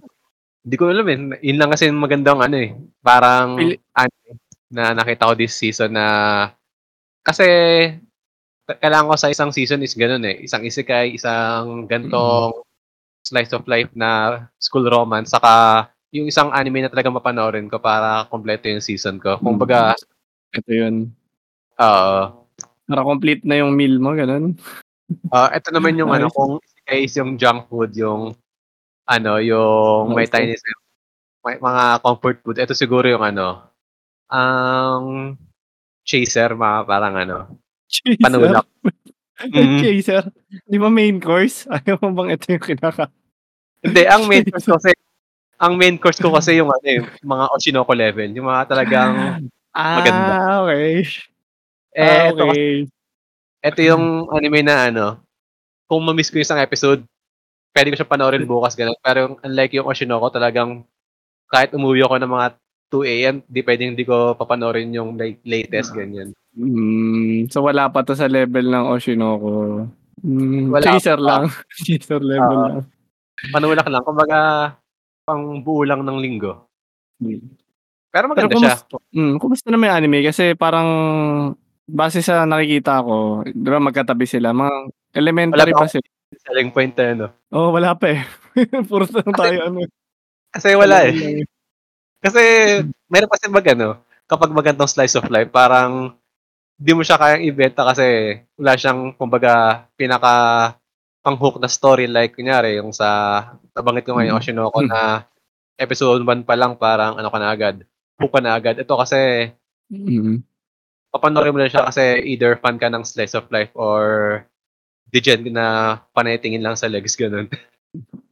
Di 0.65 0.75
ko 0.77 0.89
alam, 0.91 1.07
eh. 1.09 1.17
Yun 1.45 1.57
lang 1.61 1.71
kasi 1.73 1.89
yung 1.91 2.01
magandang 2.01 2.39
ano, 2.43 2.57
eh, 2.59 2.73
parang 3.03 3.55
Pili 3.59 3.77
anime 3.95 4.37
na 4.73 4.93
nakita 4.97 5.29
ko 5.29 5.33
this 5.37 5.55
season 5.55 5.93
na 5.95 6.07
kasi 7.25 7.45
kailangan 8.67 9.11
ko 9.13 9.17
sa 9.19 9.29
isang 9.33 9.51
season 9.53 9.81
is 9.85 9.93
gano'n, 9.97 10.23
eh, 10.25 10.45
isang 10.47 10.65
isekai, 10.65 11.15
isang 11.17 11.85
Mm. 11.85 11.89
ganitong 11.89 12.53
slice 13.25 13.53
of 13.57 13.65
life 13.69 13.89
na 13.97 14.43
school 14.61 14.85
romance, 14.89 15.33
saka 15.33 15.85
yung 16.13 16.29
isang 16.29 16.49
anime 16.53 16.85
na 16.85 16.91
talagang 16.93 17.13
mapanoorin 17.17 17.67
ko 17.69 17.77
para 17.81 18.25
kumpleto 18.31 18.69
yung 18.71 18.81
season 18.85 19.17
ko. 19.21 19.37
Hmm. 19.41 19.45
Kumbaga 19.55 19.93
Ito 20.55 20.71
yun. 20.71 20.95
Oo. 21.79 22.19
Para 22.85 23.01
complete 23.03 23.43
na 23.43 23.59
yung 23.59 23.75
meal 23.75 23.99
mo, 23.99 24.15
gano'n? 24.15 24.55
Ah, 25.29 25.51
ito 25.53 25.69
naman 25.69 25.99
yung 25.99 26.09
ano, 26.09 26.31
ah. 26.31 26.33
kung 26.33 26.57
isekai 26.63 26.99
is 27.05 27.13
yung 27.19 27.37
junk 27.37 27.67
food, 27.69 27.93
yung 27.93 28.33
ano, 29.05 29.37
yung 29.37 30.15
may 30.15 30.25
ah. 30.25 30.31
Chinese 30.31 30.63
may 31.45 31.61
mga 31.61 32.01
comfort 32.01 32.37
food. 32.41 32.57
Ito 32.57 32.73
siguro 32.73 33.05
yung 33.05 33.21
ano, 33.21 33.61
ang 34.33 35.37
chaser, 36.01 36.57
mga 36.57 36.89
parang 36.89 37.15
ano, 37.15 37.37
Chaser? 37.85 38.21
panulak. 38.21 38.65
Mm. 39.35 39.83
Chaser? 39.83 40.31
Di 40.63 40.79
ba 40.79 40.87
main 40.87 41.19
course? 41.19 41.67
Ayaw 41.75 41.99
mo 41.99 42.23
bang 42.23 42.39
ito 42.39 42.55
yung 42.55 42.63
kinaka 42.63 43.11
Hindi, 43.83 44.07
ang 44.07 44.31
main 44.31 44.47
course 44.47 44.63
kasi 44.63 44.95
ang 45.59 45.75
main 45.75 45.99
course 45.99 46.23
ko 46.23 46.31
kasi 46.31 46.55
yung 46.55 46.71
ano, 46.71 46.87
eh, 46.87 47.03
mga 47.19 47.45
Oshinoko 47.51 47.91
level, 47.91 48.31
yung 48.31 48.47
mga 48.47 48.63
talagang 48.71 49.11
maganda. 49.75 50.33
Ah, 50.39 50.55
okey. 50.65 50.95
Eh, 51.95 52.03
Ah, 52.03 52.23
ito 52.31 52.43
kasi 52.47 52.61
okey. 52.63 52.73
ito 53.65 53.79
yung 53.83 54.03
anime 54.31 54.61
na 54.63 54.75
ano, 54.91 55.05
kung 55.89 56.01
ma-miss 56.05 56.29
ko 56.31 56.39
yung 56.39 56.47
isang 56.47 56.61
episode, 56.63 57.01
puwede 57.75 57.91
ko 57.93 57.97
siya 58.01 58.09
panoorin 58.11 58.45
bukas, 58.47 58.73
gano'n. 58.77 58.97
Pero 59.03 59.17
yung 59.29 59.35
unlike 59.43 59.73
yung 59.77 59.87
Oshinoko, 59.89 60.29
talagang 60.33 60.85
kahit 61.51 61.71
umuwi 61.75 62.03
ako 62.05 62.15
ng 62.21 62.31
mga 62.31 62.47
2 62.93 63.03
AM, 63.05 63.35
di 63.49 63.61
puwedeng 63.65 63.93
hindi 63.97 64.05
ko 64.07 64.33
papanoorin 64.37 64.93
yung 64.95 65.17
like 65.19 65.41
latest, 65.45 65.93
ganyan. 65.95 66.31
Hmm, 66.55 67.49
so 67.51 67.65
wala 67.65 67.91
pa 67.91 68.01
'to 68.05 68.15
sa 68.15 68.31
level 68.31 68.67
ng 68.71 68.85
Oshinoko. 68.91 69.51
Hmm, 70.23 70.71
Wala 70.71 70.85
chaser 70.87 71.19
pa. 71.19 71.43
lang. 71.43 71.43
Chaser 71.85 72.21
level 72.23 72.57
Oo. 72.57 72.67
lang. 72.71 72.85
Panulak 73.51 73.87
lang, 73.91 74.03
kumbaga 74.05 74.39
pangbuo 75.27 75.83
lang 75.85 76.01
ng 76.05 76.17
linggo. 76.21 76.67
Hmm. 77.19 77.41
Pero 78.15 78.31
Pero 78.31 78.47
maganda 78.47 78.55
siya. 78.55 78.75
kumusta 78.79 78.95
hmm, 79.11 79.33
kumusta 79.43 79.67
naman 79.67 79.91
yung 79.91 79.97
anime? 79.99 80.19
Kasi 80.23 80.55
parang 80.55 80.87
base 81.85 82.23
sa 82.23 82.47
nakikita 82.47 83.03
ko, 83.03 83.43
'di 83.43 83.67
ba 83.67 83.83
magkatabi 83.83 84.23
sila, 84.25 84.55
mga 84.55 84.71
Wala 84.71 85.19
elementary 85.19 85.71
pa 85.75 85.83
pa 85.83 85.87
sila. 85.91 86.07
selling 86.47 86.71
point 86.71 86.95
eh, 86.97 87.11
'no? 87.13 87.27
Oo, 87.51 87.75
wala 87.75 87.91
pa, 87.93 88.15
eh. 88.15 88.23
Puro 88.89 89.03
Kasi 89.05 89.35
tayo 89.35 89.57
ano, 89.67 89.79
kasi 90.53 90.69
wala, 90.75 90.97
eh. 91.07 91.13
Lang, 91.13 91.35
eh. 91.41 91.45
Kasi 92.23 92.41
meron 93.09 93.31
kasi 93.31 93.45
mag-ano, 93.51 93.99
kapag 94.27 94.51
magandang 94.55 94.89
slice 94.89 95.15
of 95.19 95.27
life 95.29 95.51
parang 95.53 96.15
di 96.79 96.91
mo 96.95 97.03
siya 97.05 97.17
kayang 97.19 97.45
ibenta 97.45 97.83
kasi 97.87 98.37
wala 98.59 98.75
siyang 98.77 99.15
kumbaga 99.15 99.85
pinaka 99.95 100.33
pang-hook 101.23 101.59
na 101.61 101.69
story 101.71 102.07
like 102.09 102.35
kunyari 102.35 102.77
yung 102.79 102.91
sa 102.95 103.07
nabanggit 103.75 104.05
ko 104.07 104.17
nga 104.17 104.25
yung 104.27 104.37
Mm. 104.37 104.41
Oshinoko 104.43 104.79
Hmm. 104.83 104.89
na 104.91 105.01
episode 105.79 106.21
1 106.23 106.43
pa 106.43 106.55
lang 106.59 106.75
parang 106.77 107.15
ano 107.19 107.29
ka 107.31 107.39
na 107.41 107.51
agad, 107.53 107.83
ka 108.19 108.39
na 108.39 108.55
agad. 108.55 108.79
Ito 108.79 108.95
kasi 108.95 109.51
Mm. 109.85 110.41
papanoorin 111.13 111.53
mo 111.53 111.61
lang 111.61 111.69
siya 111.69 111.85
kasi 111.85 112.25
either 112.25 112.57
fan 112.57 112.81
ka 112.81 112.89
ng 112.89 113.05
slice 113.05 113.37
of 113.37 113.45
life 113.53 113.69
or 113.77 114.41
degen 115.13 115.45
na 115.53 116.01
panay 116.17 116.41
tingin 116.41 116.65
lang 116.65 116.73
sa 116.73 116.89
legs, 116.89 117.13
gano'n. 117.13 117.45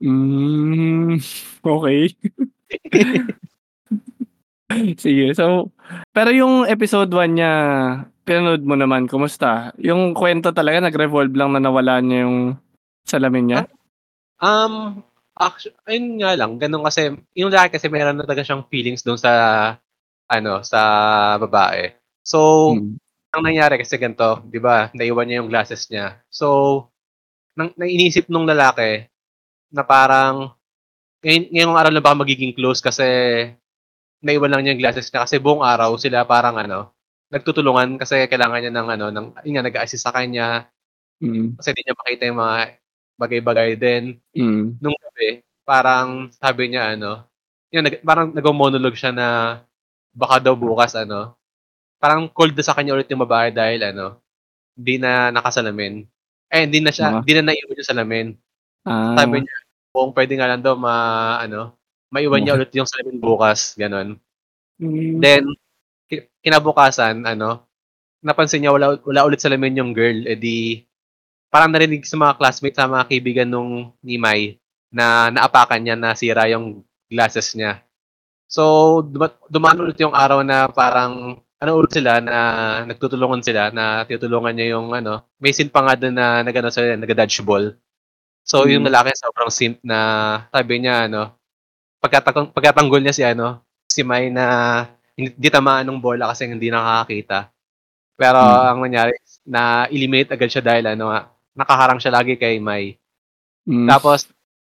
Hmm, 0.01 1.21
okey. 1.61 2.17
Sige, 4.97 5.37
so 5.37 5.69
pero 6.09 6.33
yung 6.33 6.65
episode 6.65 7.13
1 7.13 7.37
niya, 7.37 7.53
pinanood 8.25 8.65
mo 8.65 8.73
naman, 8.73 9.05
kumusta? 9.05 9.69
Yung 9.77 10.17
kuwento 10.17 10.49
talaga 10.49 10.81
nag-revolve 10.81 11.37
lang 11.37 11.53
na 11.53 11.61
nawala 11.61 12.01
niya 12.01 12.25
yung 12.25 12.57
salamin 13.05 13.45
niya? 13.45 13.61
Um, 14.41 15.05
actu 15.37 15.73
ayun 15.89 16.21
nga 16.21 16.33
lang, 16.37 16.57
gano'n 16.61 16.83
kasi 16.85 17.13
yung 17.37 17.49
lalaki 17.53 17.77
kasi 17.81 17.87
meron 17.89 18.17
na 18.19 18.25
talaga 18.27 18.45
siyang 18.45 18.65
feelings 18.69 19.01
dun 19.05 19.17
sa 19.19 19.31
ano, 20.29 20.61
sa 20.65 20.79
babae. 21.41 21.93
So, 22.25 22.71
Mm. 22.77 22.97
ang 23.35 23.43
nangyari 23.45 23.75
kasi 23.81 23.97
ganito, 24.01 24.41
'di 24.49 24.59
ba, 24.63 24.89
naiwan 24.95 25.25
niya 25.29 25.39
yung 25.43 25.49
glasses 25.51 25.89
niya. 25.91 26.21
So, 26.31 26.47
nang 27.57 27.73
iniisip 27.77 28.27
nung 28.31 28.45
lalaki 28.49 29.07
na 29.73 29.83
parang 29.87 30.53
ngayon 31.25 31.49
ngayong 31.53 31.75
araw 31.79 31.91
lang 31.93 32.05
baka 32.05 32.17
magiging 32.25 32.53
close 32.57 32.79
kasi 32.83 33.05
naiwan 34.25 34.51
lang 34.53 34.61
niya 34.65 34.73
yung 34.77 34.83
glasses 34.85 35.07
niya 35.11 35.23
kasi 35.27 35.37
buong 35.41 35.63
araw 35.65 35.95
sila 36.01 36.25
parang 36.27 36.57
ano, 36.61 36.93
nagtutulungan 37.33 37.97
kasi 38.01 38.25
kailangan 38.31 38.59
niya 38.63 38.73
ng 38.75 38.89
ano, 38.99 39.05
ng 39.13 39.27
yun 39.47 39.53
nga 39.61 39.65
nag-a-assist 39.69 40.03
sa 40.07 40.13
kanya. 40.15 40.67
Mm. 41.23 41.57
Kasi 41.59 41.69
di 41.77 41.81
niya 41.85 41.95
makita 41.99 42.23
yung 42.29 42.39
mga 42.41 42.57
bagay-bagay 43.17 43.77
din. 43.77 44.17
Mm. 44.33 44.77
Nung 44.81 44.97
gabi, 44.97 45.41
parang 45.63 46.29
sabi 46.35 46.73
niya 46.73 46.93
ano, 46.97 47.23
yun 47.73 47.85
nag 47.85 48.01
parang 48.05 48.29
nagmo-monologue 48.33 48.97
siya 48.97 49.13
na 49.15 49.27
baka 50.13 50.37
daw 50.43 50.53
bukas 50.53 50.93
ano, 50.93 51.33
parang 51.97 52.29
cold 52.29 52.53
na 52.53 52.63
sa 52.65 52.75
kanya 52.77 52.93
ulit 52.93 53.09
yung 53.09 53.23
babae 53.25 53.49
dahil 53.49 53.81
ano, 53.81 54.21
di 54.75 54.97
na 55.01 55.31
nakasalamin. 55.33 56.05
Eh, 56.53 56.69
hindi 56.69 56.83
na 56.83 56.93
siya 56.93 57.21
Mga 57.21 57.25
di 57.25 57.33
na 57.33 57.43
naiwan 57.49 57.79
yung 57.81 57.89
salamin. 57.89 58.27
Ah. 58.85 59.17
Sabi 59.17 59.41
niya 59.41 59.55
kung 59.93 60.09
puwede 60.13 60.33
nga 60.37 60.49
lang 60.49 60.61
daw 60.65 60.73
ma-ano, 60.73 61.77
maiwan 62.09 62.41
niya 62.41 62.57
ulit 62.57 62.73
yung 62.73 62.89
salamin 62.89 63.21
bukas, 63.21 63.77
gano'n. 63.77 64.17
Hmm. 64.81 65.21
Then, 65.21 65.53
ki 66.09 66.29
kinabukasan 66.45 67.25
ano, 67.25 67.65
napansin 68.25 68.65
niya 68.65 68.73
wala 68.73 68.97
wala 69.05 69.25
ulit 69.25 69.41
salamin 69.41 69.77
yung 69.77 69.91
girl, 69.93 70.25
eh, 70.25 70.37
di 70.37 70.81
parang 71.53 71.69
narinig 71.69 72.01
sa 72.09 72.17
mga 72.17 72.33
classmates, 72.41 72.77
sa 72.81 72.89
mga 72.89 73.05
kaibigan 73.13 73.49
nung 73.49 73.93
ni 74.01 74.17
Mai 74.17 74.57
na 74.89 75.29
naapakan 75.29 75.77
niya, 75.85 75.93
nasira 75.97 76.49
yung 76.49 76.81
glasses 77.13 77.53
niya. 77.53 77.85
So, 78.49 79.01
duma 79.05 79.33
dumaan 79.49 79.81
ulit 79.81 79.97
yung 80.01 80.13
araw 80.17 80.41
na 80.45 80.69
parang 80.69 81.41
ano 81.61 81.71
ulit 81.79 81.93
sila, 81.95 82.19
na 82.21 82.37
nagtutulungan 82.89 83.41
sila, 83.45 83.71
na 83.73 84.03
tinutulungan 84.05 84.53
niya 84.55 84.77
yung 84.77 84.91
ano, 84.93 85.25
may 85.41 85.53
scene 85.55 85.71
pa 85.73 85.81
nga 85.85 85.95
dun 85.97 86.15
na 86.17 86.41
nag-ano 86.45 86.69
sila, 86.73 86.93
nagda-dodgeball. 86.99 87.77
So, 88.45 88.65
yung 88.69 88.83
Mm. 88.85 88.89
lalaki 88.91 89.11
sobrang 89.17 89.51
simp 89.53 89.77
na 89.85 89.99
sabi 90.53 90.83
niya 90.83 91.07
ano, 91.11 91.35
pagkatang 92.03 92.51
pagkatanggol 92.55 93.01
niya 93.03 93.15
si 93.15 93.23
ano, 93.25 93.61
si 93.89 94.03
Mai 94.05 94.29
na 94.33 94.45
hindi 95.17 95.49
tamaan 95.51 95.85
ng 95.89 95.99
bola 96.01 96.31
kasi 96.33 96.47
hindi 96.49 96.69
nakakakita. 96.73 97.51
Pero 98.17 98.39
Mm. 98.41 98.65
ang 98.71 98.79
nangyari 98.85 99.13
na-eliminate 99.47 100.31
agad 100.35 100.49
siya 100.51 100.63
dahil 100.65 100.85
ano 100.93 101.05
nga, 101.13 101.21
nakaharang 101.57 102.01
siya 102.01 102.13
lagi 102.19 102.35
kay 102.37 102.57
Mai. 102.59 102.97
Hmm. 103.65 103.87
Tapos 103.87 104.27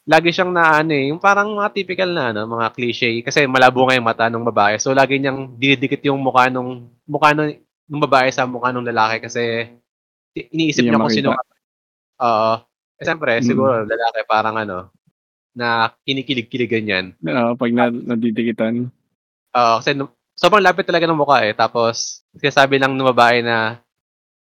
lagi 0.08 0.32
siyang 0.32 0.56
naano, 0.56 0.96
eh, 0.96 1.12
yung 1.12 1.20
parang 1.20 1.52
mga 1.52 1.70
typical 1.76 2.10
na 2.16 2.32
ano, 2.32 2.48
mga 2.48 2.72
cliche 2.72 3.20
kasi 3.22 3.44
malabo 3.44 3.84
nga 3.86 3.98
yung 4.00 4.08
mata 4.08 4.26
nung 4.32 4.48
babae. 4.48 4.80
So, 4.80 4.96
lagi 4.96 5.20
niyang 5.20 5.60
dinidikit 5.60 6.00
yung 6.08 6.24
mukha 6.24 6.48
nung 6.48 6.88
mukha 7.04 7.36
nung 7.36 7.52
nung 7.88 8.04
babae 8.04 8.32
sa 8.32 8.48
mukha 8.48 8.72
nung 8.72 8.88
lalaki 8.88 9.20
kasi 9.28 9.68
iniisip 10.36 10.88
Hindi 10.88 10.96
niya 10.96 11.04
kung 11.04 11.12
sino 11.14 11.30
oo. 12.24 12.54
Eh, 12.98 13.06
siyempre 13.06 13.40
Mm. 13.42 13.46
siguro 13.46 13.74
lalaki 13.86 14.20
parang 14.26 14.56
ano, 14.58 14.90
na 15.58 15.92
kinikilig-kiligan 16.08 16.84
niyan. 16.86 17.06
Oo, 17.22 17.52
'pag 17.60 17.72
na 17.74 17.90
nadidikitan. 17.92 18.90
Oo, 19.58 19.74
kasi 19.82 19.94
nung 19.98 20.12
sobrang 20.38 20.64
lapit 20.64 20.86
talaga 20.86 21.06
ng 21.10 21.18
mukha, 21.20 21.44
eh, 21.46 21.54
tapos 21.58 22.22
sinasabi 22.38 22.78
lang 22.78 22.94
nung 22.96 23.10
babae 23.12 23.42
na 23.42 23.82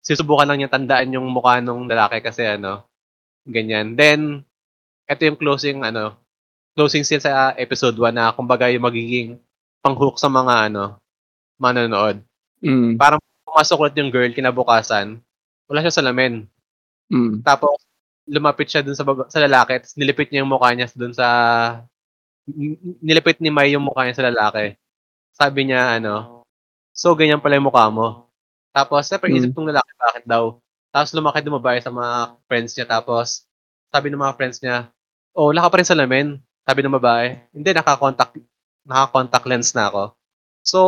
sinusubukan 0.07 0.47
lang 0.47 0.63
niyang 0.63 0.75
tandaan 0.75 1.15
yung 1.19 1.27
mukha 1.27 1.59
nung 1.59 1.91
lalaki 1.91 2.23
kasi 2.23 2.47
ano, 2.47 2.87
ganyan. 3.43 3.99
Then, 3.99 4.47
eto 5.11 5.27
yung 5.27 5.39
closing 5.39 5.83
ano, 5.83 6.15
closing 6.79 7.03
scene 7.03 7.23
sa 7.23 7.51
episode 7.59 7.99
1 7.99 8.15
na 8.15 8.31
kumbaga 8.31 8.71
yung 8.71 8.87
magiging 8.87 9.43
pang-hook 9.83 10.23
sa 10.23 10.31
mga 10.31 10.71
ano, 10.71 11.03
manonood. 11.59 12.23
Mm. 12.63 12.95
Parang 13.01 13.19
pumasok 13.47 13.79
ulit 13.83 13.97
yung 13.99 14.15
girl 14.15 14.31
kinabukasan, 14.31 15.19
wala 15.67 15.83
siyang 15.83 15.99
salamin. 15.99 16.35
Mm. 17.11 17.43
Tapos 17.43 17.83
lumapit 18.27 18.71
siya 18.71 18.83
dun 18.83 18.99
sa 18.99 19.07
baba 19.07 19.31
sa 19.31 19.39
lalaki 19.39 19.79
ta's 19.79 19.95
nilipit 19.95 20.35
niya 20.35 20.43
yung 20.43 20.51
mukha 20.51 20.75
niya 20.75 20.91
dun 20.99 21.15
sa 21.15 21.27
ni 22.51 22.75
nilipit 22.99 23.39
ni 23.39 23.55
Mai 23.55 23.71
yung 23.75 23.87
mukha 23.87 24.03
niya 24.07 24.19
sa 24.19 24.27
lalaki. 24.31 24.75
Sabi 25.35 25.71
niya 25.71 25.99
ano, 26.01 26.43
"So, 26.95 27.15
ganyan 27.15 27.43
pala 27.43 27.59
yung 27.59 27.71
mukha 27.71 27.87
mo?" 27.91 28.26
Tapos 28.77 29.09
siyempre 29.09 29.33
isip 29.33 29.51
Mm. 29.51 29.57
nung 29.57 29.69
lalaki 29.73 29.91
bakit 29.97 30.25
daw. 30.29 30.45
Tapos 30.93 31.11
lumakad 31.17 31.49
yung 31.49 31.57
babae 31.57 31.81
sa 31.81 31.89
mga 31.89 32.37
friends 32.45 32.77
niya 32.77 32.85
tapos 32.85 33.49
sabi 33.89 34.13
ng 34.13 34.21
mga 34.21 34.37
friends 34.37 34.61
niya, 34.61 34.93
"Oh, 35.33 35.49
wala 35.49 35.65
ka 35.65 35.73
pa 35.73 35.81
rin 35.81 35.89
salamin?" 35.89 36.29
Sabi 36.69 36.85
ng 36.85 36.97
babae, 37.01 37.41
"Hindi, 37.57 37.73
naka-contact 37.73 38.37
naka-contact 38.85 39.47
lens 39.49 39.73
na 39.73 39.89
ako." 39.89 40.03
So 40.61 40.81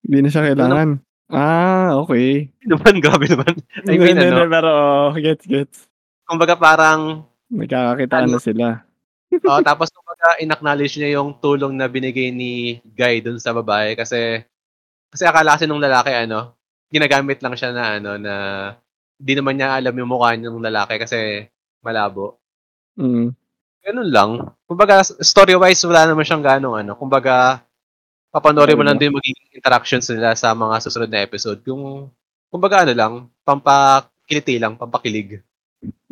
Hindi 0.00 0.24
na 0.24 0.30
siya 0.32 0.46
kailangan. 0.48 0.90
Ah, 1.28 1.98
okey. 2.06 2.48
naman, 2.70 3.02
grabe 3.04 3.26
naman. 3.28 3.52
I 3.84 3.98
mean 4.00 4.16
ano 4.16 4.46
pero 4.48 4.68
oo, 4.70 5.18
gets, 5.20 5.44
gets. 5.44 5.84
kumbaga 6.24 6.56
parang 6.56 7.26
Nagkakakitaan 7.52 8.26
ano 8.30 8.38
na 8.38 8.42
sila. 8.42 8.66
oo, 9.50 9.60
tapos 9.66 9.90
kumbaga 9.92 10.38
in-acknowledge 10.40 10.96
niya 10.96 11.18
yung 11.20 11.34
tulong 11.42 11.74
na 11.76 11.90
binigay 11.90 12.30
ni 12.30 12.78
Guy 12.94 13.20
dun 13.20 13.36
sa 13.42 13.50
babae 13.52 13.98
kasi 13.98 14.40
kasi 15.10 15.24
akala 15.26 15.58
kasi 15.58 15.66
nung 15.66 15.82
lalaki 15.82 16.14
ano, 16.14 16.54
ginagamit 16.90 17.38
lang 17.42 17.54
siya 17.58 17.70
na 17.74 17.84
ano, 17.98 18.10
na 18.20 18.34
di 19.16 19.32
naman 19.32 19.56
niya 19.56 19.80
alam 19.80 19.96
yung 19.96 20.10
mukha 20.10 20.36
nung 20.36 20.60
lalaki 20.60 21.00
kasi 21.00 21.48
malabo. 21.80 22.38
Mm. 23.00 23.32
Ganun 23.86 24.10
lang. 24.10 24.30
Kumbaga 24.66 25.02
story-wise 25.04 25.86
wala 25.86 26.10
naman 26.10 26.26
siyang 26.26 26.44
gaanong 26.44 26.74
ano, 26.82 26.92
kumbaga 26.98 27.62
papanoorin 28.34 28.76
mo 28.76 28.84
lang 28.84 28.98
din 28.98 29.08
yung 29.08 29.18
magiging 29.22 29.56
interactions 29.56 30.10
nila 30.12 30.36
sa 30.36 30.52
mga 30.52 30.82
susunod 30.84 31.08
na 31.08 31.24
episode. 31.24 31.62
Yung 31.64 32.10
kumbaga 32.50 32.84
ano 32.84 32.92
lang, 32.92 33.12
pampakiliti 33.46 34.58
lang, 34.58 34.76
pampakilig. 34.76 35.40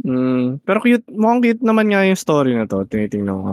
Hmm, 0.05 0.61
pero 0.61 0.85
cute 0.85 1.09
mukhang 1.09 1.41
cute 1.43 1.65
naman 1.65 1.89
nga 1.89 2.05
yung 2.05 2.21
story 2.21 2.53
na 2.53 2.69
'to, 2.69 2.85
tinitingnan 2.85 3.41
ko. 3.41 3.53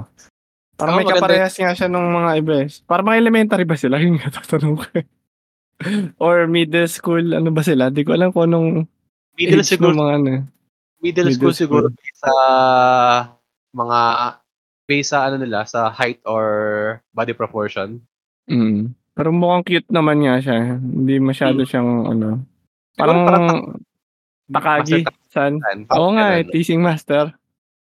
Parang 0.82 0.98
Oo, 0.98 1.00
may 1.00 1.08
kaparehas 1.08 1.56
nga 1.62 1.78
siya 1.78 1.86
nung 1.86 2.10
mga 2.10 2.32
iba, 2.42 2.54
eh. 2.66 2.68
Parang 2.90 3.06
mga 3.06 3.22
elementary 3.22 3.66
ba 3.70 3.78
sila? 3.78 3.96
Yun 4.04 4.18
nga 4.18 4.34
tatanong 4.34 4.82
ko, 4.82 4.86
eh. 4.98 5.06
Or 6.20 6.46
middle 6.48 6.88
school, 6.88 7.34
ano 7.34 7.50
ba 7.52 7.62
sila? 7.62 7.90
Di 7.90 8.04
ko 8.06 8.14
alam 8.14 8.32
kung 8.32 8.50
anong 8.50 8.70
Middle 9.36 9.64
siguro 9.64 9.92
nung 9.92 10.02
mga 10.04 10.14
ano, 10.20 10.28
eh. 10.30 10.42
middle 11.02 11.30
Middle 11.32 11.34
school 11.34 11.56
siguro 11.56 11.88
school. 11.90 11.98
based 11.98 12.20
sa 12.22 12.34
mga 13.74 14.00
based 14.86 15.10
sa 15.16 15.20
ano 15.26 15.36
nila, 15.40 15.64
sa 15.66 15.90
height 15.90 16.20
or 16.28 16.46
body 17.16 17.34
proportion. 17.34 18.04
Mm. 18.46 18.92
Pero 19.16 19.30
mukhang 19.32 19.64
cute 19.66 19.90
naman 19.90 20.22
nga 20.22 20.38
siya. 20.40 20.78
Hindi 20.78 21.16
masyado 21.20 21.64
Mm. 21.64 21.68
siyang 21.68 21.92
ano, 22.08 22.28
Siguro 22.94 23.00
parang 23.00 23.20
parang 23.26 23.48
Takagi, 24.52 25.08
san? 25.32 25.64
Oo 25.96 26.12
nga, 26.12 26.36
eh, 26.38 26.44
teasing 26.46 26.84
master. 26.84 27.32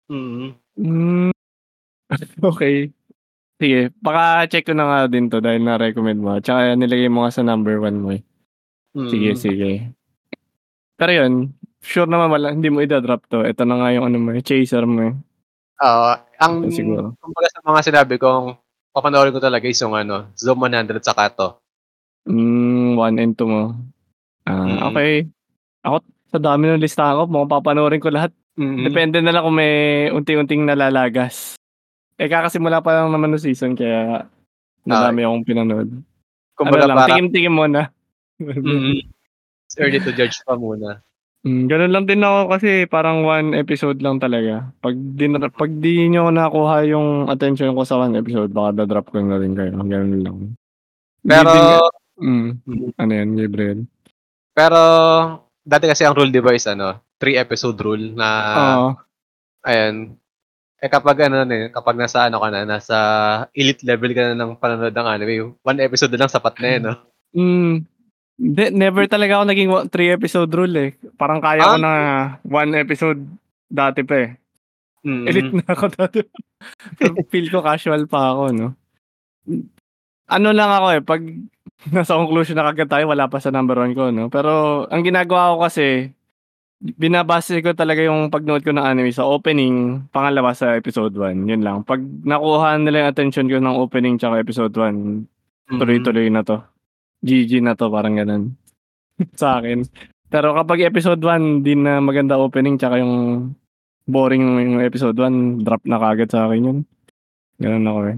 Mm. 0.09 0.55
Hmm. 0.75 1.31
Okey. 2.43 2.91
Sige, 3.59 3.87
baka-check 4.03 4.67
ko 4.67 4.73
na 4.75 4.83
nga 4.83 4.99
din 5.07 5.31
'to 5.31 5.39
dahil 5.39 5.63
na-recommend 5.63 6.19
mo, 6.19 6.35
tsaka 6.43 6.75
nilagay 6.75 7.07
mo 7.07 7.23
nga 7.23 7.31
sa 7.31 7.39
number 7.39 7.79
1 7.79 8.03
mo, 8.03 8.11
eh. 8.11 8.19
Sige, 8.95 9.31
Mm. 9.35 9.39
sige. 9.39 9.71
Pero 10.99 11.11
yun, 11.11 11.33
sure 11.83 12.07
naman 12.07 12.31
wala 12.31 12.55
hindi 12.55 12.71
mo 12.71 12.79
ida-drop 12.83 13.27
'to, 13.27 13.43
eto 13.43 13.63
na 13.67 13.79
nga 13.79 13.89
yung 13.95 14.07
ano 14.07 14.17
mo, 14.19 14.31
chaser 14.39 14.83
mo, 14.87 15.01
eh. 15.07 15.15
Oo, 15.83 16.11
ang 16.43 16.55
Siguro. 16.71 17.15
kumbaga 17.19 17.47
sa 17.51 17.61
mga 17.65 17.81
sinabi 17.83 18.15
kong 18.19 18.55
papanoorin 18.95 19.35
ko 19.35 19.41
talaga 19.43 19.65
is 19.67 19.79
yung 19.83 19.95
ano, 19.95 20.31
Zoom 20.39 20.63
100 20.63 21.03
saka 21.03 21.31
'to. 21.31 21.47
Hmm, 22.27 22.95
1 22.99 23.17
and 23.19 23.33
2 23.35 23.47
mo. 23.47 23.63
Ah, 24.47 24.65
Mm. 24.83 24.95
okey. 24.95 25.13
Ako 25.85 25.97
sa 26.31 26.39
dami 26.41 26.69
ng 26.71 26.83
listahan 26.83 27.17
ko 27.19 27.23
mukhang 27.27 27.53
papanoorin 27.59 28.03
ko 28.03 28.09
lahat. 28.11 28.31
Mm. 28.59 28.83
Depende 28.87 29.17
na 29.23 29.31
lang 29.35 29.43
kung 29.47 29.57
may 29.57 29.73
unti-unting 30.11 30.63
nalalagas. 30.67 31.55
Eh, 32.19 32.31
kakasimula 32.31 32.79
pa 32.79 33.03
lang 33.03 33.11
naman 33.11 33.35
ng 33.35 33.43
season 33.43 33.75
kaya 33.75 34.23
madami 34.87 35.27
akong 35.27 35.43
pinanood. 35.47 35.89
Ano 35.91 36.03
Kumbaga 36.55 36.85
lang, 36.87 36.97
parang 36.99 37.09
tikim-tikim 37.11 37.53
muna. 37.55 37.81
Mm. 38.39 39.03
It's 39.67 39.75
early 39.79 39.99
to 40.03 40.11
judge 40.15 40.39
pa 40.47 40.55
muna. 40.59 40.99
Hmm, 41.45 41.69
gano'n 41.69 41.91
lang 41.93 42.05
din 42.09 42.25
ako 42.25 42.39
kasi 42.57 42.69
parang 42.89 43.23
1 43.23 43.53
episode 43.55 43.99
lang 44.03 44.17
talaga. 44.19 44.69
'Pag 44.83 44.95
di 44.97 45.25
'pag 45.31 45.71
di 45.79 46.09
niyo 46.09 46.27
nakuha 46.33 46.83
yung 46.89 47.29
attention 47.31 47.71
ko 47.77 47.83
sa 47.87 48.01
1 48.01 48.17
episode 48.17 48.49
baka 48.51 48.83
da-drop 48.83 49.13
ko 49.13 49.21
na 49.23 49.37
rin 49.39 49.53
kayo, 49.55 49.71
gano'n 49.77 50.21
lang. 50.25 50.37
Pero 51.25 51.51
hmm, 52.19 52.49
Mm. 52.67 52.89
ano 52.97 53.11
'yan, 53.13 53.29
Gabriel? 53.37 53.79
Pero 54.55 54.79
dati 55.63 55.85
kasi 55.89 56.03
ang 56.07 56.15
rule 56.17 56.31
is 56.55 56.67
ano, 56.69 56.99
3 57.19 57.37
episode 57.39 57.77
rule 57.81 58.13
na 58.15 58.29
Oo. 58.55 58.89
ayan. 59.67 60.15
Eh, 60.83 60.91
kapag 60.91 61.31
ano 61.31 61.47
na, 61.47 61.55
eh, 61.55 61.67
kapag 61.71 61.95
nasa 61.95 62.27
ano 62.27 62.43
ka 62.43 62.51
na, 62.51 62.67
nasa 62.67 62.97
elite 63.55 63.87
level 63.87 64.11
ka 64.11 64.21
na 64.27 64.35
ng 64.35 64.59
panonood 64.59 64.91
ng 64.91 65.07
anime, 65.07 65.33
1 65.63 65.79
episode 65.79 66.11
na 66.11 66.27
lang 66.27 66.31
sapat 66.31 66.55
na, 66.59 66.67
eh, 66.67 66.79
'no? 66.83 66.93
Hmm. 67.31 67.73
Hindi, 68.35 68.63
never 68.75 69.07
talaga 69.07 69.39
ako 69.39 69.45
naging 69.47 69.69
wa 69.71 69.81
3 69.87 70.11
episode 70.11 70.51
rule, 70.51 70.75
eh. 70.75 70.91
Parang 71.15 71.39
kaya 71.39 71.63
ko 71.63 71.75
Ah. 71.75 71.79
na 71.79 71.91
1 72.43 72.75
episode 72.75 73.23
dati 73.71 74.03
pa, 74.03 74.15
eh. 74.27 74.29
Elite 75.05 75.53
Mm. 75.53 75.61
na 75.63 75.67
ako 75.71 75.85
dati. 75.95 76.19
Pero 76.99 77.13
feel 77.31 77.47
ko 77.49 77.63
casual 77.63 78.05
pa 78.09 78.33
ako 78.35 78.43
'no. 78.51 78.67
Ano 80.27 80.49
lang 80.55 80.71
ako, 80.73 80.87
eh, 80.97 81.01
'pag 81.05 81.21
nasa 81.95 82.17
conclusion 82.19 82.57
na 82.59 82.65
kaagad 82.71 82.89
tayo 82.91 83.05
wala 83.11 83.27
pa 83.29 83.39
sa 83.39 83.51
number 83.53 83.77
1 83.79 83.93
ko 83.97 84.09
'no. 84.11 84.27
Pero 84.33 84.85
ang 84.91 85.03
ginagawa 85.05 85.55
ko 85.55 85.65
kasi, 85.67 86.11
binabase 86.93 87.65
ko 87.65 87.73
talaga 87.73 88.05
yung 88.05 88.29
pagnood 88.29 88.61
ko 88.61 88.69
ng 88.69 88.85
anime 88.85 89.09
sa 89.09 89.25
opening, 89.25 90.05
pangalawa 90.13 90.53
sa 90.53 90.77
episode 90.77 91.17
1, 91.17 91.49
yun 91.49 91.65
lang. 91.65 91.81
'Pag 91.81 92.05
nakuha 92.21 92.77
nila 92.77 93.05
yung 93.05 93.11
attention 93.11 93.49
ko 93.49 93.57
ng 93.57 93.77
opening 93.81 94.21
tsaka 94.21 94.37
episode 94.37 94.73
1, 94.77 95.25
Mm. 95.65 95.81
tuloy-tuloy 95.81 96.29
na 96.29 96.45
'to. 96.45 96.61
GG 97.25 97.57
na 97.65 97.73
'to, 97.73 97.89
parang 97.89 98.13
gano'n. 98.13 98.53
Sa 99.41 99.57
akin. 99.57 99.81
Pero 100.29 100.53
kapag 100.53 100.85
episode 100.85 101.17
1 101.25 101.65
di 101.65 101.73
na 101.73 101.97
maganda 101.97 102.37
opening 102.37 102.77
tsaka 102.77 103.01
yung 103.01 103.49
boring 104.05 104.45
yung 104.61 104.77
episode 104.85 105.17
1, 105.17 105.65
drop 105.65 105.81
na 105.89 105.97
kaagad 105.97 106.29
sa 106.29 106.45
akin 106.45 106.61
yun. 106.69 106.79
Gano'n 107.57 107.89
ako, 107.89 107.99
eh. 108.13 108.17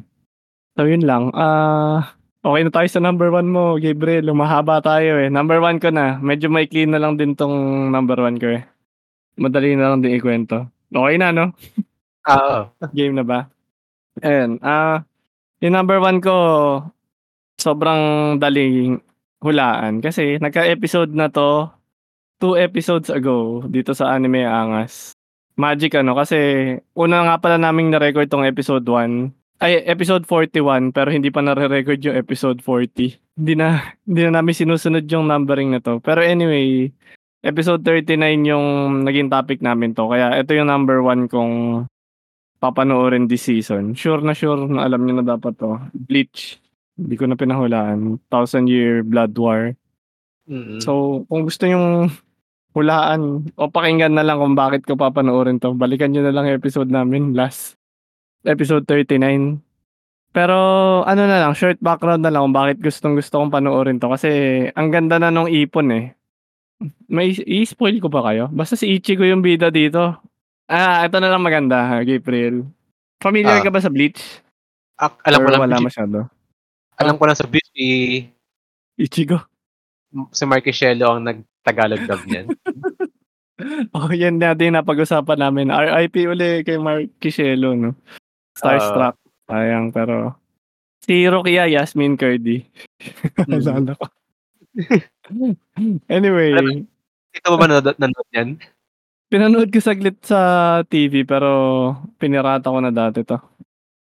So 0.76 0.84
yun 0.84 1.08
lang, 1.08 1.32
ah, 1.32 2.17
okey 2.48 2.64
na 2.66 2.72
tayo 2.74 2.88
sa 2.88 3.04
number 3.04 3.30
1 3.30 3.48
mo, 3.52 3.76
Gabriel. 3.78 4.32
Humahaba 4.32 4.80
tayo, 4.80 5.20
eh. 5.20 5.30
Number 5.30 5.60
1 5.60 5.78
ko 5.84 5.92
na, 5.92 6.18
medyo 6.24 6.48
maikli 6.48 6.88
na 6.88 6.98
lang 7.02 7.20
din 7.20 7.36
'tong 7.36 7.90
number 7.92 8.18
1 8.24 8.40
ko, 8.40 8.48
eh. 8.58 8.64
Madali 9.40 9.76
na 9.78 9.92
lang 9.94 10.02
din 10.04 10.16
ikuwento. 10.18 10.68
Okey 10.94 11.18
na 11.22 11.32
'no? 11.36 11.46
Ah, 12.28 12.70
oo. 12.72 12.92
Game 12.94 13.16
na 13.18 13.24
ba? 13.26 13.48
Ayan, 14.26 14.60
ah, 14.62 15.04
yung 15.64 15.76
number 15.78 16.02
1 16.04 16.20
ko, 16.24 16.34
sobrang 17.62 18.36
daling 18.42 19.00
hulaan 19.44 20.02
kasi 20.04 20.40
nagka-episode 20.42 21.14
na 21.14 21.30
'to 21.30 21.70
2 22.42 22.58
episodes 22.58 23.10
ago 23.14 23.64
dito 23.70 23.94
sa 23.94 24.12
Anime 24.18 24.44
Angas. 24.48 25.14
Magic 25.60 25.94
ano, 26.00 26.18
kasi 26.18 26.38
una 26.98 27.24
nga 27.30 27.38
pala 27.42 27.58
naming 27.62 27.94
na-record 27.94 28.28
'tong 28.32 28.48
episode 28.50 28.84
1 28.90 29.37
ay 29.58 29.82
episode 29.90 30.24
41 30.30 30.94
pero 30.94 31.10
hindi 31.10 31.34
pa 31.34 31.42
nare-record 31.42 31.98
yung 32.06 32.18
episode 32.18 32.62
40. 32.62 33.18
Hindi 33.38 33.54
na 33.58 33.94
hindi 34.06 34.22
na 34.30 34.42
namin 34.42 34.54
sinusunod 34.54 35.06
yung 35.10 35.26
numbering 35.30 35.74
na 35.74 35.82
'to. 35.82 35.98
Pero 36.02 36.22
anyway, 36.22 36.94
episode 37.42 37.82
39 37.82 38.46
yung 38.46 38.66
naging 39.06 39.30
topic 39.34 39.62
namin 39.66 39.98
'to 39.98 40.06
kaya 40.10 40.38
ito 40.38 40.54
yung 40.54 40.70
number 40.70 41.02
1 41.02 41.30
kong 41.30 41.86
papanoorin 42.62 43.30
this 43.30 43.46
season. 43.46 43.94
Sure 43.98 44.22
na 44.22 44.34
sure 44.34 44.66
na 44.70 44.86
alam 44.86 45.06
niyo 45.06 45.22
na 45.22 45.38
dapat 45.38 45.58
'to, 45.58 45.82
Bleach. 45.94 46.62
Hindi 46.98 47.14
ko 47.18 47.30
na 47.30 47.38
pinahulaan, 47.38 48.18
Thousand 48.34 48.66
Year 48.66 49.06
Blood 49.06 49.38
War. 49.38 49.78
Mm. 50.50 50.82
So, 50.82 51.22
kung 51.30 51.46
gusto 51.46 51.70
niyong 51.70 52.10
hulaan 52.74 53.54
o 53.54 53.70
pakinggan 53.70 54.18
na 54.18 54.26
lang 54.26 54.42
kung 54.42 54.58
bakit 54.58 54.86
ko 54.86 54.98
papanoorin 54.98 55.62
'to, 55.62 55.78
balikan 55.78 56.14
niyo 56.14 56.26
na 56.26 56.34
lang 56.34 56.50
yung 56.50 56.58
episode 56.58 56.90
namin 56.90 57.38
last 57.38 57.77
episode 58.48 58.84
39. 58.84 59.60
Pero 60.32 60.58
ano 61.04 61.22
na 61.24 61.42
lang, 61.42 61.54
short 61.54 61.78
background 61.80 62.22
na 62.22 62.30
lang 62.30 62.46
kung 62.46 62.56
bakit 62.56 62.78
gustong-gusto 62.80 63.38
kong 63.38 63.52
panoorin 63.52 63.98
'to 63.98 64.08
kasi 64.08 64.30
ang 64.72 64.90
ganda 64.90 65.18
na 65.18 65.30
nung 65.30 65.48
ipon, 65.48 65.90
eh. 65.90 66.06
May 67.08 67.34
i-spoil 67.34 67.98
ko 67.98 68.08
ba 68.08 68.22
kayo? 68.24 68.48
Basta 68.48 68.78
si 68.78 68.86
Ichigo 68.92 69.26
yung 69.26 69.42
bida 69.42 69.68
dito. 69.68 70.14
Ah, 70.68 71.02
ito 71.04 71.18
na 71.18 71.28
lang 71.28 71.42
maganda, 71.42 72.04
Gabriel. 72.04 72.68
Familiar 73.18 73.60
Ah. 73.60 73.66
ka 73.66 73.72
ba 73.72 73.82
sa 73.82 73.90
Bleach? 73.90 74.22
Ah, 74.96 75.10
alam 75.26 75.42
ko 75.42 75.50
lang 75.50 75.62
wala 75.64 75.78
Bleach 75.78 75.90
masyado? 75.90 76.18
alam 76.98 77.16
ko 77.16 77.24
lang 77.26 77.38
sa 77.38 77.48
Bleach 77.50 77.70
si 77.72 77.86
Ichigo? 78.96 79.42
si 80.32 80.44
Marquesiello 80.46 81.08
ang 81.10 81.26
nag-Tagalog 81.26 82.04
dub 82.06 82.22
niyan. 82.26 82.48
Oh, 83.90 84.14
yan 84.14 84.38
natin 84.38 84.70
yung 84.70 84.78
napag-usapan 84.78 85.42
namin. 85.42 85.74
RIP 85.74 86.30
uli 86.30 86.62
kay 86.62 86.78
Mark 86.78 87.10
Kishelo, 87.18 87.74
no? 87.74 87.98
Starstruck. 88.58 89.16
Sayang, 89.48 89.94
pero 89.94 90.36
si 91.00 91.24
Rukia 91.24 91.70
Yasmin 91.70 92.18
Curdy. 92.18 92.66
Mm. 93.48 93.62
Naalala 93.64 93.94
ko. 93.96 94.06
Anyway, 96.10 96.84
Ikaw 97.38 97.54
ba 97.54 97.68
ba 97.70 97.94
nanood 97.96 98.28
niyan? 98.34 98.50
pinanood 99.28 99.70
ko 99.70 99.80
saglit 99.84 100.24
sa 100.24 100.40
TV 100.88 101.28
pero 101.28 101.50
pinirata 102.16 102.72
ko 102.72 102.80
na 102.80 102.90
dati 102.90 103.22
'to. 103.22 103.38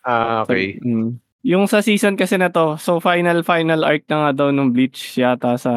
Ah, 0.06 0.46
Sag 0.46 0.54
okey. 0.56 0.78
hmm. 0.80 1.10
Yung 1.42 1.66
sa 1.66 1.80
season 1.82 2.16
kasi 2.16 2.38
na 2.38 2.50
'to, 2.50 2.78
so 2.78 3.00
final 3.00 3.42
final 3.42 3.82
arc 3.84 4.06
na 4.08 4.30
nga 4.30 4.46
daw 4.46 4.48
nung 4.54 4.72
Bleach 4.72 5.18
yata 5.18 5.58
sa 5.58 5.74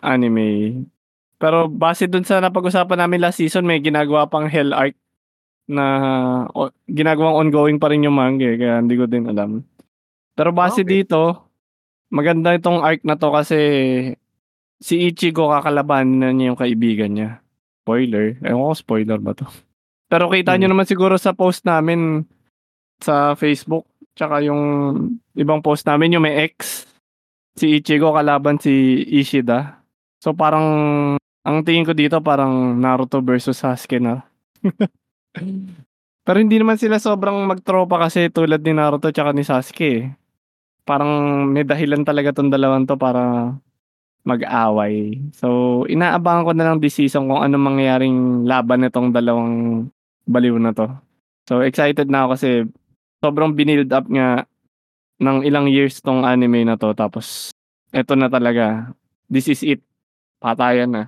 anime. 0.00 0.82
Pero 1.36 1.68
base 1.68 2.08
dun 2.08 2.24
sa 2.24 2.40
napag-usapan 2.40 3.00
namin 3.00 3.20
last 3.24 3.40
season 3.40 3.64
may 3.64 3.80
ginagawa 3.80 4.28
pang 4.28 4.48
Hell 4.48 4.72
arc 4.72 4.96
na 5.66 5.86
o 6.54 6.70
ginagawang 6.86 7.46
ongoing 7.46 7.78
pa 7.78 7.90
rin 7.90 8.06
yung 8.06 8.14
manga, 8.14 8.46
eh, 8.46 8.56
kaya 8.56 8.78
hindi 8.78 8.94
ko 8.94 9.04
din 9.04 9.26
alam. 9.26 9.62
Pero 10.32 10.50
base 10.54 10.82
Okey. 10.82 10.90
dito, 11.02 11.46
maganda 12.08 12.54
itong 12.54 12.82
arc 12.82 13.02
na 13.02 13.18
'to 13.18 13.28
kasi 13.34 13.58
si 14.78 15.08
Ichigo 15.10 15.50
kakalabanin 15.50 16.36
niya 16.36 16.52
yung 16.54 16.60
kaibigan 16.60 17.10
niya. 17.12 17.30
Spoiler, 17.82 18.38
ewan 18.42 18.70
ko 18.70 18.74
spoiler 18.74 19.18
ba 19.18 19.34
'to. 19.34 19.46
Pero 20.12 20.30
kita 20.30 20.54
Hmm. 20.54 20.70
naman 20.70 20.86
siguro 20.86 21.18
sa 21.18 21.34
post 21.34 21.66
namin 21.66 22.22
sa 23.02 23.34
Facebook 23.34 23.84
tsaka 24.16 24.40
yung 24.40 24.62
ibang 25.34 25.60
post 25.60 25.84
namin 25.84 26.14
yung 26.16 26.24
may 26.24 26.46
X, 26.48 26.86
si 27.58 27.76
Ichigo 27.76 28.14
kalaban 28.14 28.56
si 28.56 28.70
Ishida. 29.04 29.82
So 30.22 30.32
parang 30.32 30.64
ang 31.42 31.62
tingin 31.62 31.84
ko 31.84 31.92
dito 31.92 32.18
parang 32.22 32.74
Naruto 32.78 33.18
versus 33.20 33.58
Sasuke 33.58 33.98
na. 33.98 34.22
Pero 36.26 36.36
hindi 36.42 36.58
naman 36.58 36.76
sila 36.80 36.98
sobrang 36.98 37.46
magtropa 37.46 38.02
kasi 38.02 38.28
tulad 38.32 38.60
ni 38.64 38.72
Naruto 38.74 39.10
tsaka 39.14 39.30
ni 39.36 39.46
Sasuke, 39.46 39.90
eh. 39.90 40.02
Parang 40.86 41.44
may 41.50 41.62
dahilan 41.66 42.02
talaga 42.06 42.34
'tong 42.34 42.50
dalawang 42.52 42.86
'to 42.88 42.98
para 42.98 43.54
mag-away. 44.26 45.18
So, 45.34 45.82
inaabangan 45.88 46.44
ko 46.46 46.52
na 46.54 46.64
lang 46.70 46.78
this 46.82 46.98
season 46.98 47.30
kung 47.30 47.42
anong 47.42 47.64
mangyayaring 47.74 48.18
laban 48.46 48.84
nitong 48.86 49.10
dalawang 49.14 49.54
baliw 50.28 50.56
na 50.60 50.72
'to. 50.76 50.88
So, 51.48 51.62
excited 51.64 52.10
na 52.10 52.26
ako 52.26 52.28
kasi 52.38 52.50
sobrang 53.24 53.54
binild 53.56 53.90
up 53.94 54.06
nga 54.10 54.44
ng 55.22 55.46
ilang 55.46 55.66
years 55.70 56.00
'tong 56.04 56.26
anime 56.28 56.66
na 56.68 56.76
'to 56.78 56.92
tapos 56.94 57.50
eto 57.94 58.14
na 58.18 58.28
talaga, 58.28 58.92
this 59.32 59.48
is 59.50 59.62
it, 59.64 59.80
patayan 60.42 60.92
na. 60.92 61.04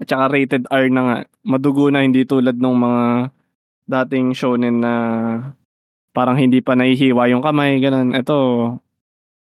At 0.00 0.08
saka 0.10 0.30
rated 0.32 0.64
R 0.70 0.86
na 0.92 1.02
nga, 1.04 1.16
madugo 1.46 1.90
na 1.90 2.06
hindi 2.06 2.24
tulad 2.28 2.56
nung 2.58 2.78
mga 2.80 3.33
dating 3.84 4.32
shonen 4.32 4.80
na 4.80 4.94
parang 6.14 6.38
hindi 6.38 6.62
pa 6.62 6.78
nahihiwa 6.78 7.28
yung 7.32 7.42
kamay 7.44 7.82
gano'n. 7.82 8.14
Eto, 8.14 8.36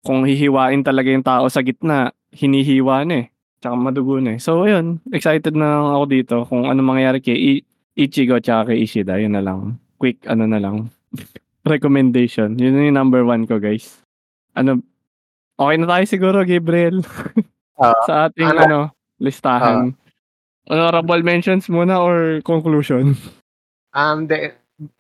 kung 0.06 0.26
hihiwain 0.26 0.86
talaga 0.86 1.10
yung 1.10 1.26
tao 1.26 1.46
sa 1.50 1.62
gitna, 1.66 2.14
hinihiwa 2.34 3.06
na, 3.08 3.26
eh, 3.26 3.28
tsaka 3.62 3.76
madugo 3.78 4.18
na, 4.22 4.36
eh. 4.36 4.40
So 4.42 4.66
ayun, 4.66 5.00
excited 5.14 5.54
na 5.58 5.82
ako 5.98 6.04
dito 6.06 6.36
kung 6.46 6.68
anong 6.70 6.90
mangyayari 6.96 7.20
kay 7.22 7.38
I 7.38 7.54
Ichigo 7.96 8.38
tsaka 8.44 8.76
kay 8.76 8.84
Ishida, 8.84 9.16
yun 9.18 9.34
na 9.34 9.42
lang. 9.46 9.80
Quick 9.98 10.28
ano 10.28 10.44
na 10.46 10.60
lang, 10.60 10.92
recommendation. 11.64 12.60
Yun 12.60 12.92
yung 12.92 12.98
number 12.98 13.24
1 13.24 13.48
ko, 13.48 13.58
guys. 13.58 14.04
Ano, 14.52 14.84
okey 15.58 15.76
na 15.80 15.88
tayo 15.88 16.04
siguro, 16.06 16.38
Gabriel, 16.44 17.02
Oo. 17.80 17.98
sa 18.10 18.28
ating 18.28 18.52
Ano 18.52 18.60
ano, 18.62 18.80
listahan. 19.24 19.96
Honorable 20.66 21.22
mentions 21.22 21.70
muna 21.70 22.02
or 22.02 22.42
conclusion? 22.42 23.14
Um, 23.96 24.28
de 24.28 24.52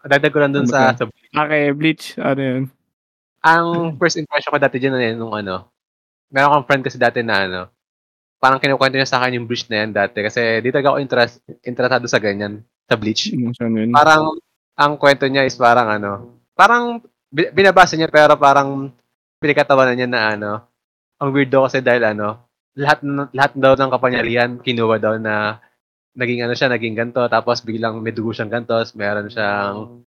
Dagdag 0.08 0.32
ko 0.32 0.40
lang 0.40 0.56
dun 0.56 0.64
Ano 0.64 0.72
sa, 0.72 0.96
sa 0.96 1.04
Ah, 1.36 1.52
kay 1.52 1.76
Bleach, 1.76 2.16
ano 2.16 2.40
yun? 2.40 2.64
Ang 3.44 4.00
first 4.00 4.16
impression 4.16 4.56
ko 4.56 4.58
dati 4.58 4.80
diyan, 4.80 4.96
ano, 4.96 5.20
nung 5.20 5.36
ano, 5.36 5.68
meron 6.32 6.48
akong 6.56 6.68
friend 6.72 6.84
kasi 6.88 6.96
dati 6.96 7.20
na 7.20 7.44
ano, 7.44 7.62
parang 8.40 8.58
kinukwento 8.58 8.96
niya 8.96 9.12
sa 9.12 9.20
akin 9.20 9.36
yung 9.36 9.48
Bleach 9.52 9.68
na 9.68 9.84
yan 9.84 9.92
dati 9.92 10.24
kasi 10.24 10.64
di 10.64 10.72
talaga 10.72 10.96
ako 10.96 10.98
interest, 11.04 11.44
interesado 11.68 12.08
sa 12.08 12.24
ganyan, 12.24 12.64
sa 12.88 12.96
Bleach. 12.96 13.36
Ano 13.36 13.76
yun? 13.84 13.92
Parang, 13.92 14.40
ang 14.76 14.94
kwento 14.96 15.28
niya 15.28 15.44
is 15.44 15.60
parang 15.60 15.92
ano, 15.92 16.40
parang 16.56 17.04
bi- 17.28 17.52
binabasa 17.52 18.00
niya 18.00 18.12
pero 18.12 18.40
parang 18.40 18.92
pinagkatawanan 19.44 19.96
niya 19.96 20.10
na 20.10 20.22
ano, 20.36 20.52
ang 21.20 21.30
weird 21.36 21.52
daw 21.52 21.68
kasi 21.68 21.84
dahil 21.84 22.16
ano, 22.16 22.40
lahat 22.76 23.00
lahat 23.32 23.52
daw 23.56 23.76
ng 23.76 23.92
kapangyarihan 23.92 24.52
kinuha 24.60 25.00
daw 25.00 25.16
na 25.16 25.64
naging 26.16 26.42
ano 26.42 26.54
siya, 26.54 26.68
naging 26.68 26.96
ganto 26.96 27.22
tapos 27.28 27.60
biglang 27.60 28.00
may 28.00 28.12
dugo 28.12 28.32
siyang 28.32 28.50
ganto, 28.50 28.72
tapos 28.72 28.96
meron 28.96 29.28
siyang 29.28 30.02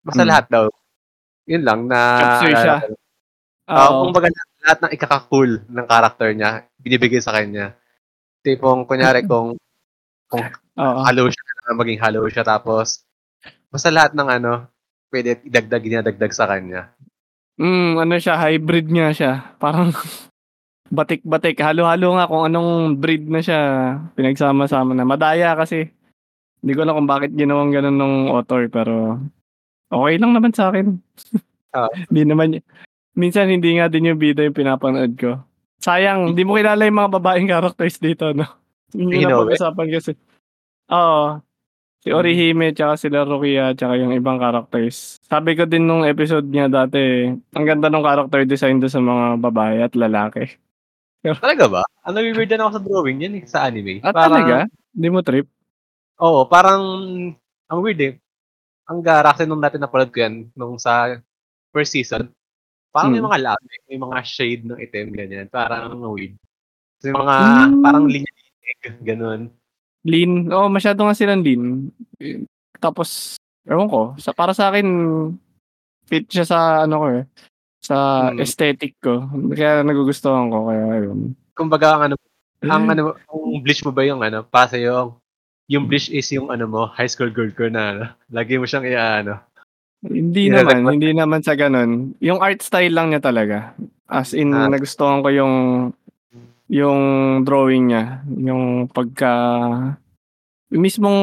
basta 0.00 0.24
Hmm. 0.24 0.30
lahat 0.30 0.46
daw. 0.48 0.64
Yun 1.44 1.62
lang 1.62 1.80
na 1.84 2.00
Capture 2.18 2.52
siya. 2.52 2.74
alala 2.76 2.80
ko. 2.82 2.94
Ah, 3.70 3.86
Oo. 3.86 4.00
kumbaga 4.04 4.28
lahat 4.60 4.78
ng 4.82 4.92
ikaka-cool 4.92 5.50
ng 5.62 5.86
character 5.86 6.28
niya 6.32 6.50
binibigay 6.76 7.20
sa 7.20 7.30
kanya. 7.30 7.76
Tipong 8.40 8.82
kunyari 8.84 9.22
kung 9.22 9.54
Oo. 10.32 11.00
hollow 11.04 11.26
siya 11.28 11.42
na 11.68 11.76
maging 11.76 12.00
hollow 12.00 12.24
siya 12.26 12.42
tapos 12.42 13.04
basta 13.68 13.92
lahat 13.92 14.16
ng 14.16 14.28
ano 14.30 14.66
pwede 15.10 15.42
idagdag 15.44 15.82
dinadagdag 15.82 16.32
sa 16.32 16.46
kanya. 16.46 16.90
Mm, 17.60 18.00
ano 18.00 18.14
siya, 18.16 18.40
hybrid 18.40 18.88
nga 18.88 19.12
siya. 19.12 19.32
Parang 19.58 19.92
batik-batik. 20.90 21.56
Halo-halo 21.62 22.18
nga 22.18 22.26
kung 22.26 22.44
anong 22.44 22.98
breed 22.98 23.30
na 23.30 23.40
siya. 23.40 23.60
Pinagsama-sama 24.18 24.92
na. 24.92 25.06
Madaya 25.06 25.54
kasi. 25.54 25.88
Hindi 26.60 26.72
ko 26.76 26.80
alam 26.84 26.96
kung 27.00 27.08
bakit 27.08 27.32
ginawang 27.32 27.72
ganun 27.72 27.96
nung 27.96 28.16
author 28.28 28.68
pero 28.68 29.16
okay 29.88 30.20
lang 30.20 30.36
naman 30.36 30.52
sa 30.52 30.68
akin. 30.68 30.98
Oo. 31.78 31.90
Hindi 32.10 32.22
naman 32.26 32.48
y- 32.58 32.64
minsan 33.14 33.48
hindi 33.48 33.78
nga 33.78 33.86
din 33.88 34.10
yung 34.10 34.20
bida 34.20 34.44
yung 34.44 34.54
pinapanood 34.54 35.14
ko. 35.16 35.40
Sayang, 35.80 36.36
hindi 36.36 36.44
mo 36.44 36.60
kilala 36.60 36.84
yung 36.84 37.00
mga 37.00 37.12
babaeng 37.16 37.48
characters 37.48 37.96
dito, 37.96 38.36
no? 38.36 38.44
Yung 38.92 39.08
Inoue? 39.16 39.48
napag-usapan 39.48 39.88
kasi. 39.96 40.12
Oo. 40.90 41.38
Si 42.00 42.10
Orihime, 42.10 42.74
tsaka 42.74 42.98
sila 42.98 43.22
Rukia, 43.22 43.72
tsaka 43.78 43.96
yung 43.96 44.10
ibang 44.10 44.40
characters. 44.40 45.20
Sabi 45.22 45.54
ko 45.54 45.68
din 45.68 45.86
nung 45.86 46.02
episode 46.02 46.48
niya 46.48 46.66
dati, 46.66 47.28
ang 47.54 47.64
ganda 47.64 47.86
ng 47.86 48.02
character 48.02 48.42
design 48.44 48.80
doon 48.82 48.90
sa 48.90 48.98
mga 48.98 49.24
babae 49.38 49.76
at 49.84 49.94
lalaki. 49.94 50.58
Talaga 51.24 51.64
ba? 51.68 51.82
Ano 52.08 52.24
weird 52.24 52.48
na 52.48 52.64
ako 52.64 52.72
sa 52.72 52.82
drawing 52.82 53.20
yan 53.20 53.34
eh, 53.36 53.44
sa 53.44 53.68
anime. 53.68 54.00
At 54.00 54.16
talaga? 54.16 54.64
Hindi 54.96 55.08
mo 55.12 55.20
trip? 55.20 55.46
Oo, 56.16 56.48
parang 56.48 56.82
ang 57.68 57.80
weird 57.84 58.00
eh. 58.00 58.12
Ang 58.88 59.04
gara 59.04 59.36
kasi 59.36 59.44
nung 59.44 59.60
dati 59.60 59.76
napanood 59.76 60.10
ko 60.10 60.18
yan 60.24 60.48
nung 60.56 60.80
sa 60.80 61.20
first 61.70 61.92
season. 61.92 62.32
Parang 62.90 63.12
may 63.12 63.20
Hmm. 63.22 63.28
mga 63.30 63.38
labi, 63.52 63.74
may 63.86 63.98
mga 64.00 64.18
shade 64.24 64.64
ng 64.66 64.80
itim 64.80 65.08
ganyan. 65.14 65.46
Parang 65.46 65.94
weird. 66.10 66.34
Kasi 66.98 67.12
mga 67.12 67.34
Hmm. 67.68 67.82
parang 67.84 68.04
linya-linig, 68.08 68.78
ganun. 69.04 69.40
Lean. 70.02 70.48
Oo, 70.48 70.72
masyado 70.72 71.04
nga 71.04 71.12
silang 71.14 71.44
lean. 71.44 71.92
Tapos, 72.80 73.36
ewan 73.68 73.86
ko, 73.92 74.16
sa, 74.16 74.32
para 74.32 74.56
sa 74.56 74.72
akin, 74.72 74.88
fit 76.08 76.24
siya 76.26 76.48
sa 76.48 76.58
ano 76.88 76.94
ko 76.96 77.06
eh, 77.12 77.22
sa 77.80 78.28
Hmm. 78.30 78.38
aesthetic 78.38 78.96
ko. 79.00 79.24
Kaya 79.50 79.80
nagugustuhan 79.82 80.48
ko, 80.48 80.68
kaya 80.68 80.84
ayun. 81.00 81.32
Kumbaga 81.56 81.96
ang 81.96 82.02
ano, 82.08 82.14
ang 82.62 82.84
ano, 82.86 83.02
ang 83.26 83.60
bleach 83.64 83.82
mo 83.82 83.90
ba 83.90 84.04
yung 84.04 84.20
ano, 84.20 84.44
para 84.44 84.68
sa 84.70 84.78
yung 84.78 85.16
yung 85.70 85.86
bleach 85.86 86.10
is 86.10 86.28
yung 86.30 86.50
ano 86.50 86.66
mo, 86.66 86.82
high 86.92 87.08
school 87.08 87.30
girl 87.30 87.48
ko 87.50 87.70
na 87.70 87.82
ano, 87.90 88.04
lagi 88.28 88.58
mo 88.58 88.66
siyang 88.66 88.84
iaano. 88.84 89.38
Hindi 90.00 90.48
Nilalagpas 90.48 90.80
naman, 90.80 90.92
hindi 90.96 91.10
naman 91.12 91.40
sa 91.44 91.52
ganun. 91.54 92.16
Yung 92.20 92.40
art 92.40 92.60
style 92.60 92.92
lang 92.92 93.12
niya 93.12 93.20
talaga. 93.20 93.76
As 94.08 94.32
in, 94.32 94.50
Ah. 94.52 94.66
nagustuhan 94.66 95.20
ko 95.20 95.28
yung 95.28 95.54
yung 96.70 97.00
drawing 97.42 97.90
niya. 97.90 98.22
Yung 98.30 98.86
pagka 98.86 99.32
yung 100.70 100.82
mismong 100.86 101.20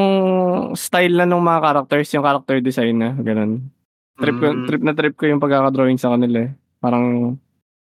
style 0.76 1.16
na 1.16 1.24
ng 1.24 1.40
mga 1.40 1.60
characters, 1.64 2.08
yung 2.12 2.24
character 2.24 2.56
design 2.60 2.96
na, 3.00 3.10
ganun. 3.16 3.64
Trip, 4.18 4.34
ko, 4.34 4.46
Mm. 4.48 4.64
trip 4.66 4.82
na 4.82 4.92
trip 4.92 5.14
ko 5.14 5.24
yung 5.24 5.38
pagkaka-drawing 5.38 5.96
sa 5.96 6.10
kanila 6.10 6.42
eh. 6.42 6.50
Parang, 6.78 7.38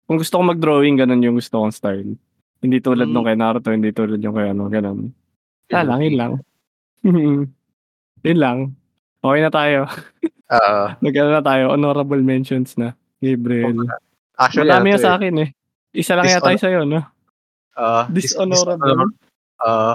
kung 0.05 0.19
gusto 0.19 0.39
ko 0.39 0.43
mag-drawing, 0.45 0.95
ganun 0.97 1.21
yung 1.21 1.35
gusto 1.35 1.59
kong 1.59 1.75
style. 1.75 2.15
Hindi 2.61 2.79
tulad 2.79 3.07
Mm. 3.07 3.13
nung 3.13 3.27
kay 3.27 3.35
Naruto, 3.35 3.71
hindi 3.71 3.91
tulad 3.91 4.19
yung 4.19 4.33
kay 4.33 4.49
ano, 4.49 4.67
ganun. 4.67 5.11
Wala 5.67 5.83
lang, 5.85 6.01
yun 6.01 6.17
lang. 6.17 6.33
yun 8.27 8.39
lang. 8.39 8.59
Okay 9.19 9.41
na 9.41 9.51
tayo. 9.51 9.81
Oo. 10.57 10.83
Nag-ano 10.99 11.31
na 11.31 11.43
tayo, 11.43 11.65
honorable 11.71 12.21
mentions 12.21 12.75
na. 12.75 12.95
Gabriel. 13.19 13.77
Actually, 14.35 14.67
Madami 14.67 14.87
ano 14.87 14.93
yan 14.93 15.01
sa 15.01 15.11
eh. 15.11 15.17
akin 15.17 15.35
eh. 15.37 15.49
Isa 15.93 16.15
lang 16.15 16.25
yata 16.25 16.49
Dishonor- 16.49 16.63
sa'yo, 16.63 16.81
no? 16.85 17.01
Dis- 18.09 18.33
Dishonorable. 18.33 19.13
Oo. 19.61 19.93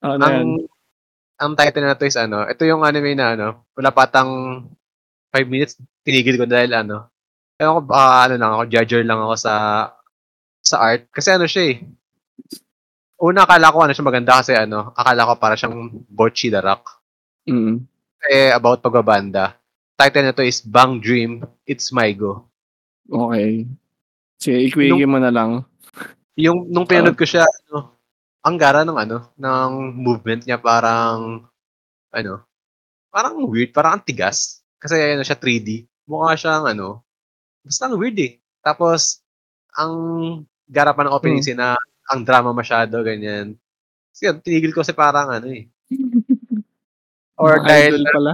Ano 0.00 0.12
yan? 0.16 0.24
ang 0.24 0.48
ang 1.38 1.52
title 1.54 1.84
na 1.84 1.94
to 1.94 2.04
is 2.04 2.16
ano, 2.16 2.44
ito 2.44 2.64
yung 2.64 2.82
anime 2.82 3.12
na 3.14 3.32
ano, 3.32 3.48
wala 3.72 3.90
patang 3.90 4.30
5 5.30 5.46
minutes, 5.46 5.78
tinigil 6.02 6.36
ko 6.38 6.46
dahil 6.46 6.74
ano, 6.74 7.06
ewan 7.60 7.76
ko, 7.78 7.82
baka 7.86 8.06
ano 8.26 8.34
lang 8.40 8.50
ako, 8.56 8.62
judger 8.70 9.02
lang 9.06 9.20
ako 9.20 9.34
sa 9.38 9.54
sa 10.60 10.76
art. 10.80 11.06
Kasi 11.10 11.28
ano 11.34 11.46
siya 11.46 11.62
eh, 11.70 11.76
una 13.20 13.44
akala 13.44 13.72
ko 13.72 13.78
ano 13.84 13.92
siya 13.92 14.08
maganda 14.08 14.40
kasi 14.40 14.52
ano, 14.56 14.96
akala 14.96 15.28
ko 15.28 15.32
para 15.36 15.54
siyang 15.54 16.04
Bocchi 16.08 16.48
the 16.48 16.60
Rock. 16.60 17.00
Mm. 17.44 17.84
Eh, 18.28 18.52
about 18.52 18.84
pagbabanda. 18.84 19.56
Title 19.96 20.24
na 20.24 20.36
to 20.36 20.44
is 20.44 20.64
Bang 20.64 21.00
Dream, 21.00 21.44
It's 21.68 21.92
My 21.92 22.12
Go. 22.16 22.48
Okay. 23.04 23.68
Sige, 24.40 24.58
ikwigi 24.72 25.04
mo 25.04 25.20
na 25.20 25.28
lang. 25.28 25.64
Yung, 26.40 26.72
nung 26.72 26.88
pinanood 26.88 27.16
ko 27.16 27.28
siya, 27.28 27.44
ano, 27.44 28.00
ang 28.40 28.56
gara 28.56 28.80
ng 28.84 28.96
ano, 28.96 29.28
ng 29.36 29.70
movement 30.00 30.48
niya 30.48 30.56
parang, 30.56 31.44
ano, 32.08 32.32
parang 33.12 33.44
weird, 33.44 33.76
parang 33.76 34.00
ang 34.00 34.04
tigas. 34.04 34.59
Kasi 34.80 34.94
ano 34.96 35.20
siya 35.20 35.36
3D. 35.36 35.68
Mukha 36.06 36.34
siyang 36.34 36.64
ano, 36.66 37.04
basta 37.60 37.86
ang 37.86 37.94
weird 37.94 38.16
eh. 38.16 38.32
Tapos, 38.58 39.20
ang 39.72 39.92
gara 40.64 40.90
pa 40.90 41.04
ng 41.04 41.12
opening 41.12 41.38
Hmm. 41.38 41.46
scene 41.46 41.60
na 41.60 41.76
ang 42.06 42.20
drama 42.20 42.50
masyado, 42.50 42.98
ganyan. 43.00 43.54
Kasi 44.10 44.26
yun, 44.26 44.40
tinigil 44.40 44.72
ko 44.72 44.80
kasi 44.80 44.90
parang 44.90 45.30
ano 45.30 45.46
eh. 45.46 45.68
Or 47.36 47.56
Mga 47.56 47.64
dahil 47.64 47.94
pala. 48.04 48.32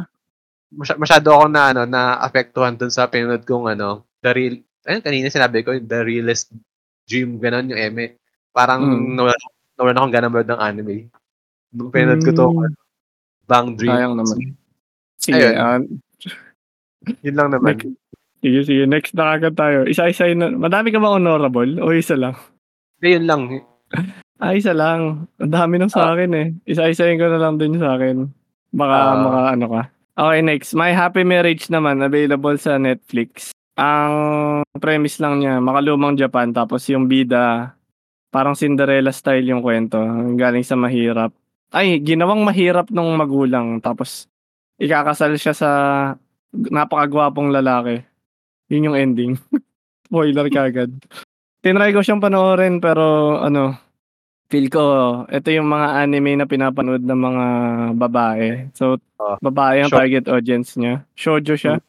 masy- 0.68 0.98
masyado 0.98 1.28
ako 1.30 1.44
na 1.46 1.62
ano 1.70 1.82
na 1.84 2.18
apektuhan 2.18 2.74
dun 2.74 2.90
sa 2.90 3.06
pinanood 3.06 3.46
kong 3.46 3.70
ano 3.70 4.02
the 4.18 4.30
real 4.30 4.54
ayun 4.82 4.98
kanina 4.98 5.30
sinabi 5.30 5.62
ko 5.62 5.70
the 5.72 6.00
realest 6.02 6.50
dream 7.04 7.38
ganon 7.38 7.70
yung 7.70 7.78
eme 7.80 8.18
parang 8.50 8.82
Mm. 8.82 9.14
nawala, 9.14 9.38
nawala 9.78 9.94
akong 9.96 10.10
ganang 10.10 10.34
ng 10.34 10.58
anime 10.60 10.96
nung 11.70 11.94
pinanood 11.94 12.18
ko 12.20 12.32
to 12.32 12.46
Mm. 12.50 12.74
Bang 13.46 13.78
Dream 13.78 13.94
Sayang 13.94 14.14
naman. 14.18 14.36
Sige, 15.16 15.38
Ayun. 15.38 15.54
ah, 15.54 15.78
yun 17.22 17.36
lang 17.36 17.48
naman 17.52 17.76
next, 17.76 17.86
sige, 18.40 18.60
sige, 18.64 18.82
next 18.88 19.12
na 19.14 19.36
agad 19.36 19.54
tayo. 19.54 19.84
Isa-isa 19.84 20.30
na, 20.32 20.52
madami 20.52 20.90
ka 20.90 20.98
ba 20.98 21.14
honorable 21.14 21.78
o 21.82 21.92
isa 21.92 22.16
lang? 22.16 22.34
Hindi, 22.98 23.08
yun 23.20 23.26
lang 23.28 23.42
Ah, 24.36 24.52
isa 24.52 24.76
lang. 24.76 25.32
Ang 25.40 25.52
dami 25.52 25.80
nung 25.80 25.88
sa 25.88 26.12
Ah. 26.12 26.12
akin 26.12 26.32
eh. 26.36 26.46
Isa-isahin 26.68 27.16
ko 27.16 27.32
na 27.32 27.40
lang 27.40 27.56
din 27.56 27.80
sa 27.80 27.96
akin. 27.96 28.28
Baka, 28.68 28.96
Ah. 28.96 29.16
maka 29.16 29.40
ano 29.56 29.66
ka. 29.72 29.82
Okay, 30.16 30.40
next. 30.44 30.70
My 30.76 30.92
Happy 30.92 31.24
Marriage 31.24 31.68
naman, 31.72 32.04
available 32.04 32.56
sa 32.60 32.76
Netflix. 32.76 33.52
Ang 33.76 34.12
premise 34.76 35.20
lang 35.20 35.40
niya, 35.40 35.60
makalumang 35.60 36.16
Japan, 36.16 36.52
tapos 36.52 36.84
yung 36.88 37.08
bida, 37.08 37.76
parang 38.28 38.56
Cinderella 38.56 39.12
style 39.12 39.44
yung 39.48 39.60
kwento. 39.64 40.00
Galing 40.36 40.64
sa 40.64 40.76
mahirap. 40.76 41.32
Ay, 41.72 42.00
ginawang 42.00 42.44
mahirap 42.44 42.88
nung 42.92 43.12
magulang, 43.16 43.80
tapos 43.80 44.28
ikakasal 44.76 45.36
siya 45.36 45.52
sa 45.56 45.70
napakagwapong 46.52 47.50
lalaki. 47.50 48.02
Yun 48.70 48.92
yung 48.92 48.96
ending. 48.98 49.32
Spoiler 50.06 50.46
kagad. 50.50 50.90
Tinry 51.62 51.90
ko 51.90 52.02
siyang 52.02 52.22
panoorin 52.22 52.78
pero 52.78 53.38
ano, 53.42 53.74
feel 54.46 54.70
ko 54.70 54.82
ito 55.26 55.50
yung 55.50 55.66
mga 55.66 56.06
anime 56.06 56.38
na 56.38 56.46
pinapanood 56.46 57.02
ng 57.02 57.20
mga 57.20 57.46
babae. 57.98 58.70
So, 58.74 58.98
Ah, 59.16 59.40
babae 59.40 59.80
ang 59.80 59.88
target 59.90 60.28
audience 60.28 60.76
niya. 60.76 61.00
Shoujo 61.16 61.56
siya. 61.56 61.80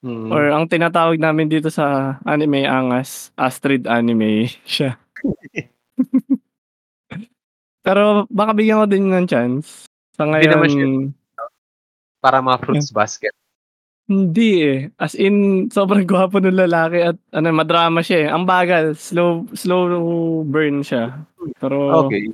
Mm. 0.00 0.32
Or 0.32 0.48
ang 0.48 0.64
tinatawag 0.64 1.20
namin 1.20 1.52
dito 1.52 1.68
sa 1.68 2.16
anime 2.24 2.64
angas, 2.64 3.28
Astrid 3.36 3.84
anime 3.84 4.48
siya. 4.64 4.96
Pero 7.84 8.24
baka 8.32 8.56
bigyan 8.56 8.80
ko 8.80 8.86
din 8.88 9.12
ng 9.12 9.28
chance. 9.28 9.84
Sa 10.16 10.24
ngayon, 10.24 11.12
para 12.24 12.40
mga 12.40 12.58
fruits 12.64 12.88
basket 12.88 13.36
Hindi 14.04 14.50
eh. 14.60 14.78
As 15.00 15.16
in, 15.16 15.66
sobrang 15.68 16.04
gwapo 16.10 16.36
ng 16.38 16.52
lalaki 16.54 17.00
at 17.00 17.16
ano, 17.32 17.48
madrama 17.50 18.04
siya 18.04 18.18
eh. 18.24 18.28
Ang 18.28 18.44
bagal, 18.44 18.92
slow 18.94 19.48
slow 19.56 19.88
burn 20.44 20.84
siya. 20.84 21.24
Pero 21.56 22.04
okay 22.04 22.28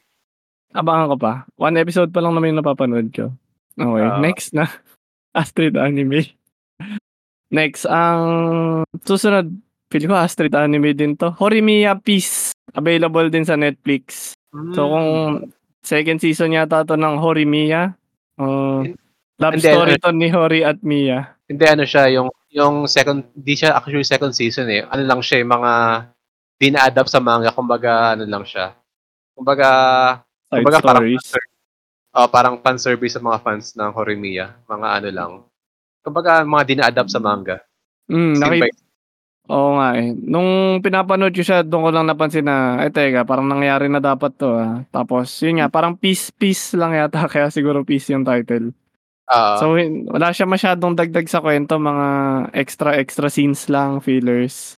abangan 0.70 1.10
ko 1.10 1.16
pa. 1.18 1.32
One 1.59 1.82
episode 1.82 2.14
pa 2.14 2.22
lang 2.22 2.30
naman 2.30 2.55
yung 2.55 2.62
napapanood 2.62 3.10
ko. 3.10 3.34
Okay, 3.74 4.06
Ah. 4.06 4.22
next 4.22 4.55
na. 4.55 4.70
Astrid 5.34 5.74
Anime. 5.74 6.30
Next, 7.51 7.82
ang 7.82 8.22
susunod, 9.02 9.51
feel 9.90 10.06
ko 10.06 10.14
Astrid 10.14 10.55
Anime 10.55 10.94
din 10.94 11.18
to. 11.18 11.34
Horimiya 11.34 11.98
Peace. 11.98 12.55
Available 12.70 13.26
din 13.26 13.42
sa 13.42 13.59
Netflix. 13.59 14.38
So 14.70 14.86
kung 14.86 15.09
Hmm. 15.10 15.51
second 15.82 16.22
season 16.22 16.55
yata 16.55 16.86
to 16.86 16.94
ng 16.94 17.18
Horimiya. 17.18 17.98
Uh, 18.38 18.94
love 19.42 19.59
Hindi, 19.59 19.66
story 19.66 19.94
ano- 19.98 20.02
to 20.02 20.10
ni 20.14 20.28
Hori 20.30 20.60
at 20.62 20.78
Mia. 20.80 21.34
Hindi 21.51 21.64
ano 21.66 21.82
siya, 21.82 22.06
yung 22.14 22.31
yung 22.55 22.86
second, 22.86 23.27
di 23.35 23.59
siya 23.59 23.74
actually 23.74 24.06
second 24.06 24.31
season 24.31 24.70
eh. 24.70 24.86
Ano 24.86 25.02
lang 25.02 25.18
siya, 25.18 25.43
yung 25.43 25.51
mga 25.51 25.72
di 26.62 26.68
na-adapt 26.70 27.10
sa 27.10 27.18
manga, 27.18 27.51
kumbaga 27.51 28.14
ano 28.14 28.22
lang 28.22 28.47
siya. 28.47 28.70
Kumbaga, 29.35 29.68
Side 30.47 30.62
kumbaga 30.62 30.78
parang 30.78 31.02
stories. 31.10 31.27
oh, 32.14 32.28
parang 32.31 32.55
fan 32.62 32.78
service 32.78 33.18
sa 33.18 33.22
mga 33.24 33.43
fans 33.43 33.74
ng 33.74 33.90
Horimiya. 33.90 34.62
Mga 34.70 34.89
ano 35.02 35.09
lang. 35.10 35.32
Kumbaga, 36.06 36.47
mga 36.47 36.62
di 36.70 36.74
na-adapt 36.78 37.10
sa 37.10 37.18
manga. 37.18 37.59
Mm, 38.06 38.35
nakita, 38.39 38.66
Oo 39.51 39.74
nga 39.82 39.98
eh. 39.98 40.14
Nung 40.14 40.78
pinapanood 40.78 41.35
ko 41.35 41.43
siya, 41.43 41.66
doon 41.66 41.82
ko 41.82 41.90
lang 41.90 42.06
napansin 42.06 42.47
na, 42.47 42.78
eh 42.86 42.94
teka, 42.94 43.27
parang 43.27 43.51
nangyari 43.51 43.90
na 43.90 43.98
dapat 43.98 44.31
to 44.39 44.55
ah. 44.55 44.86
Tapos, 44.94 45.27
yun 45.43 45.59
nga, 45.59 45.66
parang 45.66 45.98
peace, 45.98 46.31
peace 46.31 46.78
lang 46.78 46.94
yata, 46.94 47.27
kaya 47.32 47.51
siguro 47.51 47.82
peace 47.82 48.14
yung 48.14 48.22
title. 48.22 48.70
So, 49.31 49.78
wala 50.11 50.35
siya 50.35 50.44
masyadong 50.44 50.98
dagdag 50.98 51.31
sa 51.31 51.39
kwento, 51.39 51.78
mga 51.78 52.07
extra, 52.51 52.98
extra 52.98 53.31
scenes 53.31 53.70
lang, 53.70 54.02
fillers. 54.02 54.74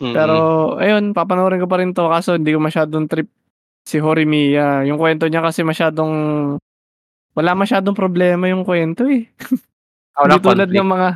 mm-mm. 0.00 0.16
Pero, 0.16 0.34
ayun, 0.80 1.12
papanoorin 1.12 1.60
ko 1.60 1.68
pa 1.68 1.76
rin 1.76 1.92
to, 1.92 2.08
kaso 2.08 2.40
hindi 2.40 2.56
ko 2.56 2.60
masyadong 2.60 3.04
trip 3.04 3.28
si 3.84 4.00
Horimiya. 4.00 4.88
Yung 4.88 4.96
kwento 4.96 5.28
niya 5.28 5.44
kasi 5.44 5.60
masyadong, 5.60 6.12
wala 7.36 7.52
masyadong 7.52 7.92
problema 7.92 8.48
yung 8.48 8.64
kwento 8.64 9.04
eh. 9.08 9.28
Ah, 10.16 10.28
Hindi 10.28 10.38
walang 10.38 10.44
tulad 10.44 10.68
conflict. 10.68 10.76
ng 10.76 10.88
mga 10.88 11.08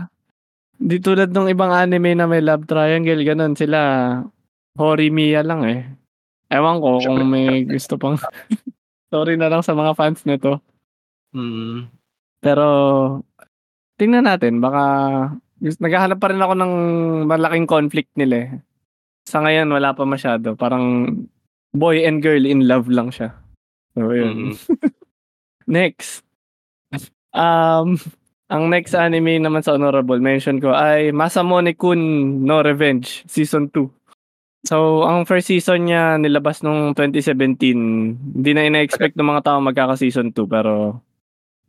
di 0.76 0.96
tulad 1.00 1.30
ng 1.32 1.48
ibang 1.48 1.72
anime 1.72 2.12
na 2.12 2.28
may 2.28 2.44
love 2.44 2.68
triangle 2.68 3.20
ganun 3.24 3.56
sila 3.56 3.78
Horimiya 4.76 5.40
lang 5.40 5.64
eh. 5.64 5.88
Ewan 6.52 6.80
ko 6.80 7.00
kung 7.00 7.24
may 7.26 7.64
gusto 7.64 7.96
pang 7.96 8.20
Sorry 9.12 9.38
na 9.40 9.48
lang 9.48 9.64
sa 9.64 9.72
mga 9.72 9.96
fans 9.96 10.20
nito. 10.28 10.60
Mm. 11.32 11.88
Pero 12.46 12.68
tingnan 13.98 14.30
natin 14.30 14.62
baka 14.62 14.84
naghahanap 15.58 16.22
pa 16.22 16.30
rin 16.30 16.38
ako 16.38 16.54
ng 16.54 16.74
malaking 17.26 17.66
conflict 17.66 18.14
nila 18.14 18.36
eh. 18.46 18.50
Sa 19.26 19.42
ngayon 19.42 19.66
wala 19.66 19.90
pa 19.98 20.06
masyado. 20.06 20.54
Parang 20.54 21.10
boy 21.74 22.06
and 22.06 22.22
girl 22.22 22.46
in 22.46 22.70
love 22.70 22.86
lang 22.86 23.10
siya. 23.10 23.34
So 23.98 24.14
yun. 24.14 24.54
Mm. 24.54 24.56
Next. 25.66 26.22
Um, 27.34 27.98
ang 28.46 28.70
next 28.70 28.94
anime 28.94 29.42
naman 29.42 29.60
sa 29.60 29.74
honorable 29.74 30.22
mention 30.22 30.62
ko 30.62 30.70
ay 30.70 31.10
Masamune 31.10 31.74
Kun 31.74 32.00
no 32.46 32.62
Revenge 32.62 33.26
Season 33.26 33.68
2. 33.74 33.90
So, 34.66 35.06
ang 35.06 35.30
first 35.30 35.46
season 35.46 35.86
niya 35.86 36.18
nilabas 36.18 36.58
nung 36.66 36.90
2017. 36.90 37.54
Hindi 38.34 38.50
na 38.50 38.66
ina-expect 38.66 39.14
ng 39.14 39.30
mga 39.30 39.44
tao 39.46 39.58
magkaka-season 39.62 40.34
2 40.34 40.42
pero 40.50 41.05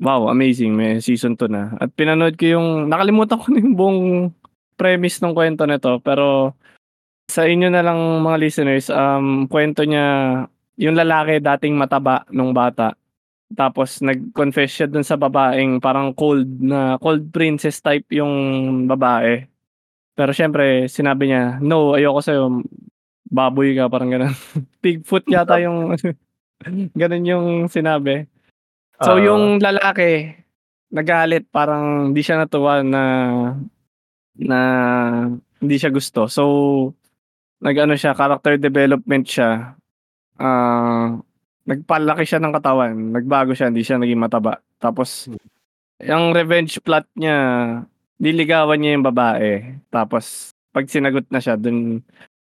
wow, 0.02 0.30
amazing. 0.30 0.74
May 0.74 1.02
season 1.02 1.38
2 1.38 1.49
na. 1.49 1.74
At 1.78 1.94
pinanood 1.94 2.38
ko 2.38 2.57
yung, 2.57 2.68
nakalimutan 2.90 3.40
ko 3.41 3.45
na 3.52 3.60
yung 3.61 3.76
buong 3.78 4.02
premise 4.78 5.18
ng 5.22 5.34
kwento 5.34 5.65
nito 5.65 5.98
pero 6.06 6.53
sa 7.28 7.44
inyo 7.44 7.68
na 7.68 7.84
lang 7.84 7.99
mga 8.24 8.38
listeners, 8.40 8.88
um, 8.88 9.52
kwento 9.52 9.84
niya, 9.84 10.06
yung 10.80 10.95
lalaki 10.95 11.44
dating 11.44 11.76
mataba 11.76 12.24
nung 12.32 12.56
bata. 12.56 12.95
Tapos 13.52 13.99
nag-confess 14.03 14.72
siya 14.72 14.88
dun 14.88 15.03
sa 15.03 15.15
babaeng 15.19 15.80
parang 15.80 16.11
cold 16.11 16.48
na 16.60 16.95
cold 16.99 17.32
princess 17.32 17.84
type 17.84 18.07
yung 18.15 18.86
babae. 18.88 19.44
Pero 20.18 20.32
syempre, 20.34 20.90
sinabi 20.90 21.30
niya, 21.30 21.61
no, 21.61 21.94
ayoko 21.94 22.19
sa'yo. 22.24 22.45
Baboy 23.28 23.76
ka, 23.76 23.91
parang 23.91 24.10
ganun. 24.10 24.34
Pigfoot 24.84 25.28
yata 25.28 25.60
yung, 25.60 25.94
ganun 27.02 27.26
yung 27.28 27.48
sinabi. 27.68 28.26
So 28.98 29.14
Ah. 29.14 29.22
yung 29.22 29.61
lalaki, 29.61 30.34
nagalit, 30.90 31.45
parang 31.53 32.10
hindi 32.11 32.22
siya 32.26 32.41
natuwa 32.41 32.82
na, 32.82 33.03
na 34.38 34.60
hindi 35.61 35.76
siya 35.78 35.94
gusto. 35.94 36.26
So, 36.26 36.44
nag-ano 37.61 37.94
siya, 37.94 38.18
character 38.18 38.57
development 38.57 39.26
siya. 39.30 39.78
Ah, 40.38 41.18
nagpalaki 41.68 42.24
siya 42.26 42.41
ng 42.41 42.53
katawan, 42.56 42.94
nagbago 43.14 43.52
siya, 43.53 43.69
hindi 43.69 43.84
siya 43.86 44.02
naging 44.02 44.22
mataba. 44.22 44.61
Tapos, 44.78 45.30
yung 46.02 46.34
revenge 46.34 46.78
plot 46.82 47.10
niya, 47.18 47.38
diligawan 48.18 48.78
niya 48.82 48.95
yung 48.98 49.06
babae. 49.06 49.78
Tapos, 49.90 50.53
pag 50.74 50.86
sinagot 50.90 51.26
na 51.30 51.41
siya, 51.41 51.57
dun, 51.57 52.02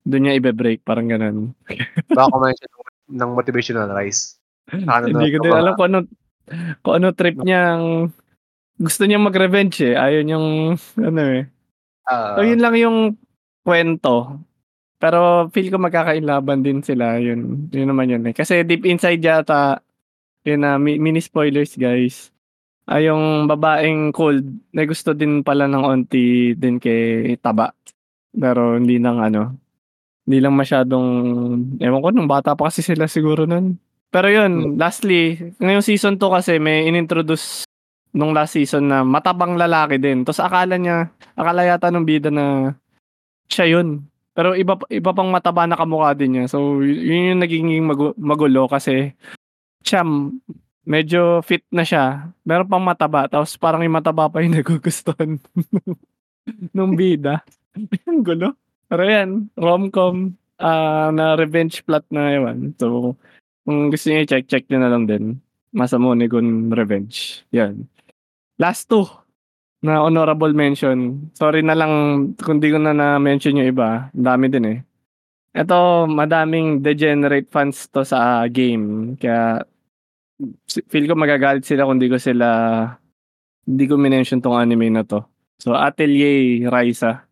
dun 0.02 0.22
niya 0.26 0.38
ibe-break, 0.38 0.82
parang 0.82 1.10
ganun. 1.10 1.54
Baka 2.10 2.30
kumain 2.34 2.58
siya 2.58 2.70
ng, 2.70 2.84
ng 3.14 3.32
motivational 3.34 3.90
rice. 3.94 4.38
Ano 4.92 5.08
Hindi 5.08 5.32
ko 5.32 5.38
din 5.48 5.56
alam 5.56 5.80
kung 5.80 5.88
ano, 5.96 6.00
kung 6.82 6.94
ano 6.98 7.12
trip 7.12 7.38
niya. 7.42 7.78
ang- 7.78 8.12
Gusto 8.78 9.10
niya 9.10 9.18
mag-revenge 9.18 9.82
eh. 9.82 9.98
Ayaw 9.98 10.22
niyang, 10.22 10.48
ano 11.02 11.22
eh. 11.34 11.50
Ah, 12.06 12.38
So, 12.38 12.46
yun 12.46 12.62
lang 12.62 12.78
yung 12.78 12.98
kwento. 13.66 14.38
Pero 15.02 15.50
feel 15.50 15.70
ko 15.70 15.82
magkakainlaban 15.82 16.62
din 16.62 16.86
sila. 16.86 17.18
Yun, 17.18 17.70
yun 17.70 17.90
naman 17.90 18.10
yun 18.10 18.24
eh. 18.30 18.34
Kasi 18.38 18.62
deep 18.62 18.86
inside 18.86 19.22
yata, 19.22 19.82
yun 20.46 20.62
na, 20.62 20.78
mi- 20.78 21.02
mini 21.02 21.20
spoilers 21.20 21.74
guys. 21.74 22.30
Ay 22.88 23.10
yung 23.10 23.50
babaeng 23.50 24.14
cold, 24.16 24.46
na 24.72 24.88
gusto 24.88 25.12
din 25.12 25.44
pala 25.44 25.68
ng 25.68 25.84
onti 25.84 26.54
din 26.54 26.80
kay 26.80 27.36
Taba. 27.36 27.74
Pero 28.32 28.78
hindi 28.78 28.96
nang 28.96 29.20
ano, 29.20 29.58
hindi 30.24 30.38
lang 30.38 30.56
masyadong, 30.56 31.08
ewan 31.82 32.00
ko, 32.00 32.10
nung 32.14 32.30
bata 32.32 32.56
pa 32.56 32.70
kasi 32.70 32.80
sila 32.80 33.10
siguro 33.10 33.44
nun. 33.44 33.76
Pero 34.08 34.28
yun, 34.32 34.80
lastly, 34.80 35.52
ngayong 35.60 35.84
season 35.84 36.16
2 36.16 36.36
kasi 36.40 36.52
may 36.64 36.88
inintroduce 36.88 37.68
nung 38.16 38.32
last 38.32 38.56
season 38.56 38.88
na 38.88 39.04
matabang 39.04 39.60
lalaki 39.60 40.00
din. 40.00 40.24
Tapos 40.24 40.40
akala 40.40 40.80
niya, 40.80 41.12
akala 41.36 41.68
yata 41.68 41.92
nung 41.92 42.08
bida 42.08 42.32
na 42.32 42.74
siya 43.52 43.78
yun. 43.78 44.08
Pero 44.38 44.54
iba 44.54 44.78
iba 44.94 45.12
pang 45.12 45.30
mataba 45.34 45.66
na 45.66 45.76
kamukha 45.76 46.14
din 46.16 46.38
niya. 46.38 46.46
So 46.48 46.80
yun 46.82 47.36
yung 47.36 47.42
naging 47.42 47.68
magu- 47.84 48.18
magulo 48.18 48.70
kasi 48.70 49.12
siya 49.84 50.06
medyo 50.88 51.44
fit 51.44 51.66
na 51.74 51.84
siya. 51.84 52.32
Meron 52.48 52.70
pang 52.70 52.86
mataba 52.86 53.28
tapos 53.28 53.60
parang 53.60 53.84
yung 53.84 53.98
mataba 53.98 54.32
pa 54.32 54.40
yung 54.40 54.56
nagugustuhan 54.62 55.42
nung 56.76 56.96
bida. 56.96 57.44
Ang 58.10 58.26
gulo. 58.26 58.58
Pero 58.88 59.04
yan, 59.04 59.52
rom-com 59.60 60.32
ah, 60.64 61.12
na 61.12 61.36
revenge 61.36 61.84
plot 61.84 62.08
na 62.10 62.34
ewan. 62.34 62.72
So 62.80 63.20
kung 63.68 63.92
gusto 63.92 64.08
niyo 64.08 64.24
check 64.24 64.48
check 64.48 64.64
niyo 64.72 64.80
na 64.80 64.88
lang 64.88 65.04
din. 65.04 65.44
Masamune 65.76 66.32
Gun 66.32 66.72
Revenge. 66.72 67.44
Yan. 67.52 67.84
Last 68.56 68.88
two 68.88 69.04
na 69.84 70.00
honorable 70.00 70.56
mention. 70.56 71.28
Sorry 71.36 71.60
na 71.62 71.76
lang 71.76 71.92
kung 72.40 72.64
di 72.64 72.72
ko 72.72 72.80
na 72.80 72.96
na-mention 72.96 73.60
yung 73.60 73.68
iba. 73.68 74.08
Ang 74.16 74.24
dami 74.24 74.46
din 74.48 74.66
eh. 74.72 74.80
Ito, 75.52 76.08
madaming 76.08 76.80
degenerate 76.80 77.52
fans 77.52 77.92
to 77.92 78.08
sa 78.08 78.48
game. 78.48 79.20
Kaya 79.20 79.68
feel 80.88 81.06
ko 81.10 81.14
magagalit 81.20 81.68
sila 81.68 81.84
kung 81.84 82.00
di 82.00 82.08
ko 82.08 82.16
sila 82.22 82.48
hindi 83.68 83.84
ko 83.84 84.00
minention 84.00 84.40
tong 84.40 84.56
anime 84.56 84.88
na 84.88 85.04
to. 85.04 85.28
So, 85.60 85.76
Atelier 85.76 86.72
Raisa. 86.72 87.28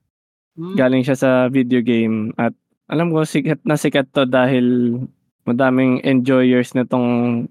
hmm, 0.60 0.76
Galing 0.76 1.08
siya 1.08 1.16
sa 1.16 1.32
video 1.48 1.80
game. 1.80 2.36
At 2.36 2.52
alam 2.92 3.10
ko, 3.16 3.24
sikat 3.24 3.64
na 3.64 3.80
sikat 3.80 4.12
to 4.12 4.28
dahil 4.28 5.00
madaming 5.46 6.02
enjoyers 6.02 6.74
na 6.74 6.84
tong 6.84 7.46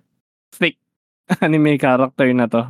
thick 0.51 0.77
anime 1.41 1.79
character 1.79 2.29
na 2.35 2.47
to. 2.51 2.63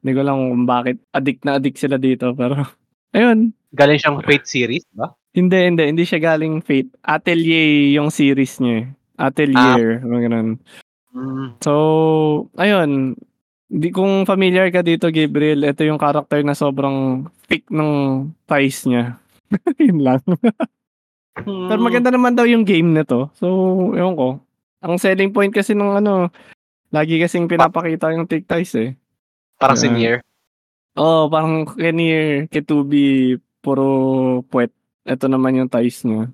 Hindi 0.00 0.12
ko 0.14 0.22
lang 0.22 0.38
kung 0.38 0.64
bakit 0.64 0.96
addict 1.10 1.42
na 1.42 1.58
addict 1.58 1.78
sila 1.78 1.98
dito. 1.98 2.32
Pero, 2.32 2.62
ayun. 3.16 3.52
galing 3.74 3.98
siyang 4.00 4.22
Fate 4.24 4.46
series, 4.46 4.86
ba? 4.94 5.12
Hindi, 5.34 5.58
hindi. 5.68 5.84
Hindi 5.90 6.04
siya 6.06 6.22
galing 6.22 6.64
Fate. 6.64 6.94
Atelier 7.04 7.92
yung 7.98 8.08
series 8.08 8.62
niya 8.62 8.74
eh. 8.82 8.86
Atelier. 9.18 10.00
mga 10.00 10.30
ganun. 10.30 10.48
Mm. 11.12 11.48
So, 11.60 11.72
ayun. 12.56 13.18
Di 13.68 13.92
kung 13.92 14.24
familiar 14.24 14.72
ka 14.72 14.80
dito, 14.80 15.12
Gabriel, 15.12 15.68
ito 15.68 15.84
yung 15.84 16.00
character 16.00 16.40
na 16.40 16.56
sobrang 16.56 17.28
thick 17.44 17.68
ng 17.68 18.24
thighs 18.48 18.88
niya. 18.88 19.20
Yun 19.82 20.00
lang. 20.00 20.22
Hmm. 21.38 21.70
Pero 21.70 21.78
maganda 21.78 22.10
naman 22.10 22.34
daw 22.34 22.42
yung 22.50 22.66
game 22.66 22.90
na 22.90 23.06
to. 23.06 23.30
So, 23.38 23.46
ewan 23.94 24.18
ko. 24.18 24.42
Ang 24.78 24.96
selling 24.96 25.34
point 25.34 25.50
kasi 25.50 25.74
nung 25.74 25.94
ano, 25.94 26.30
lagi 26.94 27.18
kasing 27.18 27.50
pinapakita 27.50 28.14
yung 28.14 28.30
thick 28.30 28.46
thighs 28.46 28.74
eh. 28.78 28.94
Parang 29.58 29.78
Ah. 29.78 29.82
senior. 29.82 30.16
Oo, 30.98 31.26
oh, 31.26 31.30
parang 31.30 31.66
Kenir, 31.66 32.46
Ketubi, 32.50 33.38
puro 33.62 33.86
puwet. 34.46 34.70
Ito 35.02 35.26
naman 35.26 35.58
yung 35.58 35.70
thighs 35.70 36.02
niya. 36.02 36.30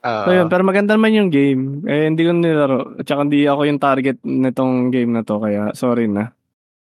Ah, 0.00 0.24
So 0.24 0.32
yun, 0.32 0.48
pero 0.48 0.64
maganda 0.64 0.96
naman 0.96 1.12
yung 1.12 1.28
game. 1.28 1.84
Eh, 1.84 2.08
hindi 2.08 2.24
ko 2.24 2.32
nilaro. 2.32 2.96
At 2.96 3.04
saka 3.04 3.28
hindi 3.28 3.44
ako 3.44 3.68
yung 3.68 3.80
target 3.80 4.16
nitong 4.24 4.88
game 4.88 5.12
na 5.12 5.20
to, 5.20 5.36
kaya 5.36 5.76
sorry 5.76 6.08
na. 6.08 6.32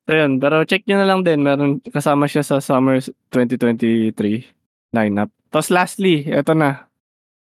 So 0.08 0.16
yun, 0.16 0.40
pero 0.40 0.64
check 0.64 0.84
nyo 0.88 1.00
na 1.00 1.08
lang 1.08 1.24
din, 1.24 1.44
meron 1.44 1.84
kasama 1.84 2.28
siya 2.28 2.44
sa 2.44 2.64
summer 2.64 3.00
2023 3.32 4.48
lineup. 4.96 5.32
Tapos 5.52 5.68
lastly, 5.68 6.24
eto 6.28 6.56
na. 6.56 6.88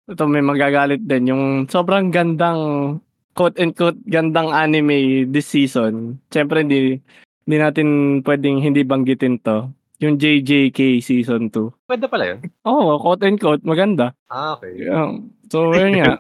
Ito 0.10 0.26
may 0.26 0.42
magagalit 0.42 1.06
din, 1.06 1.30
yung 1.30 1.44
sobrang 1.70 2.10
gandang 2.10 2.98
quote 3.42 3.58
and 3.58 3.74
quote 3.74 3.98
gandang 4.06 4.54
anime 4.54 5.26
this 5.34 5.50
season. 5.50 6.22
Siyempre 6.30 6.62
hindi 6.62 7.02
hindi 7.50 7.58
natin 7.58 8.22
pwedeng 8.22 8.62
hindi 8.62 8.86
banggitin 8.86 9.42
to. 9.42 9.74
Yung 10.02 10.18
JJK 10.18 11.02
season 11.02 11.50
2. 11.54 11.90
Pwede 11.90 12.06
pala 12.10 12.34
yun? 12.34 12.40
Oo, 12.66 12.98
oh, 12.98 13.02
quote 13.02 13.22
and 13.26 13.38
quote, 13.38 13.62
maganda. 13.62 14.18
Ah, 14.34 14.58
okay. 14.58 14.74
Yeah. 14.74 15.14
So, 15.54 15.78
yun 15.78 16.02
nga. 16.02 16.18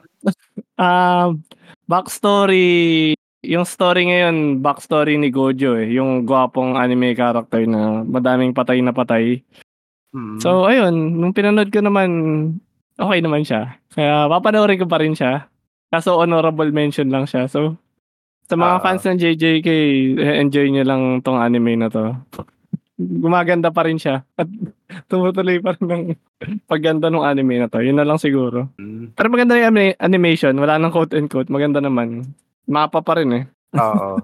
uh, 0.78 1.34
backstory, 1.92 3.18
yung 3.42 3.66
story 3.66 4.06
ngayon, 4.06 4.62
backstory 4.62 5.18
ni 5.18 5.34
Gojo 5.34 5.82
eh. 5.82 5.90
Yung 5.98 6.30
gwapong 6.30 6.78
anime 6.78 7.18
character 7.18 7.66
na 7.66 8.06
madaming 8.06 8.54
patay 8.54 8.86
na 8.86 8.94
patay. 8.94 9.42
Hmm. 10.14 10.38
So, 10.38 10.70
ayun, 10.70 11.18
nung 11.18 11.34
pinanood 11.34 11.74
ko 11.74 11.82
naman, 11.82 12.10
okay 13.02 13.18
naman 13.18 13.42
siya. 13.42 13.82
Kaya 13.98 14.30
papanoorin 14.30 14.78
ko 14.78 14.86
pa 14.86 15.02
rin 15.02 15.18
siya. 15.18 15.50
Kaso 15.92 16.16
honorable 16.16 16.72
mention 16.72 17.12
lang 17.12 17.28
siya. 17.28 17.46
So, 17.46 17.76
sa 18.48 18.56
mga 18.56 18.74
Ah. 18.74 18.82
fans 18.82 19.04
ng 19.04 19.20
JJK, 19.20 19.68
enjoy 20.40 20.72
nyo 20.72 20.84
lang 20.84 21.02
tong 21.20 21.38
anime 21.38 21.76
na 21.76 21.88
to. 21.88 22.16
Gumaganda 22.98 23.70
pa 23.70 23.84
rin 23.84 23.98
siya. 23.98 24.24
At 24.34 24.48
tumutuloy 25.10 25.60
pa 25.60 25.74
rin 25.74 25.86
ng 25.86 26.04
pagganda 26.66 27.08
ng 27.08 27.22
anime 27.22 27.58
na 27.58 27.68
to. 27.68 27.80
Yun 27.80 27.98
na 27.98 28.06
lang 28.06 28.16
siguro. 28.16 28.72
Hmm. 28.76 29.12
Pero 29.12 29.28
maganda 29.28 29.56
yung 29.56 29.72
ani- 29.72 29.98
animation. 29.98 30.56
Wala 30.56 30.78
nang 30.78 30.92
quote 30.92 31.12
and 31.14 31.28
quote. 31.28 31.48
Maganda 31.48 31.80
naman. 31.80 32.24
Mapa 32.66 33.02
pa 33.02 33.18
rin 33.18 33.32
eh. 33.34 33.44
Oo. 33.74 34.20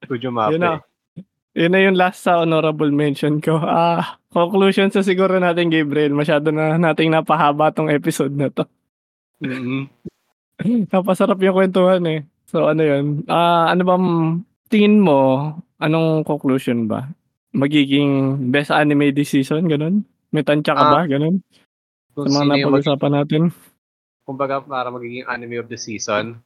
Studio 0.00 0.30
map 0.30 0.50
Yun 0.54 0.60
na. 0.60 0.72
Yun 1.52 1.68
na 1.68 1.80
yung 1.80 1.96
last 1.96 2.22
sa 2.22 2.40
honorable 2.40 2.88
mention 2.88 3.36
ko. 3.38 3.58
Ah, 3.58 4.16
conclusion 4.28 4.88
sa 4.88 5.02
siguro 5.02 5.36
natin, 5.36 5.68
Gabriel. 5.68 6.12
Masyado 6.12 6.48
na 6.48 6.76
nating 6.76 7.12
napahaba 7.12 7.68
tong 7.68 7.88
episode 7.88 8.32
na 8.32 8.48
to. 8.48 8.64
Mm-mm. 9.40 9.88
Napasarap 10.88 11.38
yung 11.38 11.56
kwentuhan 11.56 12.02
eh. 12.06 12.20
So 12.46 12.66
ano 12.66 12.82
yun? 12.82 13.24
Ah, 13.26 13.70
ano 13.70 13.82
bang 13.82 14.06
tingin 14.68 15.00
mo? 15.00 15.52
Anong 15.76 16.22
conclusion 16.22 16.86
ba? 16.86 17.08
Magiging 17.52 18.38
best 18.48 18.70
anime 18.70 19.12
this 19.12 19.30
season? 19.30 19.66
Ganun? 19.66 20.04
May 20.30 20.40
tansya 20.40 20.72
ka 20.72 20.82
Ah, 20.82 20.92
ba? 20.94 21.00
Ganun? 21.04 21.44
Kung 22.12 22.28
Sa 22.28 22.40
mga 22.40 22.60
napag-usapan 22.60 23.12
natin? 23.14 23.42
kumbaga 24.22 24.62
para 24.62 24.86
magiging 24.86 25.26
anime 25.26 25.58
of 25.58 25.66
the 25.66 25.74
season. 25.74 26.38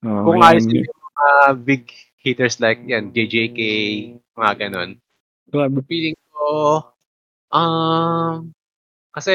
Oh, 0.00 0.22
Kung 0.22 0.38
ayos 0.38 0.64
yung 0.64 0.86
mga 0.86 1.28
big 1.60 1.90
hitters 2.16 2.62
like 2.62 2.78
yan, 2.86 3.10
JJK, 3.10 3.58
mga 4.32 4.52
ganon. 4.56 4.96
Grabe. 5.50 5.82
Feeling 5.84 6.14
ko, 6.30 6.78
um, 7.50 8.54
kasi 9.10 9.34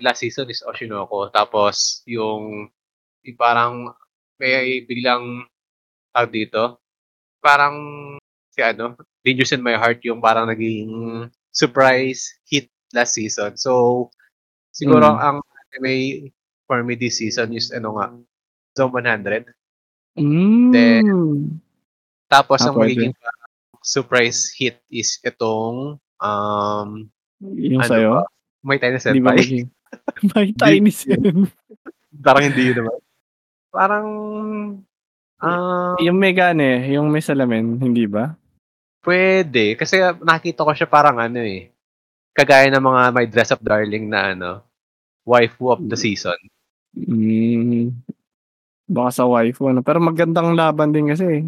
last 0.00 0.20
season 0.20 0.46
is 0.48 0.60
Oshinoko. 0.60 1.32
Tapos 1.32 2.04
yung, 2.04 2.68
yung 3.28 3.36
parang 3.36 3.92
may 4.36 4.80
biglang 4.82 5.44
tawag 6.10 6.32
dito, 6.32 6.80
parang 7.38 7.76
si 8.48 8.60
ano, 8.60 8.96
Dangerous 9.20 9.52
in 9.52 9.60
My 9.60 9.76
Heart 9.76 10.00
yung 10.04 10.18
parang 10.18 10.48
naging 10.48 10.88
surprise 11.50 12.32
hit 12.44 12.70
last 12.90 13.12
season. 13.14 13.52
So, 13.54 14.08
siguro 14.70 15.04
Mm. 15.06 15.18
ang 15.18 15.38
anime 15.68 15.94
for 16.64 16.80
me 16.80 16.94
this 16.94 17.18
season 17.18 17.52
is 17.52 17.68
ano 17.68 17.98
nga, 17.98 18.06
Zone 18.72 18.92
100. 18.94 19.52
Mm. 20.16 20.70
Then, 20.70 21.04
Tapos 22.26 22.60
Ah, 22.60 22.68
ang 22.68 22.76
magiging 22.76 23.12
parang 23.14 23.48
surprise 23.80 24.52
hit 24.52 24.84
is 24.86 25.16
itong 25.22 25.96
um, 26.18 26.88
Yung 27.40 27.80
ano 27.80 27.88
sa'yo? 27.88 28.10
ba? 28.14 28.24
May 28.60 28.76
Tiny 28.76 28.98
Senpai. 28.98 29.64
May 30.28 30.52
tiny 30.60 30.92
sen. 30.92 31.48
parang 32.20 32.44
hindi 32.44 32.68
yun 32.68 32.84
naman. 32.84 33.00
Parang 33.70 34.06
ah 35.38 35.94
yung 36.02 36.18
may 36.18 36.34
gane, 36.34 36.88
yung 36.90 37.12
may 37.12 37.22
salamin, 37.22 37.78
hindi 37.78 38.08
ba? 38.08 38.34
pwede. 39.08 39.78
Kasi 39.80 40.04
nakita 40.20 40.68
ko 40.68 40.72
siya 40.76 40.88
parang 40.90 41.16
ano 41.16 41.40
eh. 41.40 41.72
Kagaya 42.36 42.68
ng 42.68 42.84
mga 42.84 43.02
may 43.16 43.26
dress 43.26 43.56
up 43.56 43.64
darling 43.64 44.12
na 44.12 44.36
ano, 44.36 44.50
waifu 45.24 45.72
of 45.72 45.80
the 45.88 45.96
season. 45.96 46.36
Mm, 46.94 47.96
baka 48.84 49.10
sa 49.22 49.24
waifu, 49.24 49.72
ano. 49.72 49.80
Pero 49.80 49.98
magandang 49.98 50.52
laban 50.52 50.92
din 50.92 51.10
kasi. 51.10 51.44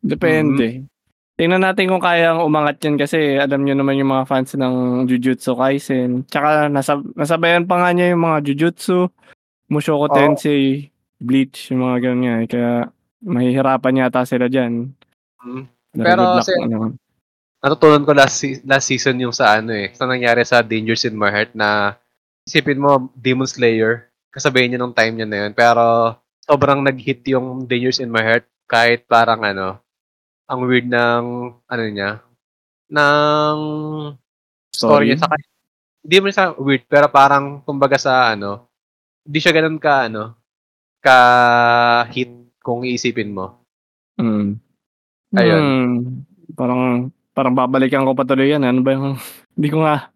Depende. 0.00 0.88
Tingnan 1.36 1.64
natin 1.64 1.88
kung 1.88 2.04
kayang 2.04 2.44
umangat 2.44 2.84
yan 2.84 3.00
kasi 3.00 3.40
alam 3.40 3.64
nyo 3.64 3.72
naman 3.72 3.96
yung 3.96 4.12
mga 4.12 4.28
fans 4.28 4.52
ng 4.56 5.08
Jujutsu 5.08 5.56
Kaisen. 5.56 6.28
Tsaka 6.28 6.68
nasa, 6.68 7.00
nasabayan 7.16 7.64
pa 7.64 7.80
nga 7.80 7.96
niya 7.96 8.12
yung 8.12 8.28
mga 8.28 8.44
Jujutsu, 8.44 9.08
Mushoku 9.72 10.10
Oo. 10.10 10.12
Tensei, 10.12 10.92
Bleach, 11.20 11.68
yung 11.70 11.84
mga 11.84 11.96
ganyan 12.00 12.20
nga. 12.24 12.34
eh. 12.40 12.46
Kaya 12.48 12.72
mahihirapan 13.20 14.00
yata 14.00 14.24
sila 14.24 14.48
dyan. 14.48 14.96
Mm. 15.44 15.64
Pero 16.00 16.40
kasi- 16.40 16.56
ano. 16.56 16.96
Natutunan 17.60 18.08
ko 18.08 18.16
last, 18.16 18.40
se- 18.40 18.64
last 18.64 18.88
season 18.88 19.20
yung 19.20 19.36
sa 19.36 19.60
ano 19.60 19.76
eh. 19.76 19.92
Sa 19.92 20.08
nangyari 20.08 20.40
sa 20.48 20.64
Dangers 20.64 21.04
in 21.04 21.12
My 21.12 21.28
Heart 21.28 21.52
na 21.52 21.92
isipin 22.48 22.80
mo 22.80 23.12
Demon 23.12 23.44
Slayer. 23.44 24.08
Kasabayan 24.32 24.72
niya 24.72 24.80
nung 24.80 24.96
time 24.96 25.12
niya 25.12 25.28
na 25.28 25.38
yun. 25.44 25.52
Pero 25.52 26.16
sobrang 26.40 26.80
nag-hit 26.80 27.20
yung 27.28 27.68
Dangers 27.68 28.00
in 28.00 28.08
My 28.08 28.24
Heart 28.24 28.48
kahit 28.64 29.04
parang 29.04 29.44
ano, 29.44 29.76
ang 30.48 30.60
weird 30.64 30.88
ng 30.88 31.24
ano 31.68 31.82
niya, 31.84 32.24
ng 32.88 33.58
story, 34.72 35.12
Story? 35.12 35.14
niya 35.14 35.18
sa 35.20 35.28
hindi 36.00 36.16
mo 36.16 36.26
sa 36.32 36.44
weird 36.56 36.84
pero 36.88 37.06
parang 37.12 37.60
kumbaga 37.60 38.00
sa 38.00 38.32
ano, 38.32 38.66
hindi 39.22 39.38
siya 39.38 39.52
ganun 39.52 39.76
ka 39.76 40.08
ano, 40.08 40.39
ka 41.00 41.18
hit 42.12 42.30
kung 42.60 42.84
iisipin 42.84 43.32
mo. 43.32 43.60
Mm. 44.20 44.60
Ayun. 45.36 45.60
Hmm. 45.62 45.94
Parang 46.54 46.82
parang 47.32 47.54
babalikan 47.56 48.04
ko 48.04 48.12
pa 48.12 48.28
tuloy 48.28 48.52
yan. 48.52 48.64
Ano 48.64 48.84
ba 48.84 48.92
yung 48.94 49.16
hindi 49.56 49.68
ko 49.72 49.84
nga 49.84 50.12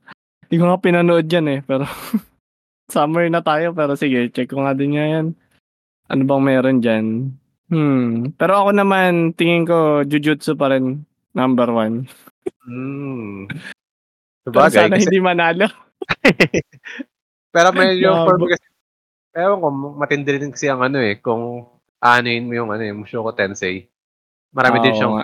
hindi 0.47 0.56
ko 0.61 0.65
nga 0.69 0.78
pinanood 0.81 1.27
yan 1.27 1.47
eh. 1.48 1.61
Pero 1.65 1.89
summer 2.94 3.27
na 3.32 3.40
tayo 3.40 3.73
pero 3.73 3.97
sige, 3.97 4.28
check 4.31 4.52
ko 4.52 4.61
nga 4.62 4.77
din 4.77 4.97
nga 4.97 5.06
yan. 5.09 5.27
Ano 6.12 6.23
bang 6.28 6.44
meron 6.44 6.78
dyan? 6.85 7.32
Hmm. 7.73 8.36
Pero 8.36 8.61
ako 8.61 8.70
naman, 8.77 9.32
tingin 9.32 9.65
ko 9.65 10.05
Jujutsu 10.05 10.52
pa 10.52 10.69
rin 10.69 11.01
number 11.32 11.73
one. 11.73 12.05
Mm. 12.69 13.48
Pero 14.44 14.52
Sabagay, 14.52 14.77
sana 14.77 14.97
kasi- 14.97 15.09
hindi 15.09 15.19
manalo. 15.24 15.66
Pero 17.55 17.69
may 17.73 17.97
yung 17.97 18.28
Grabe. 18.28 18.28
for 18.28 18.51
kasi, 18.52 18.66
ewan 19.35 19.59
ko, 19.59 19.69
matindi 19.94 20.31
rin 20.32 20.51
kasi 20.51 20.66
ang 20.66 20.81
ano 20.81 20.98
eh, 20.98 21.19
kung 21.19 21.66
anuin 21.98 22.47
mo 22.47 22.52
yung 22.55 22.70
ano 22.70 22.81
eh, 22.81 22.94
Mushoku 22.94 23.31
Tensei. 23.32 23.86
Marami 24.51 24.78
din 24.78 24.94
Oo 24.94 24.98
siyang. 24.98 25.15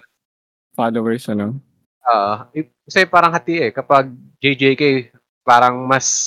Followers, 0.72 1.26
ano? 1.28 1.58
ah, 2.02 2.48
i- 2.50 2.72
kasi 2.82 3.04
parang 3.04 3.30
hati 3.30 3.60
eh, 3.60 3.70
kapag 3.70 4.10
JJK, 4.38 5.12
parang 5.40 5.84
mas, 5.84 6.26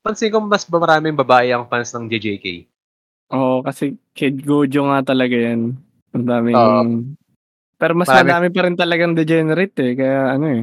pansin 0.00 0.28
ko 0.28 0.40
mas 0.40 0.64
maraming 0.64 1.14
babae 1.14 1.52
ang 1.52 1.64
fans 1.64 1.92
ng 1.92 2.08
JJK. 2.08 2.66
Oo, 3.30 3.62
kasi 3.62 3.94
Kid 4.10 4.42
Gojo 4.42 4.88
nga 4.88 5.04
talaga 5.04 5.34
yan. 5.34 5.76
Ang 6.12 6.26
daming... 6.26 6.56
Oo. 6.56 6.80
pero 7.74 7.92
mas 7.92 8.06
Marami- 8.06 8.26
madami 8.26 8.48
pa 8.48 8.60
rin 8.64 8.76
talagang 8.76 9.12
degenerate 9.12 9.76
eh. 9.76 9.92
Kaya 9.94 10.20
ano 10.32 10.46
eh. 10.48 10.62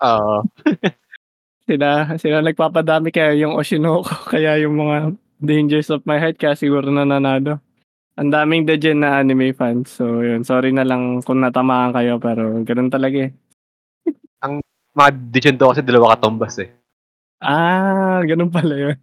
Oo. 0.00 0.36
Sila, 1.66 2.14
sila 2.14 2.38
nagpapadami 2.38 3.10
kaya 3.10 3.34
yung 3.34 3.58
Oshinoko, 3.58 4.06
kaya 4.32 4.54
yung 4.62 4.78
mga 4.78 4.96
Dangers 5.36 5.92
of 5.92 6.04
My 6.08 6.16
Heart, 6.16 6.40
kaya 6.40 6.54
siguro 6.56 6.88
nananado. 6.88 7.60
Ang 8.16 8.32
daming 8.32 8.64
degen 8.64 9.04
na 9.04 9.20
anime 9.20 9.52
fans. 9.52 9.92
So, 9.92 10.24
yun. 10.24 10.40
Sorry 10.40 10.72
na 10.72 10.88
lang 10.88 11.20
kung 11.20 11.44
natamaan 11.44 11.92
kayo, 11.92 12.16
pero 12.16 12.64
ganun 12.64 12.88
talaga 12.88 13.28
eh. 13.28 13.32
mga 14.96 15.10
Digendo 15.28 15.68
kasi 15.68 15.84
dalawa 15.84 16.16
katumbas 16.16 16.56
eh. 16.64 16.72
Ah, 17.44 18.24
ganun 18.24 18.48
pala 18.48 18.72
yun. 18.72 18.98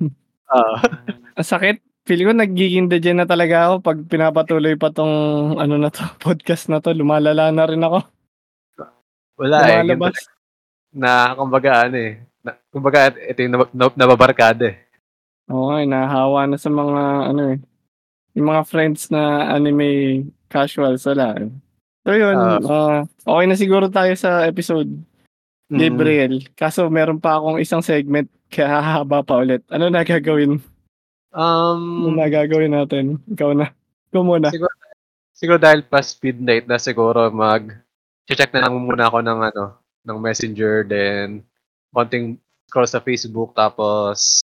Oo. 0.50 0.76
Ang 1.38 1.48
sakit. 1.48 1.78
Feeling 2.04 2.28
ko 2.28 2.34
nagiging 2.36 2.88
degen 2.92 3.16
na 3.16 3.24
talaga 3.24 3.72
ako 3.72 3.80
pag 3.80 4.00
pinapatuloy 4.12 4.76
pa 4.76 4.92
tong 4.92 5.56
ano 5.56 5.80
na 5.80 5.88
to, 5.88 6.04
podcast 6.26 6.68
na 6.68 6.84
to. 6.84 6.92
Lumalala 6.92 7.54
na 7.54 7.64
rin 7.64 7.80
ako. 7.80 8.04
Wala 9.40 9.58
eh. 9.70 9.86
Lumalabas. 9.86 10.18
Na, 10.94 11.32
kumbaga 11.34 11.88
ano 11.88 11.98
eh, 11.98 12.22
na, 12.44 12.54
kumbaga 12.70 13.16
ito 13.18 13.40
yung 13.40 13.54
nab- 13.56 13.74
nab- 13.74 13.98
nababarkada 13.98 14.66
eh. 14.68 14.78
Oo 15.52 15.68
nga, 15.70 15.84
eh, 15.84 15.88
nahawa 15.88 16.48
na 16.48 16.56
sa 16.56 16.72
mga 16.72 17.02
ano 17.32 17.42
eh. 17.52 17.60
Yung 18.34 18.48
mga 18.50 18.64
friends 18.66 19.12
na 19.12 19.52
anime 19.52 20.24
casuals 20.48 21.04
wala 21.04 21.36
eh. 21.38 21.50
So 22.04 22.12
yun, 22.16 22.36
Ah. 22.36 22.60
ah, 22.64 23.00
okay 23.28 23.46
na 23.48 23.56
siguro 23.56 23.88
tayo 23.88 24.12
sa 24.16 24.44
episode. 24.48 24.90
Mm. 25.72 25.80
Gabriel, 25.80 26.34
kaso 26.54 26.88
meron 26.88 27.18
pa 27.20 27.40
akong 27.40 27.58
isang 27.60 27.82
segment 27.82 28.28
kaya 28.52 28.70
hahaba 28.80 29.24
pa 29.24 29.40
ulit. 29.40 29.64
Ano 29.72 29.90
na 29.90 30.04
gagawin? 30.04 30.60
Ano 31.34 32.12
Um, 32.14 32.14
na 32.14 32.30
gagawin 32.30 32.78
natin? 32.78 33.18
Ikaw 33.26 33.58
na. 33.58 33.74
Ikaw 34.14 34.22
muna. 34.22 34.54
siguro, 34.54 34.70
siguro 35.34 35.58
dahil 35.58 35.82
past 35.82 36.22
midnight 36.22 36.70
na 36.70 36.78
siguro 36.78 37.34
mag 37.34 37.74
check 38.30 38.54
na 38.54 38.70
lang 38.70 38.78
muna 38.78 39.10
ako 39.10 39.20
ng 39.26 39.40
ano, 39.42 39.64
ng 40.06 40.18
Messenger, 40.22 40.86
then 40.86 41.42
konting 41.90 42.38
scroll 42.70 42.86
sa 42.86 43.02
Facebook, 43.02 43.58
tapos 43.58 44.42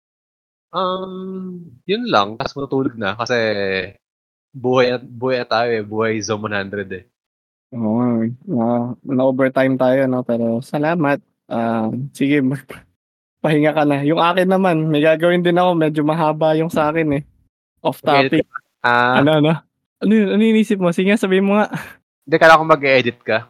um, 0.71 1.63
yun 1.87 2.03
lang, 2.07 2.35
tapos 2.35 2.55
matutulog 2.57 2.95
na 2.95 3.15
kasi 3.15 3.35
buhay 4.55 4.97
at 4.97 5.03
buhay 5.05 5.43
at 5.43 5.49
tayo 5.51 5.69
eh, 5.69 5.83
buhay 5.85 6.17
Zone 6.23 6.49
100 6.49 6.89
eh. 6.97 7.03
Oo, 7.75 8.23
uh, 8.23 8.95
na-overtime 9.03 9.75
tayo, 9.75 10.07
no? 10.07 10.23
Pero 10.23 10.63
salamat. 10.63 11.19
Uh, 11.51 11.91
sige, 12.15 12.39
pahinga 13.43 13.75
ka 13.75 13.83
na. 13.83 14.03
Yung 14.07 14.19
akin 14.23 14.47
naman, 14.47 14.87
may 14.87 15.03
gagawin 15.03 15.43
din 15.43 15.59
ako. 15.59 15.75
Medyo 15.75 16.01
mahaba 16.07 16.55
yung 16.55 16.71
sa 16.71 16.89
akin 16.89 17.21
eh. 17.21 17.23
Off 17.83 17.99
topic. 17.99 18.47
Ah, 18.81 19.19
Ano, 19.19 19.43
ano? 19.43 19.53
Ano 19.99 20.11
yun? 20.13 20.29
Ano 20.31 20.41
inisip 20.41 20.79
mo? 20.79 20.95
Sige, 20.95 21.11
sabihin 21.19 21.47
mo 21.47 21.59
nga. 21.59 21.67
hindi 22.23 22.35
kala 22.39 22.59
ko 22.59 22.63
mag-edit 22.63 23.19
ka. 23.19 23.47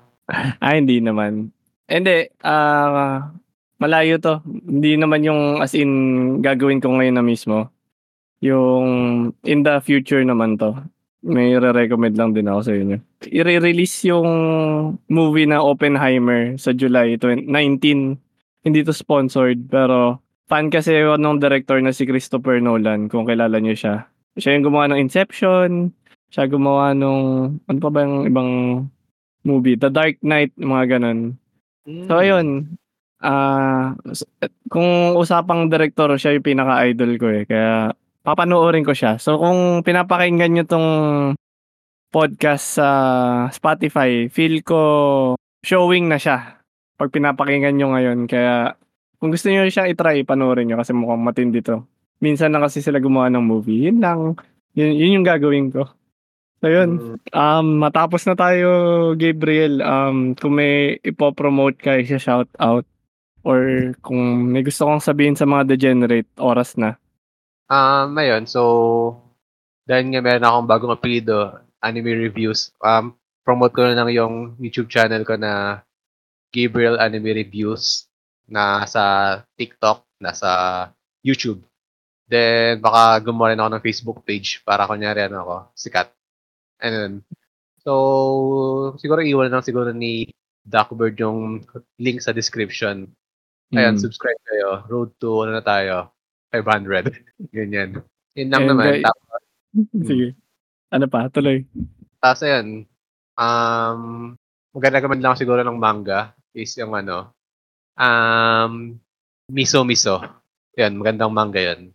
ah, 0.62 0.74
hindi 0.74 0.98
naman. 0.98 1.54
Hindi, 1.88 2.34
ah, 2.42 3.32
malayo 3.78 4.18
to. 4.22 4.42
Hindi 4.46 4.98
naman 4.98 5.26
yung 5.26 5.62
as 5.62 5.74
in 5.74 5.92
gagawin 6.42 6.82
ko 6.82 6.94
ngayon 6.94 7.18
na 7.18 7.26
mismo. 7.26 7.70
Yung 8.42 8.88
in 9.46 9.62
the 9.66 9.82
future 9.82 10.22
naman 10.22 10.58
to. 10.62 10.78
May 11.26 11.58
re-recommend 11.58 12.14
lang 12.14 12.38
din 12.38 12.46
ako 12.46 12.62
sa 12.62 12.74
inyo. 12.78 12.98
I-release 13.26 14.06
yung 14.08 14.30
movie 15.10 15.50
na 15.50 15.66
Oppenheimer 15.66 16.56
sa 16.62 16.72
July 16.72 17.18
20- 17.18 17.50
19. 17.50 18.22
Hindi 18.62 18.80
to 18.86 18.94
sponsored 18.94 19.66
pero 19.66 20.22
fan 20.48 20.70
kasi 20.72 20.94
ako 21.04 21.18
nung 21.20 21.42
director 21.42 21.82
na 21.82 21.92
si 21.92 22.08
Christopher 22.08 22.62
Nolan 22.62 23.10
kung 23.10 23.26
kilala 23.28 23.58
niyo 23.60 23.76
siya. 23.76 23.96
Siya 24.38 24.54
yung 24.54 24.70
gumawa 24.70 24.94
ng 24.94 25.02
Inception, 25.02 25.92
siya 26.30 26.46
gumawa 26.46 26.94
nung 26.94 27.58
ano 27.66 27.80
pa 27.82 27.90
ba 27.90 28.06
yung 28.06 28.30
ibang 28.30 28.52
movie, 29.42 29.80
The 29.80 29.90
Dark 29.90 30.22
Knight, 30.22 30.54
mga 30.56 31.00
ganun. 31.00 31.40
So 32.08 32.20
ayun, 32.20 32.78
ah 33.24 33.98
kung 34.70 35.18
usapang 35.18 35.74
director 35.74 36.14
siya 36.20 36.38
yung 36.38 36.46
pinaka-idol 36.46 37.12
ko 37.18 37.28
eh. 37.34 37.44
Kaya 37.50 37.92
papanoorin 38.22 38.86
ko 38.86 38.94
siya. 38.94 39.18
So 39.18 39.40
kung 39.42 39.82
pinapakinggan 39.82 40.52
niyo 40.54 40.66
tong 40.68 40.90
podcast 42.14 42.80
sa 42.80 42.90
Spotify, 43.52 44.30
feel 44.32 44.62
ko 44.64 44.82
showing 45.64 46.08
na 46.08 46.20
siya 46.22 46.62
pag 46.98 47.14
pinapakinggan 47.14 47.78
nyo 47.78 47.94
ngayon. 47.94 48.26
Kaya 48.26 48.74
kung 49.18 49.34
gusto 49.34 49.50
niyo 49.50 49.66
siyang 49.70 49.90
i-try, 49.90 50.22
panoorin 50.22 50.70
niyo 50.70 50.78
kasi 50.78 50.94
mukhang 50.94 51.26
matindi 51.26 51.62
to. 51.66 51.86
Minsan 52.22 52.54
na 52.54 52.62
kasi 52.62 52.82
sila 52.82 52.98
gumawa 52.98 53.30
ng 53.30 53.46
movie. 53.46 53.90
Yun 53.90 54.02
lang. 54.02 54.20
Yun, 54.74 54.94
yun 54.94 55.16
yung 55.22 55.26
gagawin 55.26 55.70
ko. 55.70 55.86
So 56.58 56.70
yun. 56.70 56.90
Mm. 56.98 57.18
Um, 57.34 57.68
matapos 57.82 58.26
na 58.26 58.34
tayo, 58.34 58.70
Gabriel. 59.14 59.82
Um, 59.86 60.34
kung 60.34 60.58
may 60.58 60.98
ipopromote 61.06 61.78
ka, 61.78 62.02
isa 62.02 62.18
shout 62.18 62.50
out. 62.58 62.86
Or 63.48 63.96
kung 64.04 64.52
may 64.52 64.60
gusto 64.60 64.84
kong 64.84 65.00
sabihin 65.00 65.40
sa 65.40 65.48
mga 65.48 65.72
degenerate, 65.72 66.28
oras 66.36 66.76
na. 66.76 67.00
Um, 67.72 68.12
ayun, 68.20 68.44
so, 68.44 69.16
dahil 69.88 70.12
nga 70.12 70.20
meron 70.20 70.44
akong 70.44 70.68
bagong 70.68 70.92
apelido, 70.92 71.56
anime 71.80 72.28
reviews, 72.28 72.76
um, 72.84 73.16
promote 73.48 73.72
ko 73.72 73.88
na 73.88 73.96
lang 73.96 74.12
yung 74.12 74.60
YouTube 74.60 74.92
channel 74.92 75.24
ko 75.24 75.40
na 75.40 75.80
Gabriel 76.52 77.00
Anime 77.00 77.32
Reviews 77.32 78.12
na 78.52 78.84
sa 78.84 79.04
TikTok, 79.56 80.04
nasa 80.20 80.92
YouTube. 81.24 81.64
Then, 82.28 82.84
baka 82.84 83.24
gumawa 83.24 83.56
rin 83.56 83.64
ako 83.64 83.70
ng 83.72 83.86
Facebook 83.88 84.20
page 84.28 84.60
para 84.68 84.84
kunyari 84.84 85.24
ano 85.32 85.48
ako, 85.48 85.56
sikat. 85.80 86.12
And 86.84 87.24
so, 87.80 88.96
siguro 89.00 89.24
iwan 89.24 89.56
lang 89.56 89.64
siguro 89.64 89.96
ni 89.96 90.28
Duckbird 90.68 91.16
yung 91.24 91.64
link 91.96 92.20
sa 92.20 92.36
description. 92.36 93.08
Ayan, 93.70 93.96
Mm. 93.96 94.02
subscribe 94.02 94.42
kayo. 94.44 94.70
Road 94.86 95.12
to, 95.18 95.44
ano 95.44 95.52
na 95.52 95.62
tayo, 95.62 96.12
500. 96.50 97.12
Ganyan. 97.56 98.00
Yun 98.34 98.48
lang 98.48 98.64
And 98.64 98.70
naman. 98.72 98.86
guys- 98.94 99.04
Tapos, 99.04 99.42
Sige. 100.08 100.28
Ano 100.88 101.06
pa? 101.06 101.28
Tuloy. 101.28 101.68
tapos 102.18 102.42
ayan, 102.42 102.88
um, 103.36 104.00
maganda 104.72 104.98
naman 104.98 105.20
lang 105.20 105.36
siguro 105.36 105.60
ng 105.60 105.76
manga 105.76 106.32
is 106.52 106.72
yung 106.76 106.92
ano, 106.92 107.30
um, 107.94 108.96
Miso 109.48 109.84
Miso. 109.84 110.24
Yan, 110.74 110.96
magandang 110.96 111.30
manga 111.30 111.60
yan. 111.60 111.92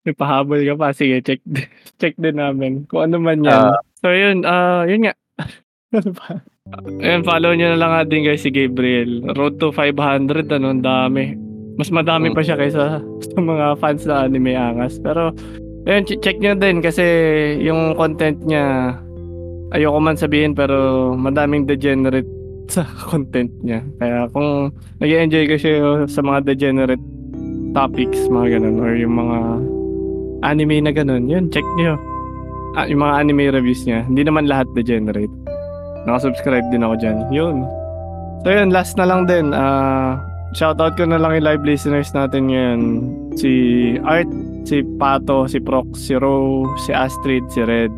May 0.00 0.12
pahabol 0.12 0.58
ka 0.58 0.74
pa. 0.74 0.88
Sige, 0.90 1.20
check 1.20 1.44
check 2.00 2.16
din 2.16 2.34
namin. 2.34 2.84
Kung 2.84 3.04
ano 3.04 3.20
man 3.20 3.44
yan. 3.44 3.52
Ah. 3.68 3.76
so, 3.94 4.08
yun. 4.08 4.42
ah 4.42 4.82
yun 4.82 5.04
nga. 5.04 5.14
ano 5.92 6.10
pa? 6.10 6.40
Ayun, 7.00 7.26
follow 7.26 7.52
nyo 7.52 7.74
na 7.74 7.80
lang 7.80 7.90
nga 7.92 8.02
din 8.06 8.22
guys 8.22 8.46
si 8.46 8.50
Gabriel. 8.54 9.26
Road 9.34 9.58
to 9.58 9.74
500, 9.74 10.46
ano, 10.54 10.70
dami. 10.78 11.34
Mas 11.80 11.90
madami 11.90 12.30
pa 12.30 12.44
siya 12.44 12.60
kaysa 12.60 13.00
sa 13.26 13.38
mga 13.40 13.78
fans 13.80 14.04
na 14.06 14.28
anime 14.28 14.54
angas. 14.54 15.00
Pero, 15.02 15.34
ayun, 15.88 16.06
ch- 16.06 16.20
check 16.22 16.38
nyo 16.38 16.54
din 16.54 16.78
kasi 16.78 17.04
yung 17.58 17.96
content 17.98 18.38
niya, 18.46 18.94
ayoko 19.74 19.98
man 19.98 20.18
sabihin 20.18 20.54
pero 20.54 21.10
madaming 21.14 21.66
degenerate 21.66 22.28
sa 22.74 22.86
content 22.86 23.50
niya. 23.66 23.82
Kaya 23.98 24.30
kung 24.30 24.70
nag 25.02 25.10
enjoy 25.10 25.50
kayo 25.50 26.06
sa 26.06 26.22
mga 26.22 26.54
degenerate 26.54 27.02
topics, 27.74 28.30
mga 28.30 28.58
ganun, 28.58 28.82
or 28.82 28.94
yung 28.94 29.14
mga 29.14 29.38
anime 30.42 30.82
na 30.82 30.92
ganun, 30.94 31.26
yun, 31.26 31.50
check 31.50 31.66
nyo. 31.78 31.98
Ah, 32.78 32.86
yung 32.86 33.02
mga 33.02 33.26
anime 33.26 33.50
reviews 33.50 33.82
niya. 33.82 34.06
Hindi 34.06 34.22
naman 34.22 34.46
lahat 34.46 34.70
degenerate. 34.78 35.30
Nakasubscribe 36.08 36.66
din 36.72 36.84
ako 36.84 36.94
dyan. 37.00 37.18
Yun. 37.32 37.56
So 38.40 38.48
yun, 38.48 38.72
last 38.72 38.96
na 38.96 39.04
lang 39.04 39.28
din. 39.28 39.52
Ah, 39.52 40.16
shoutout 40.56 40.96
ko 40.96 41.04
na 41.04 41.20
lang 41.20 41.36
yung 41.36 41.46
live 41.46 41.64
listeners 41.64 42.10
natin 42.16 42.48
ngayon. 42.48 42.80
Si 43.36 43.52
Art, 44.00 44.28
si 44.64 44.80
Pato, 44.96 45.44
si 45.44 45.60
Prox, 45.60 46.00
si 46.00 46.16
Ro, 46.16 46.64
si 46.88 46.96
Astrid, 46.96 47.44
si 47.52 47.60
Red, 47.60 47.92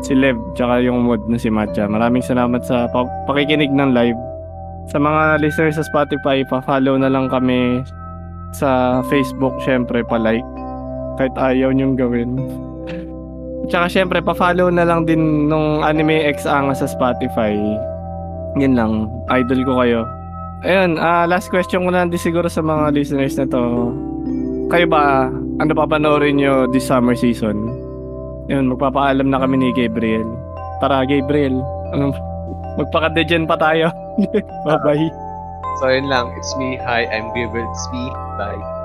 si 0.00 0.16
Lev, 0.16 0.40
tsaka 0.56 0.80
yung 0.80 1.04
mod 1.04 1.20
na 1.28 1.36
si 1.36 1.52
Matcha. 1.52 1.84
Maraming 1.84 2.24
salamat 2.24 2.64
sa 2.64 2.88
pa- 2.88 3.08
pakikinig 3.28 3.70
ng 3.70 3.92
live. 3.92 4.18
Sa 4.90 4.98
mga 4.98 5.38
listeners 5.44 5.78
sa 5.78 5.86
Spotify, 5.86 6.42
pa-follow 6.48 6.98
na 6.98 7.12
lang 7.12 7.30
kami 7.30 7.84
sa 8.56 9.00
Facebook, 9.06 9.54
syempre, 9.62 10.02
pa-like. 10.08 10.44
Kahit 11.20 11.36
ayaw 11.36 11.70
niyong 11.70 11.94
gawin. 11.94 12.40
Tsaka 13.70 13.86
syempre, 13.86 14.18
pa-follow 14.18 14.70
na 14.72 14.82
lang 14.82 15.06
din 15.06 15.46
nung 15.46 15.86
Anime 15.86 16.26
X 16.34 16.46
Anga 16.48 16.74
sa 16.74 16.90
Spotify. 16.90 17.54
Yun 18.58 18.74
lang. 18.74 18.92
Idol 19.30 19.62
ko 19.62 19.72
kayo. 19.78 20.00
Ayun, 20.62 20.94
ah 21.02 21.26
last 21.26 21.50
question 21.50 21.82
ko 21.82 21.90
na 21.90 22.06
din 22.06 22.18
siguro 22.18 22.46
sa 22.46 22.62
mga 22.62 22.94
listeners 22.94 23.34
na 23.34 23.46
to. 23.50 23.90
Kayo 24.70 24.86
ba, 24.86 25.26
ano 25.58 25.72
pa 25.74 25.84
panoorin 25.90 26.38
nyo 26.38 26.70
this 26.70 26.86
summer 26.86 27.18
season? 27.18 27.66
Yun, 28.46 28.70
magpapaalam 28.70 29.26
na 29.26 29.42
kami 29.42 29.58
ni 29.58 29.68
Gabriel. 29.74 30.26
Tara, 30.78 31.06
Gabriel. 31.06 31.62
Ano, 31.94 32.14
magpaka-degen 32.78 33.46
pa 33.46 33.58
tayo. 33.58 33.90
Bye-bye. 34.66 35.08
So, 35.80 35.88
yun 35.90 36.06
lang. 36.10 36.30
It's 36.36 36.52
me. 36.58 36.78
Hi, 36.82 37.06
I'm 37.10 37.30
Gabriel 37.34 37.70
Spi. 37.74 38.02
Bye. 38.38 38.81